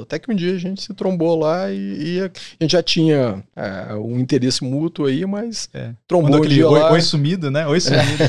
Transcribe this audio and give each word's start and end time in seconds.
Até 0.00 0.18
que 0.18 0.32
um 0.32 0.34
dia 0.34 0.54
a 0.54 0.58
gente 0.58 0.80
se 0.80 0.94
trombou 0.94 1.38
lá 1.38 1.70
e, 1.70 2.14
e 2.16 2.20
a 2.22 2.30
gente 2.62 2.72
já 2.72 2.82
tinha 2.82 3.44
é, 3.54 3.92
um 3.94 4.18
interesse 4.18 4.64
mútuo 4.64 5.04
aí, 5.04 5.26
mas 5.26 5.68
É. 5.74 5.92
trombou 6.08 6.30
Mandou 6.30 6.46
aquele 6.46 6.64
oi, 6.64 6.80
lá. 6.80 6.92
oi 6.92 7.00
sumido, 7.02 7.50
né? 7.50 7.66
Oi 7.66 7.78
sumido. 7.78 8.24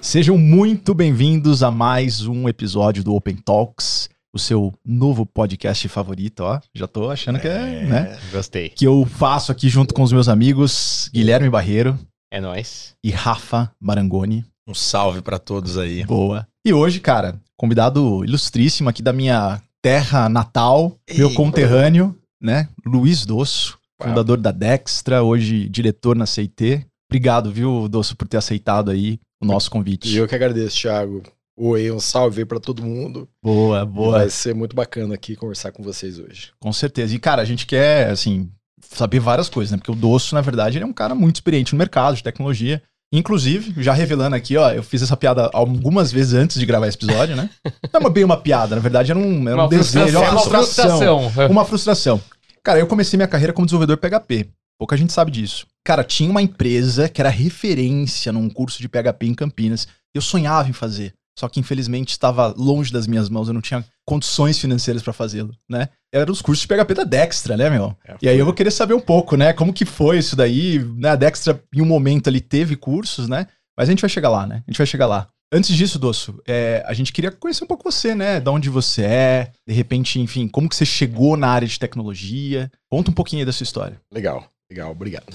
Sejam 0.00 0.36
muito 0.36 0.94
bem-vindos 0.94 1.62
a 1.62 1.70
mais 1.70 2.26
um 2.26 2.48
episódio 2.48 3.04
do 3.04 3.14
Open 3.14 3.36
Talks, 3.36 4.08
o 4.32 4.38
seu 4.38 4.72
novo 4.84 5.26
podcast 5.26 5.88
favorito, 5.88 6.40
ó. 6.40 6.60
Já 6.74 6.86
tô 6.86 7.10
achando 7.10 7.38
que 7.40 7.48
é, 7.48 7.84
né? 7.84 8.18
Gostei. 8.32 8.68
Que 8.70 8.86
eu 8.86 9.04
faço 9.06 9.50
aqui 9.50 9.68
junto 9.68 9.92
com 9.94 10.02
os 10.02 10.12
meus 10.12 10.28
amigos 10.28 11.10
Guilherme 11.12 11.50
Barreiro 11.50 11.98
É 12.30 12.40
nóis. 12.40 12.94
e 13.04 13.10
Rafa 13.10 13.70
Marangoni. 13.80 14.44
Um 14.66 14.74
salve 14.74 15.20
pra 15.20 15.38
todos 15.38 15.76
aí. 15.76 16.04
Boa. 16.04 16.46
E 16.64 16.72
hoje, 16.72 17.00
cara, 17.00 17.40
convidado 17.56 18.24
ilustríssimo 18.24 18.88
aqui 18.88 19.02
da 19.02 19.12
minha 19.12 19.60
terra 19.82 20.28
natal, 20.28 20.96
meu 21.16 21.28
Ei. 21.28 21.34
conterrâneo, 21.34 22.16
né? 22.40 22.68
Luiz 22.86 23.24
Dosso, 23.26 23.78
Uau. 24.00 24.10
fundador 24.10 24.36
da 24.38 24.50
Dextra, 24.52 25.22
hoje 25.22 25.68
diretor 25.68 26.14
na 26.14 26.26
CIT. 26.26 26.86
Obrigado, 27.10 27.50
viu, 27.50 27.88
Dosso, 27.88 28.14
por 28.16 28.28
ter 28.28 28.36
aceitado 28.36 28.90
aí 28.90 29.18
o 29.42 29.46
nosso 29.46 29.70
convite. 29.70 30.08
E 30.08 30.16
eu 30.18 30.28
que 30.28 30.34
agradeço, 30.34 30.76
Thiago. 30.82 31.22
Oi, 31.62 31.90
um 31.90 32.00
salve 32.00 32.40
aí 32.40 32.46
pra 32.46 32.58
todo 32.58 32.82
mundo. 32.82 33.28
Boa, 33.42 33.84
boa. 33.84 34.18
Vai 34.20 34.30
ser 34.30 34.54
muito 34.54 34.74
bacana 34.74 35.14
aqui 35.14 35.36
conversar 35.36 35.72
com 35.72 35.82
vocês 35.82 36.18
hoje. 36.18 36.52
Com 36.58 36.72
certeza. 36.72 37.14
E, 37.14 37.18
cara, 37.18 37.42
a 37.42 37.44
gente 37.44 37.66
quer, 37.66 38.08
assim, 38.08 38.50
saber 38.80 39.20
várias 39.20 39.50
coisas, 39.50 39.70
né? 39.70 39.76
Porque 39.76 39.90
o 39.90 39.94
Dosso, 39.94 40.34
na 40.34 40.40
verdade, 40.40 40.78
ele 40.78 40.84
é 40.84 40.86
um 40.86 40.92
cara 40.92 41.14
muito 41.14 41.36
experiente 41.36 41.74
no 41.74 41.78
mercado 41.78 42.16
de 42.16 42.22
tecnologia. 42.22 42.82
Inclusive, 43.12 43.82
já 43.82 43.92
revelando 43.92 44.36
aqui, 44.36 44.56
ó, 44.56 44.70
eu 44.70 44.82
fiz 44.82 45.02
essa 45.02 45.16
piada 45.18 45.50
algumas 45.52 46.10
vezes 46.10 46.32
antes 46.32 46.58
de 46.58 46.64
gravar 46.64 46.86
esse 46.86 46.96
episódio, 46.96 47.36
né? 47.36 47.50
Não 47.64 47.72
é 47.92 47.98
uma- 47.98 48.08
bem 48.10 48.24
uma 48.24 48.38
piada, 48.38 48.74
na 48.74 48.80
verdade, 48.80 49.10
era 49.10 49.18
um, 49.20 49.46
era 49.46 49.64
um 49.64 49.68
desejo, 49.68 50.16
uma 50.16 50.24
é 50.26 50.30
uma 50.30 50.40
frustração. 50.40 50.98
frustração. 50.98 51.50
Uma 51.50 51.64
frustração. 51.66 52.20
Cara, 52.62 52.78
eu 52.78 52.86
comecei 52.86 53.18
minha 53.18 53.28
carreira 53.28 53.52
como 53.52 53.66
desenvolvedor 53.66 53.98
PHP. 53.98 54.48
Pouca 54.78 54.96
gente 54.96 55.12
sabe 55.12 55.30
disso. 55.30 55.66
Cara, 55.84 56.02
tinha 56.04 56.30
uma 56.30 56.40
empresa 56.40 57.06
que 57.06 57.20
era 57.20 57.28
referência 57.28 58.32
num 58.32 58.48
curso 58.48 58.80
de 58.80 58.88
PHP 58.88 59.26
em 59.26 59.34
Campinas. 59.34 59.86
Eu 60.14 60.22
sonhava 60.22 60.68
em 60.70 60.72
fazer. 60.72 61.12
Só 61.38 61.48
que 61.48 61.60
infelizmente 61.60 62.10
estava 62.10 62.54
longe 62.56 62.92
das 62.92 63.06
minhas 63.06 63.28
mãos, 63.28 63.48
eu 63.48 63.54
não 63.54 63.60
tinha 63.60 63.84
condições 64.06 64.58
financeiras 64.58 65.02
para 65.02 65.12
fazê-lo, 65.12 65.54
né? 65.68 65.88
Eram 66.12 66.32
os 66.32 66.42
cursos 66.42 66.62
de 66.62 66.68
PHP 66.68 66.94
da 66.94 67.04
Dextra, 67.04 67.56
né, 67.56 67.70
meu? 67.70 67.96
É, 68.06 68.16
E 68.20 68.28
aí 68.28 68.38
eu 68.38 68.44
vou 68.44 68.52
querer 68.52 68.70
saber 68.70 68.94
um 68.94 69.00
pouco, 69.00 69.36
né? 69.36 69.52
Como 69.52 69.72
que 69.72 69.84
foi 69.84 70.18
isso 70.18 70.34
daí? 70.34 70.78
Né? 70.96 71.10
A 71.10 71.16
Dextra, 71.16 71.62
em 71.74 71.80
um 71.80 71.86
momento 71.86 72.28
ali, 72.28 72.40
teve 72.40 72.76
cursos, 72.76 73.28
né? 73.28 73.46
Mas 73.76 73.88
a 73.88 73.92
gente 73.92 74.00
vai 74.00 74.10
chegar 74.10 74.28
lá, 74.28 74.46
né? 74.46 74.62
A 74.66 74.70
gente 74.70 74.78
vai 74.78 74.86
chegar 74.86 75.06
lá. 75.06 75.28
Antes 75.52 75.74
disso, 75.74 75.98
Dosso, 75.98 76.40
é, 76.46 76.82
a 76.86 76.92
gente 76.92 77.12
queria 77.12 77.32
conhecer 77.32 77.64
um 77.64 77.66
pouco 77.66 77.82
você, 77.82 78.14
né? 78.14 78.40
Da 78.40 78.52
onde 78.52 78.68
você 78.68 79.02
é, 79.02 79.52
de 79.66 79.74
repente, 79.74 80.20
enfim, 80.20 80.46
como 80.46 80.68
que 80.68 80.76
você 80.76 80.84
chegou 80.84 81.36
na 81.36 81.48
área 81.48 81.66
de 81.66 81.78
tecnologia. 81.78 82.70
Conta 82.88 83.10
um 83.10 83.14
pouquinho 83.14 83.40
aí 83.40 83.46
da 83.46 83.52
sua 83.52 83.64
história. 83.64 84.00
Legal, 84.12 84.46
legal, 84.70 84.90
obrigado. 84.92 85.26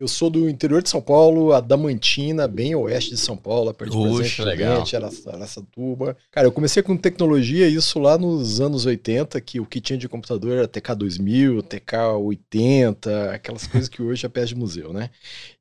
Eu 0.00 0.08
sou 0.08 0.28
do 0.28 0.48
interior 0.48 0.82
de 0.82 0.88
São 0.88 1.00
Paulo, 1.00 1.52
Adamantina, 1.52 2.48
bem 2.48 2.74
oeste 2.74 3.10
de 3.10 3.18
São 3.18 3.36
Paulo, 3.36 3.72
perto 3.72 3.92
de 3.92 3.96
Oxe, 3.98 4.34
Presidente. 4.34 4.66
Prudente, 4.66 4.96
Araçatuba. 4.96 6.16
Cara, 6.30 6.46
eu 6.46 6.52
comecei 6.52 6.82
com 6.82 6.96
tecnologia, 6.96 7.68
isso 7.68 8.00
lá 8.00 8.18
nos 8.18 8.60
anos 8.60 8.84
80, 8.84 9.40
que 9.40 9.60
o 9.60 9.66
que 9.66 9.80
tinha 9.80 9.98
de 9.98 10.08
computador 10.08 10.58
era 10.58 10.66
TK2000, 10.66 11.62
TK80, 11.62 13.34
aquelas 13.34 13.66
coisas 13.68 13.88
que 13.88 14.02
hoje 14.02 14.26
é 14.26 14.28
peça 14.28 14.48
de 14.48 14.56
museu, 14.56 14.92
né? 14.92 15.10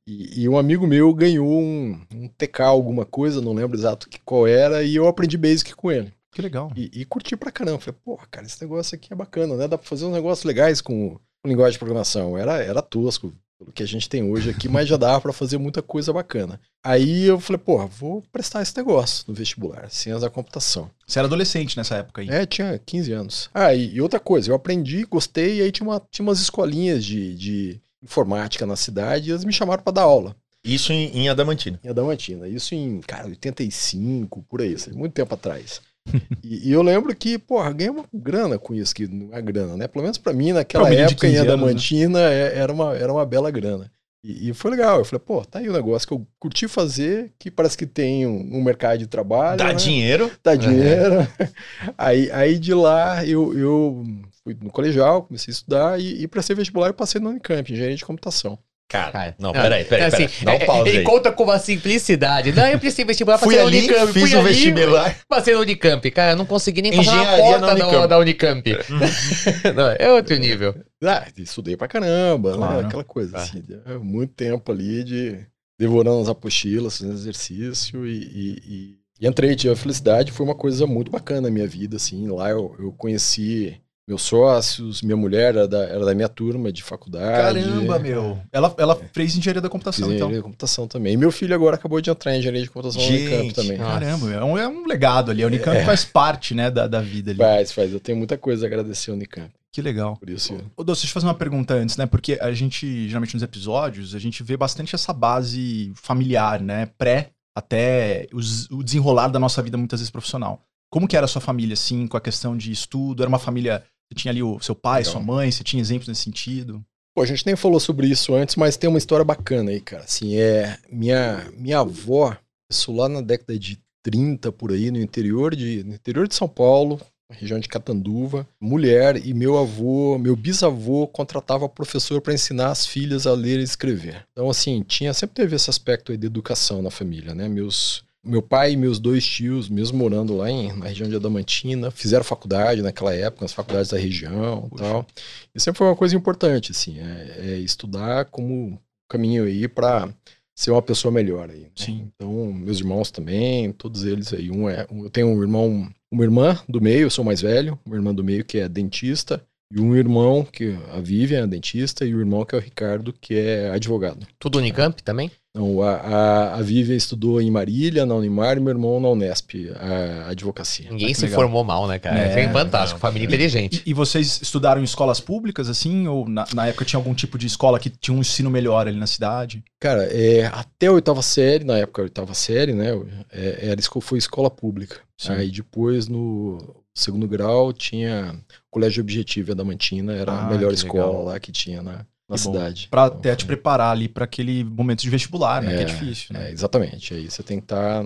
E, 0.07 0.41
e 0.41 0.49
um 0.49 0.57
amigo 0.57 0.87
meu 0.87 1.13
ganhou 1.13 1.47
um, 1.47 2.01
um 2.11 2.27
TK 2.29 2.61
alguma 2.61 3.05
coisa, 3.05 3.41
não 3.41 3.53
lembro 3.53 3.77
exato 3.77 4.09
que, 4.09 4.19
qual 4.25 4.47
era, 4.47 4.81
e 4.81 4.95
eu 4.95 5.07
aprendi 5.07 5.37
Basic 5.37 5.75
com 5.75 5.91
ele. 5.91 6.11
Que 6.31 6.41
legal. 6.41 6.71
E, 6.75 6.89
e 7.01 7.05
curti 7.05 7.35
pra 7.35 7.51
caramba. 7.51 7.77
Falei, 7.77 7.99
porra, 8.03 8.25
cara, 8.31 8.47
esse 8.47 8.61
negócio 8.61 8.95
aqui 8.95 9.11
é 9.11 9.15
bacana, 9.15 9.55
né? 9.55 9.67
Dá 9.67 9.77
pra 9.77 9.87
fazer 9.87 10.05
uns 10.05 10.13
negócios 10.13 10.45
legais 10.45 10.79
com 10.79 11.19
linguagem 11.45 11.73
de 11.73 11.79
programação. 11.79 12.37
Era, 12.37 12.63
era 12.63 12.81
tosco 12.81 13.33
pelo 13.61 13.71
que 13.71 13.83
a 13.83 13.87
gente 13.87 14.09
tem 14.09 14.23
hoje 14.23 14.49
aqui, 14.49 14.67
mas 14.67 14.87
já 14.87 14.97
dava 14.97 15.21
pra 15.21 15.33
fazer 15.33 15.57
muita 15.57 15.81
coisa 15.81 16.11
bacana. 16.11 16.59
Aí 16.83 17.25
eu 17.25 17.39
falei, 17.39 17.59
porra, 17.59 17.85
vou 17.85 18.23
prestar 18.31 18.61
esse 18.61 18.75
negócio 18.75 19.25
no 19.27 19.35
vestibular, 19.35 19.89
ciência 19.89 20.21
da 20.21 20.29
computação. 20.29 20.89
Você 21.05 21.19
era 21.19 21.27
adolescente 21.27 21.77
nessa 21.77 21.95
época 21.95 22.21
aí. 22.21 22.29
É, 22.29 22.45
tinha 22.45 22.79
15 22.83 23.11
anos. 23.11 23.49
Ah, 23.53 23.73
e, 23.73 23.93
e 23.93 24.01
outra 24.01 24.19
coisa, 24.19 24.49
eu 24.49 24.55
aprendi, 24.55 25.05
gostei, 25.05 25.59
e 25.59 25.61
aí 25.61 25.71
tinha, 25.71 25.87
uma, 25.87 26.01
tinha 26.09 26.25
umas 26.25 26.39
escolinhas 26.39 27.05
de, 27.05 27.35
de 27.35 27.81
informática 28.01 28.65
na 28.65 28.75
cidade 28.75 29.29
e 29.29 29.31
eles 29.31 29.45
me 29.45 29.53
chamaram 29.53 29.83
pra 29.83 29.93
dar 29.93 30.03
aula. 30.03 30.35
Isso 30.63 30.93
em, 30.93 31.17
em 31.17 31.29
Adamantina. 31.29 31.79
Em 31.83 31.89
Adamantina. 31.89 32.47
Isso 32.47 32.75
em, 32.75 32.99
cara, 33.01 33.27
85, 33.27 34.43
por 34.43 34.61
aí, 34.61 34.73
assim, 34.73 34.91
muito 34.91 35.13
tempo 35.13 35.33
atrás. 35.33 35.81
e, 36.43 36.69
e 36.69 36.71
eu 36.71 36.81
lembro 36.81 37.15
que, 37.15 37.37
porra, 37.37 37.71
ganhei 37.71 37.91
uma 37.91 38.05
grana 38.13 38.57
com 38.57 38.73
isso, 38.73 38.93
que 38.93 39.07
não 39.07 39.35
é 39.35 39.41
grana, 39.41 39.77
né? 39.77 39.87
Pelo 39.87 40.03
menos 40.03 40.17
pra 40.17 40.33
mim, 40.33 40.51
naquela 40.51 40.85
Pra 40.85 40.93
um 40.95 40.97
época, 40.97 41.27
em 41.27 41.31
15 41.31 41.37
anos, 41.37 41.47
né? 41.47 41.53
Adamantina, 41.53 42.19
é- 42.19 42.57
era, 42.57 42.73
uma, 42.73 42.95
era 42.95 43.13
uma 43.13 43.25
bela 43.25 43.51
grana. 43.51 43.91
E, 44.23 44.49
e 44.49 44.53
foi 44.53 44.71
legal. 44.71 44.99
Eu 44.99 45.05
falei, 45.05 45.23
pô, 45.25 45.43
tá 45.43 45.59
aí 45.59 45.69
o 45.69 45.73
negócio 45.73 46.07
que 46.07 46.13
eu 46.13 46.27
curti 46.39 46.67
fazer, 46.67 47.33
que 47.39 47.49
parece 47.49 47.77
que 47.77 47.85
tem 47.85 48.25
um, 48.25 48.57
um 48.57 48.63
mercado 48.63 48.99
de 48.99 49.07
trabalho. 49.07 49.57
Dá 49.57 49.67
né? 49.67 49.73
dinheiro. 49.73 50.31
Dá 50.43 50.55
dinheiro. 50.55 51.27
aí, 51.97 52.31
aí 52.31 52.59
de 52.59 52.73
lá 52.73 53.25
eu, 53.25 53.57
eu 53.57 54.05
fui 54.43 54.55
no 54.61 54.71
colegial, 54.71 55.23
comecei 55.23 55.51
a 55.51 55.55
estudar 55.55 55.99
e, 55.99 56.23
e 56.23 56.27
para 56.27 56.41
ser 56.41 56.55
vestibular 56.55 56.87
eu 56.87 56.93
passei 56.93 57.19
no 57.19 57.29
Unicamp, 57.29 57.71
engenharia 57.71 57.95
de 57.95 58.05
computação. 58.05 58.57
Cara, 58.91 59.11
Cara, 59.11 59.35
não, 59.39 59.53
não, 59.53 59.61
peraí, 59.61 59.85
peraí, 59.85 60.03
É 60.07 60.09
peraí. 60.11 60.25
assim, 60.25 60.45
Dá 60.45 60.51
um 60.51 60.55
é- 60.55 60.65
pause 60.65 60.89
ele 60.89 60.97
aí. 60.99 61.03
conta 61.03 61.31
com 61.31 61.43
uma 61.45 61.57
simplicidade. 61.59 62.51
Não, 62.51 62.67
eu 62.67 62.77
prestei 62.79 63.05
vestibular, 63.05 63.37
Fui 63.37 63.55
passei 63.55 63.61
na 63.61 63.67
ali, 63.67 63.77
Unicamp. 63.87 64.13
fiz 64.13 64.21
fui 64.29 64.35
o 64.35 64.39
ali, 64.41 64.47
vestibular. 64.53 65.17
Passei 65.29 65.53
no 65.53 65.61
Unicamp. 65.61 66.11
Cara, 66.11 66.31
eu 66.33 66.35
não 66.37 66.45
consegui 66.45 66.81
nem 66.81 66.95
passar 66.95 67.15
na 67.15 67.37
porta 67.37 67.59
na 67.61 67.67
da 67.67 67.73
Unicamp. 67.85 68.07
da 68.07 68.17
Unicamp. 68.19 68.63
não, 69.75 69.89
é 69.97 70.11
outro 70.11 70.35
nível. 70.37 70.75
Ah, 71.03 71.25
estudei 71.37 71.75
pra 71.77 71.87
caramba, 71.87 72.53
Claro. 72.53 72.81
né? 72.81 72.87
Aquela 72.87 73.03
coisa 73.03 73.37
Ah. 73.37 73.41
assim. 73.41 73.63
é 73.85 73.97
Muito 73.97 74.33
tempo 74.33 74.71
ali 74.71 75.03
de 75.03 75.39
devorando 75.79 76.21
as 76.21 76.29
apostilas, 76.29 76.97
fazendo 76.97 77.13
exercício 77.15 78.05
e, 78.05 78.11
e- 78.11 78.63
e- 78.67 78.95
e 79.21 79.27
entrei, 79.27 79.55
tive 79.55 79.73
a 79.73 79.75
felicidade, 79.77 80.31
foi 80.31 80.45
uma 80.45 80.55
coisa 80.55 80.85
muito 80.85 81.09
bacana 81.11 81.41
na 81.41 81.49
minha 81.49 81.67
vida, 81.67 81.95
assim. 81.97 82.27
Lá 82.27 82.49
eu, 82.49 82.75
eu 82.79 82.91
conheci 82.91 83.77
meus 84.07 84.23
sócios, 84.23 85.01
minha 85.01 85.15
mulher 85.15 85.55
era 85.55 85.67
da, 85.67 85.83
era 85.85 86.03
da 86.05 86.13
minha 86.13 86.27
turma 86.27 86.71
de 86.71 86.83
faculdade. 86.83 87.59
Caramba, 87.63 87.99
meu. 87.99 88.39
Ela, 88.51 88.73
ela 88.77 88.95
fez 89.13 89.35
engenharia 89.37 89.61
da 89.61 89.69
computação, 89.69 90.07
engenharia 90.07 90.25
então. 90.27 90.37
de 90.39 90.43
computação 90.43 90.87
também. 90.87 91.13
E 91.13 91.17
meu 91.17 91.31
filho 91.31 91.53
agora 91.55 91.75
acabou 91.75 92.01
de 92.01 92.09
entrar 92.09 92.35
em 92.35 92.39
engenharia 92.39 92.63
de 92.63 92.69
computação 92.69 93.01
no 93.01 93.07
Unicamp 93.07 93.43
Gente, 93.43 93.55
também. 93.55 93.77
Caramba. 93.77 94.31
É 94.33 94.43
um, 94.43 94.57
é 94.57 94.67
um 94.67 94.85
legado 94.85 95.31
ali. 95.31 95.43
A 95.43 95.47
Unicamp 95.47 95.77
É. 95.77 95.85
faz 95.85 96.03
parte, 96.03 96.53
né, 96.53 96.69
da, 96.69 96.87
da 96.87 96.99
vida 96.99 97.31
ali. 97.31 97.37
Faz, 97.37 97.71
faz. 97.71 97.93
Eu 97.93 97.99
tenho 97.99 98.17
muita 98.17 98.37
coisa 98.37 98.65
a 98.65 98.67
agradecer 98.67 99.11
ao 99.11 99.15
Unicamp. 99.15 99.49
Que 99.71 99.81
legal. 99.81 100.17
Por 100.17 100.29
isso. 100.29 100.57
Ô, 100.75 100.83
Doce, 100.83 101.01
deixa 101.03 101.11
eu 101.11 101.13
fazer 101.13 101.27
uma 101.27 101.33
pergunta 101.33 101.73
antes, 101.73 101.95
né? 101.95 102.05
Porque 102.05 102.37
a 102.41 102.51
gente, 102.51 103.07
geralmente 103.07 103.33
nos 103.35 103.43
episódios, 103.43 104.13
a 104.13 104.19
gente 104.19 104.43
vê 104.43 104.57
bastante 104.57 104.93
essa 104.95 105.13
base 105.13 105.93
familiar, 105.95 106.59
né? 106.59 106.89
Pré 106.97 107.29
até 107.55 108.27
os- 108.33 108.69
o 108.69 108.83
desenrolar 108.83 109.29
da 109.29 109.39
nossa 109.39 109.61
vida, 109.61 109.77
muitas 109.77 109.99
vezes 110.01 110.11
profissional. 110.11 110.61
Como 110.91 111.07
que 111.07 111.15
era 111.15 111.25
a 111.25 111.29
sua 111.29 111.41
família, 111.41 111.73
assim, 111.73 112.05
com 112.05 112.17
a 112.17 112.21
questão 112.21 112.55
de 112.55 112.71
estudo? 112.71 113.23
Era 113.23 113.29
uma 113.29 113.39
família. 113.39 113.83
Você 114.07 114.15
tinha 114.15 114.31
ali 114.31 114.43
o 114.43 114.59
seu 114.59 114.75
pai, 114.75 114.99
Legal. 114.99 115.13
sua 115.13 115.21
mãe, 115.21 115.49
você 115.49 115.63
tinha 115.63 115.81
exemplos 115.81 116.07
nesse 116.07 116.23
sentido? 116.23 116.83
Pô, 117.15 117.21
a 117.21 117.25
gente 117.25 117.45
nem 117.45 117.55
falou 117.55 117.79
sobre 117.79 118.07
isso 118.07 118.33
antes, 118.33 118.55
mas 118.55 118.77
tem 118.77 118.89
uma 118.89 118.97
história 118.97 119.23
bacana 119.23 119.71
aí, 119.71 119.81
cara. 119.81 120.03
Assim, 120.03 120.37
é. 120.37 120.77
Minha, 120.89 121.49
minha 121.57 121.79
avó, 121.79 122.35
isso 122.69 122.91
lá 122.91 123.09
na 123.09 123.21
década 123.21 123.57
de 123.57 123.79
30, 124.03 124.51
por 124.51 124.71
aí, 124.71 124.91
no 124.91 124.99
interior 124.99 125.55
de, 125.55 125.83
no 125.83 125.93
interior 125.93 126.27
de 126.27 126.35
São 126.35 126.47
Paulo, 126.47 126.99
na 127.29 127.35
região 127.35 127.59
de 127.59 127.69
Catanduva, 127.69 128.47
mulher, 128.59 129.25
e 129.25 129.33
meu 129.33 129.57
avô, 129.57 130.17
meu 130.17 130.35
bisavô 130.35 131.07
contratava 131.07 131.69
professor 131.69 132.21
para 132.21 132.33
ensinar 132.33 132.71
as 132.71 132.85
filhas 132.85 133.25
a 133.25 133.33
ler 133.33 133.59
e 133.59 133.63
escrever. 133.63 134.25
Então, 134.31 134.49
assim, 134.49 134.83
tinha, 134.83 135.13
sempre 135.13 135.35
teve 135.35 135.55
esse 135.55 135.69
aspecto 135.69 136.11
aí 136.11 136.17
de 136.17 136.27
educação 136.27 136.81
na 136.81 136.91
família, 136.91 137.33
né? 137.33 137.47
Meus. 137.47 138.03
Meu 138.23 138.41
pai 138.41 138.73
e 138.73 138.77
meus 138.77 138.99
dois 138.99 139.25
tios, 139.25 139.67
mesmo 139.67 139.97
morando 139.97 140.37
lá 140.37 140.49
em, 140.49 140.71
na 140.77 140.85
região 140.85 141.09
de 141.09 141.15
Adamantina, 141.15 141.89
fizeram 141.89 142.23
faculdade 142.23 142.81
naquela 142.83 143.13
época, 143.15 143.43
nas 143.45 143.53
faculdades 143.53 143.89
da 143.89 143.97
região 143.97 144.65
e 144.67 144.69
Puxa. 144.69 144.83
tal. 144.83 145.07
E 145.55 145.59
sempre 145.59 145.79
foi 145.79 145.87
uma 145.87 145.95
coisa 145.95 146.15
importante, 146.15 146.71
assim, 146.71 146.99
é, 146.99 147.35
é 147.53 147.55
estudar 147.57 148.25
como 148.25 148.79
caminho 149.09 149.45
aí 149.45 149.67
para 149.67 150.07
ser 150.55 150.69
uma 150.69 150.81
pessoa 150.83 151.11
melhor 151.11 151.49
aí. 151.49 151.61
né? 151.61 151.69
Sim. 151.75 152.11
Então, 152.15 152.53
meus 152.53 152.77
irmãos 152.79 153.09
também, 153.09 153.71
todos 153.71 154.03
eles 154.03 154.31
aí. 154.31 154.51
Um 154.51 154.69
é, 154.69 154.85
um- 154.91 155.03
eu 155.05 155.09
tenho 155.09 155.27
um 155.27 155.41
irmão, 155.41 155.89
uma 156.11 156.23
irmã 156.23 156.59
do 156.69 156.79
meio, 156.79 157.01
eu 157.03 157.09
sou 157.09 157.25
mais 157.25 157.41
velho, 157.41 157.79
uma 157.83 157.95
irmã 157.95 158.13
do 158.13 158.23
meio 158.23 158.45
que 158.45 158.59
é 158.59 158.69
dentista, 158.69 159.43
E 159.73 159.79
um 159.79 159.95
irmão, 159.95 160.45
que 160.45 160.77
a 160.93 160.99
Vivian 160.99 161.43
é 161.43 161.47
dentista, 161.47 162.05
e 162.05 162.13
o 162.13 162.19
irmão 162.19 162.43
que 162.43 162.53
é 162.53 162.57
o 162.57 162.61
Ricardo, 162.61 163.13
que 163.13 163.35
é 163.35 163.69
advogado. 163.69 164.27
Tudo 164.37 164.57
Unicamp 164.57 165.01
também? 165.01 165.31
Não, 165.53 165.81
a, 165.81 165.95
a, 165.95 166.55
a 166.55 166.61
Vivian 166.61 166.95
estudou 166.95 167.41
em 167.41 167.51
Marília, 167.51 168.05
na 168.05 168.15
Unimar, 168.15 168.55
e 168.55 168.61
meu 168.61 168.69
irmão 168.69 169.01
na 169.01 169.09
Unesp, 169.09 169.69
a 169.75 170.29
advocacia. 170.29 170.89
Ninguém 170.89 171.09
que 171.09 171.15
se 171.15 171.25
legal. 171.25 171.41
formou 171.41 171.63
mal, 171.63 171.87
né, 171.87 171.99
cara? 171.99 172.19
É, 172.19 172.33
É, 172.43 172.53
fantástico, 172.53 172.99
família 172.99 173.25
inteligente. 173.25 173.83
E, 173.85 173.91
e 173.91 173.93
vocês 173.93 174.39
estudaram 174.41 174.79
em 174.79 174.85
escolas 174.85 175.19
públicas, 175.19 175.67
assim? 175.67 176.07
Ou 176.07 176.27
na, 176.27 176.45
na 176.53 176.67
época 176.67 176.85
tinha 176.85 176.97
algum 176.97 177.13
tipo 177.13 177.37
de 177.37 177.47
escola 177.47 177.79
que 177.79 177.89
tinha 177.89 178.15
um 178.15 178.21
ensino 178.21 178.49
melhor 178.49 178.87
ali 178.87 178.97
na 178.97 179.07
cidade? 179.07 179.61
Cara, 179.77 180.03
é, 180.03 180.45
até 180.45 180.87
a 180.87 180.93
oitava 180.93 181.21
série, 181.21 181.65
na 181.65 181.77
época 181.77 182.01
a 182.01 182.03
oitava 182.03 182.33
série, 182.33 182.73
né? 182.73 182.87
É, 183.29 183.69
era, 183.71 183.81
foi 184.01 184.17
escola 184.19 184.49
pública. 184.49 185.01
Sim. 185.17 185.33
Aí 185.33 185.51
depois, 185.51 186.07
no 186.07 186.80
segundo 187.01 187.27
grau, 187.27 187.71
tinha 187.73 188.35
Colégio 188.69 189.01
Objetivo 189.01 189.51
Adamantina, 189.51 190.13
era 190.13 190.31
Ah, 190.31 190.47
a 190.47 190.49
melhor 190.49 190.73
escola 190.73 191.05
legal. 191.07 191.23
lá 191.25 191.39
que 191.39 191.51
tinha 191.51 191.81
na, 191.81 191.91
na 191.91 191.97
Que 192.01 192.05
bom. 192.29 192.37
cidade. 192.37 192.87
Pra 192.89 193.05
Então, 193.07 193.17
até 193.17 193.35
te 193.35 193.45
foi- 193.45 193.55
preparar 193.55 193.91
ali 193.91 194.07
pra 194.07 194.25
aquele 194.25 194.63
momento 194.63 195.01
de 195.01 195.09
vestibular, 195.09 195.61
né? 195.61 195.69
que 195.73 195.79
é 195.79 195.81
É, 195.81 195.85
difícil, 195.85 196.27
né? 196.33 196.47
É, 196.49 196.51
exatamente. 196.51 197.13
Aí 197.13 197.29
você 197.29 197.43
tem 197.43 197.57
que 197.59 197.65
estar 197.65 198.03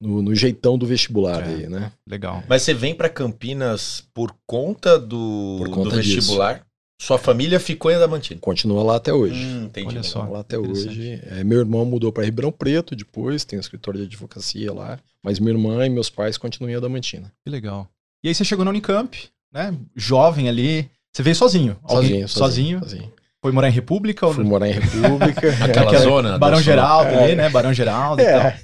no, 0.00 0.20
no 0.22 0.34
jeitão 0.34 0.76
do 0.78 0.86
vestibular 0.86 1.42
É. 1.42 1.54
aí, 1.54 1.66
né? 1.68 1.92
Legal. 2.08 2.42
Mas 2.48 2.62
você 2.62 2.74
vem 2.74 2.94
pra 2.94 3.08
Campinas 3.08 4.04
por 4.14 4.34
conta 4.46 4.98
do, 4.98 5.56
Por 5.58 5.70
conta 5.70 5.90
do 5.90 5.96
vestibular? 5.96 6.64
Sua 7.00 7.18
família 7.18 7.58
ficou 7.58 7.90
em 7.90 7.94
Adamantina? 7.96 8.38
Continua 8.40 8.80
lá 8.84 8.94
até 8.96 9.12
hoje. 9.12 9.44
Hum, 9.44 9.64
entendi. 9.64 9.88
Olha 9.88 10.02
só. 10.04 10.22
Lá 10.22 10.38
até 10.38 10.56
hoje. 10.56 11.20
É, 11.24 11.42
meu 11.42 11.58
irmão 11.58 11.84
mudou 11.84 12.12
para 12.12 12.22
Ribeirão 12.24 12.52
Preto 12.52 12.94
depois, 12.94 13.44
tem 13.44 13.58
um 13.58 13.60
escritório 13.60 13.98
de 13.98 14.06
advocacia 14.06 14.72
lá. 14.72 15.00
Mas 15.20 15.40
minha 15.40 15.50
irmã 15.52 15.84
e 15.84 15.90
meus 15.90 16.08
pais 16.08 16.38
continuam 16.38 16.70
em 16.70 16.76
Adamantina. 16.76 17.32
Que 17.44 17.50
legal. 17.50 17.88
E 18.22 18.28
aí 18.28 18.34
você 18.34 18.44
chegou 18.44 18.64
na 18.64 18.70
Unicamp, 18.70 19.16
né? 19.52 19.74
Jovem 19.96 20.48
ali. 20.48 20.88
Você 21.12 21.22
veio 21.22 21.36
sozinho? 21.36 21.76
Alguém- 21.84 22.26
Sozinho, 22.26 22.28
sozinho. 22.28 22.78
sozinho. 22.80 23.12
Foi 23.42 23.50
morar 23.50 23.68
em 23.68 23.72
República? 23.72 24.24
Ou... 24.26 24.32
Fui 24.34 24.44
morar 24.44 24.68
em 24.68 24.72
República. 24.72 25.48
Aquela 25.64 25.86
Aquela- 25.88 25.98
zona? 26.04 26.38
Barão 26.38 26.62
Geraldo 26.62 27.10
É. 27.10 27.24
ali, 27.24 27.34
né? 27.34 27.48
Barão 27.50 27.74
Geraldo 27.74 28.22
e 28.22 28.24
tal. 28.24 28.34
É, 28.40 28.56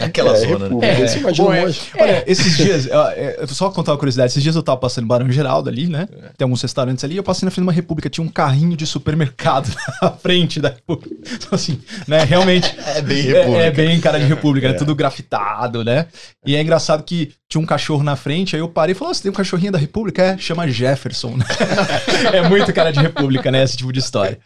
Aquela 0.00 0.32
é, 0.32 0.36
zona, 0.36 0.68
né? 0.70 0.88
É, 1.02 1.06
Você 1.06 1.18
imagina 1.18 1.48
bom, 1.48 1.52
é. 1.54 1.66
monte- 1.66 1.92
Olha, 2.00 2.24
esses 2.26 2.56
dias, 2.56 2.86
é, 2.90 3.44
só 3.48 3.68
contar 3.70 3.92
uma 3.92 3.98
curiosidade, 3.98 4.32
esses 4.32 4.42
dias 4.42 4.56
eu 4.56 4.62
tava 4.62 4.78
passando 4.80 5.04
em 5.04 5.06
Barão 5.06 5.30
Geraldo 5.30 5.68
ali, 5.68 5.86
né? 5.86 6.08
É. 6.10 6.28
Tem 6.34 6.44
alguns 6.46 6.62
restaurantes 6.62 7.04
ali, 7.04 7.14
eu 7.18 7.22
passei 7.22 7.44
na 7.44 7.50
frente 7.50 7.60
de 7.64 7.66
uma 7.68 7.72
República, 7.74 8.08
tinha 8.08 8.24
um 8.24 8.28
carrinho 8.30 8.74
de 8.74 8.86
supermercado 8.86 9.68
na 10.00 10.10
frente 10.12 10.60
da 10.62 10.70
República. 10.70 11.14
Então, 11.34 11.48
assim, 11.52 11.78
né, 12.08 12.24
realmente, 12.24 12.74
É 12.96 13.02
bem 13.02 13.18
é, 13.18 13.22
República. 13.40 13.62
é 13.64 13.70
bem 13.70 14.00
cara 14.00 14.18
de 14.18 14.24
República, 14.24 14.68
né? 14.68 14.74
É. 14.74 14.78
Tudo 14.78 14.94
grafitado, 14.94 15.84
né? 15.84 16.06
E 16.46 16.56
é 16.56 16.62
engraçado 16.62 17.02
que 17.02 17.32
tinha 17.52 17.60
um 17.60 17.66
cachorro 17.66 18.02
na 18.02 18.16
frente, 18.16 18.56
aí 18.56 18.62
eu 18.62 18.68
parei 18.68 18.92
e 18.92 18.94
falei, 18.94 19.10
"Ó, 19.10 19.14
você 19.14 19.22
tem 19.22 19.30
um 19.30 19.34
cachorrinho 19.34 19.72
da 19.72 19.78
República? 19.78 20.22
É, 20.22 20.38
chama 20.38 20.66
Jefferson, 20.66 21.36
né? 21.36 21.44
é 22.32 22.48
muito 22.48 22.72
cara 22.72 22.90
de 22.90 22.98
República, 23.00 23.50
né? 23.50 23.62
Esse 23.62 23.76
tipo 23.76 23.92
de 23.92 23.98
história. 24.00 24.38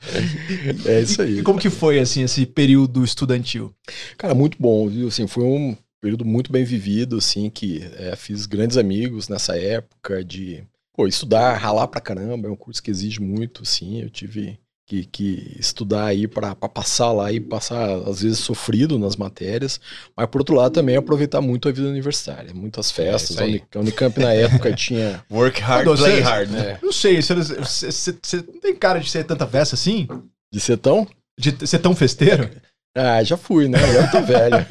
É 0.85 1.01
isso 1.03 1.23
E 1.23 1.39
aí. 1.39 1.43
como 1.45 1.57
que 1.61 1.71
foi, 1.71 2.01
assim, 2.01 2.23
esse 2.25 2.45
período 2.45 3.05
estudantil? 3.05 3.73
Cara, 4.19 4.35
muito 4.35 4.57
bom, 4.61 4.89
viu? 4.89 5.07
Assim, 5.07 5.29
foi 5.29 5.45
um 5.45 5.77
período 6.01 6.25
muito 6.25 6.51
bem 6.51 6.65
vivido, 6.65 7.19
assim, 7.19 7.49
que 7.49 7.89
é, 7.97 8.17
fiz 8.17 8.45
grandes 8.45 8.77
amigos 8.77 9.29
nessa 9.29 9.57
época 9.57 10.25
de, 10.25 10.65
pô, 10.93 11.07
estudar, 11.07 11.55
ralar 11.59 11.87
pra 11.87 12.01
caramba, 12.01 12.49
é 12.49 12.51
um 12.51 12.57
curso 12.57 12.83
que 12.83 12.91
exige 12.91 13.21
muito, 13.21 13.63
assim, 13.63 14.03
eu 14.03 14.11
tive 14.11 14.59
que, 14.87 15.05
que 15.05 15.57
estudar 15.59 16.05
aí 16.07 16.29
pra 16.29 16.55
pra 16.55 16.69
passar 16.69 17.11
lá 17.13 17.33
e 17.33 17.41
passar, 17.41 17.91
às 18.09 18.23
vezes, 18.23 18.39
sofrido 18.39 18.99
nas 18.99 19.17
matérias, 19.17 19.81
mas 20.17 20.27
por 20.29 20.41
outro 20.41 20.55
lado 20.55 20.73
também 20.73 20.97
aproveitar 20.97 21.41
muito 21.41 21.69
a 21.69 21.73
vida 21.73 21.89
universitária, 21.89 22.55
muitas 22.55 22.91
festas, 22.93 23.31
isso 23.31 23.41
a 23.75 23.79
Unicamp 23.81 24.19
na 24.21 24.33
época 24.33 24.73
tinha... 24.77 25.23
Work 25.31 25.61
hard, 25.61 25.87
Não, 25.87 25.97
play 25.97 26.21
hard, 26.21 26.51
né? 26.51 26.61
É. 26.61 26.79
Não 26.81 26.93
sei, 26.93 27.21
você, 27.21 27.35
você, 27.35 27.55
você- 27.91 28.15
você 28.23 28.37
não 28.37 28.61
tem 28.61 28.77
cara 28.77 29.01
de 29.01 29.11
ser 29.11 29.25
tanta 29.25 29.47
festa 29.47 29.75
assim? 29.75 30.07
De 30.53 30.61
ser 30.61 30.77
tão? 30.77 31.07
De 31.39 31.67
ser 31.67 31.81
tão 31.81 31.95
festeiro? 31.95 32.49
Ah, 32.99 33.23
já 33.23 33.37
fui, 33.37 33.69
né? 33.69 33.79
Agora 33.79 34.05
eu 34.07 34.11
tô 34.11 34.23
velho. 34.23 34.67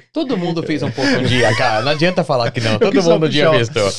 Todo 0.12 0.38
mundo 0.38 0.62
fez 0.62 0.82
um 0.82 0.90
pouco 0.90 1.10
um 1.10 1.22
dia, 1.24 1.54
cara. 1.56 1.84
Não 1.84 1.92
adianta 1.92 2.24
falar 2.24 2.50
que 2.50 2.60
não. 2.62 2.78
Todo 2.78 3.02
mundo 3.02 3.26
um 3.26 3.28
dia 3.28 3.50
festou. 3.52 3.90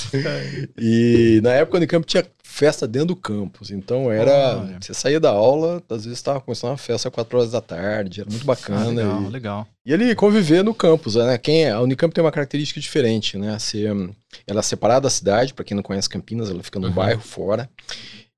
E 0.80 1.40
na 1.44 1.52
época 1.52 1.78
a 1.78 1.80
Unicamp 1.80 2.04
tinha 2.06 2.26
festa 2.54 2.88
dentro 2.88 3.08
do 3.10 3.16
campus. 3.16 3.72
Então 3.72 4.12
era. 4.12 4.60
Olha. 4.60 4.78
Você 4.80 4.94
saía 4.94 5.20
da 5.20 5.30
aula, 5.32 5.82
às 5.90 6.04
vezes 6.06 6.20
estava 6.20 6.40
começando 6.40 6.72
uma 6.72 6.78
festa 6.78 7.08
às 7.10 7.14
4 7.14 7.38
horas 7.38 7.52
da 7.52 7.60
tarde, 7.62 8.22
era 8.22 8.30
muito 8.30 8.44
Ah, 8.44 8.46
bacana. 8.46 8.86
legal, 8.90 9.22
e, 9.24 9.28
legal. 9.30 9.68
e 9.86 9.94
ali 9.94 10.16
conviver 10.16 10.64
no 10.64 10.74
campus, 10.74 11.16
né? 11.16 11.38
Quem 11.38 11.66
é, 11.66 11.72
a 11.72 11.82
Unicamp 11.82 12.14
tem 12.14 12.24
uma 12.24 12.32
característica 12.32 12.80
diferente, 12.80 13.38
né? 13.38 13.58
Hum, 13.94 14.10
ela 14.48 14.60
é 14.60 14.64
separada 14.64 15.02
da 15.02 15.10
cidade, 15.10 15.54
para 15.54 15.66
quem 15.66 15.76
não 15.76 15.84
conhece 15.84 16.08
Campinas, 16.10 16.50
ela 16.50 16.62
fica 16.64 16.80
no 16.80 16.88
Uhum. 16.88 16.94
bairro 16.94 17.22
fora. 17.22 17.70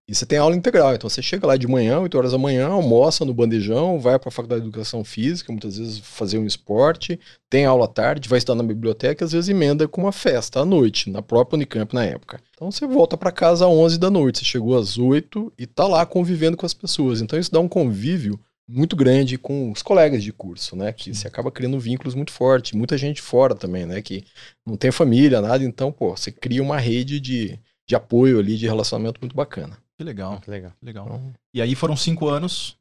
E 0.07 0.13
você 0.13 0.23
tem 0.23 0.37
aula 0.37 0.55
integral, 0.55 0.93
então 0.93 1.09
você 1.09 1.19
chega 1.19 1.47
lá 1.47 1.57
de 1.57 1.67
manhã, 1.67 1.99
8 1.99 2.15
horas 2.15 2.31
da 2.31 2.37
manhã, 2.37 2.67
almoça 2.67 3.25
no 3.25 3.33
bandejão, 3.33 3.99
vai 3.99 4.19
para 4.19 4.29
a 4.29 4.31
faculdade 4.31 4.61
de 4.61 4.67
educação 4.67 5.03
física, 5.03 5.51
muitas 5.51 5.79
vezes 5.79 5.97
fazer 5.97 6.37
um 6.37 6.45
esporte, 6.45 7.19
tem 7.49 7.65
aula 7.65 7.85
à 7.85 7.87
tarde, 7.87 8.29
vai 8.29 8.37
estudar 8.37 8.55
na 8.55 8.63
biblioteca, 8.63 9.25
às 9.25 9.31
vezes 9.31 9.49
emenda 9.49 9.87
com 9.87 10.01
uma 10.01 10.11
festa 10.11 10.59
à 10.59 10.65
noite, 10.65 11.09
na 11.09 11.23
própria 11.23 11.55
Unicamp 11.57 11.91
na 11.95 12.05
época. 12.05 12.39
Então 12.53 12.71
você 12.71 12.85
volta 12.85 13.17
para 13.17 13.31
casa 13.31 13.65
às 13.65 13.71
11 13.71 13.97
da 13.97 14.11
noite, 14.11 14.39
você 14.39 14.45
chegou 14.45 14.77
às 14.77 14.95
8 14.99 15.51
e 15.57 15.65
tá 15.65 15.87
lá 15.87 16.05
convivendo 16.05 16.55
com 16.55 16.67
as 16.67 16.73
pessoas. 16.73 17.19
Então 17.19 17.39
isso 17.39 17.51
dá 17.51 17.59
um 17.59 17.67
convívio 17.67 18.39
muito 18.67 18.95
grande 18.95 19.39
com 19.39 19.71
os 19.71 19.81
colegas 19.81 20.23
de 20.23 20.31
curso, 20.31 20.75
né? 20.75 20.91
Que 20.93 21.15
você 21.15 21.27
acaba 21.27 21.51
criando 21.51 21.79
vínculos 21.79 22.13
muito 22.13 22.31
fortes, 22.31 22.73
muita 22.73 22.95
gente 22.95 23.23
fora 23.23 23.55
também, 23.55 23.87
né? 23.87 24.01
Que 24.03 24.23
não 24.65 24.77
tem 24.77 24.91
família, 24.91 25.41
nada, 25.41 25.63
então, 25.63 25.91
pô, 25.91 26.15
você 26.15 26.31
cria 26.31 26.61
uma 26.61 26.77
rede 26.77 27.19
de, 27.19 27.59
de 27.87 27.95
apoio 27.95 28.39
ali, 28.39 28.55
de 28.57 28.65
relacionamento 28.65 29.19
muito 29.19 29.35
bacana. 29.35 29.77
Que 29.97 30.03
legal, 30.03 30.39
Que 30.41 30.49
legal. 30.51 30.71
que 30.79 30.85
legal. 30.85 31.05
Então, 31.07 31.33
E 31.53 31.61
aí 31.61 31.73
foram 31.75 31.95
cinco 31.95 32.27
anos. 32.27 32.77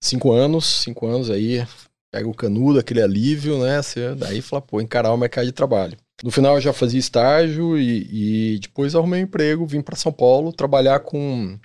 cinco 0.00 0.32
anos, 0.32 0.64
cinco 0.82 1.06
anos 1.06 1.30
aí, 1.30 1.66
pega 2.12 2.28
o 2.28 2.34
canudo, 2.34 2.78
aquele 2.78 3.02
alívio, 3.02 3.62
né? 3.62 3.82
Você 3.82 4.14
daí 4.14 4.40
fala, 4.40 4.62
pô, 4.62 4.80
encarar 4.80 5.12
o 5.12 5.16
mercado 5.18 5.44
de 5.46 5.52
trabalho. 5.52 5.96
No 6.24 6.30
final 6.30 6.54
eu 6.54 6.60
já 6.62 6.72
fazia 6.72 6.98
estágio 6.98 7.76
e, 7.78 8.54
e 8.54 8.58
depois 8.58 8.94
arrumei 8.94 9.20
um 9.20 9.24
emprego, 9.24 9.66
vim 9.66 9.82
para 9.82 9.96
São 9.96 10.10
Paulo 10.12 10.50
trabalhar 10.52 11.00
com, 11.00 11.58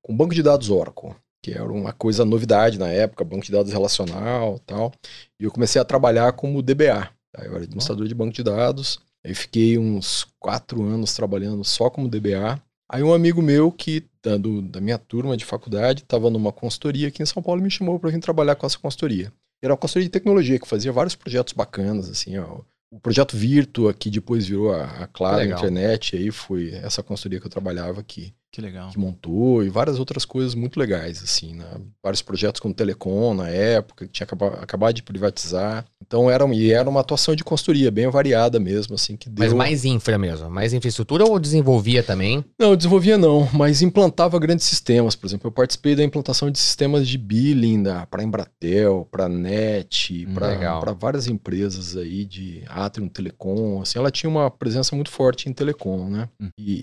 com 0.00 0.16
banco 0.16 0.34
de 0.34 0.42
dados 0.42 0.70
Oracle, 0.70 1.14
que 1.42 1.52
era 1.52 1.70
uma 1.70 1.92
coisa 1.92 2.24
novidade 2.24 2.78
na 2.78 2.88
época, 2.88 3.22
banco 3.22 3.44
de 3.44 3.52
dados 3.52 3.70
relacional 3.70 4.58
tal. 4.60 4.92
E 5.38 5.44
eu 5.44 5.50
comecei 5.50 5.78
a 5.80 5.84
trabalhar 5.84 6.32
como 6.32 6.62
DBA. 6.62 7.10
tá? 7.32 7.44
Eu 7.44 7.52
era 7.54 7.64
administrador 7.64 8.08
de 8.08 8.14
banco 8.14 8.32
de 8.32 8.42
dados. 8.42 8.98
Aí 9.22 9.34
fiquei 9.34 9.76
uns 9.76 10.26
quatro 10.38 10.82
anos 10.84 11.12
trabalhando 11.12 11.62
só 11.62 11.90
como 11.90 12.08
DBA. 12.08 12.58
Aí 12.90 13.02
um 13.02 13.12
amigo 13.12 13.42
meu 13.42 13.70
que 13.70 14.04
da, 14.22 14.36
do- 14.36 14.62
da 14.62 14.80
minha 14.80 14.98
turma 14.98 15.36
de 15.36 15.44
faculdade 15.44 16.02
estava 16.02 16.30
numa 16.30 16.52
consultoria 16.52 17.08
aqui 17.08 17.22
em 17.22 17.26
São 17.26 17.42
Paulo 17.42 17.60
e 17.60 17.64
me 17.64 17.70
chamou 17.70 17.98
para 17.98 18.10
vir 18.10 18.20
trabalhar 18.20 18.54
com 18.54 18.66
essa 18.66 18.78
consultoria. 18.78 19.32
Era 19.62 19.72
uma 19.72 19.76
consultoria 19.78 20.06
de 20.08 20.12
tecnologia 20.12 20.58
que 20.58 20.66
fazia 20.68 20.92
vários 20.92 21.14
projetos 21.14 21.52
bacanas, 21.52 22.08
assim, 22.08 22.38
ó. 22.38 22.60
O 22.90 22.98
projeto 22.98 23.36
Virtua, 23.36 23.92
que 23.92 24.08
depois 24.08 24.46
virou 24.46 24.72
a, 24.72 24.84
a 24.84 25.06
Claro 25.06 25.36
Legal. 25.38 25.58
Internet, 25.58 26.16
aí 26.16 26.30
foi 26.30 26.70
essa 26.72 27.02
consultoria 27.02 27.38
que 27.38 27.46
eu 27.46 27.50
trabalhava 27.50 28.00
aqui 28.00 28.32
Que 28.50 28.60
legal. 28.62 28.90
que 28.90 28.98
montou 28.98 29.62
e 29.62 29.68
várias 29.68 29.98
outras 29.98 30.24
coisas 30.24 30.54
muito 30.54 30.80
legais, 30.80 31.22
assim, 31.22 31.54
né? 31.54 31.66
Vários 32.02 32.22
projetos 32.22 32.60
com 32.60 32.72
Telecom 32.72 33.34
na 33.34 33.48
época, 33.48 34.06
que 34.06 34.12
tinha 34.12 34.24
acaba- 34.24 34.54
acabado 34.62 34.94
de 34.94 35.02
privatizar. 35.02 35.84
Então 36.04 36.30
era, 36.30 36.44
e 36.54 36.72
era 36.72 36.88
uma 36.88 37.00
atuação 37.00 37.36
de 37.36 37.44
consultoria 37.44 37.90
bem 37.90 38.08
variada 38.08 38.58
mesmo, 38.58 38.94
assim, 38.94 39.16
que 39.16 39.28
deu... 39.28 39.44
Mas 39.44 39.52
mais 39.52 39.84
infra 39.84 40.16
mesmo. 40.16 40.48
Mais 40.48 40.72
infraestrutura 40.72 41.24
ou 41.26 41.38
desenvolvia 41.38 42.02
também? 42.02 42.42
Não, 42.58 42.74
desenvolvia 42.74 43.18
não, 43.18 43.46
mas 43.52 43.82
implantava 43.82 44.38
grandes 44.38 44.64
sistemas. 44.66 45.14
Por 45.14 45.26
exemplo, 45.26 45.48
eu 45.48 45.52
participei 45.52 45.94
da 45.94 46.02
implantação 46.02 46.50
de 46.50 46.58
sistemas 46.58 47.06
de 47.06 47.18
billing 47.18 47.84
para 48.10 48.22
Embratel, 48.24 49.06
para 49.10 49.28
NET, 49.28 50.26
Hum, 50.26 50.34
legal. 50.40 50.80
para 50.80 50.92
várias 50.92 51.26
empresas 51.26 51.96
aí 51.96 52.24
de 52.24 52.62
Atrium 52.68 53.08
Telecom. 53.08 53.82
Assim, 53.82 53.98
ela 53.98 54.10
tinha 54.10 54.30
uma 54.30 54.50
presença 54.50 54.96
muito 54.96 55.10
forte 55.10 55.48
em 55.48 55.52
telecom, 55.52 56.08
né? 56.08 56.28
Hum. 56.40 56.48
E, 56.58 56.80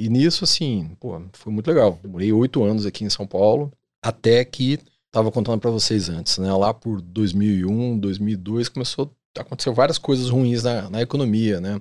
e- 0.00 0.06
e 0.06 0.08
nisso, 0.08 0.44
assim, 0.44 0.90
pô, 1.00 1.20
foi 1.32 1.52
muito 1.52 1.66
legal. 1.68 1.98
Morei 2.06 2.32
oito 2.32 2.62
anos 2.62 2.84
aqui 2.86 3.04
em 3.04 3.10
São 3.10 3.26
Paulo, 3.26 3.72
até 4.02 4.44
que 4.44 4.78
estava 5.06 5.32
contando 5.32 5.58
para 5.60 5.70
vocês 5.70 6.08
antes, 6.08 6.38
né? 6.38 6.52
Lá 6.52 6.72
por 6.72 7.00
2001, 7.00 7.98
2002 7.98 8.68
começou 8.68 9.10
aconteceu 9.38 9.72
várias 9.72 9.96
coisas 9.96 10.28
ruins 10.28 10.62
na, 10.64 10.90
na 10.90 11.00
economia, 11.02 11.60
né? 11.60 11.78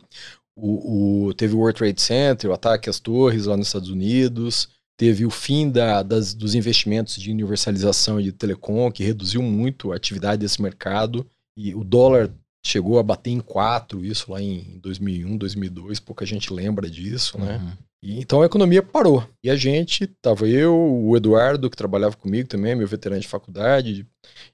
O, 0.55 1.27
o- 1.27 1.33
teve 1.33 1.53
o 1.55 1.57
World 1.59 1.77
Trade 1.77 2.01
Center, 2.01 2.49
o 2.49 2.53
ataque 2.53 2.89
às 2.89 2.99
torres 2.99 3.45
lá 3.45 3.57
nos 3.57 3.67
Estados 3.67 3.89
Unidos, 3.89 4.69
teve 4.97 5.25
o 5.25 5.29
fim 5.31 5.69
da- 5.69 6.03
das- 6.03 6.33
dos 6.33 6.53
investimentos 6.53 7.15
de 7.15 7.31
universalização 7.31 8.21
de 8.21 8.31
telecom, 8.31 8.91
que 8.91 9.03
reduziu 9.03 9.41
muito 9.41 9.91
a 9.91 9.95
atividade 9.95 10.41
desse 10.41 10.61
mercado, 10.61 11.25
e 11.57 11.73
o 11.73 11.83
dólar 11.83 12.29
chegou 12.63 12.99
a 12.99 13.03
bater 13.03 13.31
em 13.31 13.39
4, 13.39 14.05
isso 14.05 14.31
lá 14.31 14.41
em 14.41 14.77
2001, 14.79 15.37
2002, 15.37 15.99
pouca 15.99 16.25
gente 16.25 16.53
lembra 16.53 16.89
disso, 16.89 17.37
né? 17.39 17.57
Uhum. 17.57 17.71
E, 18.01 18.19
então 18.19 18.41
a 18.41 18.45
economia 18.45 18.81
parou. 18.81 19.27
E 19.43 19.49
a 19.49 19.55
gente, 19.55 20.07
tava 20.21 20.47
eu, 20.47 20.75
o 20.75 21.15
Eduardo, 21.15 21.69
que 21.69 21.77
trabalhava 21.77 22.15
comigo 22.15 22.47
também, 22.47 22.75
meu 22.75 22.87
veterano 22.87 23.21
de 23.21 23.27
faculdade, 23.27 24.07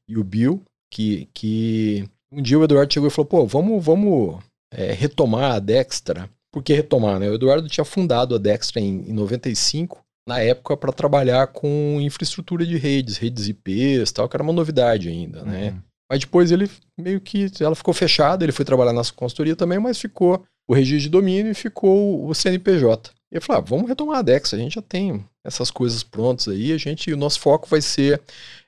e 0.08 0.18
o 0.18 0.24
Bill, 0.24 0.64
que, 0.92 1.28
que 1.34 2.10
um 2.32 2.42
dia 2.42 2.58
o 2.58 2.64
Eduardo 2.64 2.94
chegou 2.94 3.08
e 3.08 3.12
falou: 3.12 3.28
pô, 3.28 3.46
vamos, 3.46 3.84
vamos 3.84 4.44
é, 4.74 4.92
retomar 4.92 5.54
a 5.54 5.60
Dextra 5.60 6.30
por 6.56 6.64
que 6.64 6.74
retomar, 6.74 7.20
né? 7.20 7.30
O 7.30 7.34
Eduardo 7.34 7.68
tinha 7.68 7.84
fundado 7.84 8.34
a 8.34 8.38
Dextra 8.38 8.80
em, 8.80 9.10
em 9.10 9.12
95, 9.12 10.02
na 10.26 10.40
época 10.40 10.78
para 10.78 10.94
trabalhar 10.94 11.48
com 11.48 11.98
infraestrutura 12.00 12.66
de 12.66 12.78
redes, 12.78 13.18
redes 13.18 13.50
IPs, 13.50 14.14
tal, 14.14 14.30
que 14.30 14.38
era 14.38 14.44
uma 14.44 14.54
novidade 14.54 15.10
ainda, 15.10 15.44
né? 15.44 15.72
Uhum. 15.72 15.82
Mas 16.10 16.20
depois 16.22 16.54
ele 16.54 16.72
meio 16.98 17.20
que 17.20 17.52
ela 17.60 17.76
ficou 17.76 17.94
fechada, 17.94 18.46
ele 18.46 18.54
foi 18.54 18.64
trabalhar 18.64 18.94
na 18.94 19.02
consultoria 19.14 19.54
também, 19.54 19.80
mas 19.80 20.00
ficou 20.00 20.46
o 20.66 20.74
registro 20.74 21.02
de 21.02 21.10
domínio 21.10 21.52
e 21.52 21.56
ficou 21.56 22.26
o 22.26 22.34
CNPJ. 22.34 23.12
E 23.32 23.36
eu 23.38 23.42
falei, 23.42 23.62
ah, 23.62 23.66
vamos 23.68 23.88
retomar 23.88 24.20
a 24.20 24.22
Dex, 24.22 24.54
a 24.54 24.58
gente 24.58 24.76
já 24.76 24.82
tem 24.82 25.26
essas 25.44 25.72
coisas 25.72 26.04
prontas 26.04 26.48
aí, 26.48 26.72
a 26.72 26.78
gente, 26.78 27.12
o 27.12 27.18
nosso 27.18 27.40
foco 27.40 27.68
vai 27.68 27.82
ser 27.82 28.22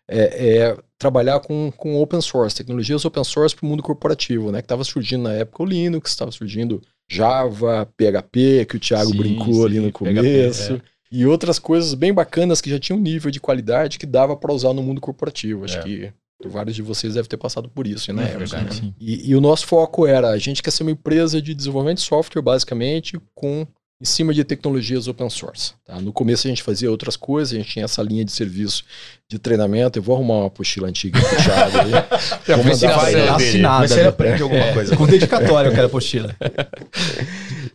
é, 0.09 0.57
é, 0.59 0.77
trabalhar 0.97 1.39
com, 1.39 1.71
com 1.75 2.01
open 2.01 2.21
source, 2.21 2.55
tecnologias 2.55 3.05
open 3.05 3.23
source 3.23 3.55
para 3.55 3.65
o 3.65 3.69
mundo 3.69 3.83
corporativo, 3.83 4.51
né? 4.51 4.59
Que 4.61 4.65
estava 4.65 4.83
surgindo 4.83 5.23
na 5.23 5.33
época 5.33 5.63
o 5.63 5.65
Linux, 5.65 6.09
estava 6.11 6.31
surgindo 6.31 6.81
Java, 7.09 7.87
PHP, 7.97 8.65
que 8.65 8.77
o 8.77 8.79
Thiago 8.79 9.11
Sim, 9.11 9.17
brincou 9.17 9.53
sim, 9.53 9.65
ali 9.65 9.79
no 9.79 9.91
PHP, 9.91 9.99
começo. 10.15 10.73
é. 10.73 10.81
E 11.09 11.25
outras 11.25 11.57
coisas 11.59 11.93
bem 11.93 12.13
bacanas 12.13 12.59
que 12.59 12.69
já 12.69 12.77
tinham 12.79 12.99
um 12.99 13.01
nível 13.01 13.31
de 13.31 13.39
qualidade 13.39 13.97
que 13.97 14.05
dava 14.05 14.35
para 14.35 14.53
usar 14.53 14.73
no 14.73 14.83
mundo 14.83 14.99
corporativo. 14.99 15.63
Acho 15.63 15.77
É. 15.77 15.81
que 15.83 16.13
vários 16.45 16.75
de 16.75 16.81
vocês 16.81 17.13
devem 17.13 17.29
ter 17.29 17.37
passado 17.37 17.69
por 17.69 17.87
isso, 17.87 18.11
né? 18.11 18.23
É 18.23 18.25
época, 18.27 18.39
verdade. 18.45 18.81
né? 18.85 18.93
E, 18.99 19.29
e 19.31 19.35
o 19.35 19.39
nosso 19.41 19.65
foco 19.65 20.05
era, 20.05 20.29
a 20.29 20.37
gente 20.37 20.61
quer 20.61 20.71
ser 20.71 20.83
uma 20.83 20.91
empresa 20.91 21.41
de 21.41 21.53
desenvolvimento 21.53 21.97
de 21.99 22.03
software, 22.03 22.41
basicamente, 22.41 23.17
com 23.33 23.65
em 23.99 24.05
cima 24.05 24.31
de 24.31 24.43
tecnologias 24.43 25.07
open 25.07 25.29
source. 25.29 25.73
tá? 25.83 25.99
No 25.99 26.13
começo 26.13 26.45
a 26.47 26.49
gente 26.49 26.61
fazia 26.61 26.89
outras 26.91 27.15
coisas, 27.15 27.53
a 27.53 27.57
gente 27.57 27.71
tinha 27.71 27.85
essa 27.85 28.01
linha 28.03 28.23
de 28.23 28.31
serviço 28.31 28.83
de 29.27 29.39
treinamento. 29.39 29.97
Eu 29.97 30.03
vou 30.03 30.15
arrumar 30.15 30.35
uma 30.35 30.47
apostila 30.47 30.87
antiga 30.87 31.17
aí. 31.19 31.25
Já 32.47 32.55
Vou 32.57 32.65
mandar 32.65 33.05
dele. 33.05 33.29
Assinada. 33.29 33.79
Mas 33.79 33.91
você 33.91 34.03
né? 34.03 34.07
aprende 34.07 34.43
alguma 34.43 34.61
É, 34.63 34.73
coisa. 34.73 34.95
Com 34.95 35.07
dedicatória, 35.07 35.69
eu 35.69 35.73
quero 35.73 35.87
apostila. 35.87 36.35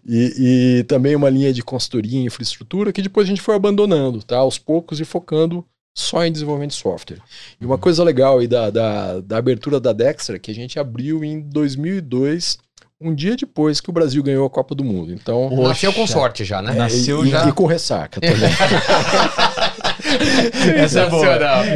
E, 0.04 0.78
e 0.80 0.84
também 0.84 1.14
uma 1.14 1.30
linha 1.30 1.52
de 1.52 1.62
consultoria 1.62 2.18
em 2.18 2.24
infraestrutura 2.26 2.92
que 2.92 3.00
depois 3.02 3.24
a 3.26 3.30
gente 3.30 3.40
foi 3.40 3.54
abandonando, 3.54 4.20
tá? 4.22 4.36
Aos 4.38 4.58
poucos 4.58 4.98
e 4.98 5.04
focando 5.04 5.64
só 5.96 6.24
em 6.26 6.32
desenvolvimento 6.32 6.70
de 6.72 6.76
software. 6.76 7.20
E 7.60 7.64
uma 7.64 7.78
coisa 7.78 8.02
legal 8.02 8.40
aí 8.40 8.48
da, 8.48 8.68
da, 8.68 9.20
da 9.20 9.36
abertura 9.36 9.78
da 9.78 9.92
Dextra, 9.92 10.38
que 10.40 10.50
a 10.50 10.54
gente 10.54 10.76
abriu 10.78 11.22
em 11.22 11.40
2002, 11.40 12.58
um 13.02 13.14
dia 13.14 13.36
depois 13.36 13.80
que 13.80 13.90
o 13.90 13.92
Brasil 13.92 14.22
ganhou 14.22 14.46
a 14.46 14.50
Copa 14.50 14.74
do 14.74 14.84
Mundo. 14.84 15.12
Então, 15.12 15.50
Nasceu 15.62 15.92
com 15.92 16.06
sorte 16.06 16.44
já, 16.44 16.62
né? 16.62 16.72
Nasceu 16.72 17.24
e, 17.24 17.30
já. 17.30 17.48
e 17.48 17.52
com 17.52 17.66
ressaca 17.66 18.20
também. 18.20 18.36
Essa 20.76 21.00
é 21.00 21.08
boa. 21.08 21.26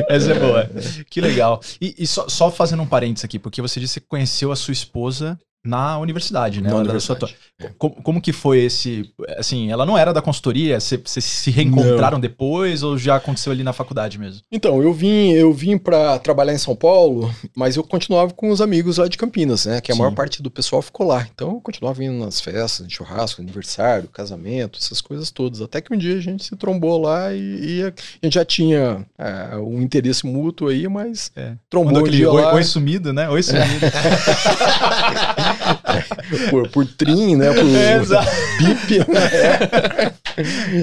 Essa 0.09 0.33
é 0.33 0.38
boa. 0.38 0.71
Que 1.09 1.21
legal. 1.21 1.61
E, 1.80 1.95
e 1.99 2.06
só, 2.06 2.28
só 2.28 2.50
fazendo 2.50 2.83
um 2.83 2.87
parênteses 2.87 3.25
aqui, 3.25 3.38
porque 3.38 3.62
você 3.62 3.80
disse 3.80 4.00
que 4.00 4.06
conheceu 4.06 4.52
a 4.52 4.56
sua 4.56 4.73
esposa 4.73 5.38
na 5.66 5.99
universidade, 5.99 6.61
né? 6.61 6.68
Na 6.68 6.76
da 6.76 6.80
universidade. 6.82 7.20
tua- 7.58 7.70
Como, 7.78 7.94
como 8.02 8.20
que 8.20 8.32
foi 8.32 8.61
esse... 8.64 9.11
Assim, 9.38 9.70
ela 9.70 9.85
não 9.87 9.96
era 9.99 10.12
da 10.12 10.20
consultoria? 10.23 10.78
Você- 10.78 10.96
Vocês 10.99 11.25
se 11.25 11.50
reencontraram 11.50 12.20
depois 12.20 12.82
ou 12.82 12.96
já 12.99 13.16
aconteceu 13.16 13.50
ali 13.52 13.62
na 13.62 13.73
faculdade 13.73 14.18
mesmo? 14.18 14.42
Então, 14.52 14.82
eu 14.82 14.92
vim, 14.92 15.30
eu 15.32 15.52
vim 15.52 15.76
para 15.78 16.18
trabalhar 16.18 16.52
em 16.52 16.58
São 16.58 16.76
Paulo, 16.76 17.35
mas 17.56 17.76
eu 17.76 17.82
continuava 17.82 18.32
com 18.32 18.50
os 18.50 18.61
amigos 18.61 18.99
lá 18.99 19.08
de 19.08 19.16
Campinas, 19.18 19.66
né? 19.66 19.80
Que 19.80 19.90
a 19.90 19.94
Sim. 19.94 20.00
maior 20.02 20.14
parte 20.14 20.42
do 20.42 20.50
pessoal 20.50 20.80
ficou 20.82 21.06
lá. 21.06 21.26
Então 21.35 21.49
eu 21.54 21.61
continuava 21.61 22.02
indo 22.04 22.23
nas 22.25 22.40
festas, 22.40 22.87
churrasco, 22.90 23.40
aniversário, 23.40 24.08
casamento, 24.08 24.78
essas 24.78 25.00
coisas 25.00 25.30
todas. 25.30 25.61
Até 25.62 25.80
que 25.80 25.92
um 25.94 25.99
dia 25.99 26.16
a 26.16 26.20
gente 26.20 26.44
se 26.44 26.54
trombou 26.56 27.00
lá 27.00 27.32
e, 27.32 27.78
e 27.78 27.82
a 27.82 27.92
gente 28.26 28.35
já 28.35 28.44
tinha 28.44 29.04
é, 29.18 29.56
um 29.56 29.80
interesse 29.80 30.26
mútuo 30.26 30.68
aí, 30.68 30.87
mas 30.88 31.30
É. 31.35 31.52
trombou 31.70 31.92
Mandou 31.94 32.08
um 32.08 32.11
dia 32.11 32.30
oi, 32.30 32.42
lá 32.42 32.54
oi 32.54 32.62
sumido, 32.64 33.12
né? 33.12 33.28
Oi 33.30 33.42
sumido. 33.42 33.87
por, 36.50 36.68
por 36.68 36.86
trim, 36.86 37.36
né? 37.36 37.52
Por 37.52 37.64
É, 37.66 37.96
exato. 37.98 38.28
bip, 38.58 38.98
né? 38.98 40.14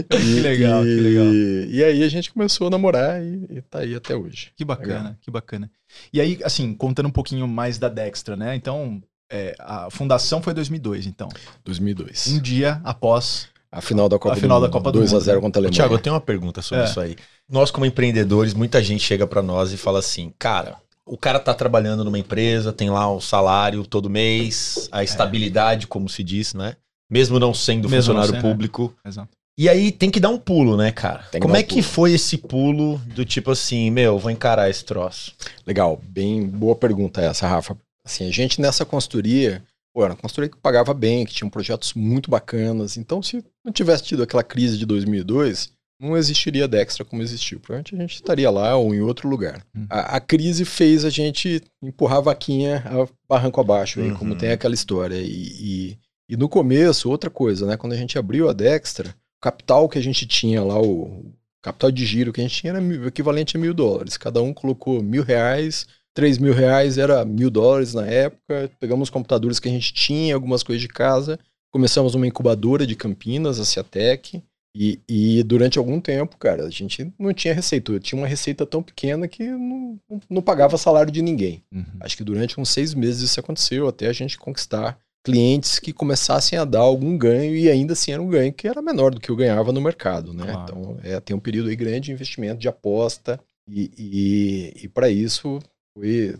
Que 0.10 0.40
legal, 0.40 0.84
e, 0.86 0.96
que 0.96 1.02
legal. 1.02 1.34
E 1.70 1.84
aí 1.84 2.04
a 2.04 2.10
gente 2.10 2.32
começou 2.34 2.68
a 2.68 2.70
namorar 2.72 3.22
e, 3.22 3.46
e 3.52 3.62
tá 3.62 3.80
aí 3.80 3.94
até 3.96 4.16
hoje. 4.16 4.52
Que 4.56 4.66
bacana, 4.66 4.98
Legal. 4.98 5.16
que 5.22 5.30
bacana. 5.30 5.70
E 6.12 6.20
aí, 6.20 6.40
assim, 6.44 6.74
contando 6.74 7.06
um 7.08 7.12
pouquinho 7.12 7.48
mais 7.48 7.78
da 7.78 7.88
Dextra, 7.88 8.36
né? 8.36 8.56
Então, 8.56 9.00
é, 9.32 9.56
a 9.60 9.90
fundação 9.92 10.42
foi 10.42 10.56
2002, 10.56 11.06
então. 11.06 11.30
2002. 11.64 12.28
Um 12.30 12.40
dia 12.40 12.82
após. 12.84 13.48
A 13.72 13.80
final 13.82 14.08
da 14.10 14.18
Copa 14.18 14.34
A 14.36 14.38
final 14.38 14.60
do 14.60 14.62
da 14.64 14.68
Mundo. 14.68 14.74
Copa 14.74 14.92
do 14.92 15.00
2 15.00 15.12
a 15.12 15.16
Mundo, 15.16 15.24
0 15.24 15.38
né? 15.38 15.42
contra 15.44 15.60
a 15.60 15.62
Alemanha. 15.62 15.74
Tiago, 15.76 15.94
eu 15.96 16.00
tenho 16.00 16.14
uma 16.16 16.22
pergunta 16.22 16.62
sobre 16.64 16.84
É. 16.84 16.88
isso 16.88 17.00
aí. 17.00 17.16
Nós, 17.50 17.70
como 17.70 17.86
empreendedores, 17.86 18.54
muita 18.56 18.82
gente 18.84 19.04
chega 19.04 19.28
pra 19.28 19.42
nós 19.44 19.72
e 19.72 19.78
fala 19.78 20.00
assim, 20.00 20.34
cara, 20.40 20.78
o 21.06 21.18
cara 21.18 21.40
tá 21.40 21.54
trabalhando 21.54 22.04
numa 22.04 22.20
empresa, 22.20 22.72
tem 22.72 22.90
lá 22.90 23.12
o 23.12 23.20
salário 23.20 23.86
todo 23.86 24.10
mês, 24.10 24.88
a 24.92 25.04
estabilidade, 25.04 25.88
como 25.88 26.08
se 26.08 26.24
diz, 26.24 26.54
né? 26.54 26.76
Mesmo 27.12 27.40
não 27.40 27.54
sendo 27.54 27.88
É. 27.88 27.92
Mesmo 27.92 28.14
não 28.14 28.22
funcionário 28.22 28.34
sendo, 28.34 28.42
público. 28.42 28.96
Exato. 29.06 29.30
E 29.58 29.70
aí 29.70 29.92
tem 29.92 30.10
que 30.10 30.20
dar 30.20 30.30
um 30.30 30.38
pulo, 30.40 30.76
né, 30.76 30.92
cara? 30.92 31.20
Tem 31.32 31.40
que 31.40 31.42
Como 31.42 31.54
dar 31.54 31.60
é 31.60 31.64
um 31.64 31.68
que 31.68 31.76
pulo. 31.76 31.84
foi 31.84 32.14
esse 32.14 32.38
pulo 32.38 32.98
do 33.14 33.24
tipo 33.24 33.52
assim, 33.52 33.92
meu, 33.92 34.18
vou 34.18 34.32
encarar 34.32 34.70
esse 34.70 34.84
troço? 34.84 35.34
Legal, 35.68 36.02
bem 36.04 36.48
boa 36.48 36.76
pergunta 36.76 37.22
essa, 37.22 37.48
Rafa. 37.48 37.78
Assim, 38.06 38.28
a 38.28 38.32
gente 38.32 38.60
nessa 38.60 38.84
consultoria, 38.84 39.64
pô, 39.94 40.04
era 40.04 40.14
uma 40.14 40.20
consultoria 40.20 40.50
que 40.50 40.58
pagava 40.58 40.94
bem, 40.94 41.24
que 41.26 41.34
tinha 41.34 41.50
projetos 41.50 41.94
muito 41.94 42.32
bacanas. 42.32 42.98
Então, 42.98 43.22
se 43.22 43.44
não 43.64 43.72
tivesse 43.72 44.04
tido 44.04 44.24
aquela 44.24 44.44
crise 44.44 44.78
de 44.78 44.86
2002, 44.88 45.72
não 46.04 46.18
existiria 46.18 46.66
a 46.66 46.68
Dextra 46.68 47.06
como 47.06 47.22
existiu. 47.22 47.60
Provavelmente 47.60 47.96
a 47.96 48.00
gente 48.00 48.16
estaria 48.16 48.50
lá 48.52 48.76
ou 48.76 48.94
em 48.94 49.02
outro 49.02 49.28
lugar. 49.30 49.66
Hum. 49.76 49.86
A, 49.90 50.18
a 50.18 50.20
crise 50.20 50.66
fez 50.66 51.06
a 51.06 51.10
gente 51.10 51.62
empurrar 51.82 52.18
a 52.18 52.22
vaquinha 52.22 52.84
a 52.86 53.08
barranco 53.28 53.60
abaixo, 53.62 54.00
aí, 54.00 54.10
Uhum. 54.12 54.16
como 54.18 54.36
tem 54.36 54.52
aquela 54.52 54.74
história. 54.74 55.16
E, 55.16 55.28
e, 55.30 55.98
e 56.30 56.38
no 56.38 56.48
começo, 56.50 57.10
outra 57.10 57.30
coisa, 57.30 57.66
né? 57.66 57.78
Quando 57.78 57.94
a 57.94 57.98
gente 57.98 58.18
abriu 58.18 58.50
a 58.50 58.54
Dextra, 58.54 59.10
o 59.10 59.42
capital 59.42 59.88
que 59.90 59.98
a 59.98 60.02
gente 60.04 60.26
tinha 60.26 60.64
lá, 60.64 60.80
o 60.82 61.34
capital 61.62 61.92
de 61.92 62.06
giro 62.06 62.34
que 62.34 62.42
a 62.42 62.44
gente 62.44 62.56
tinha 62.62 62.72
era 62.74 62.82
mil- 62.82 63.08
equivalente 63.08 63.56
a 63.56 63.60
mil 63.60 63.74
dólares. 63.74 64.18
Cada 64.18 64.42
um 64.42 64.54
colocou 64.54 65.02
mil 65.02 65.24
reais, 65.24 65.88
três 66.14 66.38
mil 66.38 66.54
reais 66.54 66.98
era 66.98 67.24
mil 67.26 67.50
dólares 67.50 67.94
na 67.94 68.06
época. 68.06 68.70
Pegamos 68.80 69.08
os 69.08 69.10
computadores 69.10 69.60
que 69.60 69.68
a 69.70 69.72
gente 69.72 69.94
tinha, 69.94 70.36
algumas 70.36 70.64
coisas 70.64 70.82
de 70.82 70.88
casa. 70.88 71.40
Começamos 71.72 72.14
uma 72.16 72.28
incubadora 72.28 72.86
de 72.86 72.96
Campinas, 72.96 73.60
a 73.60 73.66
Ciatec. 73.66 74.44
E, 74.76 75.00
e 75.08 75.44
durante 75.44 75.78
algum 75.78 76.02
tempo, 76.02 76.36
cara, 76.38 76.66
a 76.66 76.70
gente 76.70 77.12
não 77.20 77.32
tinha 77.34 77.54
receita. 77.54 77.92
Eu 77.92 78.00
tinha 78.00 78.20
uma 78.20 78.28
receita 78.28 78.66
tão 78.66 78.82
pequena 78.82 79.28
que 79.28 79.48
não, 79.48 80.00
não- 80.30 80.42
pagava 80.42 80.78
salário 80.78 81.12
de 81.12 81.22
ninguém. 81.22 81.64
Uhum. 81.72 81.86
Acho 82.00 82.18
que 82.18 82.24
durante 82.24 82.60
uns 82.60 82.70
seis 82.70 82.94
meses 82.94 83.22
isso 83.22 83.40
aconteceu, 83.40 83.88
até 83.88 84.08
a 84.08 84.14
gente 84.14 84.38
conquistar 84.38 84.98
clientes 85.24 85.80
que 85.80 85.94
começassem 85.94 86.58
a 86.60 86.66
dar 86.66 86.80
algum 86.80 87.18
ganho 87.18 87.56
e 87.56 87.70
ainda 87.70 87.94
assim 87.94 88.12
era 88.12 88.22
um 88.22 88.28
ganho 88.28 88.52
que 88.52 88.68
era 88.68 88.82
menor 88.82 89.14
do 89.14 89.22
que 89.22 89.30
eu 89.30 89.36
ganhava 89.36 89.72
no 89.72 89.80
mercado, 89.80 90.34
né? 90.34 90.46
Claro. 90.52 90.64
Então 90.64 90.98
é, 91.04 91.20
tem 91.20 91.36
um 91.36 91.40
período 91.40 91.70
aí 91.70 91.76
grande 91.76 92.02
de 92.08 92.12
investimento, 92.12 92.60
de 92.60 92.68
aposta 92.68 93.40
e, 93.66 93.90
e, 93.98 94.84
e 94.84 94.88
para 94.90 95.10
isso 95.10 95.60
foi 95.96 96.36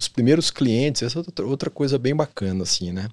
os 0.00 0.06
primeiros 0.06 0.50
clientes, 0.50 1.02
essa 1.02 1.18
é 1.18 1.42
outra, 1.42 1.70
coisa 1.70 1.98
bem 1.98 2.14
bacana 2.14 2.62
assim, 2.62 2.92
né? 2.92 3.08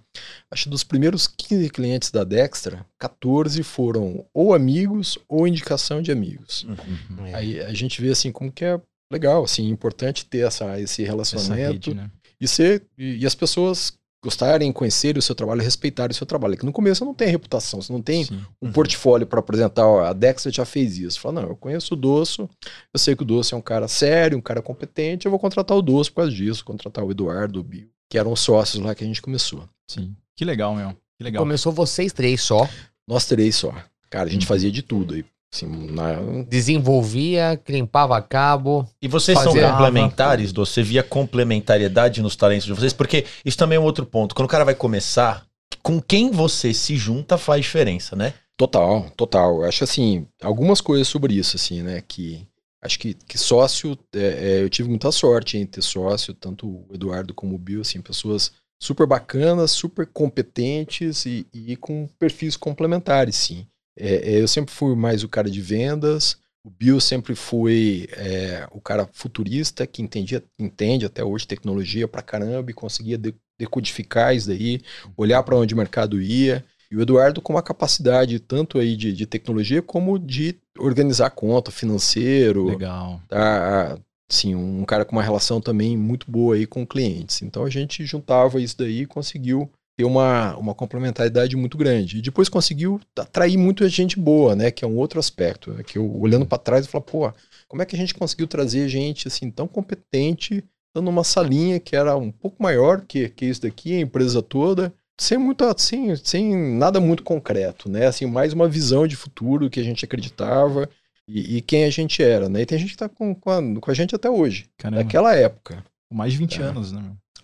Acho 0.51 0.65
que 0.65 0.69
dos 0.69 0.83
primeiros 0.83 1.27
15 1.27 1.69
clientes 1.69 2.11
da 2.11 2.23
Dextra, 2.23 2.85
14 2.99 3.63
foram 3.63 4.25
ou 4.33 4.53
amigos 4.53 5.17
ou 5.27 5.47
indicação 5.47 6.01
de 6.01 6.11
amigos. 6.11 6.63
Uhum. 6.63 7.33
Aí 7.33 7.59
a 7.59 7.73
gente 7.73 7.99
vê 8.01 8.09
assim 8.09 8.31
como 8.31 8.51
que 8.51 8.63
é 8.63 8.79
legal, 9.11 9.43
assim, 9.43 9.67
importante 9.67 10.25
ter 10.25 10.45
essa, 10.45 10.79
esse 10.79 11.01
Essa 11.01 11.11
relacionamento 11.11 11.89
rede, 11.89 11.93
né? 11.95 12.11
e 12.39 12.47
ser 12.47 12.83
e, 12.97 13.17
e 13.17 13.25
as 13.25 13.33
pessoas 13.33 13.93
gostarem, 14.25 14.71
conhecerem 14.73 15.19
o 15.19 15.21
seu 15.21 15.33
trabalho, 15.33 15.61
respeitarem 15.61 16.11
o 16.11 16.15
seu 16.15 16.25
trabalho. 16.27 16.57
Que 16.57 16.65
no 16.65 16.73
começo 16.73 16.99
você 16.99 17.05
não 17.05 17.13
tem 17.13 17.29
reputação, 17.29 17.81
você 17.81 17.93
não 17.93 18.01
tem 18.01 18.25
Sim. 18.25 18.41
um 18.61 18.67
Uhum. 18.67 18.73
portfólio 18.73 19.25
para 19.25 19.39
apresentar. 19.39 19.87
Ó, 19.87 20.01
a 20.03 20.11
Dexter 20.11 20.51
já 20.51 20.65
fez 20.65 20.97
isso. 20.97 21.19
Fala, 21.19 21.41
não, 21.41 21.49
eu 21.49 21.55
conheço 21.55 21.93
o 21.93 21.97
Dosso, 21.97 22.49
eu 22.93 22.99
sei 22.99 23.15
que 23.15 23.23
o 23.23 23.25
Dosso 23.25 23.55
é 23.55 23.57
um 23.57 23.61
cara 23.61 23.87
sério, 23.87 24.37
um 24.37 24.41
cara 24.41 24.61
competente, 24.61 25.25
eu 25.25 25.29
vou 25.31 25.39
contratar 25.39 25.77
o 25.77 25.81
Dosso 25.81 26.11
por 26.11 26.17
causa 26.23 26.31
disso, 26.31 26.65
contratar 26.65 27.03
o 27.05 27.11
Eduardo, 27.11 27.59
o 27.59 27.63
Bill, 27.63 27.87
que 28.09 28.17
eram 28.17 28.31
os 28.33 28.39
sócios 28.41 28.83
lá 28.83 28.93
que 28.93 29.03
a 29.03 29.07
gente 29.07 29.21
começou. 29.21 29.63
Sim. 29.87 30.13
Que 30.35 30.43
legal, 30.43 30.75
meu. 30.75 30.89
Que 31.17 31.23
legal. 31.23 31.41
Começou 31.43 31.71
vocês 31.71 32.11
três 32.11 32.41
só. 32.41 32.67
Nós 33.07 33.25
três 33.25 33.55
só. 33.55 33.73
Cara, 34.09 34.27
a 34.27 34.31
gente 34.31 34.41
Uhum. 34.43 34.47
fazia 34.47 34.71
de 34.71 34.81
tudo 34.81 35.13
aí. 35.13 35.25
Assim, 35.55 35.67
na- 35.91 36.43
Desenvolvia, 36.47 37.59
limpava 37.69 38.21
cabo. 38.21 38.87
E 39.01 39.07
vocês 39.07 39.39
são 39.39 39.53
complementares, 39.53 40.51
Dô? 40.51 40.65
Você 40.65 40.83
via 40.83 41.01
complementariedade 41.01 42.21
nos 42.21 42.35
talentos 42.35 42.65
de 42.65 42.73
vocês? 42.73 42.91
Porque 42.93 43.25
isso 43.43 43.57
também 43.57 43.77
é 43.77 43.79
um 43.79 43.83
outro 43.85 44.05
ponto. 44.05 44.35
Quando 44.35 44.45
o 44.47 44.51
cara 44.51 44.65
vai 44.65 44.75
começar, 44.75 45.45
com 45.81 46.01
quem 46.01 46.29
você 46.31 46.73
se 46.73 46.97
junta 46.97 47.37
faz 47.37 47.61
diferença, 47.63 48.15
né? 48.15 48.33
Total, 48.57 49.09
total. 49.15 49.61
Eu 49.61 49.67
Acho 49.69 49.83
assim, 49.83 50.27
algumas 50.41 50.81
coisas 50.81 51.07
sobre 51.07 51.33
isso, 51.33 51.55
assim, 51.55 51.81
né? 51.81 52.01
Que 52.05 52.45
acho 52.81 52.99
que, 52.99 53.13
que 53.13 53.37
sócio, 53.37 53.97
é, 54.13 54.19
é, 54.19 54.63
eu 54.63 54.69
tive 54.69 54.89
muita 54.89 55.11
sorte 55.11 55.57
em 55.57 55.65
ter 55.65 55.81
sócio, 55.81 56.33
tanto 56.33 56.67
o 56.67 56.87
Eduardo 56.93 57.33
como 57.33 57.55
o 57.55 57.59
Bill, 57.59 57.81
assim, 57.81 58.01
pessoas 58.01 58.51
super 58.79 59.07
bacanas, 59.07 59.71
super 59.71 60.05
competentes 60.05 61.25
e, 61.25 61.47
e 61.53 61.75
com 61.75 62.07
perfis 62.19 62.55
complementares, 62.57 63.35
sim. 63.35 63.65
É, 63.97 64.33
é, 64.33 64.41
eu 64.41 64.47
sempre 64.47 64.73
fui 64.73 64.95
mais 64.95 65.23
o 65.23 65.29
cara 65.29 65.49
de 65.49 65.61
vendas, 65.61 66.37
o 66.63 66.69
Bill 66.69 66.99
sempre 66.99 67.35
foi 67.35 68.07
é, 68.13 68.67
o 68.71 68.81
cara 68.81 69.07
futurista 69.13 69.85
que 69.85 70.01
entendia, 70.01 70.43
entende 70.59 71.05
até 71.05 71.23
hoje 71.23 71.47
tecnologia 71.47 72.07
pra 72.07 72.21
caramba 72.21 72.71
e 72.71 72.73
conseguia 72.73 73.17
de- 73.17 73.35
decodificar 73.57 74.35
isso 74.35 74.47
daí, 74.47 74.81
olhar 75.15 75.43
para 75.43 75.55
onde 75.55 75.73
o 75.73 75.77
mercado 75.77 76.21
ia. 76.21 76.65
E 76.91 76.95
o 76.95 77.01
Eduardo 77.01 77.41
com 77.41 77.53
uma 77.53 77.63
capacidade 77.63 78.39
tanto 78.39 78.77
aí 78.77 78.95
de, 78.95 79.11
de 79.11 79.25
tecnologia 79.25 79.81
como 79.81 80.19
de 80.19 80.55
organizar 80.77 81.29
conta, 81.31 81.71
financeiro, 81.71 82.65
Legal. 82.65 83.21
tá? 83.27 83.97
Sim, 84.27 84.55
um 84.55 84.83
cara 84.85 85.05
com 85.05 85.15
uma 85.15 85.23
relação 85.23 85.61
também 85.61 85.95
muito 85.95 86.29
boa 86.29 86.55
aí 86.55 86.65
com 86.65 86.85
clientes. 86.85 87.41
Então 87.41 87.63
a 87.63 87.69
gente 87.69 88.05
juntava 88.05 88.59
isso 88.59 88.77
daí 88.77 89.01
e 89.01 89.05
conseguiu 89.05 89.69
ter 89.97 90.03
uma, 90.03 90.55
uma 90.57 90.73
complementaridade 90.75 91.55
muito 91.55 91.77
grande. 91.77 92.17
E 92.17 92.21
depois 92.21 92.49
conseguiu 92.49 92.99
atrair 93.17 93.57
muita 93.57 93.87
gente 93.87 94.19
boa, 94.19 94.55
né? 94.55 94.69
Que 94.71 94.83
é 94.83 94.87
um 94.87 94.97
outro 94.97 95.19
aspecto. 95.19 95.71
né, 95.73 95.83
Que 95.83 95.97
eu 95.97 96.19
olhando 96.19 96.45
para 96.45 96.57
trás 96.57 96.85
eu 96.85 96.91
falo, 96.91 97.03
pô, 97.03 97.31
como 97.67 97.81
é 97.81 97.85
que 97.85 97.95
a 97.95 97.99
gente 97.99 98.13
conseguiu 98.13 98.47
trazer 98.47 98.87
gente 98.89 99.27
assim 99.27 99.49
tão 99.49 99.67
competente, 99.67 100.63
dando 100.93 101.05
numa 101.05 101.23
salinha 101.23 101.79
que 101.79 101.95
era 101.95 102.15
um 102.17 102.31
pouco 102.31 102.61
maior 102.61 103.01
que, 103.01 103.29
que 103.29 103.45
isso 103.45 103.61
daqui, 103.61 103.93
a 103.95 104.01
empresa 104.01 104.41
toda, 104.41 104.93
sem 105.19 105.37
muito 105.37 105.63
assim, 105.63 106.13
sem 106.17 106.55
nada 106.77 106.99
muito 106.99 107.23
concreto, 107.23 107.89
né? 107.89 108.05
Assim, 108.07 108.25
mais 108.25 108.51
uma 108.53 108.67
visão 108.67 109.07
de 109.07 109.15
futuro 109.15 109.69
que 109.69 109.79
a 109.79 109.83
gente 109.83 110.03
acreditava 110.03 110.89
e, 111.27 111.57
e 111.57 111.61
quem 111.61 111.85
a 111.85 111.89
gente 111.89 112.21
era, 112.21 112.49
né? 112.49 112.61
E 112.61 112.65
tem 112.65 112.77
gente 112.77 112.91
que 112.91 112.97
tá 112.97 113.07
com, 113.07 113.33
com, 113.33 113.49
a, 113.49 113.61
com 113.79 113.91
a 113.91 113.93
gente 113.93 114.13
até 114.13 114.29
hoje, 114.29 114.65
Caramba. 114.77 115.03
naquela 115.03 115.33
época, 115.33 115.83
Mais 116.11 116.33
de 116.33 116.39
20 116.39 116.59
É. 116.61 116.63
anos, 116.63 116.91
né? 116.91 117.01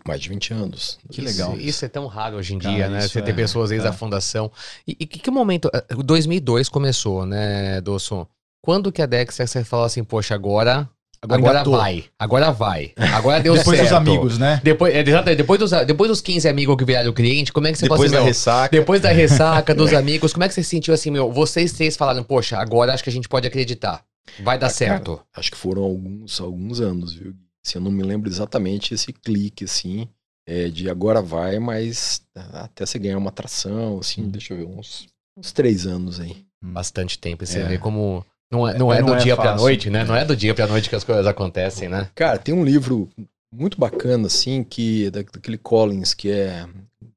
Mais 0.07 0.19
de 0.21 0.29
20 0.29 0.53
anos. 0.53 0.97
Que 1.11 1.21
legal. 1.21 1.55
Isso, 1.57 1.85
é 1.85 1.87
tão 1.87 2.07
raro 2.07 2.37
hoje 2.37 2.55
em 2.55 2.59
Cara, 2.59 2.73
dia, 2.75 2.89
né? 2.89 3.01
Você 3.01 3.21
ter 3.21 3.31
é- 3.31 3.33
pessoas 3.33 3.69
desde 3.69 3.87
é. 3.87 3.89
a 3.89 3.93
fundação. 3.93 4.51
E, 4.87 4.95
e 4.99 5.05
que, 5.05 5.19
que 5.19 5.31
momento. 5.31 5.69
eh, 5.73 5.85
2002 6.03 6.69
começou, 6.69 7.25
né, 7.25 7.79
Dosso? 7.81 8.27
Quando 8.63 8.91
que 8.91 9.01
a 9.01 9.05
Dexter 9.05 9.47
você 9.47 9.63
falou 9.63 9.85
assim, 9.85 10.03
poxa, 10.03 10.35
agora. 10.35 10.89
Agora 11.23 11.59
Agora, 11.59 11.63
vai. 11.77 12.03
Agora 12.17 12.51
vai. 12.51 12.93
Agora 13.13 13.39
deu 13.41 13.53
Depois 13.57 13.77
certo. 13.77 13.89
dos 13.89 13.97
amigos, 13.97 14.37
né? 14.39 14.59
Depois, 14.63 14.91
é, 14.93 15.01
exatamente, 15.07 15.37
depois, 15.37 15.59
dos, 15.59 15.69
depois 15.85 16.09
dos 16.09 16.19
15 16.19 16.47
amigos 16.49 16.75
que 16.75 16.83
viraram 16.83 17.13
cliente, 17.13 17.53
como 17.53 17.67
é 17.67 17.71
que 17.71 17.77
você 17.77 17.87
Depois 17.87 18.09
da 18.11 18.17
assim, 18.17 18.23
meu, 18.23 18.25
ressaca. 18.25 18.75
Depois 18.75 19.01
da 19.01 19.09
ressaca 19.11 19.75
dos 19.75 19.93
amigos, 19.93 20.33
como 20.33 20.43
é 20.43 20.47
que 20.47 20.53
você 20.55 20.63
se 20.63 20.69
sentiu 20.69 20.95
assim, 20.95 21.11
meu? 21.11 21.31
Vocês 21.31 21.73
três 21.73 21.95
falaram, 21.95 22.23
poxa, 22.23 22.57
agora 22.57 22.91
acho 22.93 23.03
que 23.03 23.09
a 23.11 23.13
gente 23.13 23.29
pode 23.29 23.45
acreditar. 23.47 24.03
Vai 24.43 24.57
dar 24.57 24.65
Ah, 24.67 24.69
certo. 24.71 25.17
cara, 25.17 25.27
acho 25.35 25.51
que 25.51 25.57
foram 25.57 25.83
alguns, 25.83 26.41
alguns 26.41 26.79
anos, 26.81 27.13
viu? 27.13 27.35
Assim, 27.65 27.77
eu 27.77 27.81
não 27.83 27.91
me 27.91 28.03
lembro 28.03 28.29
exatamente 28.29 28.93
esse 28.93 29.13
clique, 29.13 29.65
assim, 29.65 30.07
é, 30.47 30.67
de 30.69 30.89
agora 30.89 31.21
vai, 31.21 31.59
mas 31.59 32.21
até 32.53 32.85
você 32.85 32.97
ganhar 32.97 33.17
uma 33.17 33.29
atração, 33.29 33.99
assim, 33.99 34.27
deixa 34.29 34.53
eu 34.53 34.57
ver, 34.57 34.65
uns, 34.65 35.07
uns 35.37 35.51
três 35.51 35.85
anos 35.85 36.19
aí. 36.19 36.43
Bastante 36.63 37.17
tempo. 37.19 37.43
E 37.43 37.47
você 37.47 37.59
É. 37.59 37.63
vê 37.67 37.77
como. 37.77 38.25
Não 38.51 38.67
é, 38.67 38.77
não 38.77 38.91
é, 38.93 38.99
Não 38.99 39.07
do 39.07 39.13
é 39.15 39.17
dia 39.19 39.35
pra 39.35 39.45
fácil. 39.51 39.61
noite, 39.61 39.89
né? 39.89 40.03
Não 40.03 40.15
é 40.15 40.25
do 40.25 40.35
dia 40.35 40.53
pra 40.53 40.67
noite 40.67 40.89
que 40.89 40.95
as 40.95 41.03
coisas 41.05 41.25
acontecem, 41.25 41.87
né? 41.87 42.09
Cara, 42.13 42.37
tem 42.37 42.53
um 42.53 42.65
livro 42.65 43.09
muito 43.53 43.79
bacana, 43.79 44.27
assim, 44.27 44.61
que 44.63 45.09
da- 45.09 45.21
daquele 45.21 45.57
Collins, 45.57 46.13
que 46.13 46.29
é 46.29 46.67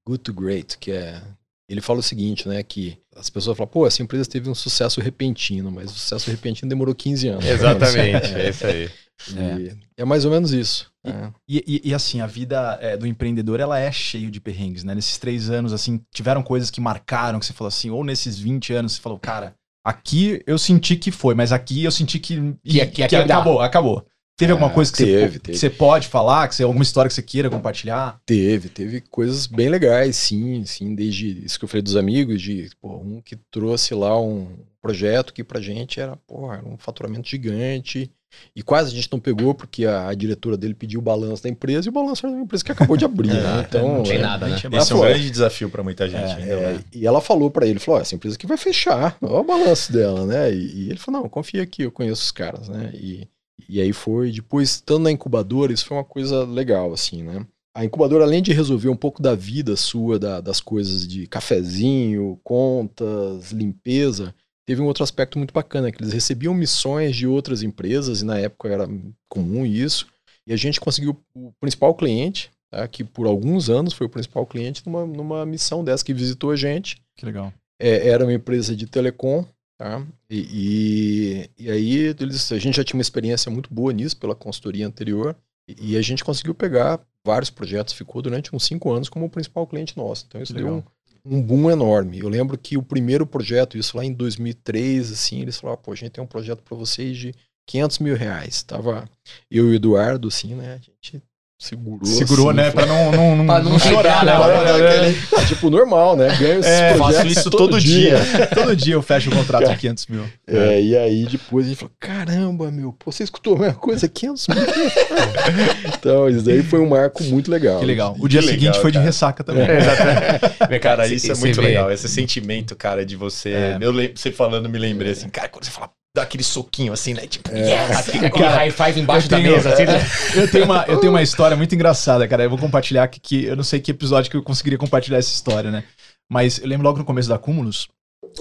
Good 0.07 0.23
to 0.23 0.33
Great, 0.33 0.79
que 0.79 0.93
é. 0.93 1.21
Ele 1.69 1.81
fala 1.81 1.99
o 1.99 2.03
seguinte, 2.03 2.47
né? 2.47 2.63
Que 2.63 2.97
as 3.17 3.29
pessoas 3.31 3.57
falam, 3.57 3.71
pô, 3.71 3.87
essa 3.87 4.03
empresa 4.03 4.29
teve 4.31 4.49
um 4.49 4.55
sucesso 4.55 5.01
repentino, 5.01 5.73
mas 5.73 5.91
o 5.91 5.95
sucesso 5.95 6.31
repentino 6.31 6.69
demorou 6.69 6.95
15 6.95 7.27
anos. 7.29 7.45
é 8.37 8.49
isso 8.51 8.67
aí. 8.67 8.91
E 9.31 9.77
é 9.97 10.05
mais 10.05 10.25
ou 10.25 10.31
menos 10.31 10.53
isso. 10.53 10.93
É. 11.05 11.31
E, 11.49 11.65
e- 11.67 11.91
e, 11.91 11.95
assim, 11.95 12.21
a 12.21 12.27
vida 12.27 12.79
é, 12.81 12.97
do 12.97 13.07
empreendedor, 13.07 13.61
ela 13.61 13.79
é 13.79 13.91
cheio 13.93 14.31
de 14.31 14.41
perrengues, 14.41 14.85
né? 14.85 14.95
Nesses 14.95 15.19
três 15.19 15.51
anos, 15.51 15.73
assim, 15.73 16.01
tiveram 16.13 16.43
coisas 16.43 16.71
que 16.71 16.81
marcaram, 16.81 17.39
que 17.39 17.47
você 17.47 17.53
falou 17.53 17.69
assim, 17.69 17.91
ou 17.91 18.03
nesses 18.05 18.39
20 18.39 18.73
anos, 18.73 18.93
você 18.95 19.01
falou, 19.01 19.19
cara, 19.19 19.55
aqui 19.85 20.43
eu 20.47 20.59
senti 20.59 20.97
que 20.97 21.11
foi, 21.11 21.35
mas 21.35 21.53
aqui 21.53 21.85
eu 21.85 21.91
senti 21.91 22.19
que, 22.19 22.37
Que- 22.65 22.81
e- 22.81 22.87
que 22.87 23.07
quebrar. 23.07 23.25
acabou, 23.25 23.61
acabou. 23.61 24.07
Teve 24.37 24.53
alguma 24.53 24.71
É, 24.71 24.75
coisa 24.75 24.91
que, 24.91 24.99
teve, 24.99 25.13
você, 25.35 25.39
teve. 25.39 25.53
que 25.53 25.59
você 25.59 25.71
pode 25.71 26.09
falar, 26.09 26.49
que 26.49 26.55
você, 26.55 26.63
alguma 26.65 26.83
história 26.83 27.09
que 27.09 27.15
você 27.15 27.23
queira 27.23 27.49
compartilhar? 27.49 28.21
Teve, 28.27 28.69
teve 28.69 29.01
coisas 29.01 29.47
bem 29.47 29.69
legais, 29.69 30.17
sim, 30.17 30.65
sim, 30.65 30.95
desde 30.95 31.45
isso 31.45 31.59
que 31.59 31.65
eu 31.65 31.69
falei 31.69 31.83
dos 31.83 31.97
amigos, 31.97 32.43
de 32.43 32.69
pô, 32.81 32.97
um 32.97 33.21
que 33.21 33.37
trouxe 33.51 33.95
lá 33.95 34.21
um 34.21 34.49
projeto 34.83 35.33
que 35.33 35.45
pra 35.45 35.61
gente 35.61 36.01
era, 36.01 36.17
pô, 36.27 36.53
era 36.53 36.67
um 36.67 36.77
faturamento 36.77 37.29
gigante 37.29 38.11
e 38.55 38.63
quase 38.63 38.91
a 38.93 38.95
gente 38.95 39.11
não 39.13 39.21
pegou 39.21 39.55
porque 39.55 39.87
a, 39.87 40.09
a 40.09 40.15
diretora 40.15 40.57
dele 40.57 40.75
pediu 40.75 40.99
o 41.01 41.03
balanço 41.03 41.43
da 41.45 41.49
empresa 41.49 41.89
e 41.89 41.91
o 41.91 41.93
balanço 41.93 42.27
era 42.27 42.35
uma 42.35 42.43
empresa 42.43 42.65
que 42.65 42.73
acabou 42.73 42.97
de 42.97 43.05
abrir, 43.05 43.29
né? 43.33 43.65
Então, 43.69 43.99
não 43.99 44.03
tem 44.03 44.17
é, 44.17 44.23
nada, 44.23 44.47
né? 44.49 44.57
Gente, 44.59 44.75
Esse 44.75 44.93
é 44.93 44.97
um 44.97 44.99
Ela 44.99 45.09
grande 45.11 45.31
desafio 45.31 45.71
pra 45.71 45.83
muita 45.85 46.09
gente. 46.09 46.25
É, 46.25 46.35
ainda, 46.35 46.53
é, 46.53 46.73
né? 46.75 46.85
e 46.93 47.07
ela 47.07 47.21
falou 47.21 47.51
pra 47.51 47.67
ele, 47.67 47.79
falou, 47.79 48.01
essa 48.01 48.15
empresa 48.15 48.37
aqui 48.37 48.47
vai 48.47 48.57
fechar, 48.57 49.17
olha 49.23 49.35
o 49.35 49.45
balanço 49.45 49.93
dela, 49.93 50.27
né? 50.27 50.53
E, 50.53 50.87
e 50.87 50.91
ele 50.91 50.99
falou, 50.99 51.23
não, 51.23 51.29
confia 51.29 51.63
aqui, 51.63 51.83
eu 51.83 51.93
conheço 51.93 52.23
os 52.23 52.31
caras, 52.33 52.69
né? 52.69 52.91
E, 52.95 53.29
e 53.69 53.81
aí 53.81 53.93
foi, 53.93 54.31
depois, 54.31 54.71
estando 54.71 55.05
na 55.05 55.11
incubadora, 55.13 55.73
isso 55.73 55.87
foi 55.87 55.97
uma 55.97 56.05
coisa 56.05 56.45
legal, 56.45 56.93
assim, 56.93 57.23
né? 57.23 57.47
A 57.77 57.85
incubadora, 57.85 58.25
além 58.25 58.41
de 58.41 58.53
resolver 58.53 58.89
um 58.89 58.97
pouco 58.97 59.21
da 59.21 59.35
vida 59.35 59.75
sua, 59.77 60.19
da- 60.19 60.41
das 60.41 60.61
coisas 60.61 61.07
de 61.09 61.27
cafezinho, 61.27 62.39
contas, 62.45 63.51
limpeza, 63.51 64.35
teve 64.67 64.81
um 64.81 64.87
outro 64.87 65.03
aspecto 65.03 65.39
muito 65.39 65.53
bacana, 65.53 65.91
que 65.91 66.01
eles 66.03 66.13
recebiam 66.13 66.55
missões 66.55 67.17
de 67.17 67.27
outras 67.27 67.63
empresas, 67.63 68.23
e 68.23 68.25
na 68.25 68.39
época 68.39 68.69
era 68.69 68.89
comum 69.29 69.67
isso, 69.67 70.07
e 70.47 70.53
a 70.53 70.57
gente 70.57 70.81
conseguiu 70.81 71.21
o 71.35 71.53
principal 71.61 71.95
cliente, 71.95 72.51
tá, 72.71 72.87
que 72.87 73.03
por 73.03 73.27
alguns 73.27 73.69
anos 73.69 73.93
foi 73.93 74.07
o 74.07 74.11
principal 74.11 74.47
cliente 74.47 74.83
numa, 74.87 75.05
numa 75.05 75.45
missão 75.45 75.83
dessa 75.83 76.05
que 76.05 76.15
visitou 76.15 76.51
a 76.51 76.57
gente. 76.57 76.97
Que 77.17 77.27
legal. 77.27 77.53
É, 77.81 78.09
era 78.09 78.25
uma 78.25 78.33
empresa 78.33 78.77
de 78.77 78.87
telecom, 78.87 79.45
tá? 79.79 80.07
E, 80.29 81.49
e, 81.59 81.65
e 81.65 81.71
aí 81.71 81.97
eles, 82.19 82.51
a 82.53 82.59
gente 82.59 82.77
já 82.77 82.85
tinha 82.85 82.99
uma 82.99 83.03
experiência 83.03 83.51
muito 83.51 83.73
boa 83.73 83.93
nisso 83.93 84.17
pela 84.17 84.35
consultoria 84.35 84.87
anterior, 84.87 85.37
e, 85.69 85.93
e 85.93 85.97
a 85.97 86.03
gente 86.03 86.25
conseguiu 86.25 86.55
pegar 86.55 87.01
vários 87.25 87.51
projetos, 87.51 87.95
ficou 87.95 88.21
durante 88.21 88.55
uns 88.55 88.65
cinco 88.65 88.93
anos 88.93 89.09
como 89.09 89.27
o 89.27 89.31
principal 89.31 89.67
cliente 89.67 89.97
nosso. 89.97 90.27
Então 90.29 90.43
isso 90.43 90.53
Que 90.53 90.59
deu 90.59 90.67
legal. 90.75 90.85
um, 91.25 91.37
um 91.39 91.43
boom 91.43 91.71
enorme. 91.71 92.19
Eu 92.19 92.29
lembro 92.29 92.59
que 92.59 92.77
o 92.77 92.83
primeiro 92.83 93.27
projeto, 93.27 93.79
isso 93.79 93.97
lá 93.97 94.05
em 94.05 94.13
2003, 94.13 95.11
assim, 95.13 95.41
eles 95.41 95.59
falaram, 95.59 95.81
pô, 95.81 95.93
a 95.93 95.97
gente 95.97 96.11
tem 96.11 96.23
um 96.23 96.27
projeto 96.27 96.63
para 96.63 96.77
vocês 96.77 97.17
de 97.17 97.35
500 97.67 97.99
mil 98.01 98.17
reais. 98.17 98.63
Tava 98.63 99.09
eu 99.51 99.69
e 99.69 99.71
o 99.71 99.75
Eduardo, 99.75 100.29
assim, 100.29 100.55
né? 100.55 100.75
A 100.75 100.79
gente 100.79 101.23
segurou. 101.65 102.05
Segurou, 102.07 102.51
assim, 102.51 102.57
né? 102.59 102.71
Pra 102.71 102.87
não, 102.87 103.11
não, 103.13 103.37
não, 103.37 103.47
Pra 103.47 103.61
não 103.61 103.71
não 103.73 103.79
chorar, 103.79 104.25
né? 104.25 104.33
né? 104.33 105.15
Pra- 105.31 105.41
Ah, 105.41 105.45
tipo, 105.47 105.71
normal, 105.71 106.17
né? 106.17 106.29
Ganho 106.39 106.65
É, 106.65 106.95
faço 106.97 107.27
isso 107.27 107.51
todo 107.51 107.81
dia. 107.81 108.17
Todo 108.55 108.77
dia 108.77 108.95
eu 108.95 109.03
fecho 109.03 109.31
o 109.31 109.35
contrato 109.35 109.69
de 109.69 109.77
500 109.77 110.07
mil. 110.07 110.25
É, 110.47 110.81
e 110.81 110.97
aí 110.97 111.27
depois 111.27 111.67
a 111.67 111.69
gente 111.71 111.79
falou, 111.79 111.93
caramba, 111.99 112.71
meu, 112.71 112.93
pô, 112.93 113.11
você 113.11 113.25
escutou 113.25 113.57
a 113.57 113.59
mesma 113.61 113.75
coisa, 113.75 114.07
500 114.09 114.49
mil. 114.49 114.59
então, 115.99 116.29
isso 116.29 116.43
daí 116.43 116.63
foi 116.63 116.81
um 116.81 116.89
marco 116.89 117.23
muito 117.25 117.51
legal. 117.51 117.81
Que 117.81 117.87
legal. 117.87 118.17
O 118.19 118.29
dia 118.29 118.41
Que 118.41 118.47
seguinte 118.47 118.67
legal, 118.67 118.83
foi 118.83 118.91
de 118.91 118.99
cara. 118.99 119.07
ressaca 119.07 119.45
também. 119.45 119.67
Exatamente. 119.69 120.81
Cara, 120.85 121.07
isso 121.07 121.33
é 121.33 121.35
muito 121.37 121.61
vê- 121.61 121.69
legal. 121.69 121.91
Esse 121.91 122.09
sentimento, 122.09 122.77
cara, 122.77 123.05
de 123.07 123.17
você. 123.17 123.51
É. 123.51 123.79
Eu 123.81 123.91
lem- 123.91 124.13
você 124.15 124.31
falando, 124.31 124.69
me 124.69 124.79
lembrei 124.79 125.13
assim, 125.13 125.29
cara, 125.29 125.49
quando 125.49 125.65
você 125.65 125.71
fala, 125.71 125.89
dá 126.15 126.23
aquele 126.23 126.45
soquinho 126.45 126.93
assim, 126.93 127.13
né? 127.13 127.27
Tipo, 127.27 127.51
Aquele 127.51 128.27
aquele 128.27 128.45
high 128.47 128.71
five 128.71 129.01
embaixo 129.01 129.27
eu 129.27 129.31
da 129.31 129.37
tenho- 129.37 129.53
mesa, 129.53 129.73
assim, 129.73 129.85
né? 129.85 129.99
Eu 130.37 130.51
tenho, 130.51 130.65
uma, 130.65 130.85
eu 130.87 131.01
tenho 131.01 131.13
uma 131.13 131.23
história 131.23 131.57
muito 131.57 131.75
engraçada, 131.75 132.27
cara. 132.29 132.45
Eu 132.45 132.51
vou 132.51 132.59
compartilhar 132.59 133.07
que, 133.09 133.19
que 133.21 133.45
eu 133.45 133.57
não 133.57 133.65
sei 133.65 133.81
que 133.81 133.91
episódio 133.91 134.31
que 134.31 134.37
eu 134.37 134.43
conseguiria 134.43 134.79
compartilhar 134.79 135.19
essa 135.19 135.33
história, 135.33 135.71
né? 135.71 135.85
Mas 136.31 136.59
eu 136.59 136.67
lembro 136.69 136.85
logo 136.87 136.99
no 136.99 137.05
começo 137.05 137.29
da 137.29 137.39
Cúmulos, 137.39 137.89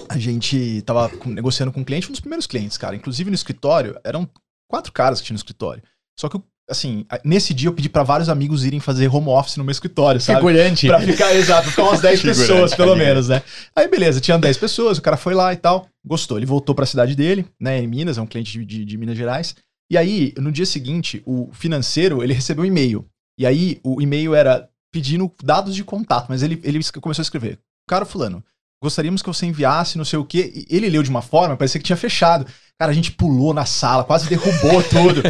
a 0.08 0.18
gente 0.18 0.82
tava 0.82 1.10
negociando 1.26 1.72
com 1.72 1.80
um 1.80 1.84
cliente, 1.84 2.08
um 2.08 2.12
dos 2.12 2.20
primeiros 2.20 2.46
clientes, 2.46 2.78
cara. 2.78 2.94
Inclusive 2.96 3.28
no 3.30 3.34
escritório, 3.34 3.98
eram 4.04 4.28
quatro 4.68 4.92
caras 4.92 5.20
que 5.20 5.26
tinham 5.26 5.34
no 5.34 5.38
escritório. 5.38 5.82
Só 6.18 6.28
que, 6.28 6.36
eu, 6.36 6.44
assim, 6.68 7.04
a- 7.10 7.20
nesse 7.24 7.52
dia 7.52 7.68
eu 7.68 7.72
pedi 7.72 7.88
pra 7.88 8.02
vários 8.02 8.28
amigos 8.28 8.64
irem 8.64 8.80
fazer 8.80 9.08
home 9.08 9.28
office 9.28 9.56
no 9.56 9.64
meu 9.64 9.72
escritório, 9.72 10.20
sabe? 10.20 10.38
Figurante. 10.38 10.86
Pra 10.86 11.00
ficar, 11.00 11.34
exato, 11.34 11.70
ficar 11.70 11.82
umas 11.84 12.00
10 12.00 12.20
Figurante, 12.20 12.40
pessoas, 12.40 12.74
pelo 12.74 12.96
menos, 12.96 13.28
né? 13.28 13.42
Aí, 13.76 13.88
beleza, 13.88 14.20
tinha 14.20 14.38
10 14.38 14.56
pessoas, 14.56 14.98
o 14.98 15.02
cara 15.02 15.16
foi 15.16 15.34
lá 15.34 15.52
e 15.52 15.56
tal, 15.56 15.86
gostou. 16.04 16.36
Ele 16.38 16.46
voltou 16.46 16.74
pra 16.74 16.86
cidade 16.86 17.14
dele, 17.14 17.46
né, 17.60 17.80
em 17.80 17.86
Minas, 17.86 18.18
é 18.18 18.22
um 18.22 18.26
cliente 18.26 18.52
de, 18.52 18.64
de- 18.64 18.84
de 18.84 18.96
Minas 18.98 19.16
Gerais. 19.16 19.54
E 19.90 19.98
aí, 19.98 20.32
no 20.38 20.50
dia 20.50 20.64
seguinte, 20.66 21.22
o 21.26 21.50
financeiro, 21.52 22.22
ele 22.22 22.32
recebeu 22.32 22.64
um 22.64 22.66
e-mail. 22.66 23.04
E 23.38 23.44
aí, 23.46 23.78
o 23.84 24.00
e-mail 24.00 24.34
era 24.34 24.68
pedindo 24.92 25.30
dados 25.42 25.74
de 25.74 25.84
contato, 25.84 26.26
mas 26.28 26.42
ele, 26.42 26.60
ele 26.64 26.80
começou 27.00 27.20
a 27.20 27.24
escrever. 27.24 27.58
Cara 27.88 28.04
fulano, 28.06 28.42
gostaríamos 28.82 29.22
que 29.22 29.28
você 29.28 29.46
enviasse 29.46 29.96
não 29.98 30.04
sei 30.04 30.18
o 30.18 30.24
quê. 30.24 30.52
E 30.70 30.76
ele 30.76 30.88
leu 30.90 31.02
de 31.02 31.10
uma 31.10 31.22
forma, 31.22 31.56
parecia 31.56 31.78
que 31.80 31.86
tinha 31.86 31.96
fechado. 31.96 32.46
Cara, 32.78 32.90
a 32.90 32.94
gente 32.94 33.12
pulou 33.12 33.54
na 33.54 33.64
sala, 33.64 34.04
quase 34.04 34.28
derrubou 34.28 34.82
tudo. 34.90 35.22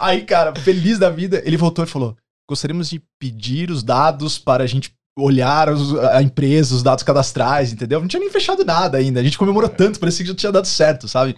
Aí, 0.00 0.22
cara, 0.22 0.54
feliz 0.54 0.98
da 0.98 1.08
vida, 1.10 1.40
ele 1.44 1.56
voltou 1.56 1.84
e 1.84 1.88
falou: 1.88 2.16
gostaríamos 2.48 2.90
de 2.90 3.00
pedir 3.20 3.70
os 3.70 3.82
dados 3.82 4.38
para 4.38 4.64
a 4.64 4.66
gente 4.66 4.92
olhar 5.20 5.68
os- 5.68 5.96
a 5.98 6.22
empresa, 6.22 6.74
os 6.74 6.82
dados 6.82 7.02
cadastrais, 7.02 7.72
entendeu? 7.72 8.00
Não 8.00 8.06
tinha 8.06 8.20
nem 8.20 8.30
fechado 8.30 8.64
nada 8.64 8.98
ainda. 8.98 9.18
A 9.18 9.22
gente 9.22 9.36
comemorou 9.38 9.68
tanto, 9.68 9.98
parecia 9.98 10.24
que 10.24 10.30
já 10.30 10.36
tinha 10.36 10.52
dado 10.52 10.66
certo, 10.66 11.08
sabe? 11.08 11.36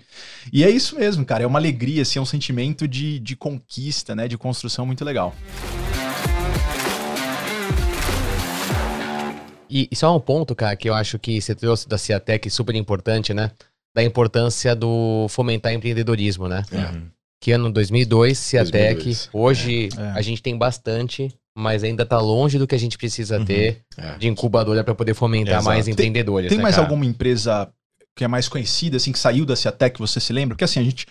E 0.53 0.63
é 0.65 0.69
isso 0.71 0.97
mesmo, 0.97 1.25
cara. 1.25 1.45
É 1.45 1.47
uma 1.47 1.59
alegria, 1.59 2.03
assim, 2.03 2.19
é 2.19 2.23
um 2.23 2.27
sentimento 2.27 2.87
de, 2.87 3.19
de 3.21 3.35
conquista, 3.37 4.15
né? 4.15 4.29
De 4.29 4.37
construção 4.37 4.85
muito 4.85 5.03
legal. 5.05 5.35
E 9.71 9.89
e 9.91 9.97
só 9.97 10.15
um 10.17 10.21
ponto, 10.21 10.55
cara, 10.55 10.75
que 10.77 10.89
eu 10.89 10.95
acho 10.95 11.19
que 11.19 11.41
você 11.41 11.55
trouxe 11.55 11.89
da 11.89 11.97
Ciatec 11.97 12.51
super 12.51 12.75
importante, 12.75 13.33
né? 13.33 13.51
Da 13.95 14.03
importância 14.03 14.75
do 14.75 15.27
fomentar 15.29 15.73
empreendedorismo, 15.73 16.49
né? 16.49 16.63
É. 16.73 17.01
Que 17.43 17.53
ano 17.53 17.71
2002, 17.73 18.37
Ciatec. 18.39 18.95
2002, 19.05 19.31
Hoje 19.33 19.89
É. 19.97 20.03
a 20.11 20.21
gente 20.23 20.43
tem 20.43 20.57
bastante, 20.57 21.35
mas 21.57 21.83
ainda 21.83 22.05
tá 22.05 22.19
longe 22.21 22.59
do 22.59 22.67
que 22.67 22.75
a 22.75 22.79
gente 22.79 22.99
precisa 22.99 23.39
Uhum. 23.39 23.45
ter 23.45 23.81
É. 23.97 24.17
de 24.19 24.29
incubadora 24.29 24.85
para 24.85 24.95
poder 24.95 25.15
fomentar 25.15 25.55
Exato. 25.55 25.65
mais 25.65 25.85
Tem- 25.87 25.93
empreendedores. 25.93 26.49
Tem 26.49 26.59
né, 26.59 26.63
mais 26.63 26.75
cara? 26.75 26.87
alguma 26.87 27.05
empresa 27.07 27.69
que 28.17 28.25
é 28.25 28.29
mais 28.29 28.49
conhecida, 28.49 28.97
assim, 28.97 29.13
que 29.13 29.19
saiu 29.19 29.47
da 29.47 29.57
Ciatec, 29.57 29.95
que 29.95 30.01
você 30.01 30.21
se 30.21 30.33
lembra? 30.33 30.55
Porque 30.55 30.65
assim, 30.65 30.81
a 30.81 30.83
gente, 30.85 31.07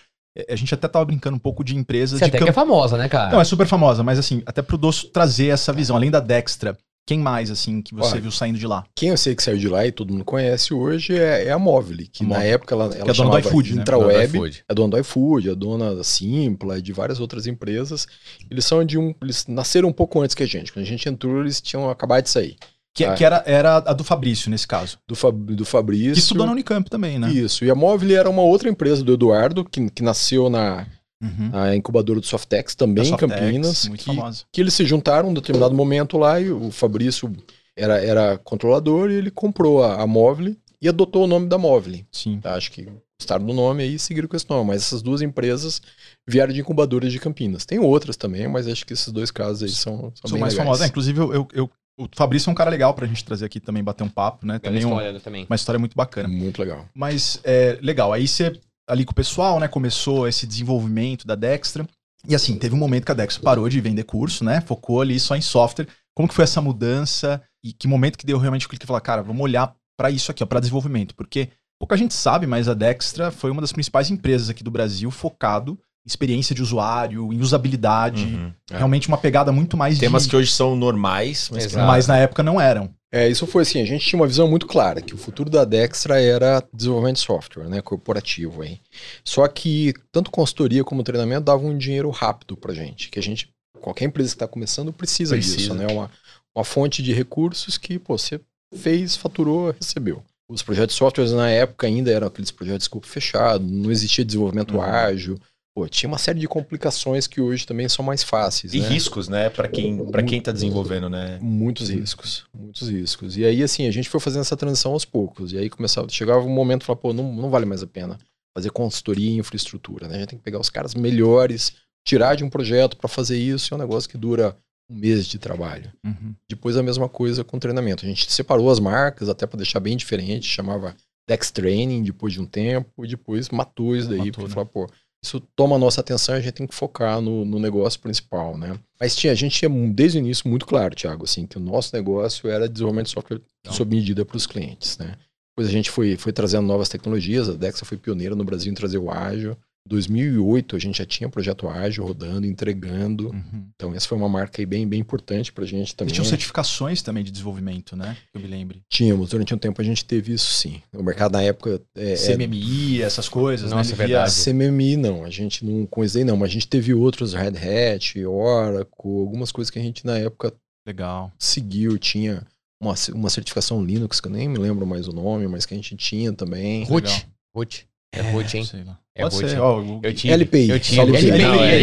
a 0.48 0.54
gente 0.54 0.72
até 0.72 0.86
tava 0.86 1.04
brincando 1.04 1.36
um 1.36 1.40
pouco 1.40 1.64
de 1.64 1.74
empresas 1.76 2.20
Você 2.20 2.30
de 2.30 2.36
é 2.48 2.52
famosa, 2.52 2.96
né, 2.96 3.08
cara? 3.08 3.32
Não, 3.32 3.40
é 3.40 3.44
super 3.44 3.66
famosa, 3.66 4.02
mas 4.04 4.18
assim, 4.18 4.42
até 4.46 4.62
pro 4.62 4.78
Dosso 4.78 5.08
trazer 5.08 5.48
essa 5.48 5.72
visão, 5.72 5.96
além 5.96 6.10
da 6.10 6.20
Dextra, 6.20 6.76
quem 7.10 7.18
mais, 7.18 7.50
assim, 7.50 7.82
que 7.82 7.92
você 7.92 8.12
Olha, 8.12 8.20
viu 8.20 8.30
saindo 8.30 8.56
de 8.56 8.68
lá? 8.68 8.84
Quem 8.94 9.08
eu 9.08 9.16
sei 9.16 9.34
que 9.34 9.42
saiu 9.42 9.58
de 9.58 9.66
lá 9.68 9.84
e 9.84 9.90
todo 9.90 10.12
mundo 10.12 10.24
conhece 10.24 10.72
hoje 10.72 11.18
é, 11.18 11.46
é 11.46 11.50
a 11.50 11.58
Móvel, 11.58 12.06
que 12.12 12.22
A 12.22 12.28
na 12.28 12.44
época 12.44 12.72
ela, 12.72 12.84
ela 12.94 13.10
é 13.10 13.12
dona 13.12 13.30
do 13.30 13.38
iFood, 13.40 13.74
né? 13.74 13.82
Intraweb, 13.82 14.36
iFood. 14.36 14.64
é 14.68 14.74
dona 14.74 14.90
do 14.90 14.98
iFood, 15.00 15.50
é 15.50 15.54
dona 15.56 15.96
da 15.96 16.04
Simpla 16.04 16.80
de 16.80 16.92
várias 16.92 17.18
outras 17.18 17.48
empresas. 17.48 18.06
Eles 18.48 18.64
são 18.64 18.84
de 18.84 18.96
um. 18.96 19.12
Eles 19.20 19.44
nasceram 19.48 19.88
um 19.88 19.92
pouco 19.92 20.20
antes 20.20 20.36
que 20.36 20.44
a 20.44 20.46
gente. 20.46 20.72
Quando 20.72 20.84
a 20.84 20.88
gente 20.88 21.08
entrou, 21.08 21.40
eles 21.40 21.60
tinham 21.60 21.90
acabado 21.90 22.22
de 22.22 22.30
sair. 22.30 22.56
Que, 22.94 23.04
Ah. 23.04 23.14
que 23.14 23.24
era, 23.24 23.42
era 23.44 23.78
a 23.78 23.92
do 23.92 24.04
Fabrício, 24.04 24.48
nesse 24.48 24.68
caso. 24.68 24.96
Do, 25.08 25.16
Fab, 25.16 25.34
do 25.56 25.64
Fabrício. 25.64 26.12
Que 26.12 26.20
estudou 26.20 26.46
na 26.46 26.52
Unicamp 26.52 26.88
também, 26.88 27.18
né? 27.18 27.28
Isso. 27.32 27.64
E 27.64 27.70
a 27.72 27.74
Móvel 27.74 28.16
era 28.16 28.30
uma 28.30 28.42
outra 28.42 28.68
empresa 28.68 29.02
do 29.02 29.14
Eduardo, 29.14 29.64
que, 29.64 29.90
que 29.90 30.02
nasceu 30.04 30.48
na, 30.48 30.86
Uhum. 31.22 31.50
na 31.50 31.76
incubadora 31.76 32.18
do 32.20 32.26
Softex, 32.26 32.74
também 32.74 33.08
em 33.08 33.16
Campinas. 33.16 33.86
Muito 33.88 34.00
que, 34.00 34.06
famosa. 34.06 34.44
que 34.52 34.60
eles 34.60 34.72
se 34.74 34.84
juntaram 34.86 35.28
em 35.28 35.30
um 35.32 35.34
determinado 35.34 35.74
momento 35.74 36.16
lá 36.16 36.40
e 36.40 36.50
o 36.50 36.70
Fabrício 36.70 37.30
era, 37.76 38.02
era 38.02 38.38
controlador 38.38 39.10
e 39.10 39.14
ele 39.14 39.30
comprou 39.30 39.82
a, 39.84 40.00
a 40.02 40.06
Móvel 40.06 40.56
e 40.80 40.88
adotou 40.88 41.24
o 41.24 41.26
nome 41.26 41.46
da 41.46 41.58
Móvel. 41.58 42.00
Sim. 42.10 42.40
Tá, 42.40 42.54
Acho 42.54 42.72
que 42.72 42.88
gostaram 43.20 43.44
do 43.44 43.52
nome 43.52 43.82
aí 43.82 43.94
e 43.96 43.98
seguiram 43.98 44.26
com 44.26 44.34
esse 44.36 44.48
nome. 44.48 44.68
Mas 44.68 44.82
essas 44.82 45.02
duas 45.02 45.20
empresas 45.20 45.82
vieram 46.26 46.52
de 46.54 46.60
incubadoras 46.60 47.12
de 47.12 47.18
Campinas. 47.18 47.66
Tem 47.66 47.78
outras 47.78 48.16
também, 48.16 48.48
mas 48.48 48.66
acho 48.66 48.86
que 48.86 48.94
esses 48.94 49.12
dois 49.12 49.30
casos 49.30 49.62
aí 49.62 49.68
são, 49.68 49.96
são, 49.98 50.12
São 50.22 50.30
bem 50.32 50.40
mais 50.40 50.54
legais. 50.54 50.56
famosos. 50.56 50.82
É, 50.84 50.88
inclusive, 50.88 51.18
eu, 51.20 51.46
eu, 51.52 51.70
o 51.98 52.08
Fabrício 52.16 52.48
é 52.48 52.52
um 52.52 52.54
cara 52.54 52.70
legal 52.70 52.94
pra 52.94 53.06
gente 53.06 53.22
trazer 53.26 53.44
aqui 53.44 53.60
também, 53.60 53.84
bater 53.84 54.04
um 54.04 54.08
papo, 54.08 54.46
né? 54.46 54.58
Também 54.58 54.86
um- 54.86 54.88
história, 54.88 55.12
né, 55.12 55.20
também. 55.22 55.44
uma 55.48 55.54
história 55.56 55.78
muito 55.78 55.94
bacana. 55.94 56.28
Muito 56.28 56.58
legal. 56.58 56.86
Mas 56.94 57.38
é 57.44 57.78
legal. 57.82 58.10
Aí 58.10 58.26
você, 58.26 58.58
ali 58.90 59.04
com 59.04 59.12
o 59.12 59.14
pessoal, 59.14 59.60
né, 59.60 59.68
começou 59.68 60.26
esse 60.26 60.46
desenvolvimento 60.46 61.26
da 61.26 61.34
Dextra. 61.34 61.86
E 62.26 62.34
assim, 62.34 62.58
teve 62.58 62.74
um 62.74 62.78
momento 62.78 63.04
que 63.04 63.12
a 63.12 63.14
Dextra 63.14 63.42
parou 63.42 63.68
de 63.68 63.80
vender 63.80 64.02
curso, 64.02 64.44
né? 64.44 64.60
Focou 64.60 65.00
ali 65.00 65.18
só 65.18 65.36
em 65.36 65.40
software. 65.40 65.86
Como 66.14 66.28
que 66.28 66.34
foi 66.34 66.44
essa 66.44 66.60
mudança? 66.60 67.40
E 67.64 67.72
que 67.72 67.88
momento 67.88 68.18
que 68.18 68.26
deu 68.26 68.36
realmente 68.36 68.66
o 68.66 68.68
clique 68.68 68.84
e 68.84 68.86
falar, 68.86 69.00
cara, 69.00 69.22
vamos 69.22 69.40
olhar 69.40 69.74
pra 69.96 70.10
isso 70.10 70.30
aqui, 70.30 70.42
ó, 70.42 70.46
pra 70.46 70.60
desenvolvimento. 70.60 71.14
Porque 71.14 71.48
pouca 71.78 71.96
gente 71.96 72.12
sabe, 72.12 72.46
mas 72.46 72.68
a 72.68 72.74
Dextra 72.74 73.30
foi 73.30 73.50
uma 73.50 73.60
das 73.60 73.72
principais 73.72 74.10
empresas 74.10 74.50
aqui 74.50 74.62
do 74.62 74.70
Brasil 74.70 75.10
focado 75.10 75.78
em 76.04 76.08
experiência 76.08 76.54
de 76.54 76.62
usuário, 76.62 77.32
em 77.32 77.40
usabilidade. 77.40 78.24
Uhum. 78.24 78.52
É. 78.70 78.76
Realmente 78.76 79.08
uma 79.08 79.18
pegada 79.18 79.52
muito 79.52 79.76
mais 79.76 79.98
Temas 79.98 80.24
de... 80.24 80.30
que 80.30 80.36
hoje 80.36 80.50
são 80.50 80.76
normais, 80.76 81.48
mas 81.52 81.66
Exato. 81.66 81.86
Mas 81.86 82.06
na 82.06 82.18
época 82.18 82.42
não 82.42 82.60
eram. 82.60 82.90
É, 83.12 83.28
isso 83.28 83.44
foi 83.46 83.62
assim, 83.62 83.80
a 83.80 83.84
gente 83.84 84.06
tinha 84.06 84.20
uma 84.20 84.26
visão 84.26 84.46
muito 84.48 84.66
clara, 84.68 85.02
que 85.02 85.14
o 85.14 85.18
futuro 85.18 85.50
da 85.50 85.64
Dextra 85.64 86.20
era 86.20 86.62
desenvolvimento 86.72 87.16
de 87.16 87.22
software, 87.22 87.68
né, 87.68 87.82
corporativo 87.82 88.62
aí. 88.62 88.80
Só 89.24 89.46
que 89.48 89.92
tanto 90.12 90.30
consultoria 90.30 90.84
como 90.84 91.02
treinamento 91.02 91.42
davam 91.44 91.70
um 91.70 91.76
dinheiro 91.78 92.08
rápido 92.10 92.56
pra 92.56 92.72
gente, 92.72 93.08
que 93.10 93.18
a 93.18 93.22
gente, 93.22 93.52
qualquer 93.80 94.04
empresa 94.04 94.28
que 94.30 94.36
está 94.36 94.46
começando 94.46 94.92
precisa, 94.92 95.34
Precisa. 95.34 95.56
disso, 95.56 95.74
né, 95.74 95.88
uma, 95.88 96.08
uma 96.54 96.64
fonte 96.64 97.02
de 97.02 97.12
recursos 97.12 97.76
que, 97.76 97.98
pô, 97.98 98.16
você 98.16 98.40
fez, 98.76 99.16
faturou, 99.16 99.72
recebeu. 99.72 100.22
Os 100.48 100.62
projetos 100.62 100.94
de 100.94 100.98
softwares 100.98 101.32
na 101.32 101.50
época 101.50 101.88
ainda 101.88 102.12
eram 102.12 102.28
aqueles 102.28 102.50
projetos 102.52 102.80
de 102.80 102.84
escopo 102.84 103.06
fechado, 103.08 103.64
não 103.64 103.90
existia 103.90 104.24
desenvolvimento 104.24 104.74
Uhum. 104.76 104.82
ágil, 104.82 105.36
pô, 105.74 105.88
tinha 105.88 106.08
uma 106.08 106.18
série 106.18 106.40
de 106.40 106.48
complicações 106.48 107.26
que 107.26 107.40
hoje 107.40 107.66
também 107.66 107.88
são 107.88 108.04
mais 108.04 108.22
fáceis, 108.22 108.74
E 108.74 108.80
né? 108.80 108.88
riscos, 108.88 109.28
né? 109.28 109.48
Pra 109.50 109.68
quem, 109.68 110.04
pra 110.10 110.22
quem 110.22 110.40
tá 110.40 110.52
desenvolvendo, 110.52 111.08
né? 111.08 111.38
Muitos 111.40 111.88
riscos, 111.88 112.44
muitos 112.54 112.88
riscos. 112.88 113.36
E 113.36 113.44
aí, 113.44 113.62
assim, 113.62 113.86
a 113.86 113.90
gente 113.90 114.08
foi 114.08 114.20
fazendo 114.20 114.42
essa 114.42 114.56
transição 114.56 114.92
aos 114.92 115.04
poucos. 115.04 115.52
E 115.52 115.58
aí 115.58 115.70
começava, 115.70 116.08
chegava 116.08 116.40
um 116.44 116.50
momento 116.54 116.82
e 116.82 116.84
falava, 116.86 117.00
pô, 117.02 117.12
não, 117.12 117.32
não 117.32 117.50
vale 117.50 117.66
mais 117.66 117.82
a 117.82 117.86
pena 117.86 118.18
fazer 118.54 118.70
consultoria 118.70 119.30
em 119.30 119.38
infraestrutura, 119.38 120.08
né? 120.08 120.16
A 120.16 120.18
gente 120.20 120.28
tem 120.30 120.38
que 120.38 120.44
pegar 120.44 120.58
os 120.58 120.68
caras 120.68 120.94
melhores, 120.94 121.72
tirar 122.04 122.34
de 122.34 122.42
um 122.42 122.50
projeto 122.50 122.96
para 122.96 123.08
fazer 123.08 123.38
isso, 123.38 123.72
é 123.72 123.76
um 123.76 123.80
negócio 123.80 124.10
que 124.10 124.18
dura 124.18 124.56
um 124.90 124.96
mês 124.96 125.26
de 125.26 125.38
trabalho. 125.38 125.92
Uhum. 126.04 126.34
Depois 126.48 126.76
a 126.76 126.82
mesma 126.82 127.08
coisa 127.08 127.44
com 127.44 127.60
treinamento. 127.60 128.04
A 128.04 128.08
gente 128.08 128.30
separou 128.30 128.68
as 128.70 128.80
marcas 128.80 129.28
até 129.28 129.46
para 129.46 129.58
deixar 129.58 129.78
bem 129.78 129.96
diferente, 129.96 130.46
chamava 130.48 130.96
Dex 131.28 131.52
Training 131.52 132.02
depois 132.02 132.32
de 132.32 132.40
um 132.40 132.46
tempo, 132.46 133.04
e 133.04 133.08
depois 133.08 133.50
matou 133.50 133.94
isso 133.94 134.08
daí, 134.08 134.18
Matou, 134.18 134.32
porque 134.32 134.48
né? 134.48 134.54
falou, 134.54 134.66
pô, 134.68 134.90
isso 135.22 135.40
toma 135.54 135.76
a 135.76 135.78
nossa 135.78 136.00
atenção, 136.00 136.34
a 136.34 136.40
gente 136.40 136.52
tem 136.54 136.66
que 136.66 136.74
focar 136.74 137.20
no, 137.20 137.44
no 137.44 137.58
negócio 137.58 138.00
principal, 138.00 138.56
né? 138.56 138.78
Mas 138.98 139.14
tinha, 139.14 139.32
a 139.32 139.36
gente 139.36 139.58
tinha 139.58 139.70
desde 139.92 140.18
o 140.18 140.20
início 140.20 140.48
muito 140.48 140.66
claro, 140.66 140.94
Thiago, 140.94 141.24
assim, 141.24 141.46
que 141.46 141.58
o 141.58 141.60
nosso 141.60 141.94
negócio 141.94 142.48
era 142.48 142.68
desenvolvimento 142.68 143.06
de 143.06 143.12
software 143.12 143.40
Legal. 143.64 143.76
sob 143.76 143.94
medida 143.94 144.24
para 144.24 144.36
os 144.36 144.46
clientes, 144.46 144.96
né? 144.98 145.16
Depois 145.52 145.68
a 145.68 145.72
gente 145.72 145.90
foi, 145.90 146.16
foi 146.16 146.32
trazendo 146.32 146.66
novas 146.66 146.88
tecnologias, 146.88 147.48
a 147.48 147.52
Dexa 147.52 147.84
foi 147.84 147.98
pioneira 147.98 148.34
no 148.34 148.44
Brasil 148.44 148.72
em 148.72 148.74
trazer 148.74 148.98
o 148.98 149.10
ágil. 149.10 149.56
Em 149.86 149.88
2008 149.88 150.76
a 150.76 150.78
gente 150.78 150.98
já 150.98 151.06
tinha 151.06 151.28
projeto 151.28 151.66
ágil 151.68 152.04
rodando, 152.04 152.46
entregando. 152.46 153.28
Uhum. 153.30 153.66
Então 153.74 153.94
essa 153.94 154.06
foi 154.06 154.18
uma 154.18 154.28
marca 154.28 154.60
aí 154.60 154.66
bem, 154.66 154.86
bem 154.86 155.00
importante 155.00 155.50
pra 155.52 155.64
gente 155.64 155.92
E 155.92 155.96
também. 155.96 156.12
tinham 156.12 156.24
certificações 156.24 157.00
também 157.02 157.24
de 157.24 157.30
desenvolvimento, 157.30 157.96
né? 157.96 158.16
Que 158.30 158.36
eu 158.38 158.42
me 158.42 158.46
lembre. 158.48 158.82
Tínhamos, 158.90 159.30
durante 159.30 159.54
um 159.54 159.58
tempo 159.58 159.80
a 159.80 159.84
gente 159.84 160.04
teve 160.04 160.34
isso 160.34 160.52
sim. 160.52 160.82
O 160.92 161.02
mercado 161.02 161.32
na 161.32 161.42
época 161.42 161.80
é, 161.96 162.12
é 162.12 162.16
CMMI, 162.16 163.00
essas 163.02 163.28
coisas, 163.28 163.70
Nossa, 163.70 163.90
né? 163.96 164.02
é 164.02 164.04
Ele 164.04 164.06
via- 164.08 164.24
verdade. 164.26 164.44
CMMI 164.44 164.96
não, 164.96 165.24
a 165.24 165.30
gente 165.30 165.64
não 165.64 165.86
com 165.86 166.04
isso 166.04 166.14
daí 166.14 166.24
não, 166.24 166.36
mas 166.36 166.50
a 166.50 166.52
gente 166.52 166.68
teve 166.68 166.92
outros 166.92 167.32
Red 167.32 167.54
Hat, 167.94 168.18
Oracle, 168.26 168.86
algumas 169.20 169.50
coisas 169.50 169.70
que 169.70 169.78
a 169.78 169.82
gente 169.82 170.04
na 170.04 170.18
época 170.18 170.52
Legal. 170.86 171.32
seguiu, 171.38 171.98
tinha 171.98 172.46
uma, 172.82 172.94
uma 173.14 173.30
certificação 173.30 173.82
Linux, 173.84 174.20
que 174.20 174.28
eu 174.28 174.32
nem 174.32 174.46
me 174.48 174.58
lembro 174.58 174.86
mais 174.86 175.08
o 175.08 175.12
nome, 175.12 175.46
mas 175.48 175.64
que 175.64 175.72
a 175.72 175.76
gente 175.76 175.96
tinha 175.96 176.32
também. 176.32 176.84
Root. 176.84 177.26
Root. 177.54 177.86
É 178.12 178.20
Root, 178.32 178.56
hein? 178.56 178.64
Sei 178.64 178.82
lá. 178.84 178.98
É 179.20 179.30
Pode 179.30 179.36
ser, 179.50 179.60
ó, 179.60 179.80
o- 179.80 180.00
Eu 180.02 180.14
tinha. 180.14 180.34
LPI. 180.34 180.70
Eu 180.70 180.80
tinha. 180.80 181.02
LPI, 181.02 181.30
é, 181.30 181.34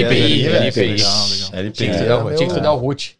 LPI, 0.02 0.45
é, 0.47 0.58
LPI. 0.67 0.88
Legal, 0.88 1.28
legal. 1.28 1.50
LPI. 1.54 1.71
Tinha 1.71 1.89
que 1.93 1.95
É, 1.95 2.45
estudar, 2.45 2.73
o 2.73 2.78
Root. 2.78 3.17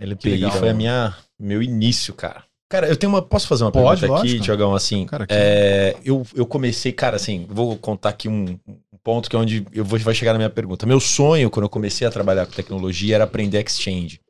LPI 0.00 0.16
Que 0.22 0.28
legal. 0.36 0.52
foi 0.52 0.68
a 0.68 0.74
minha, 0.74 1.14
meu 1.38 1.62
início, 1.62 2.14
cara. 2.14 2.44
Cara, 2.70 2.86
eu 2.86 2.96
tenho 2.96 3.10
uma. 3.12 3.22
Posso 3.22 3.48
fazer 3.48 3.64
uma 3.64 3.72
Pode, 3.72 4.00
pergunta 4.00 4.20
aqui, 4.20 4.28
lógico. 4.28 4.44
Tiagão? 4.44 4.74
Assim, 4.74 5.06
Cara, 5.06 5.26
que- 5.26 5.32
é, 5.34 5.96
eu, 6.04 6.26
eu 6.34 6.44
comecei, 6.44 6.92
cara, 6.92 7.16
assim, 7.16 7.46
vou 7.48 7.76
contar 7.78 8.10
aqui 8.10 8.28
um, 8.28 8.58
um 8.68 8.76
ponto 9.02 9.30
que 9.30 9.34
é 9.34 9.38
onde 9.38 9.66
eu 9.72 9.84
vou, 9.84 9.98
vai 10.00 10.14
chegar 10.14 10.32
na 10.34 10.38
minha 10.38 10.50
pergunta. 10.50 10.84
Meu 10.84 11.00
sonho, 11.00 11.48
quando 11.50 11.64
eu 11.64 11.70
comecei 11.70 12.06
a 12.06 12.10
trabalhar 12.10 12.44
com 12.44 12.52
tecnologia, 12.52 13.14
era 13.14 13.24
aprender 13.24 13.64
Exchange. 13.64 14.20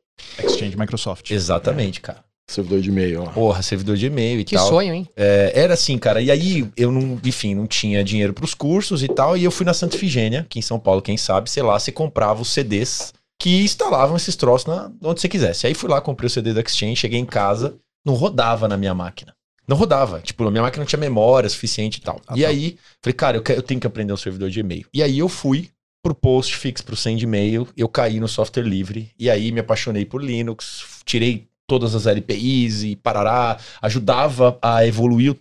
Exchange 0.41 0.77
Microsoft. 0.77 1.29
Exatamente, 1.31 1.99
cara. 1.99 2.23
Servidor 2.49 2.81
de 2.81 2.89
e-mail, 2.89 3.21
ó. 3.21 3.25
Porra, 3.27 3.61
servidor 3.61 3.95
de 3.95 4.07
e-mail 4.07 4.39
e 4.39 4.43
Que 4.43 4.55
tal. 4.55 4.67
sonho, 4.67 4.91
hein? 4.93 5.07
É, 5.15 5.51
era 5.53 5.75
assim, 5.75 5.97
cara. 5.99 6.19
E 6.19 6.31
aí, 6.31 6.67
eu 6.75 6.91
não, 6.91 7.19
enfim, 7.23 7.53
não 7.53 7.67
tinha 7.67 8.03
dinheiro 8.03 8.33
pros 8.33 8.55
cursos 8.55 9.03
e 9.03 9.07
tal. 9.07 9.37
E 9.37 9.43
eu 9.43 9.51
fui 9.51 9.65
na 9.65 9.73
Santa 9.73 9.95
Ifigênia, 9.95 10.41
aqui 10.41 10.57
em 10.57 10.61
São 10.63 10.79
Paulo, 10.79 10.99
quem 11.01 11.15
sabe, 11.15 11.49
sei 11.49 11.61
lá, 11.61 11.77
você 11.79 11.91
comprava 11.91 12.41
os 12.41 12.49
CDs 12.49 13.13
que 13.39 13.61
instalavam 13.61 14.17
esses 14.17 14.35
troços 14.35 14.67
na, 14.67 14.91
onde 15.03 15.21
você 15.21 15.29
quisesse. 15.29 15.67
Aí 15.67 15.73
fui 15.75 15.89
lá, 15.89 16.01
comprei 16.01 16.25
o 16.27 16.29
CD 16.29 16.51
do 16.53 16.59
Exchange, 16.59 16.95
cheguei 16.95 17.19
em 17.19 17.25
casa, 17.25 17.75
não 18.03 18.15
rodava 18.15 18.67
na 18.67 18.75
minha 18.75 18.95
máquina. 18.95 19.33
Não 19.67 19.77
rodava. 19.77 20.19
Tipo, 20.19 20.43
a 20.47 20.49
minha 20.51 20.63
máquina 20.63 20.81
não 20.81 20.87
tinha 20.87 20.99
memória 20.99 21.47
suficiente 21.47 21.99
e 21.99 22.01
tal. 22.01 22.19
Ah, 22.27 22.33
e 22.35 22.41
tá. 22.41 22.47
aí, 22.47 22.77
falei, 23.03 23.13
cara, 23.13 23.37
eu, 23.37 23.43
que- 23.43 23.51
eu 23.53 23.61
tenho 23.61 23.79
que 23.79 23.85
aprender 23.85 24.11
um 24.11 24.17
servidor 24.17 24.49
de 24.49 24.59
e-mail. 24.59 24.87
E 24.91 25.03
aí 25.03 25.19
eu 25.19 25.29
fui 25.29 25.69
pro 26.03 26.15
postfix, 26.15 26.81
pro 26.81 26.95
send 26.95 27.21
e-mail, 27.23 27.67
eu 27.77 27.87
caí 27.87 28.19
no 28.19 28.27
software 28.27 28.63
livre. 28.63 29.11
E 29.19 29.29
aí 29.29 29.51
me 29.51 29.59
apaixonei 29.59 30.05
por 30.05 30.23
Linux, 30.23 30.81
tirei 31.05 31.47
todas 31.69 31.95
as 31.95 32.05
LPIs 32.05 32.83
e 32.83 32.95
parará, 32.97 33.57
ajudava 33.81 34.57
a 34.61 34.85
evoluir 34.85 35.37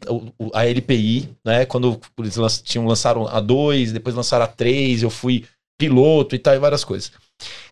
a 0.54 0.64
LPI, 0.66 1.30
né? 1.44 1.64
Quando 1.64 1.98
eles 2.18 2.62
tinham, 2.62 2.86
lançaram 2.86 3.26
a 3.26 3.40
2, 3.40 3.92
depois 3.92 4.14
lançaram 4.14 4.44
a 4.44 4.48
3, 4.48 5.02
eu 5.02 5.10
fui 5.10 5.44
piloto 5.78 6.34
e 6.34 6.38
tal, 6.38 6.54
e 6.54 6.58
várias 6.58 6.84
coisas. 6.84 7.10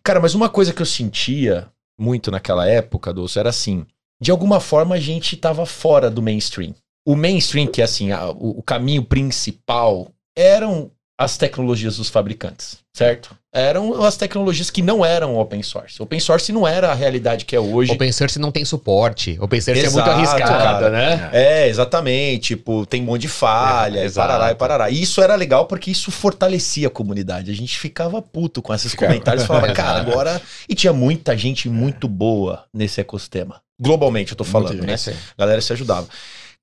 Cara, 0.03 0.19
mas 0.19 0.33
uma 0.33 0.49
coisa 0.49 0.73
que 0.73 0.81
eu 0.81 0.85
sentia 0.85 1.67
muito 1.99 2.31
naquela 2.31 2.67
época, 2.67 3.13
Doce, 3.13 3.37
era 3.39 3.49
assim, 3.49 3.85
de 4.21 4.31
alguma 4.31 4.59
forma 4.59 4.95
a 4.95 4.99
gente 4.99 5.37
tava 5.37 5.65
fora 5.65 6.09
do 6.09 6.21
mainstream. 6.21 6.73
O 7.05 7.15
mainstream, 7.15 7.67
que 7.67 7.81
é 7.81 7.85
assim, 7.85 8.11
a- 8.11 8.29
o, 8.31 8.59
o 8.59 8.63
caminho 8.63 9.03
principal, 9.03 10.11
eram 10.35 10.91
as 11.19 11.35
tecnologias 11.35 11.97
dos 11.97 12.09
fabricantes, 12.09 12.77
certo? 12.93 13.35
Eram 13.51 14.03
as 14.03 14.15
tecnologias 14.15 14.69
que 14.69 14.83
não 14.83 15.03
eram 15.03 15.35
open 15.35 15.63
source. 15.63 15.99
Open 15.99 16.19
source 16.19 16.51
não 16.51 16.67
era 16.67 16.91
a 16.91 16.93
realidade 16.93 17.43
que 17.43 17.55
é 17.55 17.59
hoje. 17.59 17.91
Open 17.91 18.11
Source 18.11 18.37
não 18.37 18.51
tem 18.51 18.63
suporte. 18.63 19.35
Open 19.41 19.59
Source 19.59 19.81
é 19.81 19.89
muito 19.89 19.97
Exato, 20.07 20.11
arriscado, 20.11 20.51
cara. 20.51 20.89
né? 20.91 21.29
É, 21.33 21.67
exatamente. 21.67 22.55
Tipo, 22.55 22.85
tem 22.85 23.01
um 23.01 23.05
monte 23.05 23.21
de 23.21 23.27
falha, 23.29 23.99
É, 24.01 24.05
e 24.05 24.11
parará, 24.11 24.43
e 24.43 24.45
exato. 24.47 24.55
parará. 24.59 24.89
E 24.91 25.01
isso 25.01 25.19
era 25.23 25.33
legal 25.33 25.65
porque 25.65 25.89
isso 25.89 26.11
fortalecia 26.11 26.87
a 26.87 26.91
comunidade. 26.91 27.49
A 27.49 27.55
gente 27.55 27.79
ficava 27.79 28.21
puto 28.21 28.61
com 28.61 28.71
esses 28.71 28.91
Ficava. 28.91 29.11
comentários 29.11 29.43
e 29.43 29.47
falava, 29.47 29.65
Exato. 29.71 29.81
cara, 29.81 29.99
agora. 29.99 30.41
E 30.69 30.75
tinha 30.75 30.93
muita 30.93 31.35
gente 31.35 31.67
muito 31.67 32.07
boa 32.07 32.65
nesse 32.71 33.01
ecossistema. 33.01 33.59
Globalmente, 33.81 34.33
eu 34.33 34.37
tô 34.37 34.43
falando, 34.43 34.83
né? 34.83 34.93
É. 34.93 35.11
A 35.11 35.15
galera 35.39 35.61
se 35.61 35.73
ajudava. 35.73 36.07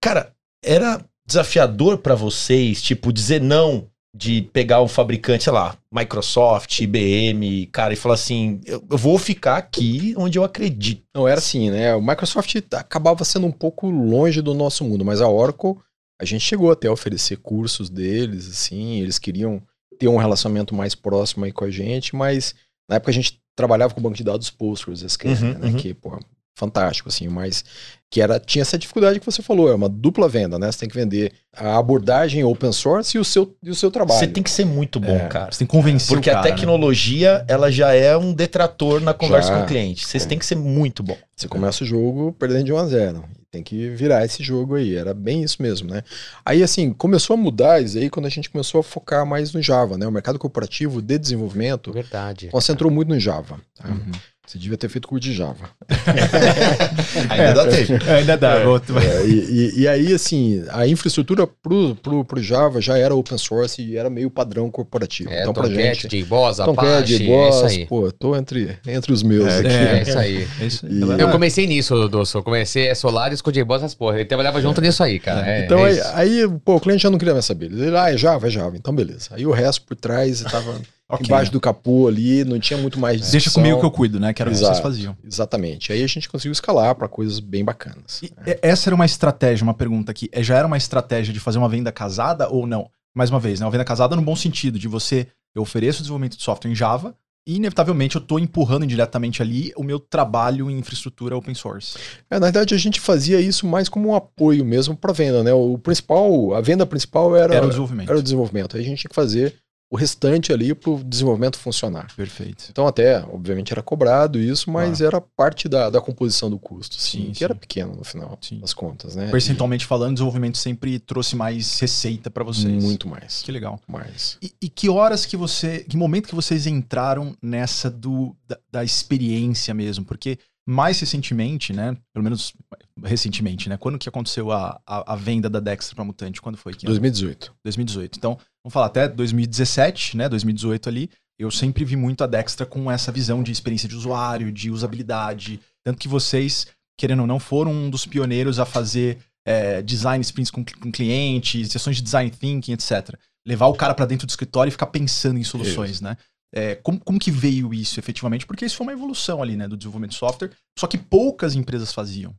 Cara, 0.01 0.31
era 0.65 1.01
desafiador 1.27 1.99
pra 1.99 2.15
vocês, 2.15 2.81
tipo, 2.81 3.13
dizer 3.13 3.41
não 3.41 3.87
de 4.17 4.43
pegar 4.53 4.81
um 4.81 4.87
fabricante, 4.87 5.43
sei 5.45 5.53
lá, 5.53 5.77
Microsoft, 5.93 6.79
IBM, 6.81 7.67
cara, 7.73 7.93
e 7.93 7.97
falar 7.97 8.15
assim, 8.15 8.61
eu, 8.65 8.81
eu 8.89 8.97
vou 8.97 9.19
ficar 9.19 9.57
aqui 9.57 10.15
onde 10.17 10.39
eu 10.39 10.45
acredito. 10.45 11.03
Não, 11.13 11.27
era 11.27 11.39
assim, 11.39 11.69
né? 11.69 11.95
O 11.97 12.01
Microsoft 12.01 12.55
acabava 12.73 13.25
sendo 13.25 13.47
um 13.47 13.53
pouco 13.53 13.91
longe 13.91 14.41
do 14.41 14.55
nosso 14.55 14.85
mundo, 14.85 15.05
mas 15.05 15.21
a 15.21 15.29
Oracle, 15.29 15.75
a 16.21 16.25
gente 16.25 16.43
chegou 16.43 16.71
até 16.71 16.87
a 16.87 16.93
oferecer 16.93 17.39
cursos 17.39 17.91
deles, 17.91 18.49
assim, 18.49 19.01
eles 19.01 19.19
queriam 19.19 19.61
ter 19.99 20.07
um 20.07 20.17
relacionamento 20.17 20.75
mais 20.75 20.95
próximo 20.95 21.45
aí 21.45 21.51
com 21.53 21.65
a 21.65 21.71
gente, 21.71 22.15
mas 22.15 22.55
na 22.89 22.97
época 22.97 23.11
a 23.11 23.15
gente 23.15 23.41
trabalhava 23.57 23.95
com 23.95 24.01
o 24.01 24.03
banco 24.03 24.17
de 24.17 24.23
dados 24.25 24.49
PostgreSQL, 24.49 25.31
Uhum, 25.31 25.59
né? 25.59 25.67
uhum. 25.69 25.77
Que, 25.77 25.93
pô, 25.93 26.19
fantástico, 26.55 27.09
assim, 27.09 27.29
mas 27.29 27.65
que 28.11 28.21
era, 28.21 28.39
tinha 28.39 28.63
essa 28.63 28.79
dificuldade 28.79 29.19
que 29.19 29.27
você 29.27 29.43
falou, 29.43 29.69
é 29.69 29.75
uma 29.75 29.89
dupla 29.89 30.29
venda, 30.29 30.57
né? 30.57 30.71
Você 30.71 30.79
tem 30.79 30.89
que 30.89 30.95
vender 30.95 31.33
a 31.53 31.77
abordagem 31.77 32.45
open 32.45 32.71
source 32.71 33.17
e 33.17 33.21
o 33.21 33.25
seu, 33.25 33.57
e 33.61 33.71
o 33.71 33.75
seu 33.75 33.91
trabalho. 33.91 34.21
Você 34.21 34.29
tem 34.29 34.41
que 34.43 34.51
ser 34.51 34.65
muito 34.65 35.01
bom, 35.01 35.17
É. 35.17 35.27
cara. 35.27 35.51
Você 35.51 35.59
tem 35.59 35.67
que 35.67 35.73
convencer 35.73 36.15
Porque 36.17 36.31
o 36.31 36.33
a 36.33 36.37
cara, 36.37 36.49
né? 36.49 36.55
tecnologia, 36.55 37.45
ela 37.49 37.73
já 37.73 37.93
é 37.93 38.17
um 38.17 38.33
detrator 38.33 39.01
na 39.01 39.13
conversa 39.13 39.49
Já. 39.49 39.59
com 39.59 39.65
o 39.65 39.67
cliente. 39.67 40.07
Vocês 40.07 40.25
têm 40.27 40.39
que 40.39 40.47
ser 40.47 40.55
muito 40.55 41.03
bom. 41.03 41.17
Você 41.35 41.49
começa 41.49 41.83
o 41.83 41.87
jogo 41.87 42.33
perdendo 42.39 42.65
de 42.67 42.73
1 42.73 42.77
a 42.79 42.87
0 42.87 43.25
e 43.41 43.45
Tem 43.51 43.63
que 43.65 43.89
virar 43.91 44.25
esse 44.25 44.41
jogo 44.43 44.77
aí. 44.77 44.95
Era 44.95 45.13
bem 45.13 45.43
isso 45.43 45.61
mesmo, 45.61 45.91
né? 45.91 46.03
Aí, 46.45 46.63
assim, 46.63 46.93
começou 46.93 47.35
a 47.35 47.37
mudar 47.37 47.81
isso 47.83 47.99
aí 47.99 48.09
quando 48.09 48.27
a 48.27 48.31
gente 48.31 48.49
começou 48.49 48.79
a 48.81 48.85
focar 48.85 49.27
mais 49.27 49.53
no 49.53 49.61
Java, 49.61 49.99
né? 49.99 50.07
O 50.07 50.13
mercado 50.13 50.39
corporativo 50.39 51.03
de 51.03 51.19
desenvolvimento 51.19 51.93
Verdade. 51.93 52.47
concentrou 52.49 52.93
muito 52.93 53.09
no 53.09 53.19
Java. 53.19 53.59
tá? 53.77 53.89
Uhum. 53.89 54.13
Você 54.47 54.59
devia 54.59 54.77
ter 54.77 54.89
feito 54.91 55.09
curso 55.09 55.23
de 55.23 55.33
Java. 55.35 55.71
Ainda 57.31 57.55
dá 57.55 57.67
tempo. 57.67 57.93
É, 58.07 58.15
ainda 58.19 58.37
dá. 58.37 58.69
outro- 58.69 58.99
É, 58.99 59.27
e, 59.27 59.31
e- 59.33 59.81
e 59.81 59.89
aí, 59.89 60.13
assim, 60.13 60.63
a 60.71 60.87
infraestrutura 60.87 61.47
pro, 61.47 61.95
pro, 61.97 62.25
pro 62.25 62.43
Java 62.43 62.81
já 62.81 62.99
era 62.99 63.15
open 63.15 63.39
source 63.39 63.81
e 63.81 63.97
era 63.97 64.11
meio 64.11 64.31
padrão 64.31 64.71
corporativo. 64.71 65.31
É, 65.31 65.41
então, 65.43 65.53
pra 65.55 65.65
Tomcat, 65.65 65.83
gente. 66.03 66.09
J-Boss, 66.09 66.61
Apache, 66.61 67.31
é 67.33 67.49
isso 67.49 67.65
aí. 67.67 67.87
pô, 67.87 68.11
tô 68.13 68.37
entre, 68.37 68.77
entre 68.87 69.13
os 69.13 69.23
meus 69.23 69.47
É, 69.47 69.59
aqui. 69.59 69.69
É 69.69 70.03
isso 70.03 70.19
aí. 70.19 70.49
É 70.61 70.67
isso 70.67 70.87
aí. 70.87 70.93
E-. 70.93 71.21
Eu 71.23 71.31
comecei 71.31 71.67
nisso, 71.67 72.09
Dosso. 72.09 72.39
Eu 72.39 72.43
comecei 72.43 72.91
a 72.91 72.95
Solaris 72.95 73.41
com 73.41 73.51
o 73.51 73.53
J-Boss 73.53 73.83
as 73.83 73.95
porra. 73.95 74.17
Ele 74.17 74.25
trabalhava 74.27 74.61
junto 74.61 74.81
nisso 74.81 75.03
aí, 75.03 75.19
cara. 75.19 75.49
É, 75.49 75.65
Então 75.65 75.87
é 75.87 75.91
aí, 75.91 76.01
aí, 76.43 76.49
pô, 76.65 76.77
o 76.77 76.81
cliente 76.81 77.03
já 77.03 77.11
não 77.11 77.19
queria 77.19 77.33
mais 77.35 77.47
saber. 77.47 77.67
Ele, 77.67 77.97
ah, 77.97 78.13
é 78.13 78.17
Java, 78.17 78.47
é 78.47 78.51
Java. 78.51 78.77
Então, 78.77 78.95
beleza. 78.95 79.31
Aí 79.33 79.47
o 79.47 79.51
resto 79.53 79.83
por 79.87 79.97
trás 79.97 80.43
tava 80.43 80.75
Ok. 81.15 81.27
embaixo 81.27 81.51
do 81.53 81.61
capô 81.61 82.09
ali, 82.09 82.45
não 82.45 82.59
tinha 82.59 82.79
muito 82.79 82.99
mais 82.99 83.31
Deixa 83.31 83.51
comigo 83.51 83.79
que 83.81 83.87
eu 83.87 83.91
cuido, 83.91 84.19
né? 84.21 84.33
Que 84.33 84.43
era 84.43 84.51
o 84.51 84.55
que 84.55 84.59
vocês 84.59 84.81
faziam. 84.81 85.17
Exatamente. 85.25 85.93
Aí 85.93 86.03
a 86.03 86.07
gente 86.07 86.29
conseguiu 86.29 86.53
escalar 86.53 86.95
para 86.95 87.09
coisas 87.09 87.41
bem 87.41 87.65
bacanas. 87.65 88.23
E- 88.23 88.33
essa 88.63 88.89
era 88.89 88.95
uma 88.95 89.07
estratégia, 89.07 89.63
uma 89.65 89.75
pergunta 89.75 90.11
aqui. 90.11 90.29
É, 90.33 90.43
Já 90.43 90.57
era 90.59 90.67
uma 90.67 90.77
estratégia 90.77 91.33
de 91.33 91.41
fazer 91.41 91.59
uma 91.59 91.69
venda 91.69 91.91
casada 91.93 92.49
ou 92.49 92.67
não? 92.67 92.89
Mais 93.15 93.31
uma 93.31 93.39
vez, 93.41 93.61
né? 93.61 93.67
Uma 93.67 93.73
venda 93.73 93.85
casada 93.85 94.17
no 94.17 94.23
bom 94.23 94.35
sentido, 94.35 94.79
de 94.79 94.89
você, 94.89 95.27
eu 95.55 95.63
ofereço 95.63 95.99
o 95.99 96.03
desenvolvimento 96.03 96.37
de 96.37 96.43
software 96.43 96.71
em 96.71 96.75
Java 96.75 97.15
e, 97.47 97.57
inevitavelmente, 97.57 98.17
eu 98.17 98.23
estou 98.23 98.39
empurrando 98.39 98.85
indiretamente 98.85 99.41
ali 99.43 99.71
o 99.77 99.85
meu 99.85 100.01
trabalho 100.01 100.71
em 100.71 100.79
infraestrutura 100.79 101.37
open 101.37 101.55
source. 101.55 101.97
É, 102.31 102.41
na 102.41 102.47
verdade, 102.47 102.75
a 102.75 102.79
gente 102.79 102.99
fazia 102.99 103.39
isso 103.41 103.67
mais 103.67 103.89
como 103.89 104.09
um 104.09 104.15
apoio 104.15 104.65
mesmo 104.65 104.97
para 104.97 105.13
venda, 105.13 105.45
né? 105.45 105.53
O 105.53 105.79
principal, 105.79 106.55
a 106.55 106.61
venda 106.61 106.85
principal 106.87 107.37
era, 107.37 107.55
Era 107.55 107.67
o 107.67 107.69
desenvolvimento. 107.69 108.09
era 108.11 108.19
o 108.19 108.23
desenvolvimento. 108.23 108.77
Aí 108.77 108.83
a 108.83 108.87
gente 108.87 108.99
tinha 109.01 109.09
que 109.11 109.15
fazer 109.15 109.55
o 109.91 109.97
restante 109.97 110.53
ali 110.53 110.75
para 110.75 110.91
o 110.91 111.05
desenvolvimento 111.05 111.59
funcionar. 111.59 112.13
Perfeito. 112.17 112.65
Então, 112.71 112.87
até, 112.87 113.21
obviamente, 113.25 113.73
era 113.73 113.83
cobrado 113.83 114.41
isso, 114.41 114.71
mas 114.71 115.01
era 115.01 115.21
parte 115.21 115.69
da, 115.69 115.89
da 115.89 116.01
composição 116.01 116.51
do 116.51 116.59
custo, 116.59 116.97
assim, 116.97 117.27
Sim, 117.27 117.31
que 117.31 117.39
sim. 117.39 117.45
era 117.45 117.55
pequeno 117.55 117.95
no 117.95 118.03
final 118.05 118.37
Sim. 118.41 118.59
das 118.61 118.75
contas, 118.75 119.15
né? 119.15 119.31
Percentualmente 119.31 119.87
falando, 119.87 120.11
o 120.11 120.15
desenvolvimento 120.15 120.59
sempre 120.59 120.99
trouxe 120.99 121.37
mais 121.37 121.79
receita 121.79 122.31
para 122.31 122.43
E 122.43 122.47
vocês. 122.47 122.83
Muito 122.83 123.09
mais. 123.09 123.43
Que 123.43 123.53
legal. 123.53 123.81
mais. 123.87 124.37
E, 124.43 124.53
e 124.61 124.69
que 124.69 124.89
horas 124.89 125.27
que 125.27 125.37
você. 125.37 125.85
Que 125.85 125.97
momento 125.97 126.29
que 126.29 126.35
vocês 126.35 126.67
entraram 126.67 127.37
nessa 127.41 127.91
do, 127.91 128.35
da, 128.49 128.59
da 128.73 128.85
experiência 128.85 129.73
mesmo? 129.75 130.05
Porque 130.05 130.39
mais 130.67 130.99
recentemente, 130.99 131.73
né? 131.73 131.97
Pelo 132.13 132.23
menos 132.23 132.55
recentemente, 133.03 133.69
né? 133.69 133.77
Quando 133.77 133.99
que 133.99 134.09
aconteceu 134.09 134.51
a, 134.51 134.81
a, 134.87 135.13
a 135.13 135.17
venda 135.17 135.49
da 135.51 135.61
Dextra 135.61 135.95
para 135.95 136.05
Mutante? 136.05 136.41
Quando 136.41 136.57
foi? 136.57 136.73
Que 136.75 136.87
ano? 136.87 136.93
2018. 136.93 137.55
2018. 137.65 138.19
Então, 138.19 138.39
vamos 138.63 138.73
falar 138.73 138.87
até 138.87 139.09
2017, 139.09 140.17
né? 140.17 140.29
2018 140.29 140.89
ali. 140.89 141.11
Eu 141.39 141.51
sempre 141.51 141.85
vi 141.85 141.97
muito 141.97 142.25
a 142.25 142.27
Dextra 142.27 142.65
com 142.65 142.91
essa 142.91 143.13
visão 143.13 143.43
de 143.43 143.53
experiência 143.53 143.89
de 143.89 143.95
usuário, 143.95 144.53
de 144.53 144.71
usabilidade. 144.71 145.61
Tanto 145.85 145.99
que 145.99 146.09
vocês, 146.09 146.67
querendo 146.97 147.21
ou 147.21 147.27
não, 147.27 147.39
foram 147.41 147.73
um 147.73 147.91
dos 147.91 148.07
pioneiros 148.07 148.59
a 148.59 148.65
fazer 148.65 149.19
é, 149.47 149.83
design 149.83 150.23
sprints 150.23 150.51
com, 150.51 150.65
com 150.65 150.91
cliente, 150.91 151.67
sessões 151.67 151.97
de 151.97 152.03
design 152.03 152.31
thinking, 152.31 152.73
etc. 152.73 153.15
Levar 153.47 153.67
o 153.67 153.75
cara 153.75 153.95
para 153.95 154.07
dentro 154.07 154.27
do 154.27 154.31
escritório 154.31 154.71
e 154.71 154.73
ficar 154.73 154.87
pensando 154.87 155.39
em 155.39 155.45
soluções, 155.45 156.01
né? 156.01 156.17
É, 156.55 156.77
como, 156.77 157.01
como 157.01 157.19
que 157.19 157.33
veio 157.33 157.75
isso 157.75 157.99
efetivamente? 157.99 158.47
Porque 158.47 158.65
isso 158.65 158.77
foi 158.77 158.87
uma 158.87 158.93
evolução 158.93 159.43
ali, 159.43 159.57
né, 159.57 159.67
do 159.67 159.77
desenvolvimento 159.77 160.13
de 160.13 160.19
software, 160.19 160.53
só 160.79 160.87
que 160.87 160.97
poucas 160.97 161.57
empresas 161.57 161.93
faziam. 161.93 162.33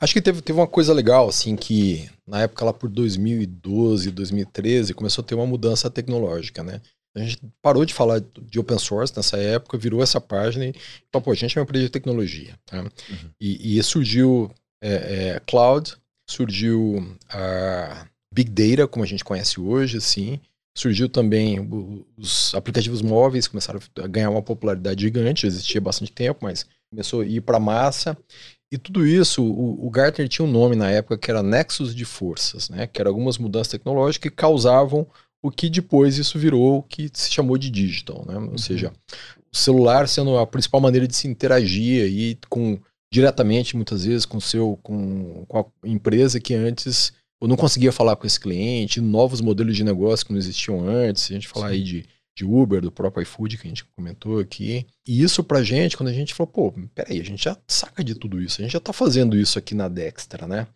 Acho 0.00 0.14
que 0.14 0.22
teve, 0.22 0.40
teve 0.40 0.58
uma 0.58 0.66
coisa 0.66 0.94
legal, 0.94 1.28
assim, 1.28 1.56
que 1.56 2.08
na 2.26 2.42
época 2.42 2.64
lá 2.64 2.72
por 2.72 2.88
2012, 2.88 4.10
2013, 4.10 4.94
começou 4.94 5.22
a 5.22 5.26
ter 5.26 5.34
uma 5.34 5.46
mudança 5.46 5.90
tecnológica, 5.90 6.62
né? 6.62 6.80
A 7.14 7.20
gente 7.20 7.38
parou 7.60 7.84
de 7.84 7.92
falar 7.92 8.20
de 8.20 8.58
open 8.58 8.78
source 8.78 9.14
nessa 9.14 9.36
época, 9.36 9.76
virou 9.76 10.02
essa 10.02 10.20
página 10.20 10.66
e 10.66 10.74
falou, 11.12 11.24
pô, 11.24 11.32
a 11.32 11.34
gente 11.34 11.58
é 11.58 11.60
uma 11.60 11.64
empresa 11.64 11.84
de 11.84 11.90
tecnologia. 11.90 12.58
Tá? 12.64 12.82
E, 13.38 13.78
e 13.78 13.82
surgiu 13.82 14.50
é, 14.82 15.34
é, 15.34 15.40
cloud, 15.40 15.94
surgiu 16.26 17.14
a 17.28 18.06
big 18.32 18.50
data, 18.50 18.88
como 18.88 19.04
a 19.04 19.06
gente 19.06 19.24
conhece 19.24 19.60
hoje, 19.60 19.98
assim. 19.98 20.40
Surgiu 20.76 21.08
também 21.08 21.58
os 22.16 22.54
aplicativos 22.54 23.02
móveis, 23.02 23.46
começaram 23.46 23.80
a 24.02 24.06
ganhar 24.06 24.30
uma 24.30 24.42
popularidade 24.42 25.02
gigante, 25.02 25.46
existia 25.46 25.80
bastante 25.80 26.12
tempo, 26.12 26.40
mas 26.42 26.66
começou 26.90 27.20
a 27.20 27.26
ir 27.26 27.42
para 27.42 27.60
massa. 27.60 28.16
E 28.72 28.78
tudo 28.78 29.06
isso, 29.06 29.44
o, 29.44 29.86
o 29.86 29.90
Gartner 29.90 30.28
tinha 30.28 30.46
um 30.46 30.50
nome 30.50 30.74
na 30.74 30.90
época 30.90 31.18
que 31.18 31.30
era 31.30 31.42
Nexus 31.42 31.94
de 31.94 32.06
Forças, 32.06 32.70
né? 32.70 32.86
Que 32.86 33.02
eram 33.02 33.10
algumas 33.10 33.36
mudanças 33.36 33.68
tecnológicas 33.68 34.30
que 34.30 34.34
causavam 34.34 35.06
o 35.42 35.50
que 35.50 35.68
depois 35.68 36.16
isso 36.16 36.38
virou 36.38 36.78
o 36.78 36.82
que 36.82 37.10
se 37.12 37.30
chamou 37.30 37.58
de 37.58 37.68
digital, 37.68 38.24
né? 38.26 38.38
Ou 38.38 38.58
seja, 38.58 38.92
o 39.52 39.56
celular 39.56 40.08
sendo 40.08 40.38
a 40.38 40.46
principal 40.46 40.80
maneira 40.80 41.06
de 41.06 41.14
se 41.14 41.28
interagir 41.28 42.04
aí 42.04 42.38
com 42.48 42.78
diretamente 43.12 43.76
muitas 43.76 44.06
vezes 44.06 44.24
com 44.24 44.40
seu 44.40 44.78
com, 44.82 45.44
com 45.46 45.58
a 45.58 45.64
empresa 45.84 46.40
que 46.40 46.54
antes 46.54 47.12
eu 47.42 47.48
não 47.48 47.56
conseguia 47.56 47.90
falar 47.90 48.14
com 48.14 48.24
esse 48.24 48.38
cliente, 48.38 49.00
novos 49.00 49.40
modelos 49.40 49.74
de 49.74 49.82
negócio 49.82 50.24
que 50.24 50.32
não 50.32 50.38
existiam 50.38 50.88
antes, 50.88 51.28
a 51.28 51.34
gente 51.34 51.48
falar 51.48 51.68
aí 51.68 51.82
de, 51.82 52.06
de 52.38 52.44
Uber, 52.44 52.80
do 52.80 52.92
próprio 52.92 53.24
iFood 53.24 53.58
que 53.58 53.66
a 53.66 53.68
gente 53.68 53.84
comentou 53.96 54.38
aqui. 54.38 54.86
E 55.06 55.20
isso 55.20 55.42
pra 55.42 55.60
gente, 55.60 55.96
quando 55.96 56.10
a 56.10 56.12
gente 56.12 56.32
falou, 56.32 56.52
pô, 56.52 56.72
peraí, 56.94 57.20
a 57.20 57.24
gente 57.24 57.42
já 57.42 57.56
saca 57.66 58.04
de 58.04 58.14
tudo 58.14 58.40
isso, 58.40 58.60
a 58.60 58.62
gente 58.62 58.72
já 58.72 58.78
tá 58.78 58.92
fazendo 58.92 59.36
isso 59.36 59.58
aqui 59.58 59.74
na 59.74 59.88
Dextra, 59.88 60.46
né? 60.46 60.68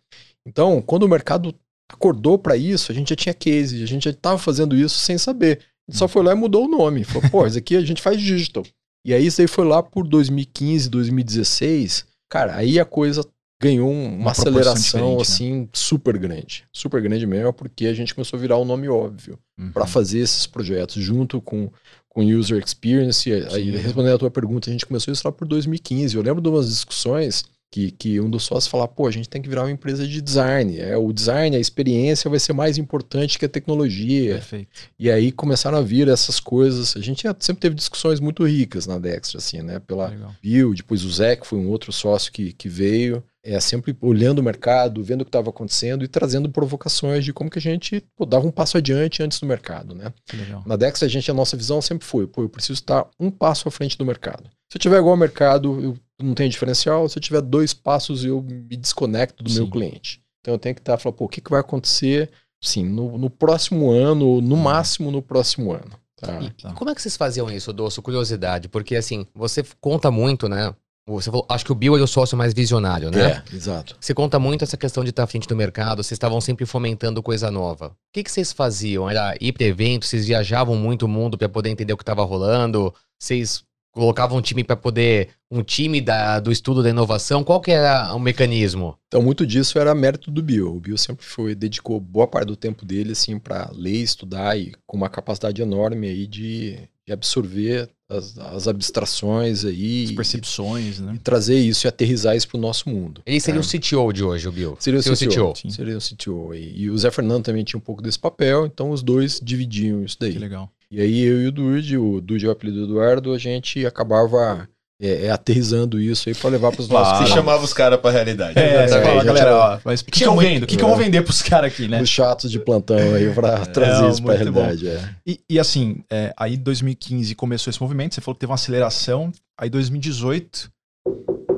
Então, 0.45 0.81
quando 0.81 1.03
o 1.03 1.07
mercado 1.07 1.55
acordou 1.89 2.37
para 2.37 2.57
isso, 2.57 2.91
a 2.91 2.95
gente 2.95 3.11
já 3.11 3.15
tinha 3.15 3.33
case, 3.33 3.81
a 3.81 3.87
gente 3.87 4.03
já 4.03 4.11
estava 4.11 4.37
fazendo 4.37 4.75
isso 4.75 4.97
sem 4.97 5.17
saber. 5.17 5.59
A 5.87 5.91
gente 5.91 5.99
só 5.99 6.07
foi 6.09 6.21
lá 6.21 6.33
e 6.33 6.35
mudou 6.35 6.65
o 6.65 6.69
nome. 6.69 7.05
Falou, 7.05 7.29
pô, 7.29 7.47
isso 7.47 7.57
aqui 7.57 7.77
a 7.77 7.81
gente 7.81 8.01
faz 8.01 8.19
digital. 8.19 8.65
E 9.05 9.13
aí 9.13 9.25
isso 9.25 9.39
aí 9.39 9.47
foi 9.47 9.63
lá 9.63 9.81
por 9.81 10.05
2015, 10.05 10.89
2016. 10.89 12.05
Cara, 12.29 12.57
aí 12.57 12.77
a 12.77 12.83
coisa 12.83 13.23
ganhou 13.59 13.89
um- 13.91 14.07
uma, 14.15 14.17
Uma 14.23 14.31
aceleração 14.31 15.15
né? 15.15 15.21
assim 15.21 15.69
super 15.73 16.17
grande. 16.17 16.65
Super 16.71 17.01
grande 17.01 17.25
mesmo, 17.25 17.51
porque 17.53 17.85
a 17.87 17.93
gente 17.93 18.13
começou 18.13 18.37
a 18.37 18.41
virar 18.41 18.57
um 18.59 18.65
nome 18.65 18.87
óbvio 18.87 19.39
Uhum. 19.57 19.71
para 19.71 19.87
fazer 19.87 20.19
esses 20.19 20.45
projetos 20.45 21.01
junto 21.03 21.41
com 21.41 21.69
com 22.09 22.23
user 22.25 22.63
experience. 22.63 23.31
Aí, 23.31 23.69
respondendo 23.77 24.15
a 24.15 24.17
tua 24.17 24.31
pergunta, 24.31 24.69
a 24.69 24.73
gente 24.73 24.87
começou 24.87 25.13
isso 25.13 25.21
lá 25.23 25.31
por 25.31 25.47
2015. 25.47 26.15
Eu 26.15 26.23
lembro 26.23 26.41
de 26.41 26.49
umas 26.49 26.67
discussões 26.67 27.45
que, 27.71 27.91
que 27.91 28.19
um 28.19 28.27
dos 28.27 28.41
sócios 28.43 28.65
falava, 28.65 28.87
pô, 28.87 29.05
a 29.05 29.11
gente 29.11 29.29
tem 29.29 29.39
que 29.39 29.47
virar 29.47 29.61
uma 29.65 29.69
empresa 29.71 30.07
de 30.07 30.19
design. 30.19 30.79
É, 30.79 30.97
o 30.97 31.13
design, 31.13 31.55
a 31.55 31.59
experiência 31.59 32.27
vai 32.27 32.39
ser 32.39 32.53
mais 32.53 32.79
importante 32.79 33.37
que 33.37 33.45
a 33.45 33.49
tecnologia. 33.49 34.33
Perfeito. 34.35 34.69
E 34.97 35.11
aí 35.11 35.31
começaram 35.31 35.77
a 35.77 35.81
vir 35.81 36.07
essas 36.07 36.39
coisas. 36.39 36.97
A 36.97 37.01
gente 37.01 37.21
sempre 37.39 37.61
teve 37.61 37.75
discussões 37.75 38.19
muito 38.19 38.43
ricas 38.43 38.87
na 38.87 38.97
Dextra, 38.97 39.37
assim, 39.37 39.61
né? 39.61 39.77
Pela 39.79 40.07
Legal. 40.07 40.33
Bill, 40.41 40.73
depois 40.73 41.03
o 41.03 41.11
Zé, 41.11 41.35
que 41.35 41.45
foi 41.45 41.59
um 41.59 41.67
outro 41.69 41.91
sócio 41.91 42.31
que, 42.31 42.51
que 42.51 42.67
veio. 42.67 43.23
É 43.49 43.59
sempre 43.61 43.95
olhando 44.01 44.39
o 44.39 44.43
mercado, 44.43 45.01
vendo 45.01 45.21
o 45.21 45.25
que 45.25 45.29
estava 45.29 45.49
acontecendo 45.49 46.03
e 46.03 46.07
trazendo 46.07 46.49
provocações 46.49 47.23
de 47.23 47.31
como 47.31 47.49
que 47.49 47.59
a 47.59 47.61
gente 47.61 48.03
pô, 48.15 48.25
dava 48.25 48.45
um 48.45 48.51
passo 48.51 48.77
adiante 48.77 49.23
antes 49.23 49.39
do 49.39 49.45
mercado, 49.45 49.95
né? 49.95 50.11
Legal. 50.33 50.63
Na 50.65 50.75
Dex, 50.75 51.01
a 51.01 51.07
gente, 51.07 51.31
a 51.31 51.33
nossa 51.33 51.55
visão 51.55 51.81
sempre 51.81 52.05
foi, 52.05 52.27
pô, 52.27 52.41
eu 52.41 52.49
preciso 52.49 52.73
estar 52.73 53.07
um 53.17 53.31
passo 53.31 53.69
à 53.69 53.71
frente 53.71 53.97
do 53.97 54.05
mercado. 54.05 54.49
Se 54.69 54.77
eu 54.77 54.81
tiver 54.81 54.97
igual 54.97 55.11
ao 55.11 55.17
mercado, 55.17 55.81
eu 55.81 55.97
não 56.21 56.33
tenho 56.33 56.49
diferencial. 56.49 57.07
Se 57.07 57.17
eu 57.17 57.21
tiver 57.21 57.41
dois 57.41 57.73
passos, 57.73 58.25
eu 58.25 58.41
me 58.41 58.75
desconecto 58.75 59.41
do 59.41 59.49
meu 59.49 59.63
Sim. 59.63 59.71
cliente. 59.71 60.21
Então 60.41 60.53
eu 60.53 60.59
tenho 60.59 60.75
que 60.75 60.81
estar, 60.81 60.97
falar, 60.97 61.13
pô, 61.13 61.25
o 61.25 61.29
que, 61.29 61.39
que 61.39 61.51
vai 61.51 61.61
acontecer, 61.61 62.29
sim, 62.61 62.83
no, 62.83 63.17
no 63.17 63.29
próximo 63.29 63.91
ano, 63.91 64.41
no 64.41 64.57
máximo 64.57 65.09
no 65.09 65.21
próximo 65.21 65.71
ano. 65.71 65.91
Tá? 66.17 66.41
E 66.41 66.49
tá. 66.49 66.73
como 66.73 66.89
é 66.89 66.95
que 66.95 67.01
vocês 67.01 67.15
faziam 67.15 67.49
isso, 67.49 67.71
Dosso? 67.71 68.01
Curiosidade, 68.01 68.67
porque 68.67 68.95
assim, 68.95 69.27
você 69.35 69.63
conta 69.79 70.09
muito, 70.09 70.49
né? 70.49 70.73
Você 71.07 71.31
falou, 71.31 71.45
acho 71.47 71.63
que 71.63 71.71
o 71.71 71.75
Bill 71.75 71.97
é 71.97 72.01
o 72.01 72.07
sócio 72.07 72.37
mais 72.37 72.53
visionário, 72.53 73.09
né? 73.09 73.41
É, 73.51 73.55
exato. 73.55 73.95
Você 73.99 74.13
conta 74.13 74.37
muito 74.37 74.63
essa 74.63 74.75
questão 74.75 75.03
de 75.03 75.11
estar 75.11 75.23
à 75.23 75.27
frente 75.27 75.47
do 75.47 75.55
mercado, 75.55 76.03
vocês 76.03 76.11
estavam 76.11 76.41
sempre 76.41 76.65
fomentando 76.65 77.23
coisa 77.23 77.49
nova. 77.49 77.87
O 77.87 77.93
que, 78.11 78.23
que 78.23 78.31
vocês 78.31 78.51
faziam? 78.51 79.09
Era 79.09 79.35
ir 79.39 79.53
para 79.53 79.65
eventos, 79.65 80.09
vocês 80.09 80.27
viajavam 80.27 80.75
muito 80.75 81.03
o 81.03 81.07
mundo 81.07 81.37
para 81.37 81.47
poder 81.47 81.69
entender 81.69 81.93
o 81.93 81.97
que 81.97 82.03
estava 82.03 82.25
rolando? 82.25 82.93
Vocês 83.17 83.63
colocavam 83.97 84.37
um 84.37 84.41
time 84.41 84.63
para 84.63 84.75
poder. 84.75 85.29
um 85.49 85.63
time 85.63 85.99
da, 85.99 86.39
do 86.39 86.51
estudo 86.51 86.83
da 86.83 86.89
inovação? 86.89 87.43
Qual 87.43 87.59
que 87.59 87.71
era 87.71 88.13
o 88.13 88.19
mecanismo? 88.19 88.97
Então, 89.07 89.21
muito 89.21 89.47
disso 89.47 89.79
era 89.79 89.95
mérito 89.95 90.29
do 90.29 90.43
Bill. 90.43 90.75
O 90.75 90.79
Bill 90.79 90.97
sempre 90.97 91.25
foi, 91.25 91.55
dedicou 91.55 91.99
boa 91.99 92.27
parte 92.27 92.47
do 92.47 92.55
tempo 92.55 92.85
dele, 92.85 93.13
assim, 93.13 93.39
para 93.39 93.71
ler, 93.73 94.03
estudar 94.03 94.57
e 94.57 94.73
com 94.85 94.97
uma 94.97 95.09
capacidade 95.09 95.61
enorme 95.61 96.07
aí 96.07 96.27
de, 96.27 96.77
de 97.05 97.13
absorver 97.13 97.89
as, 98.09 98.37
as 98.37 98.67
abstrações 98.67 99.65
aí. 99.65 100.05
As 100.05 100.11
percepções, 100.11 100.99
e, 100.99 101.01
né? 101.01 101.13
E 101.15 101.19
trazer 101.19 101.59
isso 101.59 101.85
e 101.85 101.89
aterrizar 101.89 102.35
isso 102.35 102.47
para 102.47 102.57
o 102.57 102.61
nosso 102.61 102.89
mundo. 102.89 103.21
Ele 103.25 103.39
seria 103.39 103.59
É. 103.59 103.63
o 103.63 103.67
CTO 103.67 104.11
de 104.13 104.23
hoje, 104.23 104.47
o 104.47 104.51
Bill. 104.51 104.77
Seria 104.79 104.99
o 104.99 105.03
CTO. 105.03 105.53
CTO. 105.53 105.71
Seria 105.71 105.97
o 105.97 106.01
CTO. 106.01 106.53
E, 106.53 106.81
e 106.83 106.89
o 106.89 106.97
Zé 106.97 107.11
Fernando 107.11 107.43
também 107.43 107.63
tinha 107.63 107.77
um 107.77 107.81
pouco 107.81 108.01
desse 108.01 108.19
papel, 108.19 108.65
então 108.65 108.91
os 108.91 109.03
dois 109.03 109.39
dividiam 109.43 110.03
isso 110.03 110.17
daí. 110.19 110.33
Que 110.33 110.39
legal. 110.39 110.71
E 110.89 111.01
aí 111.01 111.19
eu 111.21 111.41
e 111.41 111.47
o 111.47 111.51
Dude, 111.51 111.97
o 111.97 112.21
Dude 112.21 112.45
é 112.45 112.49
o 112.49 112.51
apelido 112.51 112.87
do 112.87 112.93
Eduardo, 112.93 113.33
a 113.33 113.37
gente 113.37 113.85
acabava 113.85 114.69
é, 115.01 115.25
é, 115.25 115.29
aterrizando 115.31 115.99
isso 115.99 116.27
aí 116.27 116.33
para 116.35 116.49
levar 116.49 116.71
para 116.71 116.81
os 116.81 116.87
nossos 116.89 117.09
Você 117.09 117.17
Claro. 117.25 117.33
chamava 117.33 117.63
os 117.63 117.73
caras 117.73 117.99
pra 117.99 118.09
realidade. 118.11 118.57
É, 118.57 118.77
você 118.79 118.83
Exatamente. 118.95 119.09
fala, 119.09 119.23
galera, 119.23 119.55
ó, 119.55 119.79
mas 119.85 120.01
o 120.01 120.05
que, 120.05 120.11
que 120.11 120.23
eu 120.25 120.35
vendo? 120.35 120.63
O 120.63 120.67
que, 120.67 120.75
que 120.75 120.83
eu 120.83 120.87
vou 120.87 120.97
vender 120.97 121.21
pros 121.21 121.41
caras 121.41 121.71
aqui, 121.71 121.87
né? 121.87 122.01
os 122.01 122.09
chatos 122.09 122.49
de 122.49 122.59
plantão 122.59 122.97
aí 123.13 123.31
para 123.33 123.65
trazer 123.67 124.01
Não, 124.01 124.09
isso 124.09 124.23
para 124.23 124.33
a 124.33 124.37
realidade. 124.37 124.87
É. 124.87 125.09
E, 125.25 125.39
e 125.49 125.59
assim, 125.59 126.03
é, 126.09 126.33
aí 126.35 126.57
2015 126.57 127.35
começou 127.35 127.69
esse 127.69 127.81
movimento, 127.81 128.15
você 128.15 128.21
falou 128.21 128.35
que 128.35 128.39
teve 128.39 128.51
uma 128.51 128.55
aceleração, 128.55 129.31
aí 129.59 129.69
2018 129.69 130.69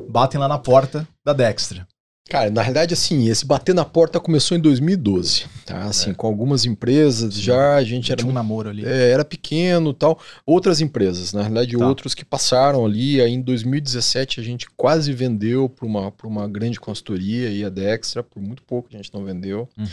batem 0.09 0.39
lá 0.39 0.47
na 0.47 0.57
porta 0.57 1.07
da 1.25 1.33
Dextra. 1.33 1.87
Cara, 2.29 2.49
na 2.51 2.61
realidade, 2.61 2.93
assim, 2.93 3.27
esse 3.27 3.43
bater 3.45 3.73
na 3.73 3.83
porta 3.83 4.19
começou 4.19 4.55
em 4.55 4.61
2012, 4.61 5.45
tá? 5.65 5.85
Assim, 5.85 6.13
com 6.13 6.27
algumas 6.27 6.63
empresas 6.63 7.33
já, 7.33 7.75
a 7.75 7.83
gente 7.83 8.11
era 8.11 8.19
Tinha 8.19 8.29
um 8.29 8.33
namoro 8.33 8.69
ali. 8.69 8.85
É, 8.85 9.09
era 9.11 9.25
pequeno 9.25 9.93
tal. 9.93 10.19
Outras 10.45 10.79
empresas, 10.79 11.33
na 11.33 11.41
realidade, 11.41 11.75
Tá. 11.75 11.87
outros 11.87 12.13
que 12.13 12.23
passaram 12.23 12.85
ali. 12.85 13.19
Aí 13.19 13.31
em 13.33 13.41
2017 13.41 14.39
a 14.39 14.43
gente 14.43 14.67
quase 14.77 15.11
vendeu 15.11 15.67
para 15.67 15.85
uma, 15.87 16.11
pra 16.11 16.27
uma 16.27 16.47
grande 16.47 16.79
consultoria 16.79 17.49
e 17.49 17.65
a 17.65 17.69
Dextra, 17.69 18.21
por 18.21 18.39
muito 18.41 18.61
pouco 18.63 18.89
a 18.93 18.95
gente 18.95 19.11
não 19.13 19.25
vendeu. 19.25 19.67
Uhum. 19.77 19.85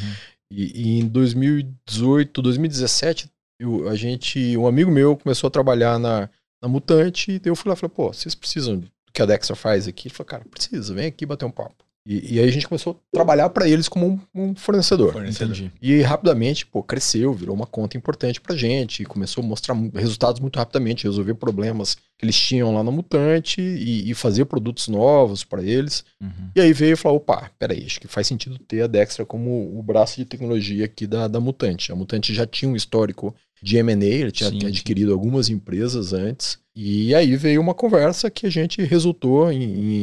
E, 0.53 0.83
e 0.83 0.99
em 1.01 1.07
2018, 1.09 2.43
2017, 2.43 3.31
eu- 3.59 3.89
a 3.89 3.97
gente, 3.97 4.57
um 4.57 4.67
amigo 4.67 4.91
meu 4.91 5.17
começou 5.17 5.49
a 5.49 5.51
trabalhar 5.51 5.99
na, 5.99 6.29
na 6.63 6.69
Mutante 6.69 7.33
e 7.33 7.49
eu 7.49 7.57
fui 7.57 7.69
lá 7.71 7.75
e 7.75 7.79
falei, 7.79 7.95
pô, 7.97 8.13
vocês 8.13 8.35
precisam 8.35 8.79
do 8.79 8.89
que 9.13 9.23
a 9.23 9.27
Dextra 9.27 9.57
faz 9.57 9.89
aqui? 9.89 10.09
Ele 10.09 10.15
falou, 10.15 10.29
cara, 10.29 10.45
precisa, 10.51 10.93
vem 10.95 11.07
aqui 11.07 11.25
bater 11.25 11.47
um 11.47 11.51
papo. 11.51 11.86
E, 12.07 12.37
e 12.37 12.41
aí 12.41 12.49
a 12.49 12.53
gente 12.53 12.69
começou 12.69 12.93
a 12.93 13.17
trabalhar 13.17 13.49
para 13.51 13.69
eles 13.69 13.89
como 13.89 14.07
um, 14.07 14.43
um 14.43 14.55
fornecedor. 14.55 15.13
Fornecedor. 15.13 15.57
Entendi. 15.57 15.73
E 15.83 16.01
rapidamente, 16.03 16.65
pô, 16.65 16.81
cresceu, 16.81 17.35
virou 17.35 17.55
uma 17.55 17.67
conta 17.67 17.97
importante 17.97 18.41
pra 18.41 18.55
gente, 18.55 19.03
e 19.03 19.07
começou 19.07 19.43
a 19.43 19.47
mostrar 19.47 19.75
resultados 19.93 20.41
muito 20.41 20.57
rapidamente, 20.57 21.05
resolver 21.05 21.35
problemas 21.35 21.97
que 22.17 22.25
eles 22.25 22.37
tinham 22.37 22.73
lá 22.73 22.85
na 22.85 22.93
Mutante 22.93 23.61
e, 23.61 24.09
e 24.09 24.15
fazer 24.15 24.45
produtos 24.45 24.87
novos 24.87 25.43
para 25.43 25.63
eles. 25.63 26.05
Uhum. 26.21 26.51
E 26.55 26.61
aí 26.61 26.73
veio 26.73 26.93
e 26.95 26.97
falou: 26.97 27.19
opa, 27.19 27.51
peraí, 27.59 27.85
acho 27.85 28.01
que 28.01 28.07
faz 28.07 28.27
sentido 28.29 28.57
ter 28.57 28.83
a 28.83 28.87
Dextra 28.87 29.27
como 29.27 29.77
o 29.77 29.83
braço 29.83 30.17
de 30.17 30.25
tecnologia 30.25 30.85
aqui 30.85 31.09
da, 31.09 31.27
da 31.27 31.41
Mutante. 31.41 31.91
A 31.91 31.97
Mutante 31.97 32.33
já 32.33 32.47
tinha 32.47 32.71
um 32.71 32.77
histórico 32.77 33.35
de 33.67 33.77
M&A, 33.79 34.05
ele 34.07 34.31
tinha 34.31 34.49
Sim, 34.49 34.59
tinha 34.59 34.69
adquirido 34.71 35.13
algumas 35.13 35.49
empresas 35.49 36.13
antes. 36.13 36.57
E 36.79 37.13
aí 37.15 37.35
veio 37.37 37.61
uma 37.61 37.75
conversa 37.75 38.31
que 38.31 38.47
a 38.47 38.51
gente 38.51 38.81
resultou 38.83 39.51
em, 39.51 39.63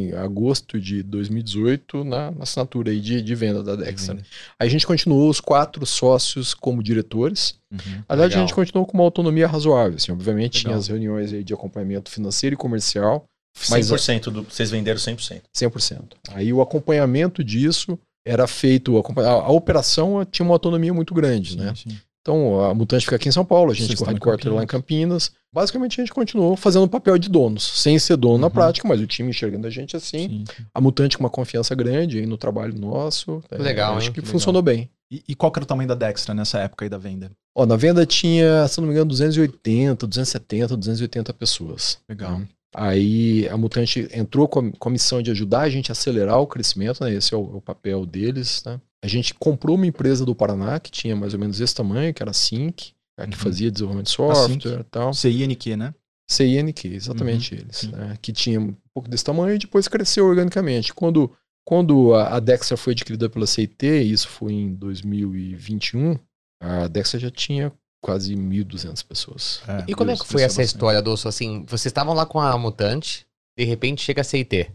em 0.09 0.13
agosto 0.13 0.81
de 0.81 1.01
2018 1.03 2.03
na, 2.03 2.31
na 2.31 2.43
assinatura 2.43 2.91
aí 2.91 2.99
de, 2.99 3.21
de 3.21 3.35
venda 3.35 3.63
da 3.63 3.75
Dextra. 3.75 4.15
Aí 4.59 4.67
a 4.67 4.69
gente 4.69 4.85
continuou 4.85 5.29
os 5.29 5.39
quatro 5.39 5.85
sócios 5.85 6.53
como 6.53 6.83
diretores. 6.83 7.55
Uhum. 7.71 7.77
Verdade, 7.79 8.21
Legal. 8.21 8.37
a 8.37 8.41
gente 8.41 8.53
continuou 8.53 8.85
com 8.85 8.97
uma 8.97 9.03
autonomia 9.03 9.47
razoável. 9.47 9.95
Assim, 9.95 10.11
obviamente, 10.11 10.59
tinha 10.61 10.69
Legal. 10.71 10.79
as 10.81 10.87
reuniões 10.87 11.31
aí 11.31 11.43
de 11.43 11.53
acompanhamento 11.53 12.09
financeiro 12.11 12.55
e 12.55 12.57
comercial, 12.57 13.23
Mas- 13.69 13.85
100% 13.87 14.23
do. 14.31 14.43
Vocês 14.43 14.71
venderam 14.71 14.99
100%. 14.99 15.41
100%. 15.55 16.01
Aí 16.31 16.51
o 16.51 16.59
acompanhamento 16.59 17.43
disso 17.43 17.97
era 18.25 18.47
feito. 18.47 18.97
A, 18.97 19.29
a- 19.29 19.51
operação 19.51 20.25
tinha 20.25 20.43
uma 20.45 20.55
autonomia 20.55 20.93
muito 20.93 21.13
grande, 21.13 21.55
né? 21.55 21.71
Sim, 21.75 21.91
sim. 21.91 21.97
Então, 22.23 22.61
a 22.63 22.73
Mutante 22.73 23.03
fica 23.03 23.17
aqui 23.17 23.27
em 23.27 23.33
São 23.33 23.43
Paulo, 23.43 23.71
a 23.71 23.73
gente 23.75 23.87
Vocês 23.87 23.99
com 23.99 24.05
o 24.05 24.07
headquarter 24.07 24.53
lá 24.53 24.63
em 24.63 24.65
Campinas. 24.67 25.29
Basicamente, 25.53 25.99
a 25.99 26.03
gente 26.05 26.13
continuou 26.13 26.55
fazendo 26.55 26.83
o 26.83 26.87
papel 26.89 27.17
de 27.17 27.27
donos, 27.29 27.81
sem 27.81 27.99
ser 27.99 28.15
dono 28.15 28.37
na 28.37 28.47
Uhum. 28.47 28.53
prática, 28.53 28.87
mas 28.87 29.01
o 29.01 29.05
time 29.05 29.29
enxergando 29.29 29.67
a 29.67 29.69
gente 29.69 29.97
assim. 29.97 30.29
Sim, 30.29 30.43
sim. 30.55 30.65
A 30.73 30.79
Mutante 30.79 31.17
com 31.17 31.23
uma 31.25 31.29
confiança 31.29 31.75
grande 31.75 32.19
aí 32.19 32.25
no 32.25 32.37
trabalho 32.37 32.73
nosso. 32.79 33.43
É, 33.51 33.57
Legal, 33.57 33.97
Acho 33.97 34.07
hein? 34.07 34.13
que 34.13 34.21
Que 34.21 34.27
funcionou 34.27 34.61
bem. 34.61 34.89
E, 35.11 35.21
e 35.27 35.35
qual 35.35 35.51
que 35.51 35.59
era 35.59 35.65
o 35.65 35.67
tamanho 35.67 35.87
da 35.89 35.95
Dextra 35.95 36.33
nessa 36.33 36.59
época 36.59 36.85
aí 36.85 36.89
da 36.89 36.97
venda? 36.97 37.29
Ó, 37.53 37.65
na 37.65 37.75
venda 37.75 38.05
tinha, 38.05 38.65
se 38.69 38.79
não 38.79 38.87
me 38.87 38.93
engano, 38.93 39.09
280, 39.09 40.07
270, 40.07 40.77
280 40.77 41.33
pessoas. 41.33 41.99
Legal. 42.07 42.39
Né? 42.39 42.47
Aí 42.73 43.47
a 43.49 43.57
Mutante 43.57 44.07
entrou 44.13 44.47
com 44.47 44.59
a, 44.61 44.71
com 44.79 44.89
a 44.89 44.91
missão 44.91 45.21
de 45.21 45.29
ajudar 45.29 45.59
a 45.61 45.69
gente 45.69 45.91
a 45.91 45.93
acelerar 45.93 46.39
o 46.39 46.47
crescimento, 46.47 47.03
né? 47.03 47.13
Esse 47.13 47.33
é 47.33 47.37
o, 47.37 47.57
o 47.57 47.61
papel 47.61 48.05
deles, 48.05 48.63
né? 48.65 48.79
A 49.03 49.07
gente 49.07 49.33
comprou 49.33 49.75
uma 49.75 49.85
empresa 49.85 50.25
do 50.25 50.33
Paraná 50.33 50.79
que 50.79 50.89
tinha 50.89 51.15
mais 51.15 51.33
ou 51.33 51.39
menos 51.39 51.59
esse 51.59 51.75
tamanho, 51.75 52.13
que 52.13 52.23
era 52.23 52.31
a 52.31 52.33
Sync, 52.33 52.93
né, 53.19 53.27
que 53.27 53.35
Uhum. 53.35 53.43
fazia 53.43 53.69
desenvolvimento 53.69 54.05
de 54.07 54.11
software 54.13 54.79
e 54.79 54.83
tal. 54.85 55.13
CINQ, 55.13 55.75
né? 55.75 55.93
CINQ, 56.29 56.87
exatamente 56.95 57.53
Uhum, 57.53 57.61
eles. 57.61 57.77
sim. 57.77 57.87
né, 57.91 58.17
que 58.21 58.31
tinha 58.31 58.59
um 58.59 58.73
pouco 58.93 59.09
desse 59.09 59.23
tamanho 59.25 59.55
e 59.55 59.59
depois 59.59 59.87
cresceu 59.89 60.25
organicamente. 60.25 60.93
Quando, 60.93 61.29
quando 61.65 62.13
a, 62.15 62.37
a 62.37 62.39
Dexter 62.39 62.77
foi 62.77 62.93
adquirida 62.93 63.29
pela 63.29 63.45
CIT, 63.45 63.85
isso 63.85 64.27
foi 64.29 64.53
em 64.53 64.73
2021, 64.73 66.17
a 66.61 66.87
Dexter 66.87 67.19
já 67.19 67.29
tinha 67.29 67.71
quase 68.01 68.35
1.200 68.35 69.05
pessoas. 69.05 69.61
E 69.87 69.93
como 69.93 70.11
é 70.11 70.15
que 70.17 70.25
foi 70.25 70.41
essa 70.41 70.61
bastante. 70.61 70.67
história, 70.67 71.01
Dosso? 71.01 71.27
Assim, 71.27 71.63
vocês 71.67 71.85
estavam 71.87 72.13
lá 72.13 72.25
com 72.25 72.39
a 72.39 72.57
Mutante, 72.57 73.25
de 73.57 73.63
repente 73.65 74.01
chega 74.01 74.21
a 74.21 74.23
CIT. 74.23 74.71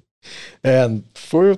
É, 0.62 0.90
foi. 1.14 1.56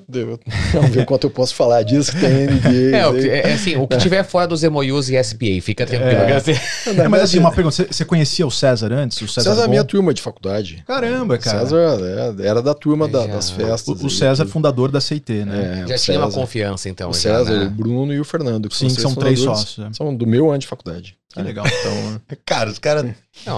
Vamos 0.72 0.90
ver 0.90 1.06
quanto 1.06 1.24
eu 1.26 1.30
posso 1.30 1.54
falar 1.54 1.82
disso, 1.82 2.12
que 2.12 2.20
tem 2.20 2.46
NDA. 2.46 2.70
É, 3.00 3.06
o 3.06 3.14
que- 3.14 3.28
é, 3.28 3.52
assim, 3.52 3.76
o 3.76 3.86
que 3.88 3.96
tiver 3.96 4.22
fora 4.22 4.46
dos 4.46 4.62
MOUs 4.62 5.08
e 5.08 5.22
SPA, 5.22 5.60
fica 5.62 5.86
tranquilo. 5.86 6.12
É. 6.22 6.36
Assim, 6.36 6.52
É, 6.86 7.08
mas 7.08 7.22
assim, 7.22 7.38
uma 7.38 7.50
pergunta, 7.52 7.86
você, 7.90 8.04
conhecia 8.04 8.46
o 8.46 8.50
César 8.50 8.92
antes? 8.92 9.20
O 9.22 9.26
César, 9.28 9.50
César 9.50 9.64
é 9.64 9.68
minha 9.68 9.84
turma 9.84 10.12
de 10.12 10.20
faculdade. 10.20 10.84
Caramba, 10.86 11.38
cara. 11.38 11.60
César 11.60 11.98
é, 12.42 12.46
era 12.46 12.60
da 12.62 12.74
turma 12.74 13.08
da- 13.08 13.26
Já. 13.26 13.34
das 13.34 13.50
O, 13.50 13.54
festas. 13.54 14.00
o 14.02 14.04
aí, 14.06 14.10
César, 14.10 14.44
tudo. 14.44 14.52
fundador 14.52 14.90
da 14.90 15.00
CIT, 15.00 15.32
né? 15.44 15.82
É, 15.84 15.88
já 15.88 15.94
o 15.94 15.98
tinha 15.98 16.18
uma 16.18 16.30
confiança, 16.30 16.88
então. 16.88 17.10
O 17.10 17.14
já, 17.14 17.20
César, 17.20 17.58
né? 17.60 17.66
o 17.66 17.70
Bruno 17.70 18.12
e 18.12 18.20
o 18.20 18.24
Fernando. 18.24 18.68
que 18.68 18.76
Sim, 18.76 18.86
os 18.86 18.94
são 18.94 19.14
três 19.14 19.40
sócios. 19.40 19.78
é. 19.84 19.92
São 19.94 20.14
do 20.14 20.26
meu 20.26 20.50
ano 20.50 20.58
de 20.58 20.66
faculdade. 20.66 21.16
Que 21.32 21.40
legal. 21.42 21.64
Então, 21.64 22.20
Cara, 22.44 22.68
os 22.70 22.78
caras. 22.80 23.06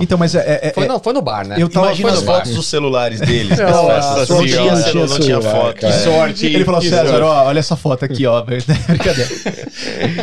Então, 0.02 0.18
mas 0.18 0.34
é. 0.34 0.40
é- 0.40 0.68
é- 0.68 0.72
foi, 0.74 0.86
não, 0.86 1.00
foi 1.00 1.14
no 1.14 1.22
bar, 1.22 1.46
né? 1.48 1.56
Eu 1.58 1.70
tava- 1.70 1.86
Imagina 1.86 2.12
as 2.12 2.22
fotos 2.22 2.54
dos 2.54 2.66
celulares 2.66 3.18
deles. 3.18 3.56
Não, 3.58 3.88
assim, 3.88 4.34
não 4.34 4.91
tinha 4.92 5.06
não 5.06 5.18
tinha 5.20 5.40
foto. 5.40 5.76
Que 5.78 5.92
sorte. 5.92 6.46
Ele 6.46 6.64
falou, 6.64 6.80
César, 6.82 7.22
ó, 7.22 7.44
olha 7.46 7.58
essa 7.58 7.76
foto 7.76 8.04
aqui, 8.04 8.26
ó. 8.26 8.40
Brincadeira. 8.46 9.30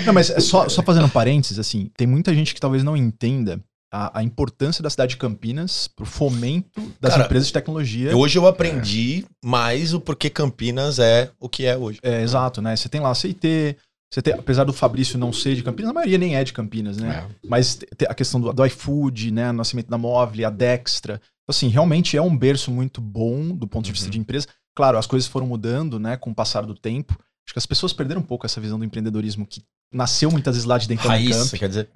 Não, 0.05 0.13
mas 0.13 0.29
é 0.29 0.39
só, 0.39 0.67
só 0.69 0.81
fazendo 0.81 1.05
um 1.05 1.09
parênteses, 1.09 1.59
assim, 1.59 1.89
tem 1.97 2.07
muita 2.07 2.33
gente 2.33 2.53
que 2.53 2.59
talvez 2.59 2.83
não 2.83 2.95
entenda 2.95 3.59
a, 3.91 4.19
a 4.19 4.23
importância 4.23 4.83
da 4.83 4.89
cidade 4.89 5.11
de 5.11 5.17
Campinas 5.17 5.87
pro 5.87 6.05
fomento 6.05 6.81
das 7.01 7.13
Cara, 7.13 7.25
empresas 7.25 7.47
de 7.47 7.53
tecnologia. 7.53 8.15
Hoje 8.15 8.37
eu 8.37 8.45
aprendi 8.47 9.25
mais 9.43 9.93
o 9.93 9.99
porquê 9.99 10.29
Campinas 10.29 10.99
é 10.99 11.29
o 11.39 11.49
que 11.49 11.65
é 11.65 11.75
hoje. 11.75 11.99
É, 12.03 12.21
exato, 12.21 12.61
né? 12.61 12.75
Você 12.75 12.87
tem 12.87 13.01
lá 13.01 13.09
a 13.09 13.15
CIT, 13.15 13.75
você 14.13 14.21
tem, 14.21 14.33
apesar 14.33 14.63
do 14.63 14.73
Fabrício 14.73 15.17
não 15.17 15.33
ser 15.33 15.55
de 15.55 15.63
Campinas, 15.63 15.89
a 15.89 15.93
maioria 15.93 16.17
nem 16.17 16.35
é 16.35 16.43
de 16.43 16.53
Campinas, 16.53 16.97
né? 16.97 17.25
Mas 17.47 17.75
te- 17.75 17.87
te- 17.97 18.05
a 18.07 18.13
questão 18.13 18.39
do, 18.39 18.53
do 18.53 18.65
iFood, 18.65 19.31
né? 19.31 19.49
O 19.49 19.53
nascimento 19.53 19.87
da 19.89 19.97
Móvel, 19.97 20.47
a 20.47 20.51
Dextra. 20.51 21.19
Então, 21.49 21.57
assim, 21.57 21.67
realmente 21.67 22.15
é 22.15 22.21
um 22.21 22.37
berço 22.37 22.69
muito 22.69 23.01
bom 23.01 23.49
do 23.55 23.67
ponto 23.67 23.83
de 23.85 23.91
vista 23.91 24.05
Uhum. 24.05 24.11
de 24.11 24.19
empresa. 24.19 24.47
Claro, 24.75 24.99
as 24.99 25.07
coisas 25.07 25.27
foram 25.27 25.47
mudando, 25.47 25.99
né? 25.99 26.15
Com 26.15 26.29
o 26.29 26.35
passar 26.35 26.63
do 26.63 26.75
tempo. 26.75 27.13
Acho 27.43 27.53
que 27.53 27.57
as 27.57 27.65
pessoas 27.65 27.91
perderam 27.91 28.21
um 28.21 28.23
pouco 28.23 28.45
essa 28.45 28.61
visão 28.61 28.77
do 28.77 28.85
empreendedorismo 28.85 29.47
que 29.47 29.63
nasceu 29.91 30.29
muitas 30.29 30.53
vezes 30.55 30.67
lá 30.67 30.77
de 30.77 30.87
dentro 30.87 31.07
Raiz, 31.07 31.35
do 31.35 31.43
você 31.45 31.49
camp. 31.57 31.59
quer 31.59 31.67
dizer? 31.69 31.89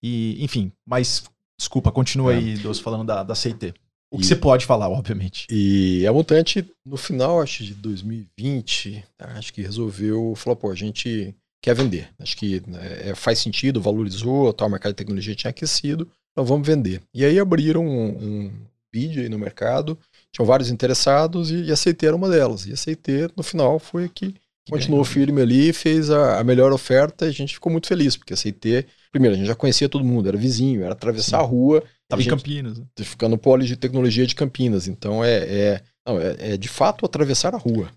E, 0.00 0.42
enfim, 0.44 0.70
mas 0.86 1.24
desculpa, 1.58 1.90
continua 1.90 2.32
É. 2.32 2.36
aí, 2.36 2.56
Doce, 2.58 2.80
falando 2.80 3.04
da, 3.04 3.24
da 3.24 3.34
CIT. 3.34 3.74
O 4.08 4.18
que 4.18 4.22
E- 4.22 4.26
você 4.28 4.36
pode 4.36 4.64
falar, 4.64 4.88
obviamente. 4.88 5.48
E 5.50 6.06
a 6.06 6.12
Mutante, 6.12 6.64
no 6.86 6.96
final, 6.96 7.42
acho 7.42 7.64
de 7.64 7.74
2020, 7.74 9.04
tá, 9.18 9.26
acho 9.36 9.52
que 9.52 9.62
resolveu, 9.62 10.32
falou, 10.36 10.54
pô, 10.56 10.70
a 10.70 10.76
gente 10.76 11.34
quer 11.60 11.74
vender. 11.74 12.08
Acho 12.20 12.36
que 12.36 12.62
é, 13.02 13.16
faz 13.16 13.40
sentido, 13.40 13.80
valorizou, 13.80 14.52
tal, 14.52 14.68
o 14.68 14.70
mercado 14.70 14.92
de 14.92 14.96
tecnologia 14.98 15.34
tinha 15.34 15.50
aquecido, 15.50 16.08
então 16.30 16.44
vamos 16.44 16.64
vender. 16.68 17.02
E 17.12 17.24
aí 17.24 17.36
abriram 17.40 17.84
um, 17.84 18.08
um 18.46 18.52
vídeo 18.96 19.22
aí 19.22 19.28
no 19.28 19.38
mercado, 19.38 19.98
tinham 20.32 20.46
vários 20.46 20.70
interessados 20.70 21.50
e, 21.50 21.64
e 21.64 21.72
a 21.72 21.76
CT 21.76 22.06
era 22.06 22.16
uma 22.16 22.30
delas. 22.30 22.66
E 22.66 22.72
a 22.72 22.76
CT, 22.76 23.32
no 23.36 23.42
final, 23.42 23.78
foi 23.78 24.08
que 24.08 24.34
continuou 24.70 25.04
firme 25.04 25.42
ali, 25.42 25.72
fez 25.72 26.10
a, 26.10 26.40
a 26.40 26.44
melhor 26.44 26.72
oferta 26.72 27.26
e 27.26 27.28
a 27.28 27.32
gente 27.32 27.54
ficou 27.54 27.70
muito 27.70 27.86
feliz, 27.86 28.16
porque 28.16 28.32
a 28.32 28.36
CT, 28.36 28.86
primeiro, 29.12 29.34
a 29.34 29.38
gente 29.38 29.46
já 29.46 29.54
conhecia 29.54 29.88
todo 29.88 30.04
mundo, 30.04 30.28
era 30.28 30.36
vizinho, 30.36 30.82
era 30.82 30.92
atravessar 30.92 31.38
Sim. 31.38 31.44
a 31.44 31.46
rua, 31.46 31.84
Tava 32.08 32.22
a 32.22 32.24
em 32.24 32.28
Campinas. 32.28 32.78
né? 32.78 32.84
ficar 33.00 33.28
no 33.28 33.38
polo 33.38 33.62
de 33.62 33.76
tecnologia 33.76 34.26
de 34.26 34.34
Campinas. 34.34 34.88
Então 34.88 35.22
é, 35.22 35.36
é, 35.36 35.82
não, 36.06 36.18
é, 36.18 36.36
é 36.38 36.56
de 36.56 36.68
fato 36.68 37.04
atravessar 37.04 37.54
a 37.54 37.58
rua. 37.58 37.90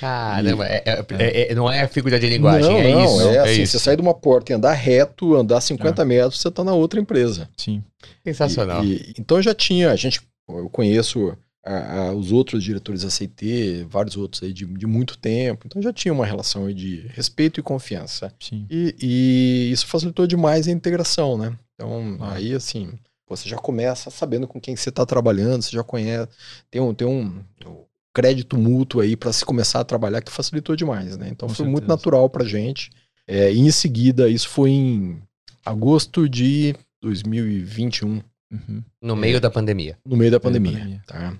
Caramba, 0.00 0.66
é- 0.66 0.82
é- 0.86 1.04
é- 1.18 1.52
é- 1.52 1.54
não 1.54 1.70
é 1.70 1.86
figura 1.88 2.18
de 2.18 2.28
linguagem, 2.28 2.70
não, 2.70 2.78
é 2.78 2.92
não, 2.92 3.04
isso. 3.04 3.20
é, 3.28 3.34
É, 3.34 3.38
assim, 3.40 3.62
isso. 3.62 3.72
você 3.72 3.78
sai 3.78 3.96
de 3.96 4.02
uma 4.02 4.14
porta 4.14 4.52
e 4.52 4.54
andar 4.54 4.72
reto, 4.72 5.34
andar 5.34 5.60
50 5.60 6.04
metros, 6.04 6.40
você 6.40 6.50
tá 6.50 6.62
na 6.64 6.72
outra 6.74 7.00
empresa. 7.00 7.48
Sim. 7.56 7.82
Sensacional. 8.24 8.84
E- 8.84 8.94
e- 8.96 9.14
então 9.18 9.40
já 9.42 9.54
tinha, 9.54 9.90
a 9.90 9.96
gente, 9.96 10.20
eu 10.48 10.68
conheço 10.70 11.36
a- 11.64 12.08
a- 12.08 12.12
os 12.14 12.32
outros 12.32 12.64
diretores 12.64 13.02
da 13.02 13.10
CT, 13.10 13.86
vários 13.88 14.16
outros 14.16 14.42
aí 14.42 14.52
de, 14.52 14.64
de 14.64 14.86
muito 14.86 15.18
tempo, 15.18 15.66
então 15.66 15.80
já 15.82 15.92
tinha 15.92 16.12
uma 16.12 16.24
relação 16.24 16.66
aí 16.66 16.74
de 16.74 17.06
respeito 17.14 17.60
e 17.60 17.62
confiança. 17.62 18.32
Sim. 18.40 18.66
E, 18.70 18.94
e 19.00 19.70
isso 19.72 19.86
facilitou 19.86 20.26
demais 20.26 20.66
a 20.66 20.70
integração, 20.70 21.36
né? 21.36 21.52
Então 21.74 22.16
Ah. 22.20 22.34
aí 22.34 22.54
assim, 22.54 22.90
você 23.28 23.48
já 23.48 23.56
começa 23.56 24.10
sabendo 24.10 24.48
com 24.48 24.58
quem 24.60 24.74
você 24.74 24.88
está 24.88 25.04
trabalhando, 25.04 25.62
você 25.62 25.70
já 25.76 25.84
conhece, 25.84 26.28
tem 26.70 26.80
um, 26.80 26.94
tem 26.94 27.06
um 27.06 27.40
crédito 28.14 28.56
mútuo 28.58 29.00
aí 29.00 29.16
para 29.16 29.32
se 29.32 29.44
começar 29.44 29.80
a 29.80 29.84
trabalhar 29.84 30.20
que 30.20 30.30
facilitou 30.32 30.74
demais, 30.76 31.16
né? 31.16 31.28
Então 31.30 31.48
Com 31.48 31.54
foi 31.54 31.64
muito 31.66 31.80
certeza. 31.82 31.96
natural 31.96 32.28
pra 32.30 32.44
gente. 32.44 32.90
É, 33.26 33.52
e 33.52 33.58
em 33.60 33.70
seguida, 33.70 34.28
isso 34.28 34.48
foi 34.48 34.70
em 34.70 35.22
agosto 35.64 36.28
de 36.28 36.74
2021 37.02 38.20
Uhum. 38.52 38.82
No 39.00 39.14
meio 39.14 39.40
da 39.40 39.48
pandemia. 39.48 39.96
no 40.04 40.16
meio 40.16 40.28
da 40.30 40.38
da 40.38 40.40
pandemia. 40.40 40.72
pandemia. 40.72 41.02
Tá? 41.06 41.38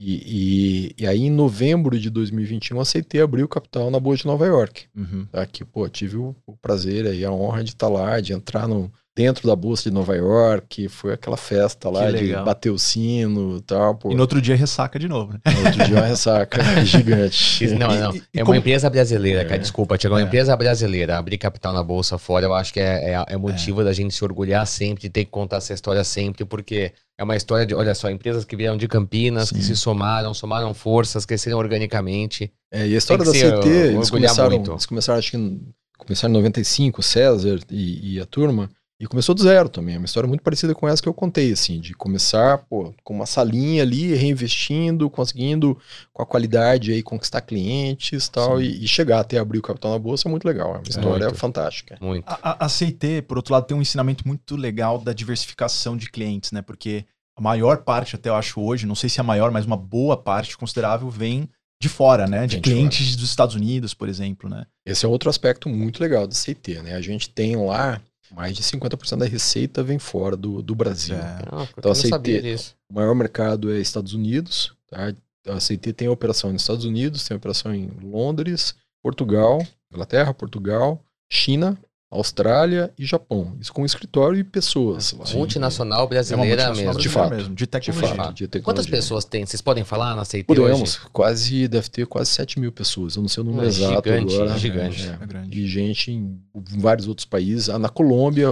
E, 0.00 0.92
e, 0.96 1.02
e 1.02 1.06
aí, 1.08 1.22
em 1.22 1.30
novembro 1.30 1.98
de 1.98 2.08
2021, 2.08 2.78
aceitei 2.80 3.20
abrir 3.20 3.42
o 3.42 3.48
capital 3.48 3.90
na 3.90 3.98
Bolsa 3.98 4.18
de 4.22 4.26
Nova 4.26 4.46
York. 4.46 4.86
Uhum. 4.96 5.26
Tá? 5.26 5.44
Que, 5.44 5.64
pô, 5.64 5.88
tive 5.88 6.16
o, 6.18 6.36
o 6.46 6.56
prazer 6.56 7.12
e 7.14 7.24
a 7.24 7.32
honra 7.32 7.64
de 7.64 7.70
estar 7.70 7.88
lá, 7.88 8.20
de 8.20 8.32
entrar 8.32 8.68
no, 8.68 8.92
dentro 9.14 9.46
da 9.46 9.54
Bolsa 9.54 9.84
de 9.84 9.90
Nova 9.90 10.16
York. 10.16 10.88
Foi 10.88 11.12
aquela 11.12 11.36
festa 11.36 11.90
lá 11.90 12.10
Que 12.10 12.18
de 12.18 12.32
bater 12.36 12.70
o 12.70 12.78
sino 12.78 13.58
e 13.58 13.60
tal. 13.62 13.94
Pô, 13.96 14.10
E 14.10 14.14
no 14.14 14.20
outro 14.22 14.40
dia 14.40 14.56
ressaca 14.56 14.98
de 14.98 15.06
novo, 15.08 15.32
né? 15.34 15.40
no 15.46 15.64
outro 15.66 15.84
dia 15.84 15.96
uma 15.96 16.06
ressaca 16.06 16.58
gigante. 16.84 17.66
Não, 17.74 17.88
não. 17.94 18.14
e- 18.14 18.18
e 18.34 18.38
é 18.38 18.40
como- 18.40 18.52
uma 18.52 18.56
empresa 18.58 18.88
brasileira, 18.88 19.44
cara. 19.44 19.56
É. 19.56 19.58
Desculpa, 19.58 19.98
Tiago. 19.98 20.14
É 20.14 20.18
uma 20.18 20.24
É. 20.24 20.26
empresa 20.26 20.56
brasileira. 20.56 21.18
Abrir 21.18 21.38
capital 21.38 21.72
na 21.72 21.82
Bolsa 21.82 22.16
fora, 22.18 22.46
eu 22.46 22.54
acho 22.54 22.72
que 22.72 22.80
é, 22.80 23.12
é, 23.14 23.24
é 23.28 23.36
motivo 23.36 23.84
da 23.84 23.92
gente 23.92 24.14
se 24.14 24.24
orgulhar 24.24 24.66
sempre, 24.66 25.02
de 25.02 25.10
ter 25.10 25.24
que 25.24 25.30
contar 25.30 25.56
essa 25.58 25.72
história 25.74 26.02
sempre, 26.04 26.44
porque 26.44 26.92
é 27.18 27.24
uma 27.24 27.36
história 27.36 27.66
de, 27.66 27.74
olha 27.74 27.94
só, 27.94 28.10
empresas 28.10 28.44
que 28.44 28.56
vieram 28.56 28.76
de 28.76 28.88
Campinas, 28.88 29.50
que 29.50 29.56
Sim. 29.56 29.74
se 29.74 29.76
somaram, 29.76 30.32
somaram 30.32 30.72
forças, 30.72 31.26
cresceram 31.26 31.58
organicamente. 31.58 32.50
É, 32.72 32.86
e 32.86 32.94
a 32.94 32.98
história 32.98 33.24
da 33.24 33.30
que 33.32 33.38
CT, 33.38 33.68
eles 33.68 34.10
começaram, 34.10 34.50
muito. 34.50 34.70
eles 34.72 34.86
começaram, 34.86 35.18
acho 35.18 35.30
que 35.30 35.36
em- 35.36 35.60
começaram 35.98 36.30
em 36.32 36.36
95, 36.38 37.00
o 37.00 37.02
César 37.02 37.58
e, 37.70 38.14
e 38.16 38.20
a 38.20 38.26
turma, 38.26 38.68
e 39.02 39.06
começou 39.08 39.34
do 39.34 39.42
zero 39.42 39.68
também. 39.68 39.96
É 39.96 39.98
uma 39.98 40.04
história 40.04 40.28
muito 40.28 40.44
parecida 40.44 40.76
com 40.76 40.86
essa 40.86 41.02
que 41.02 41.08
eu 41.08 41.12
contei, 41.12 41.50
assim, 41.50 41.80
de 41.80 41.92
começar 41.92 42.58
pô, 42.58 42.94
com 43.02 43.12
uma 43.12 43.26
salinha 43.26 43.82
ali, 43.82 44.14
reinvestindo, 44.14 45.10
conseguindo 45.10 45.76
com 46.12 46.22
a 46.22 46.26
qualidade 46.26 46.92
aí 46.92 47.02
conquistar 47.02 47.40
clientes 47.40 48.28
tal, 48.28 48.62
e, 48.62 48.84
e 48.84 48.86
chegar 48.86 49.18
até 49.18 49.38
abrir 49.38 49.58
o 49.58 49.62
capital 49.62 49.90
na 49.90 49.98
bolsa 49.98 50.28
é 50.28 50.30
muito 50.30 50.46
legal. 50.46 50.76
É 50.76 50.78
uma 50.78 50.88
história 50.88 51.26
Muito. 51.26 51.36
fantástica. 51.36 51.98
Muito. 52.00 52.24
A, 52.28 52.50
a, 52.50 52.66
a 52.66 52.68
CIT, 52.68 53.22
por 53.22 53.38
outro 53.38 53.52
lado, 53.52 53.66
tem 53.66 53.76
um 53.76 53.82
ensinamento 53.82 54.24
muito 54.24 54.54
legal 54.54 55.00
da 55.00 55.12
diversificação 55.12 55.96
de 55.96 56.08
clientes, 56.08 56.52
né? 56.52 56.62
Porque 56.62 57.04
a 57.36 57.42
maior 57.42 57.78
parte, 57.78 58.14
até 58.14 58.28
eu 58.28 58.36
acho 58.36 58.60
hoje, 58.60 58.86
não 58.86 58.94
sei 58.94 59.10
se 59.10 59.18
é 59.18 59.22
a 59.22 59.24
maior, 59.24 59.50
mas 59.50 59.66
uma 59.66 59.76
boa 59.76 60.16
parte 60.16 60.56
considerável 60.56 61.10
vem 61.10 61.48
de 61.82 61.88
fora, 61.88 62.28
né? 62.28 62.46
De 62.46 62.60
clientes 62.60 63.16
dos 63.16 63.28
Estados 63.28 63.56
Unidos, 63.56 63.94
por 63.94 64.08
exemplo, 64.08 64.48
né? 64.48 64.64
Esse 64.86 65.04
é 65.04 65.08
outro 65.08 65.28
aspecto 65.28 65.68
muito 65.68 66.00
legal 66.00 66.24
do 66.24 66.34
CT, 66.36 66.82
né? 66.84 66.94
A 66.94 67.00
gente 67.00 67.28
tem 67.28 67.56
lá 67.56 68.00
mais 68.34 68.56
de 68.56 68.62
50% 68.62 69.18
da 69.18 69.26
receita 69.26 69.82
vem 69.82 69.98
fora 69.98 70.36
do, 70.36 70.62
do 70.62 70.74
Brasil. 70.74 71.14
É. 71.16 71.42
Não, 71.50 71.60
eu 71.60 71.68
Então, 71.78 71.92
aceitei. 71.92 72.40
disso. 72.42 72.74
O 72.90 72.94
maior 72.94 73.14
mercado 73.14 73.72
é 73.72 73.78
Estados 73.78 74.14
Unidos. 74.14 74.72
Tá? 74.88 75.14
A 75.48 75.58
CT 75.58 75.92
tem 75.92 76.08
operação 76.08 76.52
nos 76.52 76.62
Estados 76.62 76.84
Unidos, 76.84 77.26
tem 77.26 77.36
operação 77.36 77.74
em 77.74 77.86
Londres, 78.02 78.74
Portugal, 79.02 79.64
Inglaterra, 79.90 80.32
Portugal, 80.32 81.04
China, 81.30 81.76
Austrália 82.14 82.92
e 82.98 83.06
Japão. 83.06 83.56
Isso 83.58 83.72
com 83.72 83.84
escritório 83.86 84.38
e 84.38 84.44
pessoas. 84.44 85.12
lá. 85.12 85.24
Multinacional 85.32 86.00
É 86.00 86.02
uma 86.02 86.06
brasileira 86.08 86.44
multinacional 86.44 86.74
mesmo. 86.94 87.00
De 87.00 87.08
fato. 87.08 87.30
mesmo, 87.34 87.48
de 87.50 87.54
De 87.54 87.66
tecnologia. 87.66 88.14
fato, 88.14 88.34
de 88.34 88.48
tecnologia. 88.48 88.62
Quantas 88.64 88.86
pessoas 88.86 89.24
tem? 89.24 89.46
Vocês 89.46 89.62
podem 89.62 89.82
falar 89.82 90.14
na 90.14 90.24
CIT 90.24 90.44
Podemos, 90.46 90.80
hoje? 90.96 90.98
quase, 91.12 91.66
deve 91.68 91.88
ter 91.88 92.06
quase 92.06 92.30
7 92.30 92.60
mil 92.60 92.70
pessoas. 92.70 93.16
Eu 93.16 93.22
não 93.22 93.28
sei 93.28 93.42
o 93.42 93.46
número 93.46 93.64
É 93.64 93.68
exato 93.68 94.08
gigante, 94.08 94.34
agora. 94.34 94.50
é 94.54 94.58
gigante. 94.58 95.08
É, 95.08 95.18
É 95.22 95.26
grande. 95.26 95.58
E 95.58 95.66
gente 95.66 96.10
em 96.12 96.38
vários 96.78 97.08
outros 97.08 97.24
países. 97.24 97.68
Ah, 97.70 97.78
Na 97.78 97.88
Colômbia, 97.88 98.48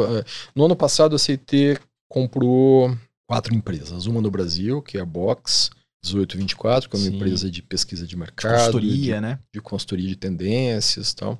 no 0.54 0.64
ano 0.64 0.74
passado 0.74 1.14
a 1.14 1.18
CT 1.18 1.78
comprou 2.08 2.96
quatro 3.28 3.54
empresas. 3.54 4.06
Uma 4.06 4.20
no 4.20 4.30
Brasil, 4.30 4.82
que 4.82 4.98
é 4.98 5.00
a 5.00 5.04
Box 5.04 5.70
1824, 6.04 6.88
que 6.88 6.96
é 6.96 6.98
uma 6.98 7.06
Sim. 7.08 7.16
empresa 7.16 7.50
de 7.50 7.62
pesquisa 7.62 8.02
de 8.04 8.10
De 8.10 8.16
mercado, 8.16 8.56
consultoria, 8.56 9.14
de, 9.16 9.20
né? 9.20 9.38
de 9.52 9.60
consultoria 9.60 10.08
de 10.08 10.16
tendências 10.16 11.10
e 11.10 11.16
tal. 11.16 11.38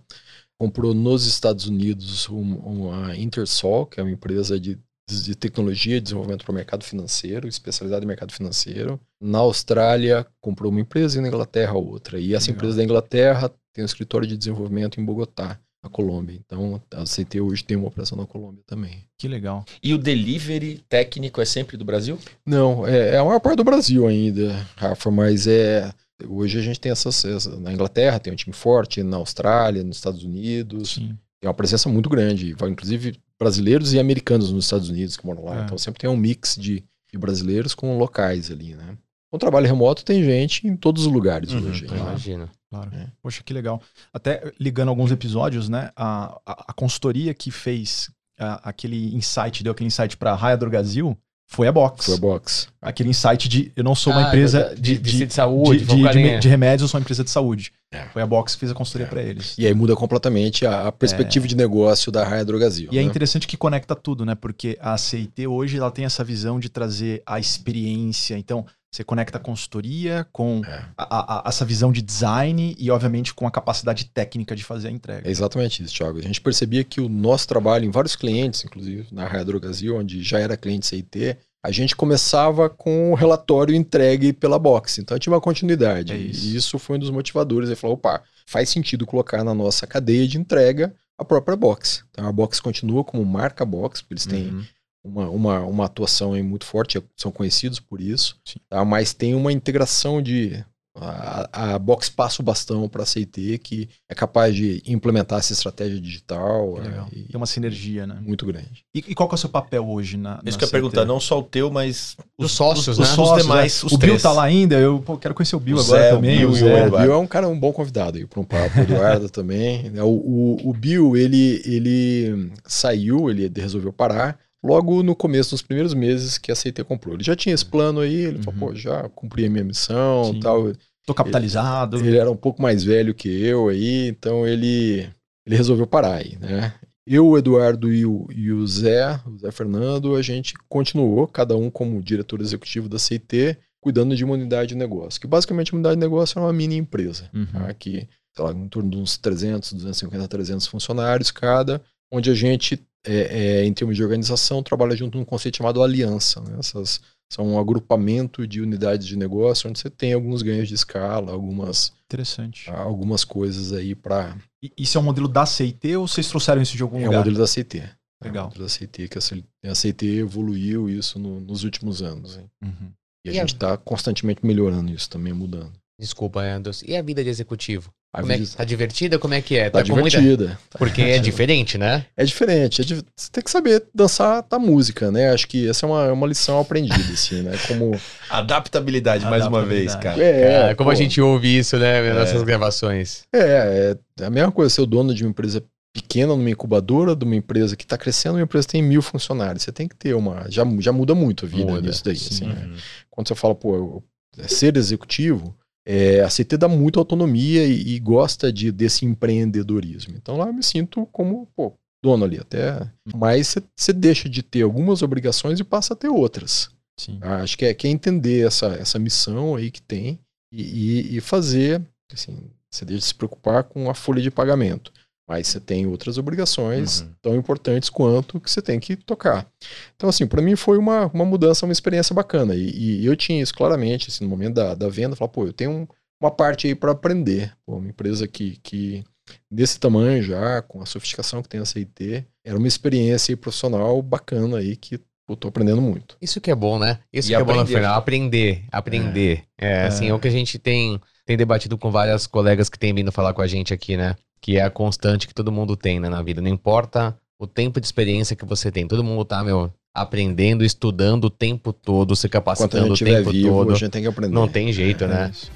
Comprou 0.61 0.93
nos 0.93 1.25
Estados 1.27 1.67
Unidos 1.67 2.29
um- 2.29 2.57
uma 2.57 3.17
Intersol, 3.17 3.87
que 3.87 3.99
é 3.99 4.03
uma 4.03 4.13
empresa 4.13 4.61
de, 4.61 4.79
de 5.09 5.35
tecnologia 5.35 5.97
e 5.97 6.01
desenvolvimento 6.03 6.45
para 6.45 6.53
o 6.53 6.55
mercado 6.55 6.85
financeiro, 6.85 7.49
especializada 7.49 8.05
em 8.05 8.07
mercado 8.07 8.31
financeiro. 8.31 9.01
Na 9.19 9.39
Austrália, 9.39 10.27
comprou 10.39 10.71
uma 10.71 10.81
empresa 10.83 11.17
e 11.19 11.23
na 11.23 11.29
Inglaterra 11.29 11.73
outra. 11.79 12.21
E 12.21 12.35
essa 12.35 12.49
Legal. 12.49 12.57
empresa 12.59 12.77
da 12.77 12.85
Inglaterra 12.85 13.51
tem 13.73 13.83
um 13.83 13.87
escritório 13.87 14.29
de 14.29 14.37
desenvolvimento 14.37 15.01
em 15.01 15.05
Bogotá, 15.05 15.59
na 15.83 15.89
Colômbia. 15.89 16.39
Então, 16.45 16.79
a 16.93 17.05
CT 17.07 17.41
hoje 17.41 17.65
tem 17.65 17.79
uma 17.79 17.89
operação 17.89 18.19
na 18.19 18.27
Colômbia 18.27 18.63
também. 18.67 19.03
Que 19.19 19.29
legal. 19.29 19.65
E 19.83 19.95
o 19.95 19.99
delivery 19.99 20.85
técnico 20.91 21.41
é 21.41 21.47
sempre 21.47 21.79
do 21.79 21.87
Brasil? 21.87 22.19
Não, 22.45 22.87
é, 22.87 23.15
é 23.15 23.17
a 23.17 23.25
maior 23.25 23.41
parte 23.41 23.57
do 23.57 23.65
Brasil 23.65 24.07
ainda, 24.07 24.55
Rafa, 24.77 25.11
mas 25.11 25.47
é. 25.47 25.91
Hoje 26.29 26.59
a 26.59 26.63
gente 26.63 26.81
tem 26.81 26.93
essas, 26.93 27.25
essa- 27.25 27.57
Na 27.59 27.73
Inglaterra 27.73 28.19
tem 28.19 28.33
um 28.33 28.37
time 28.37 28.53
forte, 28.55 29.03
na 29.03 29.17
Austrália, 29.17 29.83
nos 29.85 29.97
Estados 29.97 30.23
Unidos. 30.25 30.91
Sim. 30.95 31.17
Tem 31.41 31.49
uma 31.49 31.55
presença 31.55 31.89
muito 31.89 32.09
grande, 32.09 32.55
inclusive 32.69 33.19
brasileiros 33.39 33.93
e 33.95 33.99
americanos 33.99 34.53
nos 34.53 34.65
Estados 34.67 34.91
Unidos 34.91 35.17
que 35.17 35.25
moram 35.27 35.45
lá. 35.45 35.61
É. 35.61 35.65
Então 35.65 35.79
sempre 35.79 36.01
tem 36.01 36.11
um 36.11 36.17
mix 36.17 36.55
de, 36.57 36.85
de 37.11 37.19
brasileiros 37.19 37.75
com 37.75 37.97
locais 37.97 38.51
ali, 38.51 38.75
né? 38.75 38.97
Com 39.33 39.39
trabalho 39.39 39.67
remoto 39.67 40.05
tem 40.05 40.23
gente 40.25 40.67
em 40.67 40.77
todos 40.77 41.07
os 41.07 41.13
lugares 41.13 41.53
Uhum, 41.53 41.69
hoje. 41.71 41.87
Né? 41.87 41.97
imagino. 41.99 42.51
Claro. 42.69 42.91
É. 42.95 43.07
Poxa, 43.23 43.43
que 43.43 43.55
legal. 43.55 43.81
Até 44.13 44.53
ligando 44.61 44.89
alguns 44.89 45.11
episódios, 45.11 45.69
né? 45.69 45.91
A, 45.97 46.39
a, 46.45 46.65
a 46.69 46.73
consultoria 46.75 47.33
que 47.33 47.51
fez 47.51 48.11
a- 48.39 48.69
aquele 48.69 49.15
insight, 49.15 49.63
deu 49.63 49.73
aquele 49.73 49.87
insight 49.89 50.17
para 50.17 50.33
a 50.33 50.35
Raia 50.35 50.57
Drogazil, 50.57 51.17
foi 51.53 51.67
a 51.67 51.73
Box. 51.73 52.07
Foi 52.07 52.15
a 52.15 52.19
box. 52.19 52.69
Aquele 52.81 53.09
insight 53.09 53.49
de 53.49 53.73
eu 53.75 53.83
não 53.83 53.93
sou 53.93 54.13
uma 54.13 54.25
Ah, 54.25 54.29
empresa 54.29 54.73
de, 54.79 54.97
de, 54.97 54.99
de, 54.99 55.27
de 55.27 55.35
saúde, 55.35 55.85
de, 55.85 56.39
de, 56.39 56.49
remédios, 56.49 56.83
eu 56.83 56.89
sou 56.89 56.97
uma 56.99 57.03
empresa 57.03 57.25
de 57.25 57.31
saúde. 57.31 57.73
É. 57.93 58.05
Foi 58.13 58.23
a 58.23 58.27
Box 58.27 58.55
que 58.55 58.61
fez 58.61 58.71
a 58.71 58.75
consultoria 58.75 59.09
É. 59.09 59.11
para 59.11 59.21
eles. 59.21 59.57
E 59.59 59.67
aí 59.67 59.75
muda 59.75 59.97
completamente 59.97 60.65
a, 60.65 60.87
a 60.87 60.93
perspectiva 60.93 61.49
de 61.49 61.57
negócio 61.57 62.13
da 62.13 62.23
Raia 62.23 62.45
Drogazil. 62.45 62.89
E 62.93 62.99
é 62.99 63.03
né? 63.03 63.07
interessante 63.09 63.49
que 63.49 63.57
conecta 63.57 63.97
tudo, 63.97 64.25
né? 64.25 64.37
Porque 64.37 64.79
a 64.81 64.97
CIT 64.97 65.45
hoje 65.49 65.77
ela 65.77 65.91
tem 65.91 66.05
essa 66.05 66.23
visão 66.23 66.61
de 66.61 66.69
trazer 66.69 67.21
a 67.27 67.41
experiência. 67.41 68.39
Então, 68.39 68.65
você 68.91 69.05
conecta 69.05 69.39
a 69.39 69.41
consultoria 69.41 70.27
com 70.33 70.63
É. 70.67 70.85
a- 70.99 71.47
a- 71.47 71.49
essa 71.49 71.65
visão 71.65 71.93
de 71.93 72.03
design 72.03 72.75
e, 72.79 72.91
obviamente, 72.91 73.33
com 73.33 73.47
a 73.47 73.51
capacidade 73.51 74.07
técnica 74.07 74.57
de 74.57 74.65
fazer 74.65 74.89
a 74.89 74.91
entrega. 74.91 75.29
É 75.29 75.31
exatamente 75.31 75.83
isso, 75.83 75.95
Thiago. 75.95 76.19
A 76.19 76.23
gente 76.23 76.41
percebia 76.41 76.83
que 76.83 77.01
o 77.01 77.09
nosso 77.09 77.47
trabalho 77.47 77.85
em 77.85 77.91
vários 77.91 78.17
clientes, 78.17 78.65
inclusive 78.65 79.07
na 79.13 79.27
Raia 79.27 79.45
Drogazil, 79.45 79.97
onde 79.97 80.23
já 80.25 80.41
era 80.41 80.57
cliente 80.57 80.87
CIT, 80.87 81.37
a 81.63 81.71
gente 81.71 81.95
começava 81.95 82.69
com 82.69 83.13
o 83.13 83.15
relatório 83.15 83.75
entregue 83.75 84.33
pela 84.33 84.59
Box. 84.59 84.99
Então 85.01 85.19
tinha 85.19 85.33
uma 85.33 85.41
continuidade. 85.41 86.13
É 86.13 86.17
isso. 86.17 86.47
E 86.47 86.57
isso 86.57 86.79
foi 86.79 86.97
um 86.97 87.01
dos 87.01 87.11
motivadores. 87.11 87.69
Ele 87.69 87.77
falou: 87.77 87.95
opa, 87.95 88.23
faz 88.45 88.71
sentido 88.71 89.07
colocar 89.07 89.45
na 89.45 89.55
nossa 89.55 89.87
cadeia 89.87 90.27
de 90.27 90.37
entrega 90.39 90.93
a 91.17 91.25
própria 91.25 91.57
Box. 91.57 92.03
Então 92.11 92.27
a 92.27 92.33
Box 92.33 92.59
continua 92.61 93.05
como 93.05 93.25
marca 93.25 93.65
Box, 93.65 94.01
porque 94.01 94.15
eles 94.15 94.27
têm 94.27 94.49
Uhum. 94.49 94.65
Uma, 95.03 95.29
uma, 95.31 95.61
uma 95.61 95.85
atuação 95.87 96.33
aí 96.35 96.43
muito 96.43 96.65
forte, 96.67 97.03
são 97.17 97.31
conhecidos 97.33 97.81
por 97.81 98.01
isso, 98.01 98.37
tá? 98.69 98.85
mas 98.85 99.13
tem 99.15 99.35
uma 99.35 99.53
integração 99.53 100.21
de. 100.23 100.65
A, 101.03 101.75
a 101.75 101.79
Box 101.79 102.11
passa 102.11 102.43
o 102.43 102.45
bastão 102.45 102.89
para 102.89 103.05
a 103.05 103.07
CIT, 103.07 103.59
que 103.63 103.89
é 104.09 104.15
capaz 104.15 104.55
de 104.55 104.83
implementar 104.85 105.39
essa 105.39 105.53
estratégia 105.53 106.01
digital. 106.01 106.79
É, 106.83 107.17
e- 107.17 107.23
Tem 107.29 107.37
uma 107.37 107.47
sinergia, 107.47 108.09
né? 108.09 108.19
muito 108.21 108.45
grande. 108.45 108.85
E, 108.93 108.99
e 108.99 109.15
qual 109.15 109.29
que 109.29 109.35
é 109.35 109.37
o 109.37 109.39
seu 109.39 109.49
papel 109.49 109.89
hoje 109.89 110.17
na. 110.17 110.41
Isso 110.45 110.57
na 110.57 110.59
que 110.59 110.65
eu 110.65 110.67
ia 110.67 110.73
perguntar, 110.73 111.05
não 111.05 111.21
só 111.21 111.39
o 111.39 111.45
teu, 111.45 111.71
mas 111.71 112.17
Os 112.37 112.51
sócios, 112.53 112.89
os, 112.89 112.99
né? 112.99 113.05
os 113.05 113.11
Sócios, 113.11 113.43
demais, 113.43 113.83
né? 113.83 113.87
os 113.87 113.93
o 113.93 113.99
Bill 113.99 114.21
tá 114.21 114.33
lá 114.33 114.43
ainda, 114.43 114.79
eu 114.81 115.01
pô, 115.01 115.17
quero 115.17 115.33
conhecer 115.33 115.55
o 115.55 115.61
Bill 115.61 115.77
O 115.77 115.81
agora 115.81 116.03
Zé, 116.03 116.13
o 116.13 116.17
também. 116.17 116.39
Bill 116.39 116.51
o 116.51 116.55
Zé. 116.55 116.65
o 116.65 116.77
É, 116.77 116.87
o. 116.89 116.91
Bill 116.99 117.13
é 117.13 117.17
um 117.19 117.27
cara, 117.27 117.49
um 117.49 117.59
bom 117.59 117.73
convidado 117.73 118.19
aí 118.19 118.27
para 118.27 118.41
um 118.41 118.45
papo, 118.45 118.81
o 118.81 118.83
Eduardo 118.83 119.31
também. 119.31 119.91
né? 119.91 120.03
O, 120.03 120.09
o, 120.09 120.71
o 120.71 120.73
Bill, 120.75 121.17
ele, 121.17 121.63
ele 121.65 122.51
saiu, 122.67 123.31
ele 123.31 123.51
resolveu 123.57 123.93
parar 123.93 124.37
logo 124.63 125.03
no 125.03 125.15
começo, 125.17 125.55
nos 125.55 125.63
primeiros 125.63 125.95
meses 125.95 126.37
que 126.39 126.53
a 126.53 126.55
CT 126.55 126.85
comprou. 126.85 127.15
Ele 127.15 127.25
já 127.25 127.35
tinha 127.37 127.55
esse 127.55 127.65
plano 127.65 128.01
aí, 128.01 128.15
ele 128.15 128.43
falou, 128.43 128.61
Uhum. 128.61 128.69
pô, 128.69 128.75
já 128.75 129.09
cumpri 129.11 129.47
a 129.47 129.51
minha 129.51 129.65
missão 129.65 130.33
Sim. 130.33 130.41
tal. 130.41 130.73
Tô 131.07 131.15
capitalizado. 131.15 131.97
Ele 131.99 132.17
era 132.19 132.31
um 132.31 132.37
pouco 132.37 132.61
mais 132.61 132.85
velho 132.85 133.15
que 133.15 133.29
eu 133.29 133.69
aí, 133.69 134.09
então 134.09 134.47
ele, 134.47 135.09
ele 135.47 135.57
resolveu 135.57 135.87
parar 135.87 136.17
aí, 136.17 136.37
né? 136.39 136.75
Eu, 137.07 137.27
o 137.27 137.39
Eduardo 137.39 137.93
e 137.93 138.05
o, 138.07 138.29
e 138.31 138.53
o 138.53 138.65
Zé, 138.67 139.19
o 139.27 139.37
Zé 139.39 139.51
Fernando, 139.51 140.15
a 140.15 140.23
gente 140.23 140.55
continuou, 140.69 141.27
cada 141.27 141.57
um 141.57 141.69
como 141.71 142.01
diretor 142.01 142.41
executivo 142.41 142.89
da 142.89 142.99
CIT, 142.99 143.57
cuidando 143.81 144.15
de 144.15 144.25
uma 144.25 144.35
unidade 144.35 144.69
de 144.69 144.75
negócio. 144.77 145.21
Que 145.21 145.27
basicamente 145.27 145.73
a 145.73 145.77
unidade 145.77 145.97
de 145.97 146.01
negócio 146.01 146.39
era 146.39 146.47
uma 146.47 146.53
mini 146.53 146.77
empresa, 146.77 147.29
Uhum. 147.35 147.47
tá? 147.47 147.75
que, 147.75 148.07
sei 148.37 148.45
lá, 148.45 148.53
em 148.53 148.69
torno 148.69 148.91
de 148.91 148.99
uns 148.99 149.17
300, 149.17 149.73
250, 149.73 150.29
300 150.29 150.67
funcionários 150.67 151.31
cada, 151.33 151.81
onde 152.13 152.31
a 152.31 152.35
gente, 152.35 152.79
é, 153.07 153.61
é, 153.61 153.65
em 153.65 153.73
termos 153.73 153.97
de 153.97 154.03
organização, 154.03 154.63
trabalha 154.63 154.97
junto 154.97 155.17
num 155.19 155.25
conceito 155.25 155.57
chamado 155.57 155.83
aliança. 155.83 156.41
Né? 156.41 156.57
Essas 156.59 157.01
são 157.33 157.47
um 157.47 157.59
agrupamento 157.59 158.47
de 158.47 158.61
unidades 158.61 159.07
de 159.07 159.17
negócio, 159.17 159.69
onde 159.71 159.79
você 159.79 159.89
tem 159.89 160.13
alguns 160.13 160.43
ganhos 160.43 160.69
de 160.69 160.75
escala, 160.75 161.33
algumas, 161.33 161.93
Interessante. 162.07 162.69
algumas 162.71 163.25
coisas 163.25 163.73
aí 163.73 163.95
para 163.95 164.37
Isso 164.77 164.99
é 164.99 165.01
um 165.01 165.05
modelo 165.05 165.29
da 165.29 165.47
CIT 165.47 165.97
ou 165.97 166.09
vocês 166.09 166.29
trouxeram 166.29 166.61
isso 166.61 166.77
de 166.77 166.83
algum 166.83 166.99
é 166.99 167.03
o 167.03 167.05
lugar? 167.07 167.19
modelo 167.19 167.39
da 167.39 167.47
CT. 167.47 167.83
Legal. 168.23 168.45
É 168.45 168.47
o 168.47 168.49
modelo 168.51 168.65
da 168.65 168.69
CT, 168.69 169.09
que 169.09 169.17
a 169.17 169.21
C- 169.21 169.45
a 169.65 169.75
CT 169.75 170.07
evoluiu 170.19 170.91
isso 170.91 171.19
no- 171.19 171.41
nos 171.41 171.65
últimos 171.65 172.03
anos. 172.03 172.37
hein? 172.37 172.51
Uhum. 172.63 172.93
E 173.25 173.31
a 173.31 173.33
E 173.33 173.39
a- 173.39 173.41
gente 173.43 173.55
está 173.55 173.77
constantemente 173.79 174.45
melhorando 174.45 174.93
isso 174.93 175.09
também, 175.09 175.33
mudando. 175.33 175.73
Desculpa, 175.99 176.41
Anderson. 176.41 176.85
E 176.89 176.97
a 176.97 177.03
vida 177.03 177.23
de 177.23 177.31
executivo? 177.31 177.91
A 178.13 178.21
Como 178.23 178.33
é 178.33 178.35
que, 178.39 178.43
vida 178.43 178.57
tá 178.57 178.65
divertida? 178.65 179.19
Como 179.21 179.35
é 179.35 179.41
que 179.41 179.57
é? 179.57 179.71
tá 179.71 179.85
com 179.85 179.93
muita- 179.95 180.21
divertida. 180.21 180.59
Porque 180.77 181.01
é 181.01 181.19
diferente, 181.21 181.79
né? 181.79 182.07
É 182.17 182.25
diferente. 182.25 182.81
é 182.83 182.85
di- 182.85 183.05
Você 183.17 183.31
tem 183.31 183.43
que 183.45 183.51
saber 183.51 183.85
dançar 183.95 184.45
da 184.51 184.59
música, 184.59 185.13
né? 185.13 185.31
Acho 185.31 185.47
que 185.47 185.69
essa 185.69 185.87
é 185.87 185.89
uma, 185.89 186.05
é 186.07 186.11
uma 186.13 186.27
lição 186.27 186.59
aprendida, 186.59 187.13
assim, 187.13 187.43
né? 187.43 187.53
Como. 187.69 187.93
Adaptabilidade, 188.29 189.25
mais 189.27 189.47
uma 189.47 189.65
vez, 189.65 189.95
cara. 189.95 190.21
É, 190.23 190.71
Ah, 190.71 190.75
como 190.75 190.89
pô, 190.89 190.93
a 190.93 190.95
gente 190.97 191.21
ouve 191.21 191.59
isso, 191.59 191.77
né, 191.79 192.13
nessas 192.15 192.43
gravações. 192.43 193.23
É, 193.33 193.97
é 194.21 194.25
a 194.25 194.31
mesma 194.31 194.51
coisa 194.51 194.75
ser 194.75 194.81
o 194.81 194.87
dono 194.87 195.15
de 195.15 195.23
uma 195.25 195.31
empresa 195.31 195.63
pequena, 195.95 196.29
numa 196.37 196.51
incubadora, 196.51 197.15
de 197.15 197.25
uma 197.25 197.37
empresa 197.37 197.77
que 197.77 197.85
está 197.85 197.97
crescendo, 197.97 198.35
uma 198.37 198.43
empresa 198.43 198.67
que 198.67 198.73
tem 198.73 198.83
mil 198.83 199.03
funcionários. 199.03 199.63
Você 199.63 199.73
tem 199.73 199.87
que 199.87 199.95
ter 199.97 200.15
uma. 200.15 200.47
Já, 200.49 200.65
já 200.81 200.93
muda 200.93 201.15
muito 201.15 201.47
a 201.47 201.49
vida 201.49 201.71
Muda, 201.71 201.81
nisso 201.87 202.05
daí. 202.05 202.17
sim. 202.17 202.29
assim, 202.35 202.47
né? 202.47 202.71
Quando 203.09 203.29
você 203.29 203.35
fala, 203.37 203.55
pô, 203.55 203.77
eu- 203.77 204.05
é 204.39 204.49
ser 204.49 204.77
executivo, 204.77 205.55
é, 205.91 206.21
a 206.23 206.29
CT 206.29 206.57
dá 206.57 206.69
muita 206.69 206.99
autonomia 206.99 207.65
e, 207.67 207.95
e 207.97 207.99
gosta 207.99 208.53
de, 208.53 208.71
desse 208.71 209.05
empreendedorismo. 209.05 210.15
Então 210.17 210.37
lá 210.37 210.47
eu 210.47 210.53
me 210.53 210.63
sinto 210.63 211.07
como, 211.07 211.47
pô, 211.57 211.73
dono 212.03 212.25
ali 212.25 212.39
até. 212.39 212.91
Mas 213.15 213.57
você- 213.77 213.93
deixa 213.93 214.29
de 214.29 214.43
ter 214.43 214.63
algumas 214.63 215.03
obrigações 215.03 215.59
e 215.61 215.65
passa 215.65 215.95
a 215.95 215.97
ter 215.97 216.09
outras. 216.09 216.71
Sim. 216.99 217.19
Ah, 217.23 217.43
Acho 217.43 217.57
que 217.57 217.65
é, 217.65 217.75
que 217.75 217.87
é 217.87 217.91
entender 217.91 218.47
essa, 218.47 218.67
essa 218.75 218.99
missão 218.99 219.57
aí 219.57 219.71
que 219.71 219.81
tem 219.83 220.19
e, 220.53 220.63
e- 220.63 221.17
e 221.17 221.21
fazer, 221.21 221.83
assim, 222.13 222.39
você 222.71 222.85
deixa 222.85 223.01
de 223.01 223.07
se 223.07 223.15
preocupar 223.15 223.65
com 223.65 223.91
a 223.91 223.95
folha 223.95 224.21
de 224.23 224.31
pagamento. 224.31 224.93
Mas 225.31 225.47
você 225.47 225.61
tem 225.61 225.87
outras 225.87 226.19
obrigações 226.19 227.03
Uhum. 227.03 227.15
tão 227.23 227.37
importantes 227.37 227.89
quanto 227.89 228.41
que 228.41 228.51
você 228.51 228.61
tem 228.61 228.81
que 228.81 228.97
tocar. 228.97 229.47
Então, 229.95 230.09
assim, 230.09 230.27
para 230.27 230.43
mim 230.43 230.57
foi 230.57 230.77
uma, 230.77 231.07
uma 231.15 231.25
mudança, 231.25 231.65
uma 231.65 231.73
experiência 231.73 232.13
bacana. 232.13 232.57
E, 232.57 233.03
e 233.03 233.07
eu 233.07 233.15
tinha 233.15 233.41
isso 233.41 233.55
claramente, 233.55 234.09
assim, 234.11 234.25
no 234.25 234.31
momento 234.31 234.55
da, 234.55 234.75
da 234.75 234.89
venda, 234.89 235.15
falar, 235.15 235.29
pô, 235.29 235.47
eu 235.47 235.53
tenho 235.53 235.71
um- 235.71 235.87
uma 236.21 236.33
parte 236.33 236.67
aí 236.67 236.75
para 236.75 236.91
aprender. 236.91 237.57
Pô, 237.65 237.77
uma 237.77 237.89
empresa 237.89 238.27
que, 238.27 238.57
que 238.63 239.05
desse 239.49 239.79
tamanho 239.79 240.21
já, 240.23 240.63
com 240.63 240.83
a 240.83 240.87
sofisticação 240.87 241.43
que 241.43 241.49
tem 241.49 241.61
a 241.61 241.65
CIT, 241.65 242.25
era 242.45 242.59
uma 242.59 242.67
experiência 242.69 243.37
profissional 243.37 244.03
bacana 244.03 244.59
aí 244.59 244.75
que 244.77 244.99
eu 245.29 245.37
tô 245.37 245.47
aprendendo 245.47 245.81
muito. 245.81 246.17
Isso 246.21 246.41
que 246.41 246.51
é 246.51 246.55
bom, 246.57 246.77
né? 246.77 246.99
Isso 247.13 247.29
E 247.29 247.31
que 247.31 247.35
é 247.37 247.45
bom 247.45 247.53
no 247.55 247.61
aprender. 247.61 247.79
final. 247.79 247.97
Aprender, 247.99 248.65
aprender. 248.73 249.45
É, 249.57 249.85
assim, 249.87 250.09
é 250.09 250.15
o 250.15 250.19
que 250.19 250.27
a 250.27 250.31
gente 250.33 250.59
tem, 250.59 251.01
tem 251.25 251.37
debatido 251.37 251.79
com 251.79 251.89
várias 251.89 252.27
colegas 252.27 252.69
que 252.69 252.77
têm 252.79 252.93
vindo 252.93 253.13
falar 253.13 253.33
com 253.33 253.41
a 253.41 253.47
gente 253.47 253.73
aqui, 253.73 253.97
né? 253.97 254.17
Que 254.43 254.57
é 254.57 254.63
a 254.63 254.71
constante 254.71 255.29
que 255.29 255.35
todo 255.35 255.53
mundo 255.53 255.77
tem 255.77 256.01
né, 256.01 256.09
na 256.09 256.23
vida. 256.23 256.41
Não 256.41 256.49
importa 256.49 257.17
o 257.39 257.47
tempo 257.47 257.81
de 257.81 257.87
experiência 257.87 258.35
que 258.37 258.45
você 258.45 258.71
tem. 258.71 258.87
Todo 258.89 259.05
mundo 259.05 259.25
tá, 259.25 259.43
meu, 259.45 259.73
aprendendo, 259.95 260.65
estudando 260.65 261.25
o 261.25 261.31
tempo 261.31 261.73
todo, 261.73 262.17
se 262.17 262.29
capacitando 262.29 262.95
o 262.95 262.97
tempo 262.97 263.31
vivo, 263.31 263.49
todo. 263.49 263.73
a 263.73 263.75
gente 263.77 263.91
tem 263.91 264.03
que 264.03 264.09
aprender. 264.09 264.35
Não 264.35 264.49
tem 264.49 264.73
jeito, 264.73 265.05
É 265.05 265.09
né? 265.09 265.31
isso. 265.31 265.51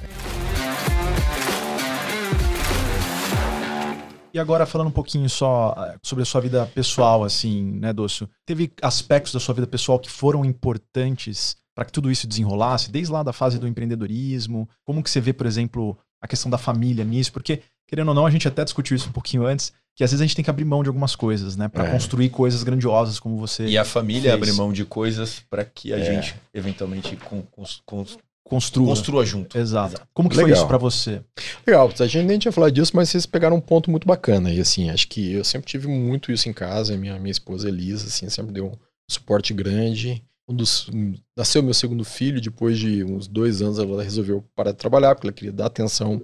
E 4.32 4.38
agora 4.38 4.66
falando 4.66 4.88
um 4.88 4.92
pouquinho 4.92 5.30
só 5.30 5.72
eh, 5.78 5.96
sobre 6.02 6.22
a 6.22 6.24
sua 6.24 6.40
vida 6.40 6.66
pessoal, 6.74 7.22
assim, 7.22 7.62
né, 7.78 7.92
Dosso? 7.92 8.28
Teve 8.44 8.72
aspectos 8.82 9.32
da 9.32 9.38
sua 9.38 9.54
vida 9.54 9.66
pessoal 9.66 9.96
que 9.96 10.10
foram 10.10 10.44
importantes 10.44 11.56
para 11.72 11.84
que 11.84 11.92
tudo 11.92 12.10
isso 12.10 12.26
desenrolasse, 12.26 12.90
desde 12.90 13.12
lá 13.12 13.22
da 13.22 13.32
fase 13.32 13.60
do 13.60 13.68
empreendedorismo? 13.68 14.68
Como 14.84 15.04
que 15.04 15.10
você 15.10 15.20
vê, 15.20 15.32
por 15.32 15.46
exemplo, 15.46 15.96
a 16.20 16.26
questão 16.26 16.50
da 16.50 16.58
família 16.58 17.04
nisso? 17.04 17.32
Porque, 17.32 17.60
querendo 17.94 18.08
ou 18.08 18.14
não, 18.14 18.26
a 18.26 18.30
gente 18.30 18.48
até 18.48 18.64
discutiu 18.64 18.96
isso 18.96 19.08
um 19.08 19.12
pouquinho 19.12 19.46
antes, 19.46 19.72
que 19.96 20.02
às 20.02 20.10
vezes 20.10 20.20
a 20.20 20.26
gente 20.26 20.34
tem 20.34 20.44
que 20.44 20.50
abrir 20.50 20.64
mão 20.64 20.82
de 20.82 20.88
algumas 20.88 21.14
coisas, 21.14 21.56
né, 21.56 21.68
para 21.68 21.86
É. 21.86 21.90
construir 21.92 22.28
coisas 22.30 22.64
grandiosas 22.64 23.20
como 23.20 23.38
você 23.38 23.66
E 23.66 23.78
a 23.78 23.84
família 23.84 24.22
Fez. 24.22 24.34
abre 24.34 24.52
mão 24.52 24.72
de 24.72 24.84
coisas 24.84 25.40
para 25.48 25.64
que 25.64 25.92
a 25.92 25.98
É. 25.98 26.04
gente 26.04 26.34
eventualmente 26.52 27.14
con- 27.16 27.42
cons- 27.52 27.80
cons- 27.86 28.18
construa. 28.44 28.88
construa 28.88 29.24
junto. 29.24 29.56
Exato. 29.56 30.02
Como 30.12 30.28
que 30.28 30.34
foi 30.34 30.44
Legal. 30.44 30.58
isso 30.58 30.66
para 30.66 30.76
você? 30.76 31.22
Legal, 31.66 31.90
a 31.98 32.06
gente 32.06 32.26
nem 32.26 32.38
tinha 32.38 32.50
falado 32.52 32.72
disso, 32.72 32.92
mas 32.94 33.08
vocês 33.08 33.24
pegaram 33.24 33.56
um 33.56 33.60
ponto 33.60 33.88
muito 33.90 34.06
bacana. 34.06 34.50
E 34.52 34.60
assim, 34.60 34.90
acho 34.90 35.06
que 35.08 35.32
eu 35.32 35.44
sempre 35.44 35.68
tive 35.70 35.86
muito 35.86 36.32
isso 36.32 36.48
em 36.48 36.52
casa. 36.52 36.96
Minha, 36.96 37.16
minha 37.18 37.30
esposa 37.32 37.68
Elisa, 37.68 38.06
assim, 38.08 38.28
sempre 38.28 38.52
deu 38.52 38.66
um 38.66 38.72
suporte 39.08 39.54
grande. 39.54 40.22
Um 40.46 40.54
dos, 40.54 40.88
um- 40.90 41.14
nasceu 41.36 41.62
meu 41.62 41.72
segundo 41.72 42.04
filho, 42.04 42.38
depois 42.40 42.78
de 42.78 43.02
uns 43.04 43.26
dois 43.26 43.62
anos 43.62 43.78
ela 43.78 44.02
resolveu 44.02 44.44
parar 44.54 44.72
de 44.72 44.76
trabalhar, 44.78 45.14
porque 45.14 45.26
ela 45.28 45.32
queria 45.32 45.52
dar 45.52 45.66
atenção 45.66 46.20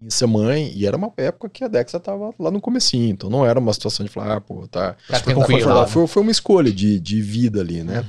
em 0.00 0.10
ser 0.10 0.26
mãe. 0.26 0.72
E 0.74 0.86
era 0.86 0.96
uma 0.96 1.12
época 1.16 1.48
que 1.48 1.64
a 1.64 1.68
Dexa 1.68 1.96
estava 1.96 2.32
lá 2.38 2.50
no 2.50 2.60
comecinho, 2.60 3.10
então 3.10 3.30
não 3.30 3.44
era 3.44 3.58
uma 3.58 3.72
situação 3.72 4.04
de 4.04 4.12
falar, 4.12 4.36
ah, 4.36 4.40
pô, 4.40 4.66
tá. 4.66 4.96
Tá. 5.84 5.86
Foi, 5.86 6.06
foi 6.06 6.22
uma 6.22 6.32
escolha 6.32 6.72
de, 6.72 6.98
de 7.00 7.20
vida 7.20 7.60
ali, 7.60 7.82
né? 7.82 8.04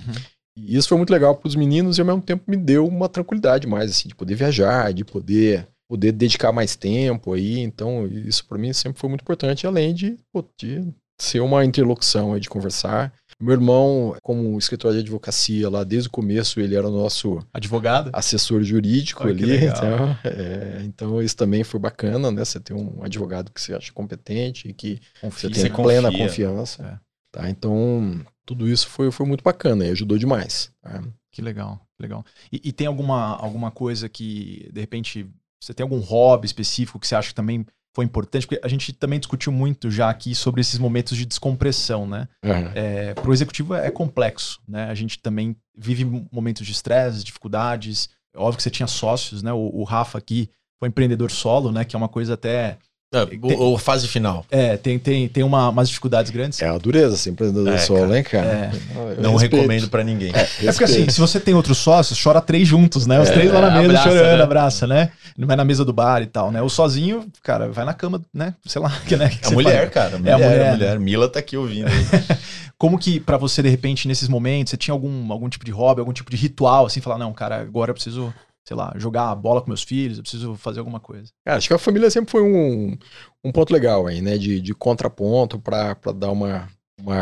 E 0.57 0.77
isso 0.77 0.87
foi 0.87 0.97
muito 0.97 1.11
legal 1.11 1.35
para 1.35 1.47
os 1.47 1.55
meninos 1.55 1.97
e 1.97 2.01
ao 2.01 2.07
mesmo 2.07 2.21
tempo 2.21 2.43
me 2.47 2.55
deu 2.55 2.87
uma 2.87 3.09
tranquilidade 3.09 3.67
mais, 3.67 3.91
assim, 3.91 4.07
de 4.07 4.15
poder 4.15 4.35
viajar, 4.35 4.93
de 4.93 5.03
poder 5.03 5.67
poder 5.87 6.11
dedicar 6.11 6.51
mais 6.51 6.75
tempo 6.75 7.33
aí. 7.33 7.59
Então, 7.59 8.07
isso 8.07 8.45
para 8.45 8.57
mim 8.57 8.73
sempre 8.73 8.99
foi 8.99 9.09
muito 9.09 9.21
importante, 9.21 9.67
além 9.67 9.93
de, 9.93 10.17
pô, 10.31 10.43
de 10.59 10.87
ser 11.19 11.39
uma 11.39 11.63
interlocução 11.63 12.33
aí, 12.33 12.39
de 12.39 12.49
conversar. 12.49 13.13
Meu 13.45 13.53
irmão, 13.53 14.17
como 14.23 14.57
escritório 14.57 14.97
de 14.97 15.03
advocacia 15.03 15.69
lá 15.69 15.83
desde 15.83 16.07
o 16.07 16.11
começo, 16.11 16.59
ele 16.59 16.75
era 16.75 16.87
o 16.87 16.91
nosso 16.91 17.45
Advogado? 17.53 18.09
assessor 18.11 18.63
jurídico 18.63 19.27
ali. 19.27 19.65
Então, 19.65 20.17
é, 20.23 20.81
então, 20.83 21.21
isso 21.21 21.37
também 21.37 21.63
foi 21.63 21.79
bacana, 21.79 22.31
né? 22.31 22.43
Você 22.43 22.59
ter 22.59 22.73
um 22.73 23.03
advogado 23.03 23.51
que 23.51 23.61
você 23.61 23.75
acha 23.75 23.93
competente 23.93 24.67
e 24.67 24.73
que 24.73 24.99
você 25.21 25.21
Confia. 25.21 25.49
tem 25.51 25.61
você 25.61 25.69
plena 25.69 26.09
confia. 26.09 26.25
confiança. 26.27 26.83
É. 26.83 26.99
Tá? 27.31 27.49
Então, 27.49 28.19
tudo 28.45 28.67
isso 28.67 28.87
foi, 28.87 29.11
foi 29.11 29.25
muito 29.27 29.43
bacana 29.43 29.85
e 29.85 29.91
ajudou 29.91 30.17
demais. 30.17 30.71
tá? 30.81 31.03
Que 31.31 31.41
legal, 31.41 31.79
que 31.97 32.01
legal. 32.01 32.25
E, 32.51 32.61
e 32.63 32.71
tem 32.71 32.87
alguma, 32.87 33.35
alguma 33.35 33.69
coisa 33.69 34.09
que, 34.09 34.69
de 34.73 34.79
repente, 34.81 35.29
você 35.61 35.73
tem 35.73 35.83
algum 35.83 35.99
hobby 35.99 36.45
específico 36.47 36.97
que 36.99 37.07
você 37.07 37.15
acha 37.15 37.29
que 37.29 37.35
também 37.35 37.65
foi 37.95 38.03
importante? 38.03 38.45
Porque 38.45 38.59
a 38.63 38.67
gente 38.67 38.91
também 38.91 39.17
discutiu 39.17 39.53
muito 39.53 39.89
já 39.89 40.09
aqui 40.09 40.35
sobre 40.35 40.59
esses 40.59 40.77
momentos 40.77 41.17
de 41.17 41.25
descompressão, 41.25 42.05
né? 42.05 42.27
Aham. 42.43 42.71
É, 42.75 43.13
Para 43.13 43.29
o 43.29 43.33
executivo 43.33 43.73
é 43.73 43.89
complexo, 43.89 44.59
né? 44.67 44.89
A 44.89 44.93
gente 44.93 45.17
também 45.19 45.55
vive 45.75 46.27
momentos 46.29 46.65
de 46.65 46.73
estresse, 46.73 47.23
dificuldades. 47.23 48.09
É 48.35 48.37
Óbvio 48.37 48.57
que 48.57 48.63
você 48.63 48.69
tinha 48.69 48.85
sócios, 48.85 49.41
né? 49.41 49.53
O, 49.53 49.71
o 49.73 49.83
Rafa 49.85 50.17
aqui 50.17 50.49
foi 50.77 50.89
empreendedor 50.89 51.31
solo, 51.31 51.71
né? 51.71 51.85
Que 51.85 51.95
é 51.95 51.97
uma 51.97 52.09
coisa 52.09 52.33
até... 52.33 52.77
Ah, 53.15 53.27
o, 53.41 53.73
o 53.73 53.77
fase 53.77 54.07
final. 54.07 54.45
É, 54.51 54.75
tem, 54.77 54.99
tem, 54.99 55.27
tem 55.27 55.43
uma, 55.43 55.69
umas 55.69 55.87
dificuldades 55.87 56.31
grandes. 56.31 56.61
É 56.61 56.67
a 56.67 56.77
dureza, 56.77 57.15
ser 57.17 57.29
empreendedor 57.31 57.73
É, 57.73 57.77
solo, 57.77 58.01
cara. 58.01 58.17
hein, 58.17 58.23
cara? 58.23 58.47
É. 58.47 58.71
Eu 59.17 59.21
Não 59.23 59.31
respeito. 59.33 59.55
recomendo 59.55 59.89
para 59.89 60.03
ninguém. 60.03 60.31
É 60.35 60.65
porque 60.71 60.83
assim, 60.83 61.09
se 61.09 61.19
você 61.19 61.39
tem 61.39 61.53
outros 61.53 61.77
sócios, 61.77 62.21
chora 62.21 62.41
três 62.41 62.67
juntos, 62.67 63.05
né? 63.07 63.19
Os 63.19 63.29
É, 63.29 63.33
três 63.33 63.51
lá 63.51 63.61
na 63.61 63.71
mesa 63.71 63.85
abraça, 63.85 64.09
chorando, 64.09 64.37
né? 64.37 64.43
abraça, 64.43 64.87
né? 64.87 65.11
Não 65.37 65.47
vai 65.47 65.55
na 65.55 65.65
mesa 65.65 65.83
do 65.85 65.91
bar 65.93 66.21
e 66.21 66.25
tal, 66.27 66.51
né? 66.51 66.61
O 66.61 66.69
sozinho, 66.69 67.25
cara, 67.43 67.69
vai 67.69 67.85
na 67.85 67.93
cama, 67.93 68.21
né? 68.33 68.53
Sei 68.65 68.81
lá, 68.81 68.89
que, 69.07 69.15
né? 69.15 69.29
que 69.29 69.47
É 69.47 69.51
mulher, 69.51 69.89
cara. 69.89 70.15
É 70.15 70.17
mulher, 70.19 70.33
a 70.33 70.37
mulher, 70.37 70.67
a 70.69 70.71
mulher. 70.73 70.99
Mila 70.99 71.29
tá 71.29 71.39
aqui 71.39 71.55
ouvindo. 71.57 71.87
aí. 71.87 71.93
Como 72.77 72.99
que 72.99 73.21
pra 73.21 73.37
você, 73.37 73.63
de 73.63 73.69
repente, 73.69 74.05
nesses 74.07 74.27
momentos, 74.27 74.71
você 74.71 74.77
tinha 74.77 74.93
algum, 74.93 75.31
algum 75.31 75.47
tipo 75.47 75.63
de 75.63 75.71
hobby, 75.71 76.01
algum 76.01 76.11
tipo 76.11 76.29
de 76.29 76.35
ritual, 76.35 76.85
assim, 76.85 76.99
falar, 76.99 77.17
não, 77.17 77.31
cara, 77.31 77.61
agora 77.61 77.91
eu 77.91 77.93
preciso, 77.93 78.33
sei 78.67 78.75
lá, 78.75 78.93
jogar 78.97 79.29
a 79.29 79.35
bola 79.35 79.61
com 79.61 79.67
meus 79.67 79.83
filhos, 79.83 80.17
eu 80.17 80.23
preciso 80.23 80.55
fazer 80.55 80.79
alguma 80.79 80.99
coisa. 80.99 81.31
Cara, 81.45 81.57
acho 81.57 81.67
que 81.67 81.73
a 81.73 81.77
família 81.77 82.09
sempre 82.09 82.31
foi 82.31 82.41
um, 82.41 82.97
um 83.43 83.51
ponto 83.51 83.71
legal 83.71 84.07
aí, 84.07 84.21
né? 84.21 84.37
De, 84.37 84.59
de 84.59 84.73
contraponto 84.73 85.59
para 85.59 85.95
dar 86.15 86.31
uma, 86.31 86.67
uma 86.99 87.15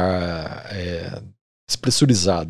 é, 0.72 1.22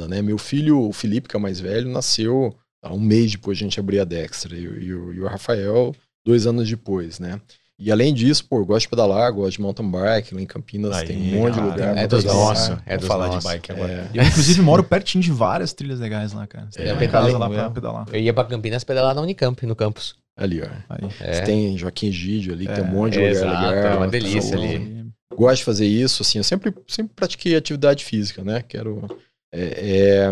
né? 0.07 0.21
Meu 0.21 0.37
filho, 0.37 0.79
o 0.79 0.93
Felipe, 0.93 1.27
que 1.27 1.35
é 1.35 1.39
o 1.39 1.41
mais 1.41 1.59
velho, 1.59 1.89
nasceu 1.89 2.55
um 2.91 2.99
mês 2.99 3.31
depois 3.31 3.57
de 3.57 3.63
a 3.63 3.67
gente 3.67 3.79
abrir 3.79 3.99
a 3.99 4.03
Dextra. 4.03 4.55
E, 4.55 4.63
e 4.63 4.91
e 5.13 5.19
o 5.19 5.27
Rafael, 5.27 5.95
dois 6.25 6.45
anos 6.45 6.69
depois, 6.69 7.19
né? 7.19 7.41
E 7.79 7.91
além 7.91 8.13
disso, 8.13 8.45
pô, 8.47 8.57
eu 8.59 8.65
gosto 8.65 8.83
de 8.83 8.89
pedalar, 8.89 9.33
gosto 9.33 9.53
de 9.57 9.61
mountain 9.61 9.89
bike. 9.89 10.33
Lá 10.35 10.41
em 10.41 10.45
Campinas 10.45 10.95
Aí, 10.95 11.07
tem 11.07 11.17
um 11.17 11.39
monte 11.39 11.53
de 11.55 11.59
cara, 11.59 11.71
lugar. 11.71 11.97
É 11.97 12.07
dos 12.07 12.23
nossos. 12.23 12.77
É 12.85 12.97
dos 12.97 13.07
falar 13.07 13.29
de 13.37 13.43
bike 13.43 13.71
agora. 13.71 13.91
É. 13.91 14.07
Eu, 14.19 14.23
inclusive, 14.23 14.61
moro 14.61 14.83
pertinho 14.83 15.23
de 15.23 15.31
várias 15.31 15.73
trilhas 15.73 15.99
legais 15.99 16.33
lá, 16.33 16.45
cara. 16.45 16.67
Você 16.69 16.79
É, 16.81 16.83
tem 16.83 16.93
uma 16.93 16.99
pedalei, 16.99 17.31
casa 17.33 17.37
lá 17.39 17.49
pra 17.49 17.63
é. 17.65 17.69
pedalar. 17.69 18.05
Eu 18.13 18.19
ia 18.21 18.33
pra 18.33 18.43
Campinas 18.45 18.83
pedalar 18.83 19.15
na 19.15 19.21
Unicamp, 19.21 19.65
no 19.65 19.75
campus. 19.75 20.15
Ali, 20.37 20.61
ó. 20.61 20.67
Aí. 20.89 21.09
É. 21.19 21.33
Você 21.33 21.41
tem 21.43 21.77
Joaquim 21.77 22.07
Egídio 22.07 22.53
ali, 22.53 22.67
que 22.67 22.73
tem 22.73 22.83
um 22.83 22.87
É, 22.87 22.91
monte 22.91 23.13
de 23.13 23.19
lugar 23.19 23.31
exato, 23.31 23.67
legal. 23.75 23.91
é 23.93 23.97
uma 23.97 24.07
delícia 24.07 24.55
Então, 24.55 24.63
ali. 24.63 25.03
Gosto 25.35 25.57
de 25.57 25.63
fazer 25.63 25.85
isso, 25.87 26.21
assim, 26.21 26.37
eu 26.37 26.43
sempre, 26.43 26.73
sempre 26.87 27.13
pratiquei 27.15 27.55
atividade 27.55 28.05
física, 28.05 28.43
né? 28.43 28.63
Quero. 28.67 29.07
é, 29.51 29.61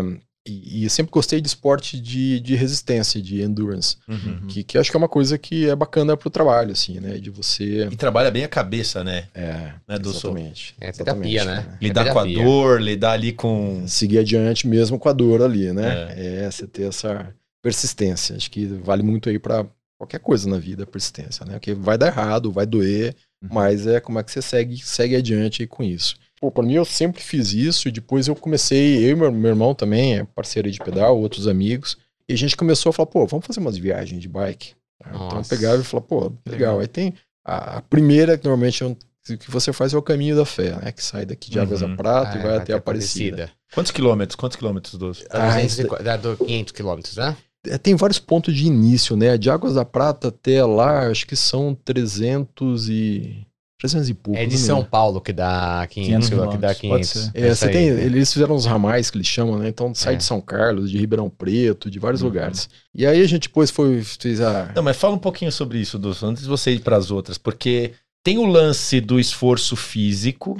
e, 0.46 0.84
e 0.84 0.90
sempre 0.90 1.12
gostei 1.12 1.40
de 1.40 1.46
esporte 1.48 2.00
de, 2.00 2.40
de 2.40 2.54
resistência, 2.56 3.22
de 3.22 3.42
endurance. 3.42 3.96
Uhum. 4.08 4.46
Que, 4.48 4.64
que 4.64 4.76
acho 4.78 4.90
que 4.90 4.96
é 4.96 4.98
uma 4.98 5.08
coisa 5.08 5.38
que 5.38 5.68
é 5.68 5.76
bacana 5.76 6.16
pro 6.16 6.30
trabalho, 6.30 6.72
assim, 6.72 6.98
né? 6.98 7.18
De 7.18 7.30
você. 7.30 7.86
E 7.90 7.96
trabalha 7.96 8.30
bem 8.30 8.42
a 8.44 8.48
cabeça, 8.48 9.04
né? 9.04 9.28
É, 9.34 9.72
Né, 9.86 9.98
do 9.98 10.10
exatamente. 10.10 10.74
É 10.80 10.88
exatamente, 10.88 11.32
terapia, 11.36 11.44
né? 11.44 11.78
Lidar 11.80 12.06
É 12.08 12.12
com 12.12 12.18
a 12.18 12.24
dor, 12.24 12.80
lidar 12.80 13.12
ali 13.12 13.32
com. 13.32 13.84
Seguir 13.86 14.18
adiante 14.18 14.66
mesmo 14.66 14.98
com 14.98 15.08
a 15.08 15.12
dor 15.12 15.42
ali, 15.42 15.72
né? 15.72 16.12
É, 16.16 16.50
você 16.50 16.66
ter 16.66 16.88
essa 16.88 17.32
persistência. 17.62 18.36
Acho 18.36 18.50
que 18.50 18.66
vale 18.66 19.02
muito 19.02 19.28
aí 19.28 19.38
pra 19.38 19.64
qualquer 19.96 20.18
coisa 20.18 20.48
na 20.50 20.58
vida, 20.58 20.84
persistência, 20.84 21.46
né? 21.46 21.52
Porque 21.54 21.72
vai 21.74 21.96
dar 21.96 22.08
errado, 22.08 22.50
vai 22.50 22.66
doer, 22.66 23.14
Uhum. 23.40 23.48
mas 23.52 23.86
é 23.88 24.00
como 24.00 24.18
é 24.18 24.22
que 24.22 24.30
você 24.30 24.40
segue, 24.42 24.76
segue 24.78 25.16
adiante 25.16 25.62
aí 25.62 25.66
com 25.68 25.82
isso. 25.82 26.16
Pô, 26.42 26.50
pra 26.50 26.64
mim 26.64 26.74
eu 26.74 26.84
sempre 26.84 27.22
fiz 27.22 27.52
isso 27.52 27.86
e 27.86 27.92
depois 27.92 28.26
eu 28.26 28.34
comecei, 28.34 29.04
eu 29.04 29.10
e 29.10 29.14
meu, 29.14 29.30
meu 29.30 29.50
irmão 29.50 29.76
também, 29.76 30.18
é 30.18 30.24
parceiro 30.24 30.68
de 30.68 30.80
pedal, 30.80 31.16
outros 31.16 31.46
amigos, 31.46 31.96
e 32.28 32.32
a 32.32 32.36
gente 32.36 32.56
começou 32.56 32.90
a 32.90 32.92
falar, 32.92 33.06
pô, 33.06 33.24
vamos 33.28 33.46
fazer 33.46 33.60
umas 33.60 33.76
viagens 33.78 34.20
de 34.20 34.28
bike. 34.28 34.72
Então 35.06 35.18
Nossa. 35.36 35.54
pegava 35.54 35.80
e 35.80 35.84
falava, 35.84 36.06
pô, 36.08 36.20
legal. 36.20 36.34
Legal. 36.46 36.80
Aí 36.80 36.88
tem 36.88 37.14
a, 37.46 37.76
a 37.78 37.82
primeira 37.82 38.36
que 38.36 38.44
normalmente 38.44 38.82
é 38.82 38.86
um- 38.86 38.96
que 39.24 39.48
você 39.52 39.72
faz 39.72 39.94
é 39.94 39.96
o 39.96 40.02
caminho 40.02 40.34
da 40.34 40.44
fé, 40.44 40.74
né? 40.82 40.90
Que 40.90 41.04
sai 41.04 41.24
daqui 41.24 41.48
de 41.48 41.60
Águas 41.60 41.80
Uhum. 41.80 41.90
da 41.90 41.96
Prata 41.96 42.36
Ah, 42.36 42.40
e 42.40 42.42
vai 42.42 42.56
até 42.56 42.72
Aparecida. 42.72 43.48
Quantos 43.72 43.92
quilômetros? 43.92 44.34
Quantos 44.34 44.56
quilômetros? 44.56 44.98
Dá 44.98 45.06
Ah, 45.30 45.46
200 45.54 45.72
isso 45.72 45.82
e 45.82 45.84
qu- 45.86 46.02
dá 46.02 46.16
do 46.16 46.36
500 46.36 46.72
quilômetros, 46.72 47.16
né? 47.16 47.36
É, 47.68 47.78
tem 47.78 47.94
vários 47.94 48.18
pontos 48.18 48.52
de 48.52 48.66
início, 48.66 49.16
né? 49.16 49.38
De 49.38 49.48
Águas 49.48 49.74
da 49.74 49.84
Prata 49.84 50.26
até 50.26 50.64
lá, 50.64 51.06
acho 51.06 51.24
que 51.24 51.36
são 51.36 51.72
300 51.72 52.88
e 52.88 53.46
300 53.82 54.08
e 54.08 54.14
pouco. 54.14 54.38
É 54.38 54.46
de 54.46 54.56
não 54.56 54.64
São. 54.66 54.84
Paulo 54.84 55.20
que 55.20 55.32
dá 55.32 55.86
500, 55.90 56.28
500 56.28 56.28
quilômetros, 56.28 56.56
que 56.56 56.62
dá 56.62 56.74
quilômetros, 56.74 57.12
500. 57.12 57.30
pode 57.32 57.46
É, 57.46 57.54
você 57.54 57.64
aí. 57.66 57.72
tem, 57.72 57.86
eles 57.88 58.32
fizeram 58.32 58.54
os 58.54 58.64
ramais 58.64 59.10
que 59.10 59.16
eles 59.18 59.26
chamam, 59.26 59.58
né? 59.58 59.68
Então 59.68 59.94
sai 59.94 60.14
É. 60.14 60.16
de 60.16 60.24
São 60.24 60.40
Carlos, 60.40 60.90
de 60.90 60.96
Ribeirão 60.98 61.28
Preto, 61.28 61.90
de 61.90 61.98
vários 61.98 62.22
Uhum. 62.22 62.28
lugares. 62.28 62.68
E 62.94 63.04
aí 63.06 63.20
a 63.20 63.26
gente 63.26 63.48
depois 63.48 63.70
foi 63.70 64.02
fez 64.02 64.40
a 64.40 64.70
Não, 64.74 64.82
mas 64.82 64.96
fala 64.96 65.14
um 65.14 65.18
pouquinho 65.18 65.50
sobre 65.52 65.78
isso, 65.78 66.00
antes 66.24 66.44
de 66.44 66.48
você 66.48 66.70
ir 66.72 66.80
para 66.80 66.96
as 66.96 67.10
outras, 67.10 67.36
porque 67.38 67.92
tem 68.24 68.38
o 68.38 68.46
lance 68.46 69.00
do 69.00 69.18
esforço 69.18 69.74
físico, 69.74 70.56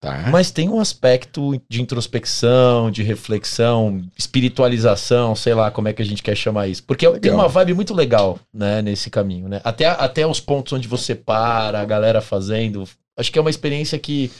tá. 0.00 0.28
mas 0.30 0.50
tem 0.50 0.68
um 0.68 0.80
aspecto 0.80 1.60
de 1.68 1.82
introspecção, 1.82 2.90
de 2.90 3.02
reflexão, 3.02 4.02
espiritualização, 4.16 5.34
sei 5.34 5.54
lá 5.54 5.70
como 5.70 5.88
é 5.88 5.92
que 5.92 6.02
a 6.02 6.04
gente 6.04 6.22
quer 6.22 6.36
chamar 6.36 6.68
isso. 6.68 6.82
Porque 6.84 7.06
tem 7.06 7.30
Legal. 7.30 7.38
uma 7.38 7.48
vibe 7.48 7.74
muito 7.74 7.94
legal, 7.94 8.38
né, 8.52 8.82
nesse 8.82 9.10
caminho, 9.10 9.48
né? 9.48 9.60
Até, 9.64 9.86
até 9.86 10.26
os 10.26 10.40
pontos 10.40 10.72
onde 10.72 10.88
você 10.88 11.14
para, 11.14 11.80
a 11.80 11.84
galera 11.84 12.20
fazendo. 12.20 12.88
Acho 13.18 13.32
que 13.32 13.38
é 13.38 13.42
uma 13.42 13.50
experiência 13.50 13.98
que, 13.98 14.30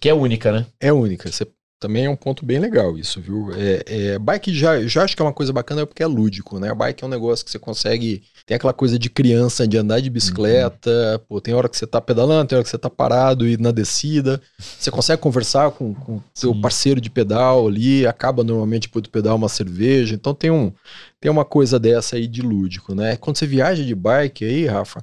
que 0.00 0.08
é 0.08 0.14
única, 0.14 0.52
né? 0.52 0.66
É 0.80 0.92
única. 0.92 1.30
Você 1.30 1.46
também 1.80 2.06
é 2.06 2.10
um 2.10 2.16
ponto 2.16 2.44
bem 2.44 2.58
legal 2.58 2.98
isso, 2.98 3.20
viu? 3.20 3.50
É, 3.54 3.84
é, 3.86 4.18
bike 4.18 4.52
já, 4.52 4.80
já 4.82 5.04
acho 5.04 5.14
que 5.14 5.22
é 5.22 5.24
uma 5.24 5.32
coisa 5.32 5.52
bacana 5.52 5.86
porque 5.86 6.02
é 6.02 6.06
lúdico, 6.06 6.58
né? 6.58 6.74
Bike 6.74 7.04
é 7.04 7.06
um 7.06 7.10
negócio 7.10 7.44
que 7.44 7.50
você 7.50 7.58
consegue. 7.58 8.22
Tem 8.44 8.56
aquela 8.56 8.72
coisa 8.72 8.98
de 8.98 9.08
criança, 9.08 9.66
de 9.66 9.78
andar 9.78 10.00
de 10.00 10.10
bicicleta. 10.10 11.22
Pô, 11.28 11.40
tem 11.40 11.54
hora 11.54 11.68
que 11.68 11.76
você 11.76 11.86
tá 11.86 12.00
pedalando, 12.00 12.48
tem 12.48 12.56
hora 12.56 12.64
que 12.64 12.70
você 12.70 12.78
tá 12.78 12.90
parado 12.90 13.46
e 13.46 13.56
na 13.56 13.70
descida. 13.70 14.40
Você 14.58 14.90
consegue 14.90 15.22
conversar 15.22 15.70
com 15.70 15.92
o 16.08 16.22
seu 16.34 16.52
Sim. 16.52 16.60
parceiro 16.60 17.00
de 17.00 17.10
pedal 17.10 17.68
ali, 17.68 18.06
acaba 18.06 18.42
normalmente 18.42 18.88
do 18.88 19.10
pedal 19.10 19.36
uma 19.36 19.48
cerveja. 19.48 20.14
Então 20.14 20.34
tem 20.34 20.50
um. 20.50 20.72
Tem 21.20 21.30
uma 21.30 21.44
coisa 21.44 21.78
dessa 21.78 22.16
aí 22.16 22.26
de 22.26 22.42
lúdico, 22.42 22.94
né? 22.94 23.16
Quando 23.16 23.36
você 23.36 23.46
viaja 23.46 23.84
de 23.84 23.94
bike 23.94 24.44
aí, 24.44 24.66
Rafa, 24.66 25.00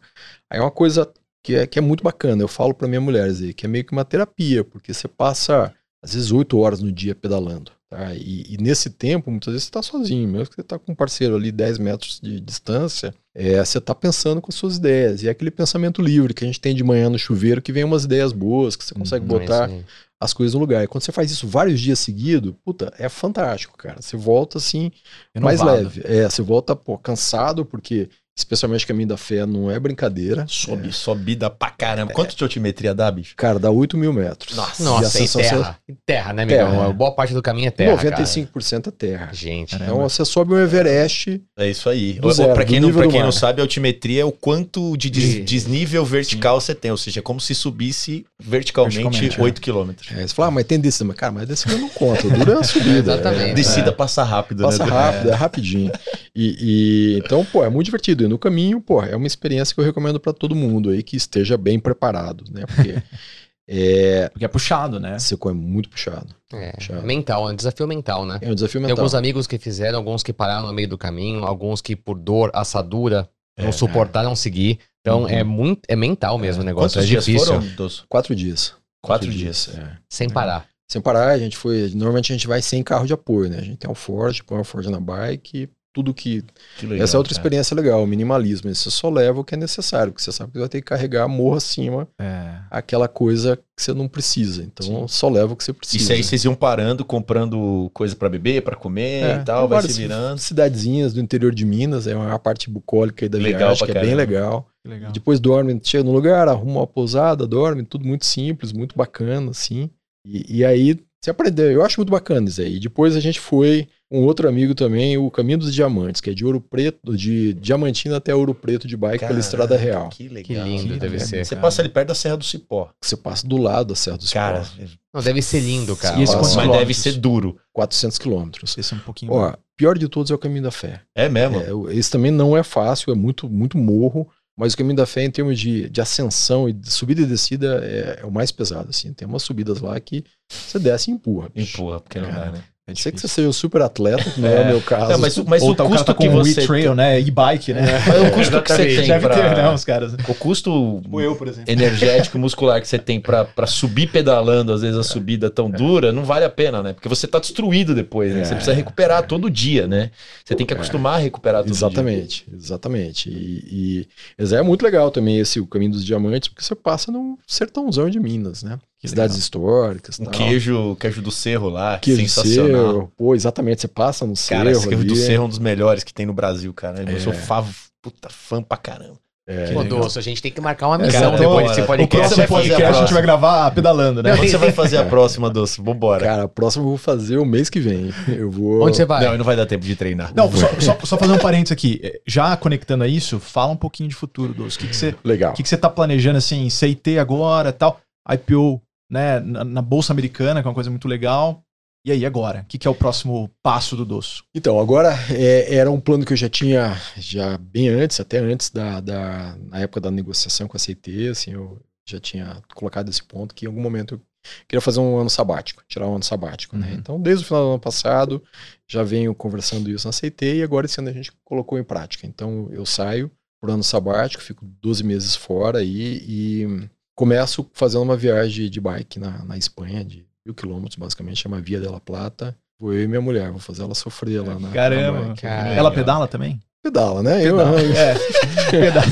aí 0.50 0.60
é 0.60 0.62
uma 0.62 0.72
coisa 0.72 1.10
que 1.44 1.56
é, 1.56 1.68
que 1.68 1.80
é 1.80 1.82
muito 1.82 2.04
bacana. 2.04 2.42
Eu 2.42 2.48
falo 2.48 2.74
pra 2.74 2.88
minha 2.88 3.02
mulher, 3.02 3.30
Zé, 3.32 3.54
que 3.54 3.66
é 3.66 3.70
meio 3.70 3.86
que 3.86 3.92
uma 3.92 4.04
terapia, 4.04 4.64
porque 4.64 4.94
você 4.94 5.08
passa 5.08 5.74
às 6.06 6.14
vezes 6.14 6.32
oito 6.32 6.58
horas 6.60 6.82
no 6.82 6.92
dia 6.92 7.16
pedalando. 7.16 7.72
Tá? 7.90 8.14
E, 8.14 8.46
e 8.54 8.58
nesse 8.60 8.92
tempo, 8.92 9.32
muitas 9.32 9.52
vezes 9.52 9.64
você 9.64 9.70
está 9.70 9.82
sozinho, 9.82 10.28
mesmo 10.28 10.50
que 10.50 10.56
você 10.56 10.62
está 10.62 10.78
com 10.78 10.92
um 10.92 10.96
parceiro 10.96 11.36
ali 11.36 11.52
10 11.52 11.80
metros 11.80 12.20
de 12.22 12.40
distância, 12.40 13.12
é, 13.34 13.64
você 13.64 13.80
está 13.80 13.96
pensando 13.96 14.40
com 14.40 14.52
as 14.52 14.56
suas 14.56 14.78
ideias. 14.78 15.24
E 15.24 15.28
é 15.28 15.32
aquele 15.32 15.50
pensamento 15.50 16.04
livre 16.04 16.32
que 16.34 16.44
a 16.44 16.48
gente 16.48 16.62
tem 16.62 16.76
de 16.76 16.84
manhã 16.84 17.10
no 17.10 17.18
chuveiro, 17.18 17.60
que 17.62 17.72
vem 17.72 17.84
umas 17.84 18.04
ideias 18.04 18.32
boas, 18.32 18.76
que 18.76 18.86
você 18.86 18.94
consegue 18.94 19.26
Não, 19.26 19.36
é 19.36 19.40
botar 19.40 19.66
aí. 19.66 19.84
as 20.20 20.32
coisas 20.32 20.54
no 20.54 20.60
lugar. 20.60 20.84
E 20.84 20.88
quando 20.88 21.04
você 21.04 21.12
faz 21.12 21.32
isso 21.32 21.48
vários 21.48 21.82
dias 21.82 21.98
seguidos, 21.98 22.54
puta, 22.64 22.94
é 23.00 23.10
fantástico, 23.10 23.76
cara. 23.76 24.00
Você 24.00 24.16
volta 24.16 24.60
assim, 24.60 24.92
mais 25.40 25.60
Renovado. 25.60 25.84
leve. 25.84 26.02
É, 26.06 26.30
você 26.30 26.44
volta 26.44 26.76
pô, 26.76 27.00
cansado, 27.00 27.66
porque 27.66 28.10
especialmente 28.38 28.86
caminho 28.86 29.08
da 29.08 29.18
fé 29.18 29.46
não 29.46 29.72
é 29.72 29.80
brincadeira. 29.80 30.46
Sobe, 30.48 30.92
sobida 30.92 31.50
pra 31.50 31.70
caramba. 31.70 32.12
Quanto 32.12 32.36
de 32.36 32.44
altimetria 32.44 32.94
dá, 32.94 33.10
bicho? 33.10 33.34
Cara, 33.38 33.58
dá 33.58 33.72
8 33.72 33.98
mil 33.98 34.12
metros. 34.12 34.56
Nossa, 34.56 34.84
Nossa, 34.84 35.24
e 35.24 35.28
terra. 35.28 35.80
E 35.88 35.94
terra, 36.06 36.34
né, 36.34 36.44
amigão? 36.44 36.70
Terra. 36.72 36.90
Boa 36.94 37.12
parte 37.14 37.34
do 37.34 37.42
caminho 37.42 37.68
é 37.68 37.72
terra, 37.72 37.96
95% 37.98 38.88
é 38.88 38.92
terra. 38.92 39.20
cara. 39.26 39.34
Gente, 39.34 39.72
Caramba. 39.72 39.92
Então 39.94 40.10
você 40.10 40.26
sobe 40.26 40.54
o 40.54 40.60
Everest, 40.60 41.42
É 41.58 41.70
isso 41.70 41.90
aí. 41.90 42.20
Zero, 42.34 42.54
pra 42.54 42.66
quem, 42.66 42.82
do 42.82 42.88
não, 42.88 42.94
pra 42.94 43.04
do 43.06 43.10
quem 43.12 43.24
não 43.24 43.32
sabe, 43.32 43.62
a 43.62 43.64
altimetria 43.64 44.22
é 44.22 44.26
o 44.26 44.32
quanto 44.32 44.98
de 44.98 45.10
des- 45.10 45.24
De- 45.36 45.42
desnível 45.42 46.04
vertical 46.04 46.60
você 46.60 46.76
tem. 46.76 46.92
Ou 46.92 46.98
seja, 46.98 47.20
é 47.20 47.24
como 47.24 47.40
se 47.40 47.56
subisse 47.56 48.26
verticalmente, 48.38 48.98
Verticalmente, 48.98 49.40
é. 49.40 49.44
8 49.44 49.62
quilômetros. 49.62 50.10
Aí 50.12 50.28
você 50.28 50.34
fala, 50.34 50.50
ah, 50.50 50.52
mas 50.52 50.66
tem 50.66 50.80
descida. 50.80 51.06
Mas, 51.06 51.16
cara, 51.16 51.32
mas 51.32 51.48
descida 51.48 51.78
não 51.78 51.88
conta. 51.90 52.30
Dura 52.30 52.54
é 52.54 52.58
a 52.60 52.64
subida. 52.64 53.14
Exatamente. 53.14 53.50
É, 53.52 53.54
Descida 53.54 53.92
passa 53.92 54.24
rápido, 54.24 54.64
Passa 54.64 54.86
né? 54.86 54.92
rápido, 54.92 55.30
é 55.32 55.34
rapidinho. 55.36 55.92
E, 56.36 57.14
e- 57.16 57.18
então, 57.20 57.46
pô, 57.46 57.64
é 57.64 57.70
muito 57.70 57.86
divertido. 57.86 58.25
No 58.28 58.38
caminho, 58.40 58.80
pô, 58.82 59.02
é 59.04 59.16
uma 59.16 59.28
experiência 59.28 59.74
que 59.74 59.80
eu 59.82 59.86
recomendo 59.86 60.20
pra 60.20 60.34
todo 60.34 60.56
mundo 60.56 60.90
aí 60.90 61.02
que 61.04 61.16
esteja 61.16 61.58
bem 61.58 61.80
preparado, 61.80 62.44
né? 62.52 62.66
Porque 62.66 62.96
é, 63.68 64.30
Porque 64.30 64.46
é 64.46 64.48
puxado, 64.48 65.00
né? 65.00 65.18
secou 65.20 65.52
é 65.52 65.54
muito 65.54 65.90
puxado. 65.90 66.36
é, 66.54 66.72
Puxado. 66.74 67.02
mental, 67.04 67.50
é 67.50 67.54
um 67.54 67.56
desafio 67.56 67.88
mental, 67.88 68.26
né? 68.26 68.38
É 68.42 68.50
um 68.52 68.56
desafio 68.56 68.80
Tem 68.80 68.88
mental. 68.88 69.04
alguns 69.04 69.16
amigos 69.16 69.48
que 69.48 69.58
fizeram, 69.58 69.98
alguns 70.00 70.22
que 70.24 70.32
pararam 70.34 70.68
no 70.68 70.74
meio 70.74 70.88
do 70.88 70.98
caminho, 70.98 71.44
alguns 71.46 71.82
que 71.82 71.96
por 71.96 72.18
dor, 72.18 72.52
assadura, 72.54 73.28
não 73.58 73.70
É. 73.70 73.72
suportaram 73.72 74.36
seguir. 74.36 74.80
Então 75.02 75.22
Uhum. 75.24 75.30
é 75.30 75.44
muito, 75.44 75.82
é 75.88 75.96
mental 75.96 76.38
mesmo 76.38 76.62
o 76.62 76.66
negócio, 76.66 76.98
Quantos 76.98 77.06
é 77.06 77.08
dias 77.12 77.26
difícil, 77.26 77.54
foram? 77.54 77.76
Dos... 77.76 78.06
Quatro 78.10 78.36
dias. 78.36 78.74
Quatro 79.02 79.30
dias. 79.32 79.70
é. 79.78 79.98
sem 80.10 80.30
parar. 80.30 80.68
Sem 80.88 81.02
parar, 81.02 81.30
a 81.30 81.38
gente 81.40 81.58
foi. 81.58 81.90
Normalmente 81.96 82.32
a 82.32 82.36
gente 82.36 82.48
vai 82.48 82.62
sem 82.62 82.84
carro 82.84 83.08
de 83.08 83.14
apoio, 83.14 83.50
né? 83.50 83.58
A 83.58 83.62
gente 83.62 83.78
tem 83.78 83.90
um 83.90 83.96
Ford, 83.96 84.40
põe 84.46 84.60
uma 84.60 84.64
Ford 84.64 84.86
na 84.88 85.00
bike, 85.00 85.68
tudo 85.96 86.14
que. 86.14 86.44
Que 86.78 86.86
legal, 86.86 87.06
Essa 87.06 87.16
é 87.16 87.18
outra 87.18 87.34
cara. 87.34 87.40
experiência 87.40 87.74
legal, 87.74 88.04
o 88.04 88.06
minimalismo. 88.06 88.74
Você 88.76 88.92
só 88.92 89.10
leva 89.10 89.40
o 89.40 89.44
que 89.46 89.56
é 89.56 89.58
necessário, 89.58 90.12
porque 90.12 90.22
você 90.22 90.32
sabe 90.34 90.52
que 90.52 90.60
vai 90.60 90.68
ter 90.68 90.82
que 90.82 90.88
carregar 90.88 91.26
morro 91.30 91.56
acima 91.56 92.06
É. 92.20 92.56
aquela 92.70 93.08
coisa 93.08 93.56
que 93.56 93.82
você 93.82 93.94
não 93.94 94.06
precisa. 94.10 94.62
Então 94.62 95.08
só 95.08 95.30
leva 95.30 95.54
o 95.54 95.56
que 95.56 95.64
você 95.64 95.72
precisa. 95.72 96.04
Isso 96.04 96.12
aí 96.12 96.22
vocês 96.22 96.44
iam 96.44 96.54
parando, 96.54 97.06
comprando 97.06 97.90
coisa 97.94 98.14
pra 98.14 98.28
beber, 98.28 98.62
pra 98.62 98.76
comer 98.76 99.24
É, 99.24 99.36
e 99.38 99.44
tal, 99.46 99.70
vai 99.70 99.82
se 99.84 99.94
virando. 100.02 100.38
Cidadezinhas 100.38 101.14
do 101.14 101.22
interior 101.22 101.56
de 101.56 101.66
Minas, 101.66 102.08
é 102.08 102.16
uma 102.16 102.38
parte 102.38 102.70
bucólica 102.70 103.24
aí 103.26 103.30
da 103.30 103.38
Legal 103.38 103.70
viagem, 103.70 103.86
que 103.86 103.92
é 103.92 103.94
bem 103.94 104.04
caramba. 104.04 104.18
legal. 104.18 104.68
Legal. 104.86 105.12
Depois 105.14 105.40
dorme, 105.40 105.80
chega 105.82 106.04
no 106.04 106.12
lugar, 106.12 106.48
arruma 106.50 106.82
uma 106.82 106.88
pousada, 106.88 107.48
dorme, 107.48 107.84
tudo 107.84 108.06
muito 108.06 108.26
simples, 108.26 108.72
muito 108.74 108.96
bacana, 108.98 109.50
assim. 109.52 109.90
E, 110.28 110.58
e 110.58 110.66
aí 110.66 111.00
você 111.24 111.32
aprendeu, 111.32 111.72
eu 111.72 111.84
acho 111.84 112.00
muito 112.00 112.12
bacana 112.12 112.48
isso 112.50 112.62
aí. 112.62 112.76
E 112.76 112.80
depois 112.80 113.16
a 113.16 113.20
gente 113.20 113.40
foi 113.40 113.88
um 114.16 114.24
outro 114.26 114.48
amigo 114.48 114.74
também, 114.74 115.18
o 115.18 115.30
Caminho 115.30 115.58
dos 115.60 115.74
Diamantes, 115.74 116.22
que 116.22 116.30
é 116.30 116.34
de 116.34 116.46
Ouro 116.46 116.60
Preto, 116.62 117.16
de 117.16 117.54
Diamantina 117.54 118.18
até 118.18 118.34
Ouro 118.34 118.54
Preto 118.56 118.88
de 118.88 118.96
bike 118.98 119.20
pela 119.20 119.30
Caramba, 119.30 119.40
Estrada 119.40 119.78
Real. 119.78 120.10
Que 120.10 120.28
legal. 120.28 120.44
Que 120.44 120.54
lindo 120.54 120.94
que 120.94 121.00
deve 121.00 121.20
ser. 121.20 121.46
Você 121.46 121.56
cara. 121.56 121.62
passa 121.62 121.82
ali 121.82 121.90
perto 121.90 122.08
da 122.10 122.16
Serra 122.16 122.38
do 122.38 122.44
Cipó. 122.44 122.90
Você 123.02 123.16
passa 123.18 123.48
do 123.48 123.58
lado 123.58 123.90
da 123.90 123.96
Serra 123.96 124.18
do 124.18 124.24
Cipó. 124.26 124.34
Cara, 124.40 124.66
Não, 125.14 125.22
deve 125.22 125.42
ser 125.42 125.60
lindo, 125.60 125.96
cara. 125.96 126.16
Quantos 126.16 126.34
mas 126.36 126.48
quilômetros? 126.50 126.78
deve 126.80 126.94
ser 126.94 127.12
duro. 127.14 127.58
400 127.74 128.18
quilômetros. 128.18 128.78
Esse 128.78 128.94
é 128.94 128.98
um 128.98 129.02
pouquinho. 129.02 129.32
Ó, 129.34 129.54
pior 129.78 129.98
de 129.98 130.08
todos 130.08 130.32
é 130.32 130.36
o 130.36 130.38
Caminho 130.38 130.64
da 130.64 130.72
Fé. 130.72 131.02
É 131.14 131.28
mesmo? 131.30 131.90
É, 131.90 131.96
esse 131.96 132.10
também 132.10 132.32
não 132.32 132.56
é 132.58 132.64
fácil, 132.64 133.12
é 133.12 133.16
muito, 133.16 133.50
muito 133.50 133.78
morro, 133.78 134.28
mas 134.58 134.74
o 134.74 134.78
caminho 134.78 134.96
da 134.96 135.06
fé, 135.06 135.26
em 135.26 135.30
termos 135.30 135.60
de, 135.60 135.90
de 135.90 136.00
ascensão 136.00 136.70
e 136.70 136.72
de 136.72 136.90
subida 136.90 137.22
e 137.22 137.26
descida, 137.26 137.82
é, 137.84 138.20
é 138.22 138.26
o 138.26 138.32
mais 138.32 138.52
pesado. 138.54 138.90
Assim. 138.90 139.12
Tem 139.12 139.28
umas 139.28 139.44
subidas 139.44 139.82
lá 139.82 140.00
que 140.00 140.24
você 140.50 140.80
desce 140.80 141.12
e 141.12 141.14
empurra. 141.14 141.50
bicho. 141.54 141.76
Empurra, 141.76 142.00
porque 142.00 142.20
não 142.20 142.30
É. 142.30 142.32
dá, 142.32 142.52
né? 142.52 142.64
É 142.88 142.94
Sei 142.94 143.12
que 143.12 143.20
você 143.20 143.28
seja 143.28 143.50
um 143.50 143.54
super 143.54 143.82
atleta, 143.82 144.30
que 144.30 144.40
não 144.40 144.48
é, 144.48 144.58
É. 144.58 144.62
o 144.62 144.66
meu 144.68 144.82
caso. 144.82 145.12
Não, 145.12 145.18
mas, 145.18 145.36
mas 145.40 145.64
Ou 145.64 145.72
o 145.72 145.76
tá, 145.76 145.84
o 145.84 145.88
cara 145.88 145.98
custo 145.98 146.06
tá 146.06 146.14
que 146.14 146.28
com 146.30 146.34
você. 146.36 146.62
e-trail, 146.62 146.94
né? 146.94 147.20
E-bike, 147.20 147.74
né? 147.74 147.82
Mas 148.08 148.22
o 148.28 148.32
custo 148.32 148.62
que 148.62 148.72
você 148.72 148.82
Exatamente. 148.84 148.96
tem 148.98 149.08
Deve 149.08 149.28
pra... 149.28 149.36
ter, 149.36 149.56
né? 149.58 149.70
Os 149.72 149.84
caras. 149.84 150.14
O 150.14 150.34
custo 150.36 151.02
eu, 151.20 151.36
por 151.36 151.48
exemplo. 151.48 151.72
energético 151.72 152.38
muscular 152.38 152.80
que 152.80 152.88
você 152.88 153.00
tem 153.00 153.20
pra, 153.20 153.44
pra 153.44 153.66
subir 153.66 154.12
pedalando, 154.12 154.72
às 154.72 154.82
vezes 154.82 154.98
a 154.98 155.04
subida 155.04 155.50
tão 155.50 155.68
dura, 155.70 156.12
não 156.12 156.24
vale 156.24 156.46
a 156.46 156.50
pena, 156.50 156.84
né? 156.84 156.94
Porque 156.94 157.10
você 157.10 157.26
tá 157.26 157.40
destruído 157.40 157.96
depois, 157.96 158.32
né? 158.36 158.46
Você 158.46 158.52
É. 158.52 158.56
precisa 158.56 158.76
recuperar 158.76 159.26
todo 159.26 159.50
dia, 159.50 159.88
né? 159.88 160.12
Você 160.44 160.54
tem 160.54 160.66
que 160.66 160.74
É. 160.74 160.76
acostumar 160.78 161.16
a 161.16 161.18
recuperar 161.18 161.64
todo 161.64 161.72
dia. 161.74 161.76
Exatamente, 161.88 162.46
exatamente. 162.54 163.30
E, 163.30 164.08
e 164.40 164.56
é 164.56 164.62
muito 164.62 164.84
legal 164.84 165.10
também 165.10 165.40
esse 165.40 165.60
o 165.60 165.66
Caminho 165.66 165.92
dos 165.94 166.06
Diamantes, 166.06 166.50
porque 166.50 166.64
você 166.64 166.76
passa 166.76 167.12
num 167.12 167.36
sertãozão 167.48 168.12
de 168.12 168.20
Minas, 168.20 168.62
né? 168.62 168.78
Que 169.06 169.10
cidades 169.12 169.36
legal. 169.36 169.44
históricas. 169.44 170.20
Um 170.20 170.26
tal. 170.26 170.34
queijo, 170.34 170.98
queijo 171.00 171.22
do 171.22 171.32
Cerro 171.32 171.70
lá, 171.70 171.98
Queijo 172.00 172.22
do 172.22 172.28
sensacional. 172.30 172.68
cerro. 172.94 173.12
Pô, 173.18 173.34
exatamente, 173.36 173.82
você 173.82 173.88
passa 173.88 174.26
no 174.26 174.34
Cara, 174.50 174.72
esse 174.72 174.82
cerro 174.82 174.90
queijo 174.92 175.06
do 175.08 175.14
ali. 175.14 175.22
Cerro 175.22 175.44
é 175.44 175.46
um 175.46 175.50
dos 175.50 175.60
melhores 175.60 176.04
que 176.04 176.14
tem 176.14 176.26
no 176.26 176.34
Brasil, 176.34 176.74
cara. 176.74 177.02
Eu 177.10 177.18
É. 177.18 177.20
sou 177.20 177.34
favo, 177.34 177.74
puta, 178.02 178.30
fã 178.30 178.62
pra 178.62 178.78
caramba. 178.78 179.16
É, 179.48 179.72
Pô. 179.74 179.84
Doce, 179.84 180.18
a 180.18 180.24
gente 180.24 180.42
tem 180.42 180.52
que 180.52 180.60
marcar 180.60 180.88
uma 180.88 180.98
Cara, 180.98 181.06
missão 181.08 181.36
então, 181.36 181.38
depois 181.40 181.68
desse 181.68 181.82
o 181.82 181.84
O 181.84 181.86
podcast. 181.86 182.18
próximo 182.18 182.38
vai 182.38 182.48
fazer 182.48 182.74
a 182.74 182.76
podcast 182.78 182.98
a 182.98 183.02
gente 183.02 183.14
vai 183.14 183.22
gravar 183.22 183.70
pedalando, 183.76 184.24
né? 184.24 184.32
Não, 184.32 184.38
Quando 184.40 184.50
você 184.50 184.58
vai 184.58 184.72
fazer 184.72 184.98
a 184.98 185.06
próxima, 185.06 185.52
Doce? 185.52 185.80
Vambora. 185.84 186.26
Cara, 186.26 186.44
a 186.46 186.48
próxima 186.48 186.84
eu 186.84 186.88
vou 186.90 186.98
fazer 186.98 187.38
o 187.38 187.46
mês 187.46 187.70
que 187.70 187.80
vem. 187.80 188.12
Eu 188.28 188.50
vou. 188.50 188.84
Onde 188.84 188.98
você 188.98 189.06
vai? 189.06 189.24
Não, 189.24 189.38
não 189.38 189.46
vai 189.46 189.56
dar 189.56 189.68
tempo 189.68 189.86
de 189.86 189.96
treinar. 189.96 190.32
Não, 190.36 190.52
só, 190.52 190.68
só, 190.80 190.98
só 191.04 191.16
fazer 191.16 191.34
um 191.34 191.38
parênteses 191.38 191.74
aqui. 191.74 192.00
É, 192.04 192.20
Já 192.26 192.58
conectando 192.58 193.04
a 193.04 193.08
isso, 193.08 193.40
fala 193.40 193.72
um 193.72 193.78
pouquinho 193.78 194.10
de 194.10 194.16
futuro, 194.16 194.52
Doce. 194.52 194.78
O 194.78 194.80
que, 194.80 194.88
que 194.88 194.96
você 194.96 195.14
Legal. 195.24 195.52
O 195.52 195.56
que, 195.56 195.62
que 195.62 195.70
você 195.70 195.78
tá 195.78 195.92
planejando, 195.92 196.40
assim, 196.40 196.68
CIT 196.68 197.20
agora 197.20 197.72
tal? 197.72 198.00
IPO, 198.28 198.82
né, 199.10 199.40
na, 199.40 199.64
na 199.64 199.82
Bolsa 199.82 200.14
Americana, 200.14 200.62
que 200.62 200.68
é 200.68 200.70
uma 200.70 200.76
coisa 200.76 200.90
muito 200.90 201.08
legal. 201.08 201.64
E 202.06 202.12
aí, 202.12 202.24
agora? 202.24 202.62
O 202.62 202.66
que, 202.66 202.78
que 202.78 202.88
é 202.88 202.92
o 202.92 202.96
próximo 202.96 203.50
passo 203.64 203.96
do 203.96 204.06
Doço? 204.06 204.44
Então, 204.54 204.80
agora 204.80 205.10
é, 205.32 205.74
era 205.74 205.90
um 205.90 206.00
plano 206.00 206.24
que 206.24 206.34
eu 206.34 206.38
já 206.38 206.48
tinha 206.48 206.96
já 207.18 207.58
bem 207.58 207.90
antes, 207.90 208.20
até 208.20 208.38
antes 208.38 208.70
da, 208.70 209.00
da 209.00 209.58
na 209.58 209.80
época 209.80 210.00
da 210.00 210.12
negociação 210.12 210.68
com 210.68 210.78
a 210.78 210.80
CIT, 210.80 211.30
assim, 211.30 211.54
eu 211.54 211.82
já 212.08 212.20
tinha 212.20 212.62
colocado 212.76 213.10
esse 213.10 213.24
ponto 213.24 213.56
que 213.56 213.66
em 213.66 213.68
algum 213.68 213.82
momento 213.82 214.14
eu 214.14 214.22
queria 214.68 214.82
fazer 214.82 215.00
um 215.00 215.18
ano 215.18 215.32
sabático, 215.32 215.84
tirar 215.88 216.08
um 216.08 216.14
ano 216.14 216.24
sabático, 216.24 216.78
né? 216.78 216.92
Uhum. 216.92 216.98
Então, 216.98 217.20
desde 217.20 217.44
o 217.44 217.48
final 217.48 217.64
do 217.64 217.70
ano 217.72 217.80
passado, 217.80 218.44
já 218.88 219.02
venho 219.02 219.34
conversando 219.34 219.90
isso 219.90 220.08
na 220.08 220.12
CIT 220.12 220.46
e 220.46 220.64
agora 220.64 220.86
esse 220.86 221.00
ano 221.00 221.10
a 221.10 221.14
gente 221.14 221.32
colocou 221.44 221.80
em 221.80 221.84
prática. 221.84 222.28
Então, 222.28 222.70
eu 222.72 222.86
saio 222.86 223.32
por 223.60 223.72
ano 223.72 223.84
sabático, 223.84 224.44
fico 224.44 224.64
12 224.64 225.04
meses 225.04 225.36
fora 225.36 225.80
aí 225.80 226.24
e 226.28 226.88
começo 227.16 227.68
fazendo 227.74 228.04
uma 228.04 228.18
viagem 228.18 228.70
de 228.70 228.80
bike 228.80 229.20
na, 229.20 229.44
na 229.46 229.58
Espanha, 229.58 230.04
de 230.04 230.26
mil 230.46 230.54
quilômetros, 230.54 230.98
basicamente, 230.98 231.42
chama 231.42 231.60
Via 231.62 231.80
de 231.80 231.88
la 231.88 232.00
Plata. 232.00 232.56
Vou 232.78 232.94
eu 232.94 233.04
e 233.04 233.08
minha 233.08 233.22
mulher, 233.22 233.50
vou 233.52 233.60
fazer 233.60 233.84
ela 233.84 233.96
sofrer 233.96 234.42
lá 234.42 234.60
na. 234.60 234.70
Caramba. 234.70 235.22
na 235.22 235.28
bike. 235.30 235.46
Ela 235.48 235.92
pedala 235.92 236.28
também? 236.28 236.60
Pedala, 236.84 237.24
né? 237.24 237.44
Eu, 237.44 237.60
É, 237.60 238.14
pedala. 238.70 239.08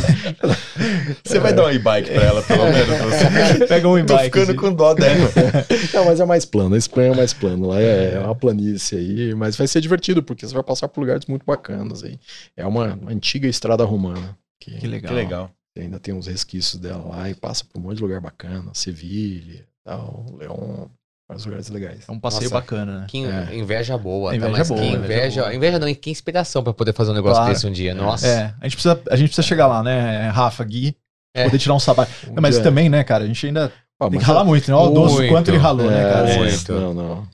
Você 1.24 1.40
vai 1.40 1.54
dar 1.54 1.66
um 1.66 1.72
e-bike 1.72 2.12
pra 2.12 2.24
ela, 2.24 2.44
pelo 2.44 2.66
menos. 2.66 2.88
Você. 2.88 3.66
Pega 3.66 3.88
um 3.88 3.94
Tô 3.94 3.98
e-bike. 3.98 4.24
ficando 4.26 4.52
assim. 4.52 4.56
com 4.56 4.74
dó 4.74 4.94
dela. 4.94 5.30
Não, 5.92 6.06
mas 6.06 6.20
é 6.20 6.26
mais 6.26 6.46
plano. 6.46 6.76
A 6.76 6.78
Espanha 6.78 7.14
é 7.14 7.16
mais 7.16 7.34
plano. 7.34 7.70
Lá 7.70 7.82
é, 7.82 8.14
é 8.14 8.20
uma 8.20 8.36
planície 8.36 8.96
aí. 9.00 9.34
Mas 9.34 9.56
vai 9.56 9.66
ser 9.66 9.82
divertido, 9.82 10.22
porque 10.22 10.46
você 10.46 10.54
vai 10.54 10.62
passar 10.62 10.88
por 10.88 11.02
lugares 11.02 11.26
muito 11.26 11.44
bacanas 11.48 12.04
aí. 12.04 12.20
É 12.56 12.64
uma 12.64 13.00
antiga 13.08 13.48
estrada 13.48 13.84
romana. 13.84 14.38
Que, 14.60 14.78
Que 14.78 14.86
legal. 14.86 15.10
Que 15.10 15.16
legal. 15.16 15.52
Ainda 15.82 16.00
tem 16.00 16.14
uns 16.14 16.28
resquícios 16.28 16.80
dela 16.80 17.04
lá 17.16 17.30
e 17.30 17.34
passa 17.36 17.64
por 17.66 17.80
um 17.80 17.82
monte 17.84 17.98
de 17.98 18.04
lugar 18.04 18.22
bacana. 18.22 18.70
Sevilha, 18.74 19.66
tal, 19.84 20.26
León. 20.38 20.88
Vários 21.28 21.46
lugares 21.46 21.70
legais. 21.70 22.04
É 22.08 22.12
um 22.12 22.20
passeio 22.20 22.44
Nossa. 22.44 22.56
bacana, 22.56 23.00
né? 23.00 23.06
Que 23.08 23.18
in- 23.20 23.26
É. 23.26 23.56
inveja 23.56 23.98
boa, 23.98 24.36
Inveja 24.36 24.52
tá? 24.52 24.58
Mas 24.60 24.68
boa, 24.70 24.80
que 24.82 24.88
inveja 24.88 25.04
inveja, 25.06 25.42
boa. 25.42 25.56
inveja 25.56 25.80
não, 25.80 25.94
que 25.96 26.10
inspiração 26.12 26.62
pra 26.64 26.74
poder 26.74 26.94
fazer 26.94 27.12
um 27.12 27.14
negócio 27.14 27.38
Claro. 27.38 27.54
desse 27.54 27.66
um 27.66 27.72
dia. 27.72 27.96
Nossa. 27.96 28.28
É, 28.28 28.54
a 28.60 28.66
gente 28.68 28.76
precisa, 28.76 29.02
a 29.10 29.16
gente 29.16 29.28
precisa 29.30 29.48
chegar 29.48 29.68
lá, 29.68 29.82
né, 29.82 30.28
Rafa, 30.30 30.64
Gui, 30.66 30.96
É. 31.34 31.46
poder 31.46 31.58
tirar 31.60 31.76
um 31.76 31.80
sabático. 31.80 32.30
Um 32.30 32.42
mas 32.42 32.56
dia- 32.56 32.64
também, 32.64 32.90
né, 32.90 33.04
cara, 33.06 33.24
a 33.24 33.28
gente 33.28 33.46
ainda 33.48 33.72
Ah, 34.00 34.10
tem 34.10 34.20
que 34.20 34.26
ralar 34.26 34.44
muito, 34.44 34.70
né? 34.70 34.76
Olha 34.76 34.90
o 35.00 35.10
Muito. 35.10 35.30
quanto 35.30 35.48
ele 35.48 35.58
ralou, 35.58 35.90
né, 35.90 36.04
cara? 36.12 36.30
É, 36.30 36.38
Muito. 36.38 36.74
Não, 36.74 36.94
não. 36.94 37.28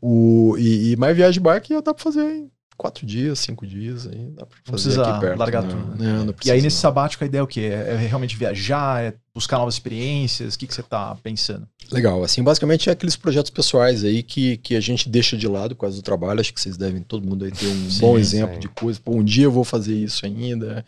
O, 0.00 0.54
e, 0.56 0.92
e 0.92 0.96
mais 0.96 1.16
viagem 1.16 1.32
de 1.34 1.40
bike 1.40 1.74
dá 1.82 1.92
pra 1.92 2.02
fazer 2.02 2.22
em 2.22 2.50
quatro 2.82 3.06
dias, 3.06 3.38
cinco 3.38 3.64
dias. 3.64 4.08
Aí 4.08 4.26
dá 4.36 4.44
pra 4.44 4.56
fazer 4.56 4.66
Não 4.66 4.72
precisa 4.72 5.02
aqui 5.08 5.20
perto. 5.20 5.38
largar 5.38 5.62
não, 5.62 5.70
tudo. 5.70 6.02
Não, 6.04 6.24
não 6.24 6.30
E 6.30 6.32
precisa, 6.34 6.54
aí, 6.54 6.60
nesse 6.60 6.76
sabático, 6.78 7.22
a 7.22 7.26
ideia 7.28 7.40
é 7.40 7.42
o 7.44 7.46
quê? 7.46 7.60
É, 7.60 7.92
é 7.92 7.96
realmente 7.96 8.36
viajar? 8.36 9.04
É 9.04 9.14
buscar 9.32 9.58
novas 9.58 9.74
experiências? 9.74 10.54
O 10.54 10.58
que, 10.58 10.66
que 10.66 10.74
você 10.74 10.82
tá 10.82 11.16
pensando? 11.22 11.66
Legal, 11.92 12.24
assim, 12.24 12.42
basicamente 12.42 12.88
é 12.88 12.92
aqueles 12.92 13.14
projetos 13.14 13.50
pessoais 13.50 14.02
aí 14.02 14.22
que, 14.22 14.56
que 14.56 14.74
a 14.74 14.80
gente 14.80 15.08
deixa 15.08 15.36
de 15.36 15.46
lado 15.46 15.76
por 15.76 15.82
causa 15.82 15.96
do 15.96 16.02
trabalho. 16.02 16.40
Acho 16.40 16.52
que 16.52 16.60
vocês 16.60 16.76
devem, 16.76 17.00
todo 17.02 17.26
mundo 17.26 17.44
aí 17.44 17.52
ter 17.52 17.66
um 17.68 17.86
Sim, 17.88 18.00
bom 18.00 18.18
exemplo 18.18 18.54
sim. 18.54 18.60
de 18.60 18.68
coisa. 18.68 18.98
Pô, 19.02 19.12
um 19.12 19.22
dia 19.22 19.44
eu 19.44 19.52
vou 19.52 19.64
fazer 19.64 19.94
isso 19.94 20.26
ainda. 20.26 20.84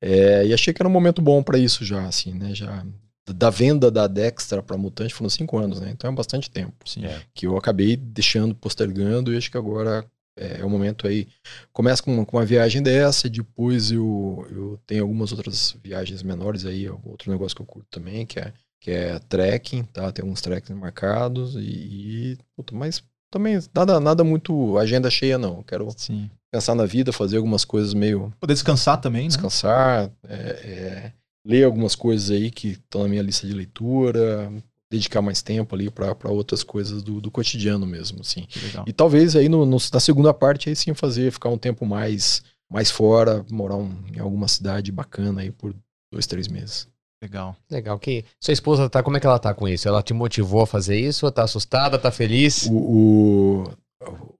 É, 0.00 0.46
e 0.46 0.54
achei 0.54 0.72
que 0.72 0.80
era 0.80 0.88
um 0.88 0.92
momento 0.92 1.20
bom 1.20 1.42
para 1.42 1.58
isso 1.58 1.84
já, 1.84 2.06
assim, 2.06 2.32
né? 2.32 2.54
Já 2.54 2.82
da 3.34 3.50
venda 3.50 3.90
da 3.90 4.06
Dextra 4.06 4.62
para 4.62 4.76
Mutante 4.76 5.12
foram 5.12 5.28
cinco 5.28 5.58
anos, 5.58 5.80
né? 5.80 5.90
Então 5.90 6.10
é 6.10 6.14
bastante 6.14 6.48
tempo 6.48 6.74
Sim. 6.84 7.04
É. 7.06 7.20
que 7.34 7.46
eu 7.46 7.56
acabei 7.56 7.96
deixando, 7.96 8.54
postergando 8.54 9.32
e 9.32 9.36
acho 9.36 9.50
que 9.50 9.56
agora 9.56 10.04
é, 10.36 10.60
é 10.60 10.64
o 10.64 10.70
momento 10.70 11.06
aí. 11.06 11.26
Começa 11.72 12.02
com, 12.02 12.24
com 12.24 12.36
uma 12.36 12.44
viagem 12.44 12.82
dessa, 12.82 13.26
e 13.26 13.30
depois 13.30 13.90
eu, 13.90 14.46
eu 14.50 14.80
tenho 14.86 15.02
algumas 15.02 15.32
outras 15.32 15.76
viagens 15.82 16.22
menores 16.22 16.66
aí, 16.66 16.88
outro 16.88 17.30
negócio 17.30 17.56
que 17.56 17.62
eu 17.62 17.66
curto 17.66 17.88
também, 17.90 18.26
que 18.26 18.38
é, 18.38 18.52
que 18.80 18.90
é 18.90 19.18
trekking, 19.18 19.84
tá? 19.84 20.12
Tem 20.12 20.22
alguns 20.22 20.40
trekkings 20.40 20.78
marcados 20.80 21.56
e, 21.56 21.60
e 21.60 22.38
puta, 22.54 22.74
mas 22.74 23.02
também 23.30 23.58
nada, 23.74 23.98
nada 23.98 24.22
muito 24.22 24.78
agenda 24.78 25.10
cheia 25.10 25.38
não. 25.38 25.62
Quero 25.62 25.88
Sim. 25.96 26.30
pensar 26.50 26.74
na 26.74 26.86
vida, 26.86 27.12
fazer 27.12 27.38
algumas 27.38 27.64
coisas 27.64 27.94
meio 27.94 28.32
Poder 28.38 28.54
descansar 28.54 29.00
também, 29.00 29.22
né? 29.22 29.28
descansar, 29.28 30.10
é, 30.28 30.34
é, 30.34 31.12
ler 31.44 31.64
algumas 31.64 31.94
coisas 31.94 32.30
aí 32.30 32.50
que 32.50 32.72
estão 32.72 33.02
na 33.02 33.08
minha 33.08 33.22
lista 33.22 33.46
de 33.46 33.52
leitura, 33.52 34.52
dedicar 34.90 35.20
mais 35.20 35.42
tempo 35.42 35.74
ali 35.74 35.90
para 35.90 36.30
outras 36.30 36.62
coisas 36.62 37.02
do, 37.02 37.20
do 37.20 37.30
cotidiano 37.30 37.84
mesmo, 37.86 38.20
assim. 38.20 38.46
Legal. 38.62 38.84
E 38.86 38.92
talvez 38.92 39.34
aí 39.34 39.48
no, 39.48 39.66
no- 39.66 39.78
na 39.92 40.00
segunda 40.00 40.32
parte 40.32 40.68
aí 40.68 40.76
sim 40.76 40.94
fazer, 40.94 41.32
ficar 41.32 41.48
um 41.48 41.58
tempo 41.58 41.84
mais, 41.84 42.42
mais 42.70 42.90
fora, 42.90 43.44
morar 43.50 43.76
um- 43.76 44.04
em 44.14 44.20
alguma 44.20 44.46
cidade 44.48 44.92
bacana 44.92 45.40
aí 45.40 45.50
por 45.50 45.74
dois, 46.12 46.26
três 46.26 46.46
meses. 46.48 46.88
Legal. 47.22 47.56
Legal. 47.70 47.98
Que 47.98 48.24
sua 48.40 48.52
esposa 48.52 48.88
tá, 48.88 49.02
como 49.02 49.16
é 49.16 49.20
que 49.20 49.26
ela 49.26 49.38
tá 49.38 49.52
com 49.54 49.66
isso? 49.66 49.88
Ela 49.88 50.02
te 50.02 50.12
motivou 50.14 50.60
a 50.62 50.66
fazer 50.66 51.00
isso? 51.00 51.26
Ou 51.26 51.32
tá 51.32 51.42
assustada? 51.44 51.98
Tá 51.98 52.10
feliz? 52.12 52.66
O, 52.70 52.74
o, 52.74 53.62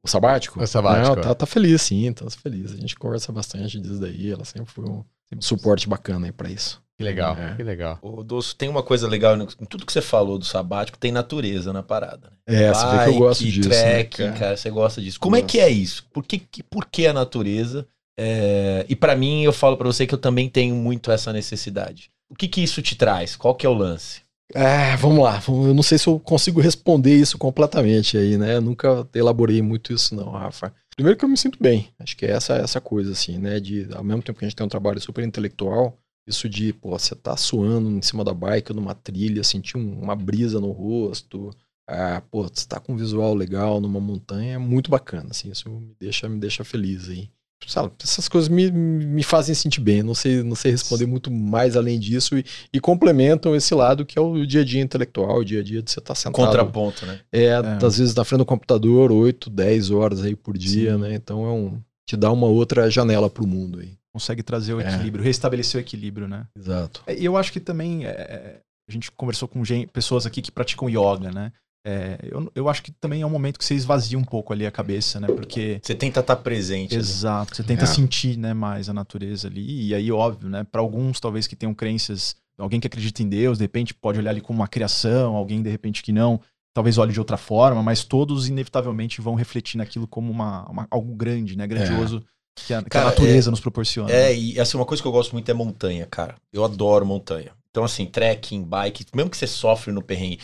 o 0.04 0.06
sabático? 0.08 0.62
O 0.62 0.66
sabático, 0.66 1.16
Não, 1.16 1.22
tá, 1.22 1.34
tá 1.34 1.46
feliz 1.46 1.82
sim, 1.82 2.12
tá 2.12 2.28
feliz. 2.30 2.72
A 2.72 2.76
gente 2.76 2.94
conversa 2.94 3.32
bastante 3.32 3.80
disso 3.80 3.98
daí, 3.98 4.30
ela 4.30 4.44
sempre 4.44 4.70
foi 4.70 4.84
um 4.84 5.02
suporte 5.40 5.88
bacana 5.88 6.26
aí 6.26 6.32
pra 6.32 6.50
isso. 6.50 6.80
Que 6.98 7.04
legal, 7.04 7.36
É. 7.36 7.54
que 7.54 7.62
legal. 7.62 7.98
Ô, 8.00 8.22
Doço, 8.22 8.56
tem 8.56 8.68
uma 8.70 8.82
coisa 8.82 9.06
legal, 9.06 9.36
em 9.36 9.64
tudo 9.66 9.84
que 9.84 9.92
você 9.92 10.00
falou 10.00 10.38
do 10.38 10.44
sabático, 10.46 10.96
tem 10.96 11.12
natureza 11.12 11.72
na 11.72 11.82
parada. 11.82 12.30
Né? 12.48 12.64
É, 12.64 12.72
você 12.72 12.84
vê 12.86 12.90
que 12.92 12.96
eu 12.96 13.04
Bike, 13.06 13.18
gosto 13.18 13.44
disso. 13.44 13.68
né, 13.68 13.82
trekking, 13.82 14.16
cara? 14.24 14.32
cara, 14.38 14.56
você 14.56 14.70
gosta 14.70 15.02
disso. 15.02 15.20
Como 15.20 15.36
é 15.36 15.40
Gosto. 15.42 15.50
que 15.52 15.60
é 15.60 15.68
isso? 15.68 16.06
Por 16.12 16.24
que, 16.24 16.42
por 16.70 16.86
que 16.86 17.06
a 17.06 17.12
natureza? 17.12 17.86
É, 18.18 18.86
e 18.88 18.96
pra 18.96 19.14
mim, 19.14 19.42
eu 19.42 19.52
falo 19.52 19.76
pra 19.76 19.86
você 19.86 20.06
que 20.06 20.14
eu 20.14 20.18
também 20.18 20.48
tenho 20.48 20.74
muito 20.74 21.10
essa 21.10 21.32
necessidade. 21.34 22.10
O 22.30 22.34
que 22.34 22.48
que 22.48 22.62
isso 22.62 22.80
te 22.80 22.96
traz? 22.96 23.36
Qual 23.36 23.54
que 23.54 23.66
é 23.66 23.68
o 23.68 23.74
lance? 23.74 24.22
É, 24.54 24.96
vamos 24.96 25.22
lá. 25.22 25.42
Eu 25.46 25.74
não 25.74 25.82
sei 25.82 25.98
se 25.98 26.06
eu 26.06 26.18
consigo 26.18 26.60
responder 26.60 27.14
isso 27.14 27.36
completamente 27.36 28.16
aí, 28.16 28.38
né? 28.38 28.54
Eu 28.56 28.60
nunca 28.62 29.06
elaborei 29.14 29.60
muito 29.60 29.92
isso, 29.92 30.14
não, 30.14 30.30
Rafa. 30.30 30.72
Primeiro 30.94 31.18
que 31.18 31.24
eu 31.24 31.28
me 31.28 31.36
sinto 31.36 31.58
bem. 31.60 31.88
Acho 31.98 32.16
que 32.16 32.24
é 32.24 32.30
essa, 32.30 32.54
essa 32.54 32.80
coisa, 32.80 33.12
assim, 33.12 33.36
né? 33.38 33.60
De, 33.60 33.86
ao 33.92 34.02
mesmo 34.02 34.22
tempo 34.22 34.38
que 34.38 34.44
a 34.44 34.48
gente 34.48 34.56
tem 34.56 34.64
um 34.64 34.70
trabalho 34.70 35.00
super 35.00 35.22
intelectual, 35.24 35.98
isso 36.26 36.48
de, 36.48 36.72
pô, 36.72 36.90
você 36.98 37.14
tá 37.14 37.36
suando 37.36 37.90
em 37.90 38.02
cima 38.02 38.24
da 38.24 38.34
bike, 38.34 38.72
numa 38.72 38.94
trilha, 38.94 39.44
sentir 39.44 39.76
um- 39.76 40.00
uma 40.00 40.16
brisa 40.16 40.60
no 40.60 40.70
rosto. 40.72 41.50
Ah, 41.88 42.20
pô, 42.30 42.42
você 42.42 42.66
tá 42.66 42.80
com 42.80 42.94
um 42.94 42.96
visual 42.96 43.32
legal 43.34 43.80
numa 43.80 44.00
montanha, 44.00 44.54
é 44.54 44.58
muito 44.58 44.90
bacana, 44.90 45.28
assim. 45.30 45.50
Isso 45.50 45.70
me 45.70 45.94
deixa, 46.00 46.28
me 46.28 46.38
deixa 46.38 46.64
feliz 46.64 47.08
aí. 47.08 47.28
Sabe, 47.66 47.90
essas 48.02 48.28
coisas 48.28 48.48
me, 48.48 48.70
me 48.70 49.22
fazem 49.22 49.54
sentir 49.54 49.80
bem. 49.80 50.02
Não 50.02 50.14
sei, 50.14 50.42
não 50.42 50.54
sei 50.54 50.70
responder 50.72 51.06
muito 51.06 51.30
mais 51.30 51.74
além 51.76 51.98
disso 51.98 52.36
e, 52.38 52.44
e 52.72 52.78
complementam 52.78 53.56
esse 53.56 53.74
lado 53.74 54.04
que 54.04 54.18
é 54.18 54.22
o 54.22 54.44
dia 54.46 54.60
a 54.60 54.64
dia 54.64 54.80
intelectual, 54.82 55.38
o 55.38 55.44
dia 55.44 55.60
a 55.60 55.62
dia 55.64 55.82
de 55.82 55.90
você 55.90 55.98
estar 55.98 56.14
sentado. 56.14 56.34
Contraponto, 56.46 57.06
né? 57.06 57.20
É, 57.32 57.54
às 57.54 57.98
vezes 57.98 58.14
na 58.14 58.24
frente 58.24 58.40
do 58.40 58.44
computador, 58.46 59.10
8, 59.10 59.48
10 59.48 59.90
horas 59.90 60.22
aí 60.22 60.36
por 60.36 60.56
dia, 60.56 60.94
Sim. 60.94 61.00
né? 61.00 61.14
Então 61.14 61.44
é 61.46 61.50
um. 61.52 61.80
Te 62.04 62.16
dá 62.16 62.30
uma 62.30 62.46
outra 62.46 62.88
janela 62.90 63.28
pro 63.28 63.46
mundo 63.46 63.80
aí. 63.80 63.94
Consegue 64.16 64.42
trazer 64.42 64.72
o 64.72 64.80
É. 64.80 64.88
equilíbrio, 64.88 65.22
restabelecer 65.22 65.78
o 65.78 65.82
equilíbrio, 65.84 66.26
né? 66.26 66.46
Exato. 66.58 67.02
É, 67.06 67.14
E 67.14 67.22
eu 67.26 67.36
acho 67.36 67.52
que 67.52 67.60
também 67.60 68.06
é, 68.06 68.08
é, 68.08 68.60
a 68.88 68.90
gente 68.92 69.12
conversou 69.12 69.46
com 69.46 69.62
pessoas 69.92 70.24
aqui 70.24 70.40
que 70.40 70.50
praticam 70.50 70.88
yoga, 70.88 71.30
né? 71.30 71.52
É, 71.86 72.18
eu, 72.22 72.50
eu 72.54 72.66
acho 72.70 72.82
que 72.82 72.90
também 72.90 73.20
é 73.20 73.26
um 73.26 73.30
momento 73.30 73.58
que 73.58 73.64
você 73.64 73.74
esvazia 73.74 74.18
um 74.18 74.24
pouco 74.24 74.54
ali 74.54 74.64
a 74.66 74.70
cabeça, 74.70 75.20
né? 75.20 75.28
Porque 75.36 75.78
Você 75.82 75.94
tenta 75.94 76.20
estar 76.20 76.34
presente. 76.36 76.94
né? 76.94 76.98
Exato, 76.98 77.54
você 77.54 77.62
tenta 77.62 77.84
É. 77.84 77.86
sentir, 77.86 78.38
né, 78.38 78.54
mais 78.54 78.88
a 78.88 78.94
natureza 78.94 79.48
ali. 79.48 79.88
E 79.88 79.94
aí, 79.94 80.10
óbvio, 80.10 80.48
né, 80.48 80.64
para 80.64 80.80
alguns 80.80 81.20
talvez 81.20 81.46
que 81.46 81.54
tenham 81.54 81.74
crenças, 81.74 82.34
alguém 82.58 82.80
que 82.80 82.86
acredita 82.86 83.22
em 83.22 83.28
Deus, 83.28 83.58
de 83.58 83.64
repente 83.64 83.92
pode 83.92 84.18
olhar 84.18 84.30
ali 84.30 84.40
como 84.40 84.60
uma 84.60 84.66
criação, 84.66 85.36
alguém 85.36 85.62
de 85.62 85.68
repente 85.68 86.02
que 86.02 86.10
não, 86.10 86.40
talvez 86.74 86.96
olhe 86.96 87.12
de 87.12 87.18
outra 87.20 87.36
forma, 87.36 87.82
mas 87.82 88.02
todos 88.02 88.48
inevitavelmente 88.48 89.20
vão 89.20 89.34
refletir 89.34 89.76
naquilo 89.76 90.08
como 90.08 90.32
uma, 90.32 90.66
uma- 90.70 90.88
algo 90.90 91.14
grande, 91.14 91.54
né, 91.56 91.66
grandioso 91.66 92.24
que 92.56 92.74
a, 92.74 92.80
que 92.80 92.86
a 92.86 92.90
Cara, 92.90 93.04
natureza 93.06 93.50
nos 93.50 93.60
proporciona. 93.60 94.10
É, 94.10 94.34
e 94.34 94.58
assim, 94.58 94.76
uma 94.76 94.86
coisa 94.86 95.02
que 95.02 95.06
eu 95.08 95.12
gosto 95.12 95.32
muito 95.32 95.50
é 95.50 95.54
montanha, 95.54 96.06
cara. 96.06 96.34
Eu 96.52 96.64
adoro 96.64 97.04
montanha. 97.06 97.52
Então, 97.70 97.84
assim, 97.84 98.06
trekking, 98.06 98.62
bike, 98.64 99.04
mesmo 99.14 99.30
que 99.30 99.36
você 99.36 99.46
sofre 99.46 99.92
no 99.92 100.02
perrengue. 100.02 100.40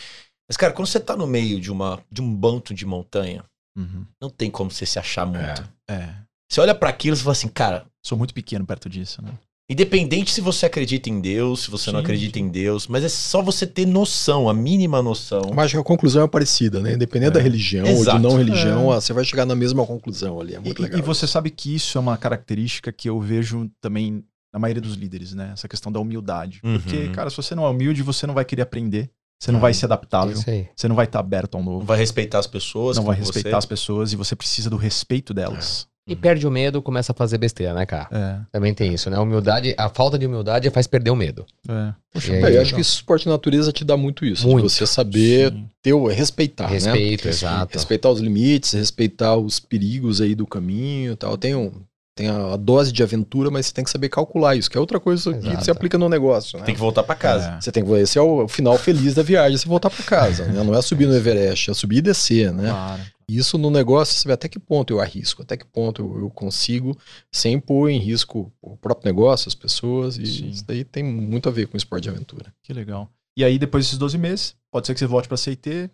Mas, 0.47 0.55
cara, 0.55 0.71
quando 0.71 0.87
você 0.87 0.99
tá 0.99 1.15
no 1.15 1.25
meio 1.25 1.59
de, 1.59 1.71
uma, 1.71 1.99
de 2.11 2.21
um 2.21 2.33
banto 2.33 2.73
de 2.73 2.85
montanha, 2.85 3.43
Uhum. 3.75 4.05
não 4.21 4.29
tem 4.29 4.51
como 4.51 4.69
você 4.69 4.85
se 4.85 4.99
achar 4.99 5.25
muito. 5.25 5.67
É. 5.89 6.13
Você 6.47 6.61
olha 6.61 6.75
pra 6.75 6.89
aquilo 6.89 7.15
e 7.15 7.19
fala 7.19 7.31
assim, 7.31 7.47
cara, 7.47 7.87
Sou 8.05 8.17
muito 8.17 8.33
pequeno 8.33 8.65
perto 8.65 8.89
disso, 8.89 9.21
né? 9.21 9.31
Independente 9.73 10.31
se 10.31 10.39
você 10.39 10.67
acredita 10.67 11.09
em 11.09 11.19
Deus, 11.19 11.63
se 11.63 11.71
você 11.71 11.91
não 11.91 11.99
Sim, 11.99 12.03
acredita 12.05 12.37
sim. 12.37 12.45
em 12.45 12.47
Deus, 12.49 12.87
mas 12.87 13.03
é 13.03 13.09
só 13.09 13.41
você 13.41 13.65
ter 13.65 13.87
noção, 13.87 14.47
a 14.47 14.53
mínima 14.53 15.01
noção. 15.01 15.51
Mas 15.53 15.65
acho 15.65 15.75
que 15.75 15.81
a 15.81 15.83
conclusão 15.83 16.23
é 16.23 16.27
parecida, 16.27 16.79
né? 16.79 16.93
Independente 16.93 17.29
É. 17.29 17.33
da 17.33 17.39
religião 17.41 17.85
ou 17.85 17.91
Exato. 17.91 18.17
de 18.17 18.23
não 18.23 18.37
religião, 18.37 18.93
É. 18.93 18.97
ah, 18.97 19.01
você 19.01 19.11
vai 19.13 19.25
chegar 19.25 19.45
na 19.47 19.55
mesma 19.55 19.83
conclusão 19.85 20.39
ali. 20.39 20.53
É 20.53 20.59
muito 20.59 20.79
E- 20.79 20.83
legal. 20.83 20.99
E 20.99 21.01
você 21.01 21.25
sabe 21.25 21.49
que 21.49 21.73
isso 21.75 21.97
é 21.97 22.01
uma 22.01 22.15
característica 22.17 22.91
que 22.91 23.09
eu 23.09 23.19
vejo 23.19 23.67
também 23.81 24.23
na 24.53 24.59
maioria 24.59 24.81
dos 24.81 24.93
líderes, 24.93 25.33
né? 25.33 25.49
Essa 25.53 25.67
questão 25.67 25.91
da 25.91 25.99
humildade. 25.99 26.59
Porque, 26.61 26.97
Uhum. 27.07 27.11
cara, 27.11 27.29
se 27.31 27.35
você 27.37 27.55
não 27.55 27.65
é 27.65 27.69
humilde, 27.69 28.03
você 28.03 28.27
não 28.27 28.35
vai 28.35 28.45
querer 28.45 28.61
aprender, 28.61 29.09
você 29.41 29.51
não 29.51 29.59
vai 29.59 29.73
ser 29.73 29.85
adaptável, 29.85 30.35
você 30.37 30.87
não 30.87 30.95
vai 30.95 31.05
estar 31.05 31.19
aberto 31.19 31.55
ao 31.55 31.63
Não 31.63 31.73
novo, 31.73 31.85
vai 31.85 31.97
respeitar 31.97 32.37
as 32.37 32.45
pessoas. 32.47 32.95
não 32.95 33.03
vai 33.03 33.15
respeitar 33.17 33.49
você. 33.49 33.55
as 33.55 33.65
pessoas 33.65 34.13
e 34.13 34.15
você 34.15 34.35
precisa 34.35 34.69
do 34.69 34.77
respeito 34.77 35.33
delas. 35.33 35.87
E 36.05 36.15
perde 36.17 36.45
o 36.45 36.51
medo, 36.51 36.81
começa 36.81 37.13
a 37.13 37.15
fazer 37.15 37.37
besteira, 37.37 37.73
né, 37.73 37.85
cara? 37.85 38.07
É, 38.11 38.39
Também 38.51 38.73
tem 38.73 38.93
isso, 38.93 39.09
né? 39.09 39.15
A 39.15 39.21
humildade, 39.21 39.73
a 39.77 39.87
falta 39.87 40.19
de 40.19 40.25
humildade 40.25 40.69
faz 40.69 40.85
perder 40.85 41.11
o 41.11 41.15
medo. 41.15 41.45
é. 41.69 41.93
Poxa, 42.13 42.33
aí, 42.33 42.43
É, 42.43 42.57
eu 42.57 42.61
acho 42.61 42.75
que 42.75 42.81
esse 42.81 42.91
esporte 42.91 43.23
de 43.23 43.29
natureza 43.29 43.71
te 43.71 43.83
dá 43.85 43.95
muito 43.97 44.25
isso. 44.25 44.45
Muito. 44.47 44.67
De 44.67 44.73
você 44.73 44.85
saber 44.85 45.51
Sim. 45.51 45.65
ter 45.81 45.93
o 45.93 46.05
respeitar, 46.07 46.65
né? 46.67 46.73
Respeito, 46.73 47.27
exato. 47.27 47.73
Respeitar 47.73 48.09
os 48.09 48.19
limites, 48.19 48.73
respeitar 48.73 49.35
os 49.37 49.59
perigos 49.61 50.19
aí 50.21 50.35
do 50.35 50.45
caminho 50.45 51.13
e 51.13 51.15
tal. 51.15 51.37
Tem, 51.37 51.55
um, 51.55 51.71
tem 52.15 52.27
a 52.27 52.55
dose 52.57 52.91
de 52.91 53.01
aventura, 53.01 53.49
mas 53.49 53.65
você 53.67 53.73
tem 53.73 53.83
que 53.83 53.89
saber 53.89 54.09
calcular 54.09 54.55
isso, 54.57 54.69
que 54.69 54.77
é 54.77 54.81
outra 54.81 54.99
coisa 54.99 55.33
que 55.33 55.47
Exato. 55.47 55.63
você 55.65 55.71
aplica 55.71 55.97
no 55.97 56.07
negócio, 56.09 56.59
né? 56.59 56.65
Tem 56.65 56.75
que 56.75 56.81
voltar 56.81 57.01
pra 57.01 57.15
casa. 57.15 57.55
É. 57.57 57.61
Você 57.61 57.71
tem 57.71 57.83
que 57.83 57.91
esse 57.93 58.19
é 58.19 58.21
o 58.21 58.47
final 58.47 58.77
feliz 58.77 59.15
da 59.15 59.23
viagem, 59.23 59.57
você 59.57 59.67
voltar 59.67 59.89
para 59.89 60.03
casa, 60.03 60.45
né? 60.45 60.61
Não 60.63 60.75
é 60.75 60.81
subir 60.81 61.07
no 61.07 61.15
Everest, 61.15 61.71
é 61.71 61.73
subir 61.73 61.97
e 61.97 62.01
descer, 62.01 62.51
né? 62.53 62.69
Claro. 62.69 63.01
Isso 63.35 63.57
no 63.57 63.69
negócio, 63.69 64.15
você 64.15 64.27
vê 64.27 64.33
até 64.33 64.47
que 64.47 64.59
ponto 64.59 64.91
eu 64.93 64.99
arrisco, 64.99 65.41
até 65.41 65.55
que 65.57 65.65
ponto 65.65 66.01
eu, 66.01 66.19
eu 66.19 66.29
consigo, 66.29 66.97
sem 67.31 67.59
pôr 67.59 67.89
em 67.89 67.99
risco 67.99 68.51
o 68.61 68.75
próprio 68.77 69.05
negócio, 69.11 69.47
as 69.47 69.55
pessoas, 69.55 70.17
e 70.17 70.25
Sim. 70.25 70.49
isso 70.49 70.65
daí 70.65 70.83
tem 70.83 71.03
muito 71.03 71.47
a 71.49 71.51
ver 71.51 71.67
com 71.67 71.77
esporte 71.77 72.03
de 72.03 72.09
aventura. 72.09 72.53
Que 72.61 72.73
legal. 72.73 73.09
E 73.37 73.43
aí, 73.43 73.57
depois 73.57 73.85
desses 73.85 73.97
12 73.97 74.17
meses, 74.17 74.55
pode 74.71 74.85
ser 74.87 74.93
que 74.93 74.99
você 74.99 75.07
volte 75.07 75.27
pra 75.27 75.37
CIT, 75.37 75.89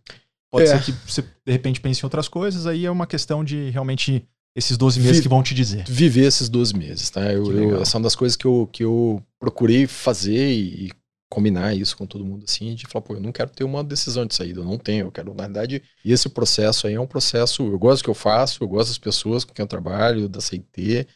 pode 0.52 0.66
É. 0.68 0.78
ser 0.78 0.84
que 0.84 0.92
você, 1.10 1.22
de 1.22 1.52
repente, 1.52 1.80
pense 1.80 2.02
em 2.02 2.06
outras 2.06 2.28
coisas, 2.28 2.66
aí 2.66 2.86
é 2.86 2.92
uma 2.92 3.08
questão 3.08 3.44
de 3.44 3.70
realmente 3.70 4.26
esses 4.56 4.76
12 4.78 5.00
meses 5.00 5.18
Vi- 5.18 5.24
que 5.24 5.30
vão 5.30 5.42
te 5.44 5.54
dizer. 5.54 5.86
Viver 5.88 6.26
esses 6.26 6.50
12 6.50 6.76
meses, 6.76 7.10
tá? 7.10 7.32
Eu, 7.32 7.50
eu- 7.54 7.82
essa 7.82 7.96
é 7.96 7.98
uma 8.00 8.04
das 8.04 8.16
coisas 8.16 8.36
que 8.36 8.46
eu, 8.46 8.68
que 8.72 8.84
eu 8.84 9.24
procurei 9.40 9.88
fazer 9.88 10.52
e, 10.52 10.88
e 10.88 10.92
combinar 11.40 11.74
isso 11.74 11.96
com 11.96 12.06
todo 12.06 12.26
mundo, 12.26 12.44
assim, 12.46 12.76
de 12.76 12.86
falar, 12.86 13.02
pô, 13.04 13.14
eu 13.14 13.22
não 13.22 13.32
quero 13.32 13.50
ter 13.50 13.64
uma 13.64 13.82
decisão 13.84 14.26
de 14.26 14.36
saída, 14.36 14.60
eu 14.60 14.66
não 14.66 14.78
tenho, 14.78 15.08
eu 15.08 15.12
quero, 15.12 15.34
na 15.34 15.44
verdade, 15.46 15.82
esse 16.04 16.28
processo 16.28 16.86
aí 16.86 16.96
é 16.96 17.00
um 17.00 17.08
processo, 17.08 17.64
eu 17.64 17.80
gosto 17.80 18.02
do 18.02 18.04
que 18.06 18.10
eu 18.10 18.14
faço, 18.14 18.62
eu 18.62 18.68
gosto 18.68 18.90
das 18.90 18.98
pessoas 18.98 19.46
com 19.46 19.54
quem 19.54 19.64
eu 19.64 19.68
trabalho, 19.68 20.28
da 20.28 20.42
CIT, 20.42 21.08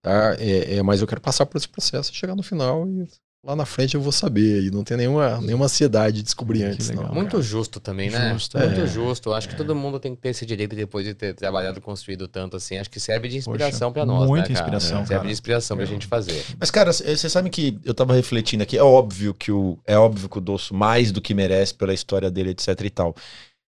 tá? 0.00 0.36
É, 0.38 0.76
é, 0.76 0.82
mas 0.82 1.00
eu 1.00 1.06
quero 1.06 1.20
passar 1.20 1.46
por 1.46 1.58
esse 1.58 1.68
processo 1.68 2.12
e 2.12 2.14
chegar 2.14 2.36
no 2.36 2.42
final 2.42 2.88
e 2.88 3.08
lá 3.44 3.56
na 3.56 3.66
frente 3.66 3.96
eu 3.96 4.00
vou 4.00 4.12
saber, 4.12 4.62
e 4.64 4.70
não 4.70 4.84
tem 4.84 4.96
nenhuma, 4.96 5.40
nenhuma 5.40 5.64
ansiedade 5.64 6.18
de 6.18 6.22
descobrir 6.22 6.62
antes, 6.62 6.88
legal. 6.88 7.06
não. 7.06 7.14
Muito 7.14 7.32
cara. 7.32 7.42
justo 7.42 7.80
também, 7.80 8.08
né? 8.08 8.32
Justo, 8.34 8.56
Muito 8.56 8.80
é. 8.80 8.86
justo. 8.86 9.28
Eu 9.30 9.34
Acho 9.34 9.48
que 9.48 9.56
todo 9.56 9.74
mundo 9.74 9.98
tem 9.98 10.14
que 10.14 10.20
ter 10.20 10.28
esse 10.28 10.46
direito 10.46 10.76
depois 10.76 11.04
de 11.04 11.12
ter 11.12 11.34
trabalhado 11.34 11.78
e 11.78 11.80
construído 11.82 12.28
tanto 12.28 12.56
assim. 12.56 12.76
Acho 12.78 12.88
que 12.88 13.00
serve 13.00 13.28
de 13.28 13.38
inspiração 13.38 13.92
Poxa, 13.92 14.04
pra 14.04 14.06
nós, 14.06 14.28
muita 14.28 14.48
né, 14.48 14.54
cara? 14.54 14.60
inspiração, 14.76 14.98
Serve 14.98 15.14
cara. 15.14 15.26
de 15.26 15.32
inspiração 15.32 15.76
pra 15.76 15.86
gente 15.86 16.06
fazer. 16.06 16.44
Mas, 16.58 16.70
cara, 16.70 16.92
c- 16.92 17.16
você 17.16 17.28
sabe 17.28 17.50
que 17.50 17.80
eu 17.84 17.92
tava 17.94 18.14
refletindo 18.14 18.62
aqui, 18.62 18.78
é 18.78 18.82
óbvio 18.82 19.34
que 19.34 19.50
o, 19.50 19.76
é 19.86 19.98
óbvio 19.98 20.28
que 20.28 20.38
o 20.38 20.40
Dosso 20.40 20.72
mais 20.72 21.10
do 21.10 21.20
que 21.20 21.34
merece 21.34 21.74
pela 21.74 21.92
história 21.92 22.30
dele, 22.30 22.50
etc 22.50 22.68
e 22.84 22.90
tal. 22.90 23.12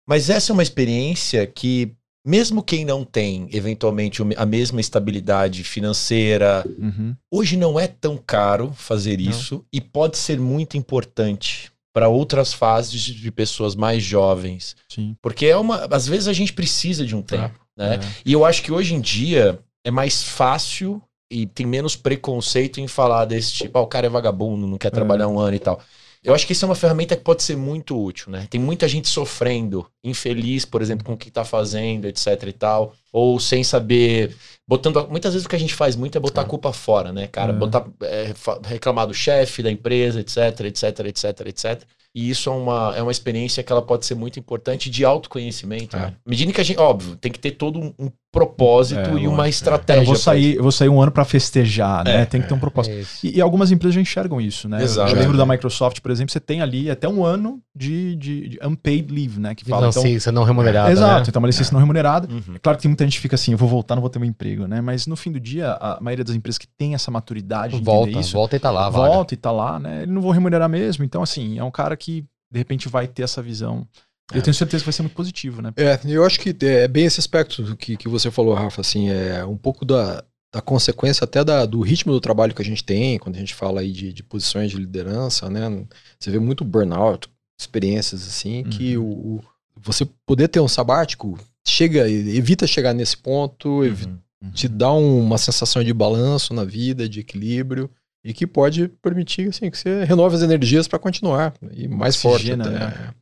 Mas 0.09 0.31
essa 0.31 0.53
é 0.53 0.55
uma 0.55 0.63
experiência 0.63 1.45
que, 1.45 1.96
mesmo 2.27 2.63
quem 2.63 2.85
não 2.85 3.05
tem, 3.05 3.49
eventualmente, 3.53 4.21
a 4.37 4.45
mesma 4.45 4.81
estabilidade 4.81 5.63
financeira, 5.63 6.65
Uhum. 6.79 7.15
hoje 7.31 7.57
não 7.57 7.79
é 7.79 7.87
tão 7.87 8.17
caro 8.17 8.73
fazer 8.75 9.19
Não. 9.21 9.31
isso 9.31 9.65
e 9.73 9.81
pode 9.81 10.19
ser 10.19 10.39
muito 10.41 10.77
importante 10.77 11.71
para 11.95 12.09
outras 12.09 12.53
fases 12.53 13.01
de 13.01 13.31
pessoas 13.31 13.75
mais 13.75 14.03
jovens. 14.03 14.77
Sim. 14.89 15.17
Porque 15.23 15.47
é 15.47 15.57
uma. 15.57 15.87
Às 15.91 16.07
vezes 16.07 16.29
a 16.29 16.33
gente 16.33 16.53
precisa 16.53 17.07
de 17.07 17.15
um 17.17 17.23
tempo, 17.23 17.59
né? 17.77 17.95
É. 17.95 18.01
E 18.25 18.33
eu 18.33 18.45
acho 18.45 18.63
que 18.63 18.71
hoje 18.73 18.95
em 18.95 19.01
dia 19.01 19.59
é 19.85 19.91
mais 19.91 20.23
fácil 20.23 21.01
e 21.31 21.47
tem 21.47 21.65
menos 21.65 21.97
preconceito 21.97 22.81
em 22.81 22.87
falar 22.89 23.25
desse 23.25 23.53
tipo, 23.53 23.79
ah, 23.79 23.83
o 23.83 23.87
cara 23.87 24.07
é 24.07 24.11
vagabundo, 24.11 24.67
não 24.67 24.77
quer 24.79 24.91
trabalhar 24.91 25.29
um 25.29 25.39
ano 25.39 25.57
e 25.57 25.61
tal. 25.61 25.81
Eu 26.27 26.35
acho 26.35 26.45
que 26.47 26.53
isso 26.53 26.65
é 26.65 26.69
uma 26.69 26.75
ferramenta 26.75 27.15
que 27.17 27.23
pode 27.23 27.43
ser 27.43 27.57
muito 27.57 27.97
útil, 27.97 28.33
né? 28.33 28.47
Tem 28.51 28.61
muita 28.61 28.89
gente 28.89 29.09
sofrendo, 29.09 29.87
infeliz, 30.03 30.65
por 30.65 30.83
exemplo, 30.83 31.05
com 31.07 31.13
o 31.13 31.17
que 31.17 31.31
tá 31.31 31.45
fazendo, 31.45 32.07
etc 32.07 32.43
e 32.49 32.53
tal, 32.53 32.93
ou 33.13 33.39
sem 33.39 33.63
saber, 33.63 34.35
botando, 34.69 35.07
muitas 35.09 35.33
vezes 35.35 35.47
o 35.47 35.49
que 35.49 35.55
a 35.55 35.59
gente 35.59 35.73
faz 35.75 35.95
muito 35.95 36.19
é 36.19 36.21
botar 36.21 36.43
a 36.43 36.45
culpa 36.45 36.73
fora, 36.73 37.13
né, 37.13 37.29
cara? 37.29 37.53
É. 37.53 37.57
Botar 37.57 37.87
é, 38.03 38.35
reclamar 38.65 39.07
do 39.07 39.15
chefe, 39.15 39.63
da 39.63 39.71
empresa, 39.71 40.21
etc, 40.21 40.61
etc, 40.67 40.99
etc, 41.07 41.41
etc. 41.47 41.83
E 42.13 42.31
isso 42.31 42.49
é 42.49 42.53
uma, 42.53 42.95
é 42.97 43.03
uma 43.03 43.13
experiência 43.13 43.63
que 43.63 43.71
ela 43.71 43.83
pode 43.83 44.07
ser 44.07 44.15
muito 44.15 44.39
importante 44.39 44.89
de 44.91 45.05
autoconhecimento, 45.05 45.97
É. 45.97 46.01
né? 46.01 46.07
À 46.27 46.29
medida 46.29 46.53
que 46.53 46.61
a 46.61 46.65
gente, 46.65 46.79
óbvio, 46.81 47.15
tem 47.17 47.31
que 47.31 47.39
ter 47.39 47.53
todo 47.53 47.79
um 47.79 48.11
propósito 48.37 49.01
É, 49.01 49.15
e 49.15 49.27
uma 49.27 49.47
é. 49.47 49.49
estratégia. 49.49 50.03
Eu 50.03 50.07
vou 50.07 50.17
sair, 50.17 50.57
eu 50.57 50.63
vou 50.63 50.71
sair 50.71 50.89
um 50.91 51.01
ano 51.01 51.11
pra 51.11 51.25
festejar, 51.25 52.05
né? 52.05 52.23
É, 52.23 52.25
tem 52.27 52.43
que 52.43 52.47
ter 52.49 52.53
um 52.55 52.59
propósito. 52.59 52.93
É. 52.95 53.27
E, 53.27 53.39
e 53.39 53.41
algumas 53.41 53.73
empresas 53.73 53.95
já 53.95 54.01
enxergam 54.01 54.39
isso, 54.41 54.69
né? 54.69 54.83
Exato. 54.83 55.11
Eu 55.11 55.19
lembro 55.19 55.39
da 55.39 55.47
Microsoft, 55.47 56.01
por 56.01 56.11
exemplo, 56.11 56.31
você 56.33 56.41
tem 56.41 56.61
ali 56.61 56.91
até 56.91 57.09
um 57.09 57.25
ano 57.25 57.61
de, 57.75 58.15
de, 58.17 58.49
de 58.51 58.59
unpaid 58.63 59.13
leave, 59.13 59.41
né? 59.41 59.55
Que 59.55 59.65
fala. 59.65 59.83
Não, 59.83 59.89
então, 59.91 60.03
sim, 60.03 60.19
você 60.19 60.31
não 60.31 60.45
remunerado, 60.45 60.91
Exato, 60.91 61.21
né? 61.23 61.25
então 61.29 61.41
uma 61.41 61.49
licença 61.49 61.73
não 61.73 61.81
remunerada. 61.81 62.29
Uhum. 62.31 62.57
É 62.57 62.59
claro 62.59 62.77
que 62.77 62.83
tem 62.83 62.91
muita 62.91 63.05
gente 63.05 63.15
que 63.15 63.23
fica 63.23 63.35
assim, 63.37 63.53
eu 63.53 63.59
vou 63.59 63.69
voltar, 63.69 63.95
não 63.95 64.03
vou 64.03 64.11
ter 64.11 64.19
meu 64.19 64.29
emprego, 64.29 64.67
né? 64.67 64.81
Mas 64.83 65.07
no 65.07 65.17
fim 65.17 65.33
do 65.33 65.41
dia, 65.41 65.73
a 65.73 65.99
maioria 66.01 66.25
das 66.25 66.35
empresas 66.37 66.59
que 66.59 66.67
tem 66.67 66.95
essa 66.95 67.11
maturidade 67.11 67.79
de 67.79 67.83
Volta, 67.83 68.19
isso, 68.19 68.33
volta 68.33 68.57
e 68.57 68.59
tá 68.59 68.71
lá, 68.71 68.87
a 68.87 68.91
vaga. 68.91 69.09
volta 69.09 69.35
e 69.35 69.37
tá 69.37 69.51
lá, 69.51 69.79
né? 69.79 70.03
Ele 70.03 70.13
não 70.13 70.21
vou 70.21 70.31
remunerar 70.31 70.69
mesmo. 70.69 71.05
Então, 71.05 71.23
assim, 71.23 71.59
é 71.59 71.65
um 71.65 71.71
cara 71.71 71.97
que 71.97 72.25
de 72.51 72.59
repente 72.59 72.89
vai 72.89 73.07
ter 73.07 73.23
essa 73.23 73.43
visão. 73.43 73.87
Eu 74.35 74.43
tenho 74.43 74.55
certeza 74.55 74.83
que 74.83 74.87
vai 74.87 74.93
ser 74.93 75.03
muito 75.03 75.15
positivo, 75.15 75.63
né? 75.63 75.73
É, 75.77 75.99
eu 76.05 76.25
acho 76.25 76.41
que 76.41 76.55
é 76.65 76.89
bem 76.89 77.05
esse 77.07 77.21
aspecto 77.21 77.77
que, 77.77 77.97
que 77.97 78.09
você 78.09 78.31
falou, 78.31 78.55
Rafa, 78.55 78.81
assim, 78.81 79.09
é 79.09 79.45
um 79.45 79.57
pouco 79.57 79.85
da, 79.85 80.25
da 80.53 80.61
consequência 80.61 81.25
até 81.25 81.45
da, 81.45 81.65
do 81.65 81.81
ritmo 81.81 82.13
do 82.13 82.21
trabalho 82.21 82.55
que 82.55 82.63
a 82.63 82.65
gente 82.65 82.83
tem, 82.83 83.19
quando 83.19 83.37
a 83.37 83.39
gente 83.39 83.55
fala 83.55 83.81
aí 83.83 83.93
de, 83.93 84.13
de 84.13 84.23
posições 84.23 84.71
de 84.71 84.77
liderança, 84.79 85.49
né? 85.49 85.87
Você 86.19 86.31
vê 86.31 86.39
muito 86.41 86.65
burnout, 86.65 87.29
experiências 87.61 88.27
assim, 88.27 88.65
que 88.65 88.97
o, 88.99 89.05
o- 89.05 89.45
você 89.79 90.07
poder 90.27 90.49
ter 90.49 90.59
um 90.61 90.69
sabático 90.69 91.39
chega, 91.67 92.09
evita 92.09 92.67
chegar 92.67 92.95
nesse 92.95 93.17
ponto, 93.17 93.83
Uhum. 93.83 94.51
te 94.53 94.67
dá 94.69 94.93
um- 94.93 95.21
uma 95.21 95.39
sensação 95.39 95.85
de 95.85 95.93
balanço 95.93 96.53
na 96.55 96.65
vida, 96.65 97.09
de 97.09 97.21
equilíbrio, 97.21 97.91
e 98.27 98.35
que 98.35 98.45
pode 98.45 98.89
permitir 98.89 99.49
assim, 99.49 99.71
que 99.71 99.79
você 99.79 100.03
renove 100.03 100.35
as 100.35 100.43
energias 100.43 100.89
para 100.89 100.99
continuar 100.99 101.55
e 101.73 101.87
mais 101.87 102.17
forte. 102.17 102.51
Oxigena, 102.53 102.65
Até. 102.65 102.79
né? 102.79 103.15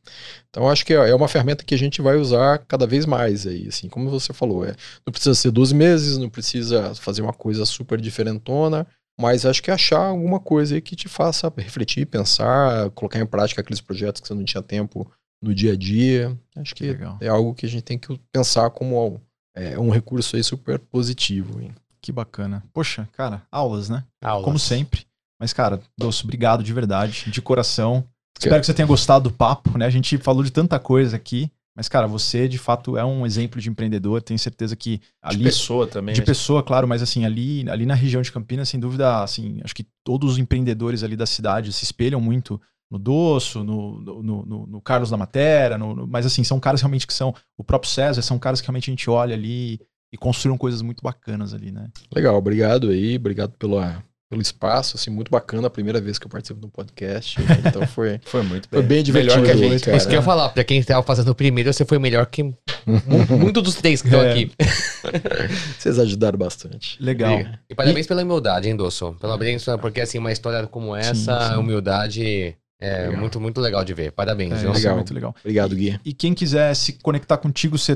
Então 0.49 0.67
acho 0.67 0.83
que 0.83 0.93
é 0.93 1.09
é 1.09 1.13
uma 1.13 1.27
ferramenta 1.27 1.63
que 1.63 1.75
a 1.75 1.77
gente 1.77 2.01
vai 2.01 2.15
usar 2.17 2.57
cada 2.67 2.87
vez 2.87 3.05
mais 3.05 3.45
aí, 3.45 3.67
assim, 3.67 3.87
como 3.87 4.09
você 4.09 4.33
falou, 4.33 4.65
é, 4.65 4.75
não 5.05 5.11
precisa 5.11 5.35
ser 5.35 5.51
12 5.51 5.75
meses, 5.75 6.17
não 6.17 6.27
precisa 6.27 6.95
fazer 6.95 7.21
uma 7.21 7.33
coisa 7.33 7.65
super 7.65 8.01
diferentona, 8.01 8.87
mas 9.19 9.45
acho 9.45 9.61
que 9.61 9.69
é 9.69 9.75
achar 9.75 9.99
alguma 9.99 10.39
coisa 10.39 10.73
aí 10.73 10.81
que 10.81 10.95
te 10.95 11.07
faça 11.07 11.53
refletir, 11.55 12.07
pensar, 12.07 12.89
colocar 12.91 13.19
em 13.19 13.27
prática 13.27 13.61
aqueles 13.61 13.81
projetos 13.81 14.19
que 14.21 14.27
você 14.27 14.33
não 14.33 14.43
tinha 14.43 14.63
tempo 14.63 15.09
no 15.39 15.53
dia 15.53 15.73
a 15.73 15.75
dia. 15.75 16.35
Acho 16.55 16.73
que 16.73 16.87
Legal. 16.87 17.19
é 17.21 17.27
algo 17.27 17.53
que 17.53 17.67
a 17.67 17.69
gente 17.69 17.83
tem 17.83 17.99
que 17.99 18.19
pensar 18.31 18.71
como 18.71 19.21
é, 19.55 19.77
um 19.77 19.91
recurso 19.91 20.35
aí 20.35 20.43
super 20.43 20.79
positivo. 20.79 21.61
hein? 21.61 21.71
Que 22.05 22.11
bacana. 22.11 22.63
Poxa, 22.71 23.09
cara, 23.13 23.41
aulas, 23.51 23.89
né? 23.89 24.03
Aulas. 24.23 24.45
Como 24.45 24.59
sempre. 24.59 25.05
Mas, 25.39 25.51
cara, 25.51 25.81
Doce, 25.97 26.23
obrigado 26.23 26.63
de 26.63 26.71
verdade, 26.71 27.25
de 27.31 27.41
coração. 27.41 28.05
Espero 28.37 28.59
que 28.59 28.65
você 28.67 28.73
tenha 28.75 28.85
gostado 28.87 29.29
do 29.29 29.35
papo, 29.35 29.75
né? 29.77 29.85
A 29.85 29.89
gente 29.89 30.17
falou 30.19 30.43
de 30.43 30.51
tanta 30.51 30.77
coisa 30.77 31.15
aqui. 31.15 31.49
Mas, 31.75 31.89
cara, 31.89 32.05
você 32.07 32.47
de 32.47 32.57
fato 32.59 32.95
é 32.95 33.03
um 33.03 33.25
exemplo 33.25 33.59
de 33.59 33.69
empreendedor. 33.69 34.21
Tenho 34.21 34.37
certeza 34.39 34.75
que 34.75 34.97
De 34.99 35.03
ali. 35.23 35.43
pessoa 35.45 35.87
também. 35.87 36.13
De 36.13 36.21
né? 36.21 36.25
pessoa, 36.25 36.61
claro, 36.61 36.87
mas 36.87 37.01
assim, 37.01 37.25
ali, 37.25 37.67
ali 37.69 37.85
na 37.87 37.95
região 37.95 38.21
de 38.21 38.31
Campinas, 38.31 38.69
sem 38.69 38.79
dúvida, 38.79 39.23
assim, 39.23 39.59
acho 39.63 39.73
que 39.75 39.85
todos 40.03 40.33
os 40.33 40.37
empreendedores 40.37 41.01
ali 41.03 41.15
da 41.17 41.25
cidade 41.25 41.73
se 41.73 41.83
espelham 41.83 42.21
muito 42.21 42.61
no 42.89 42.99
Doço, 42.99 43.63
no, 43.63 43.99
no, 43.99 44.45
no- 44.45 44.67
no 44.67 44.79
Carlos 44.81 45.09
da 45.09 45.17
Matera, 45.17 45.75
mas 46.07 46.25
assim, 46.25 46.43
são 46.43 46.59
caras 46.59 46.81
realmente 46.81 47.07
que 47.07 47.13
são, 47.13 47.33
o 47.57 47.63
próprio 47.63 47.91
César, 47.91 48.21
são 48.21 48.37
caras 48.37 48.61
que 48.61 48.67
realmente 48.67 48.89
a 48.89 48.93
gente 48.93 49.09
olha 49.09 49.33
ali 49.35 49.81
e 50.15 50.17
construíram 50.17 50.57
coisas 50.57 50.81
muito 50.81 51.03
bacanas 51.03 51.53
ali, 51.53 51.71
né? 51.71 51.87
Legal, 52.15 52.35
obrigado 52.35 52.89
aí, 52.89 53.17
obrigado 53.17 53.51
pela, 53.59 54.01
pelo 54.29 54.41
espaço, 54.41 54.95
assim, 54.95 55.09
muito 55.11 55.29
bacana, 55.29 55.67
a 55.67 55.69
primeira 55.69 55.99
vez 55.99 56.17
que 56.17 56.25
eu 56.25 56.29
participo 56.29 56.59
de 56.59 56.65
um 56.65 56.69
podcast, 56.69 57.37
então 57.67 57.85
foi, 57.85 58.19
Foi 58.25 58.41
muito 58.41 58.67
foi 58.69 58.81
bem 58.81 59.03
divertido. 59.03 59.41
Melhor 59.41 59.45
que 59.45 59.51
a 59.63 59.69
gente, 59.69 59.83
cara. 59.83 59.97
Isso 59.97 60.07
que 60.07 60.13
eu 60.13 60.19
ia 60.19 60.23
falar, 60.23 60.49
pra 60.49 60.63
quem 60.63 60.81
tava 60.81 61.03
fazendo 61.03 61.29
o 61.29 61.35
primeiro, 61.35 61.71
você 61.71 61.83
foi 61.85 61.99
melhor 61.99 62.25
que 62.27 62.43
mu- 62.43 62.57
muito 63.37 63.61
dos 63.61 63.75
três 63.75 64.01
que 64.01 64.07
estão 64.07 64.21
É. 64.23 64.31
aqui. 64.31 64.51
Vocês 65.77 65.99
ajudaram 65.99 66.37
bastante. 66.37 67.01
Legal. 67.01 67.39
E, 67.39 67.59
e 67.69 67.75
parabéns 67.75 68.07
pela 68.07 68.23
humildade, 68.23 68.67
hein, 68.69 68.75
Dosso? 68.75 69.13
Pela 69.19 69.37
bênção, 69.37 69.77
porque 69.77 70.01
assim, 70.01 70.17
uma 70.17 70.31
história 70.31 70.65
como 70.67 70.95
essa, 70.95 71.13
Sim, 71.41 71.53
sim. 71.53 71.59
humildade 71.59 72.55
É 72.79 73.03
Legal. 73.05 73.17
muito, 73.21 73.39
muito 73.39 73.61
legal 73.61 73.85
de 73.85 73.93
ver. 73.93 74.11
Parabéns, 74.11 74.51
É, 74.53 74.57
viu? 74.57 74.71
é 74.71 74.73
Legal. 74.73 74.95
muito 74.97 75.13
legal. 75.13 75.35
Obrigado, 75.39 75.75
Gui. 75.75 75.97
E 76.03 76.13
quem 76.13 76.33
quiser 76.33 76.75
se 76.75 76.93
conectar 76.93 77.37
contigo, 77.37 77.77
você 77.77 77.95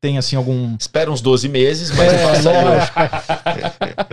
tem 0.00 0.16
assim 0.16 0.36
algum. 0.36 0.74
Espera 0.80 1.10
uns 1.12 1.20
12 1.20 1.48
meses, 1.48 1.90
mas 1.90 2.12
É, 2.12 2.22
passa 2.26 2.50
lógico. 2.50 2.98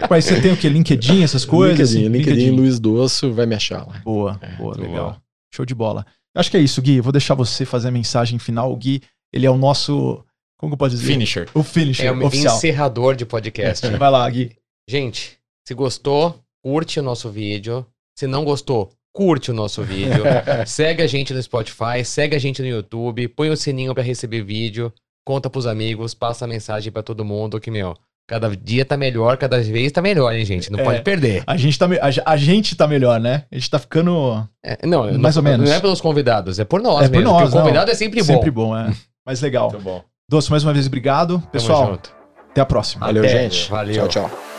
Mas 0.09 0.25
você 0.25 0.41
tem 0.41 0.51
o 0.51 0.57
quê? 0.57 0.67
LinkedIn, 0.69 1.23
essas 1.23 1.43
coisas? 1.45 1.91
LinkedIn, 1.93 2.07
assim? 2.09 2.17
LinkedIn, 2.31 2.51
Luiz 2.51 2.79
Doço 2.79 3.31
vai 3.33 3.45
me 3.45 3.55
achar 3.55 3.87
lá. 3.87 3.99
Boa, 4.03 4.37
É, 4.41 4.55
boa, 4.55 4.75
legal. 4.77 4.93
boa. 5.11 5.21
Show 5.53 5.65
de 5.65 5.73
bola. 5.73 6.05
Acho 6.35 6.51
que 6.51 6.57
é 6.57 6.59
isso, 6.59 6.81
Gui. 6.81 6.97
Eu 6.97 7.03
vou 7.03 7.11
deixar 7.11 7.33
você 7.33 7.65
fazer 7.65 7.87
a 7.87 7.91
mensagem 7.91 8.37
final. 8.37 8.71
O 8.71 8.75
Gui, 8.75 9.01
ele 9.33 9.45
é 9.45 9.49
o 9.49 9.57
nosso. 9.57 10.23
Como 10.59 10.71
que 10.71 10.73
eu 10.73 10.77
posso 10.77 10.95
dizer? 10.95 11.07
Finisher. 11.13 11.47
O 11.53 11.63
finisher 11.63 12.07
É 12.07 12.11
o 12.11 12.25
oficial. 12.25 12.57
encerrador 12.57 13.15
de 13.15 13.25
podcast. 13.25 13.87
Vai 13.95 14.09
lá, 14.11 14.29
Gui. 14.29 14.51
Gente, 14.89 15.37
se 15.67 15.73
gostou, 15.73 16.39
curte 16.63 16.99
o 16.99 17.03
nosso 17.03 17.29
vídeo. 17.29 17.85
Se 18.17 18.25
não 18.27 18.43
gostou, 18.43 18.91
curte 19.17 19.49
o 19.49 19.53
nosso 19.53 19.81
vídeo. 19.81 20.23
segue 20.67 21.01
a 21.01 21.07
gente 21.07 21.33
no 21.33 21.41
Spotify, 21.41 22.05
segue 22.05 22.35
a 22.35 22.39
gente 22.39 22.61
no 22.61 22.67
YouTube, 22.67 23.27
põe 23.29 23.49
o 23.49 23.57
sininho 23.57 23.95
pra 23.95 24.03
receber 24.03 24.43
vídeo, 24.43 24.93
conta 25.25 25.49
pros 25.49 25.65
amigos, 25.65 26.13
passa 26.13 26.45
a 26.45 26.47
mensagem 26.47 26.91
pra 26.91 27.01
todo 27.01 27.25
mundo 27.25 27.59
que, 27.59 27.71
meu, 27.71 27.95
cada 28.29 28.55
dia 28.55 28.85
tá 28.85 28.95
melhor, 28.95 29.35
cada 29.37 29.59
vez 29.59 29.91
tá 29.91 30.03
melhor, 30.03 30.35
hein, 30.35 30.45
gente? 30.45 30.71
Não 30.71 30.79
É. 30.79 30.83
pode 30.83 31.01
perder. 31.01 31.43
A 31.47 31.57
gente, 31.57 31.79
tá, 31.79 31.87
me- 31.87 31.97
a, 31.97 32.09
a 32.25 32.37
gente 32.37 32.75
tá 32.75 32.87
melhor, 32.87 33.19
né? 33.19 33.45
A 33.51 33.55
gente 33.55 33.69
tá 33.71 33.79
ficando. 33.79 34.47
É, 34.63 34.85
não, 34.85 35.11
Mais 35.17 35.35
não, 35.35 35.41
ou 35.41 35.49
menos. 35.49 35.67
Não 35.67 35.75
é 35.75 35.79
pelos 35.79 35.99
convidados, 35.99 36.59
é 36.59 36.63
por 36.65 36.79
nós 36.79 37.05
É 37.05 37.07
por 37.09 37.17
mesmo. 37.17 37.31
nós, 37.31 37.41
porque 37.45 37.57
o 37.57 37.61
convidado 37.61 37.87
não. 37.87 37.93
é 37.93 37.95
sempre 37.95 38.19
bom. 38.19 38.25
Sempre 38.25 38.51
bom, 38.51 38.77
é. 38.77 38.93
Mas 39.25 39.41
legal. 39.41 39.71
Muito 39.71 39.83
bom. 39.83 40.03
Doce, 40.29 40.51
mais 40.51 40.63
uma 40.63 40.73
vez, 40.73 40.85
obrigado. 40.85 41.39
Tamo 41.39 41.51
Pessoal, 41.51 41.87
junto. 41.87 42.13
até 42.51 42.61
a 42.61 42.65
próxima. 42.65 43.05
Valeu, 43.07 43.23
Até. 43.23 43.49
gente. 43.49 43.67
Valeu. 43.71 44.07
Tchau, 44.07 44.29
tchau. 44.29 44.56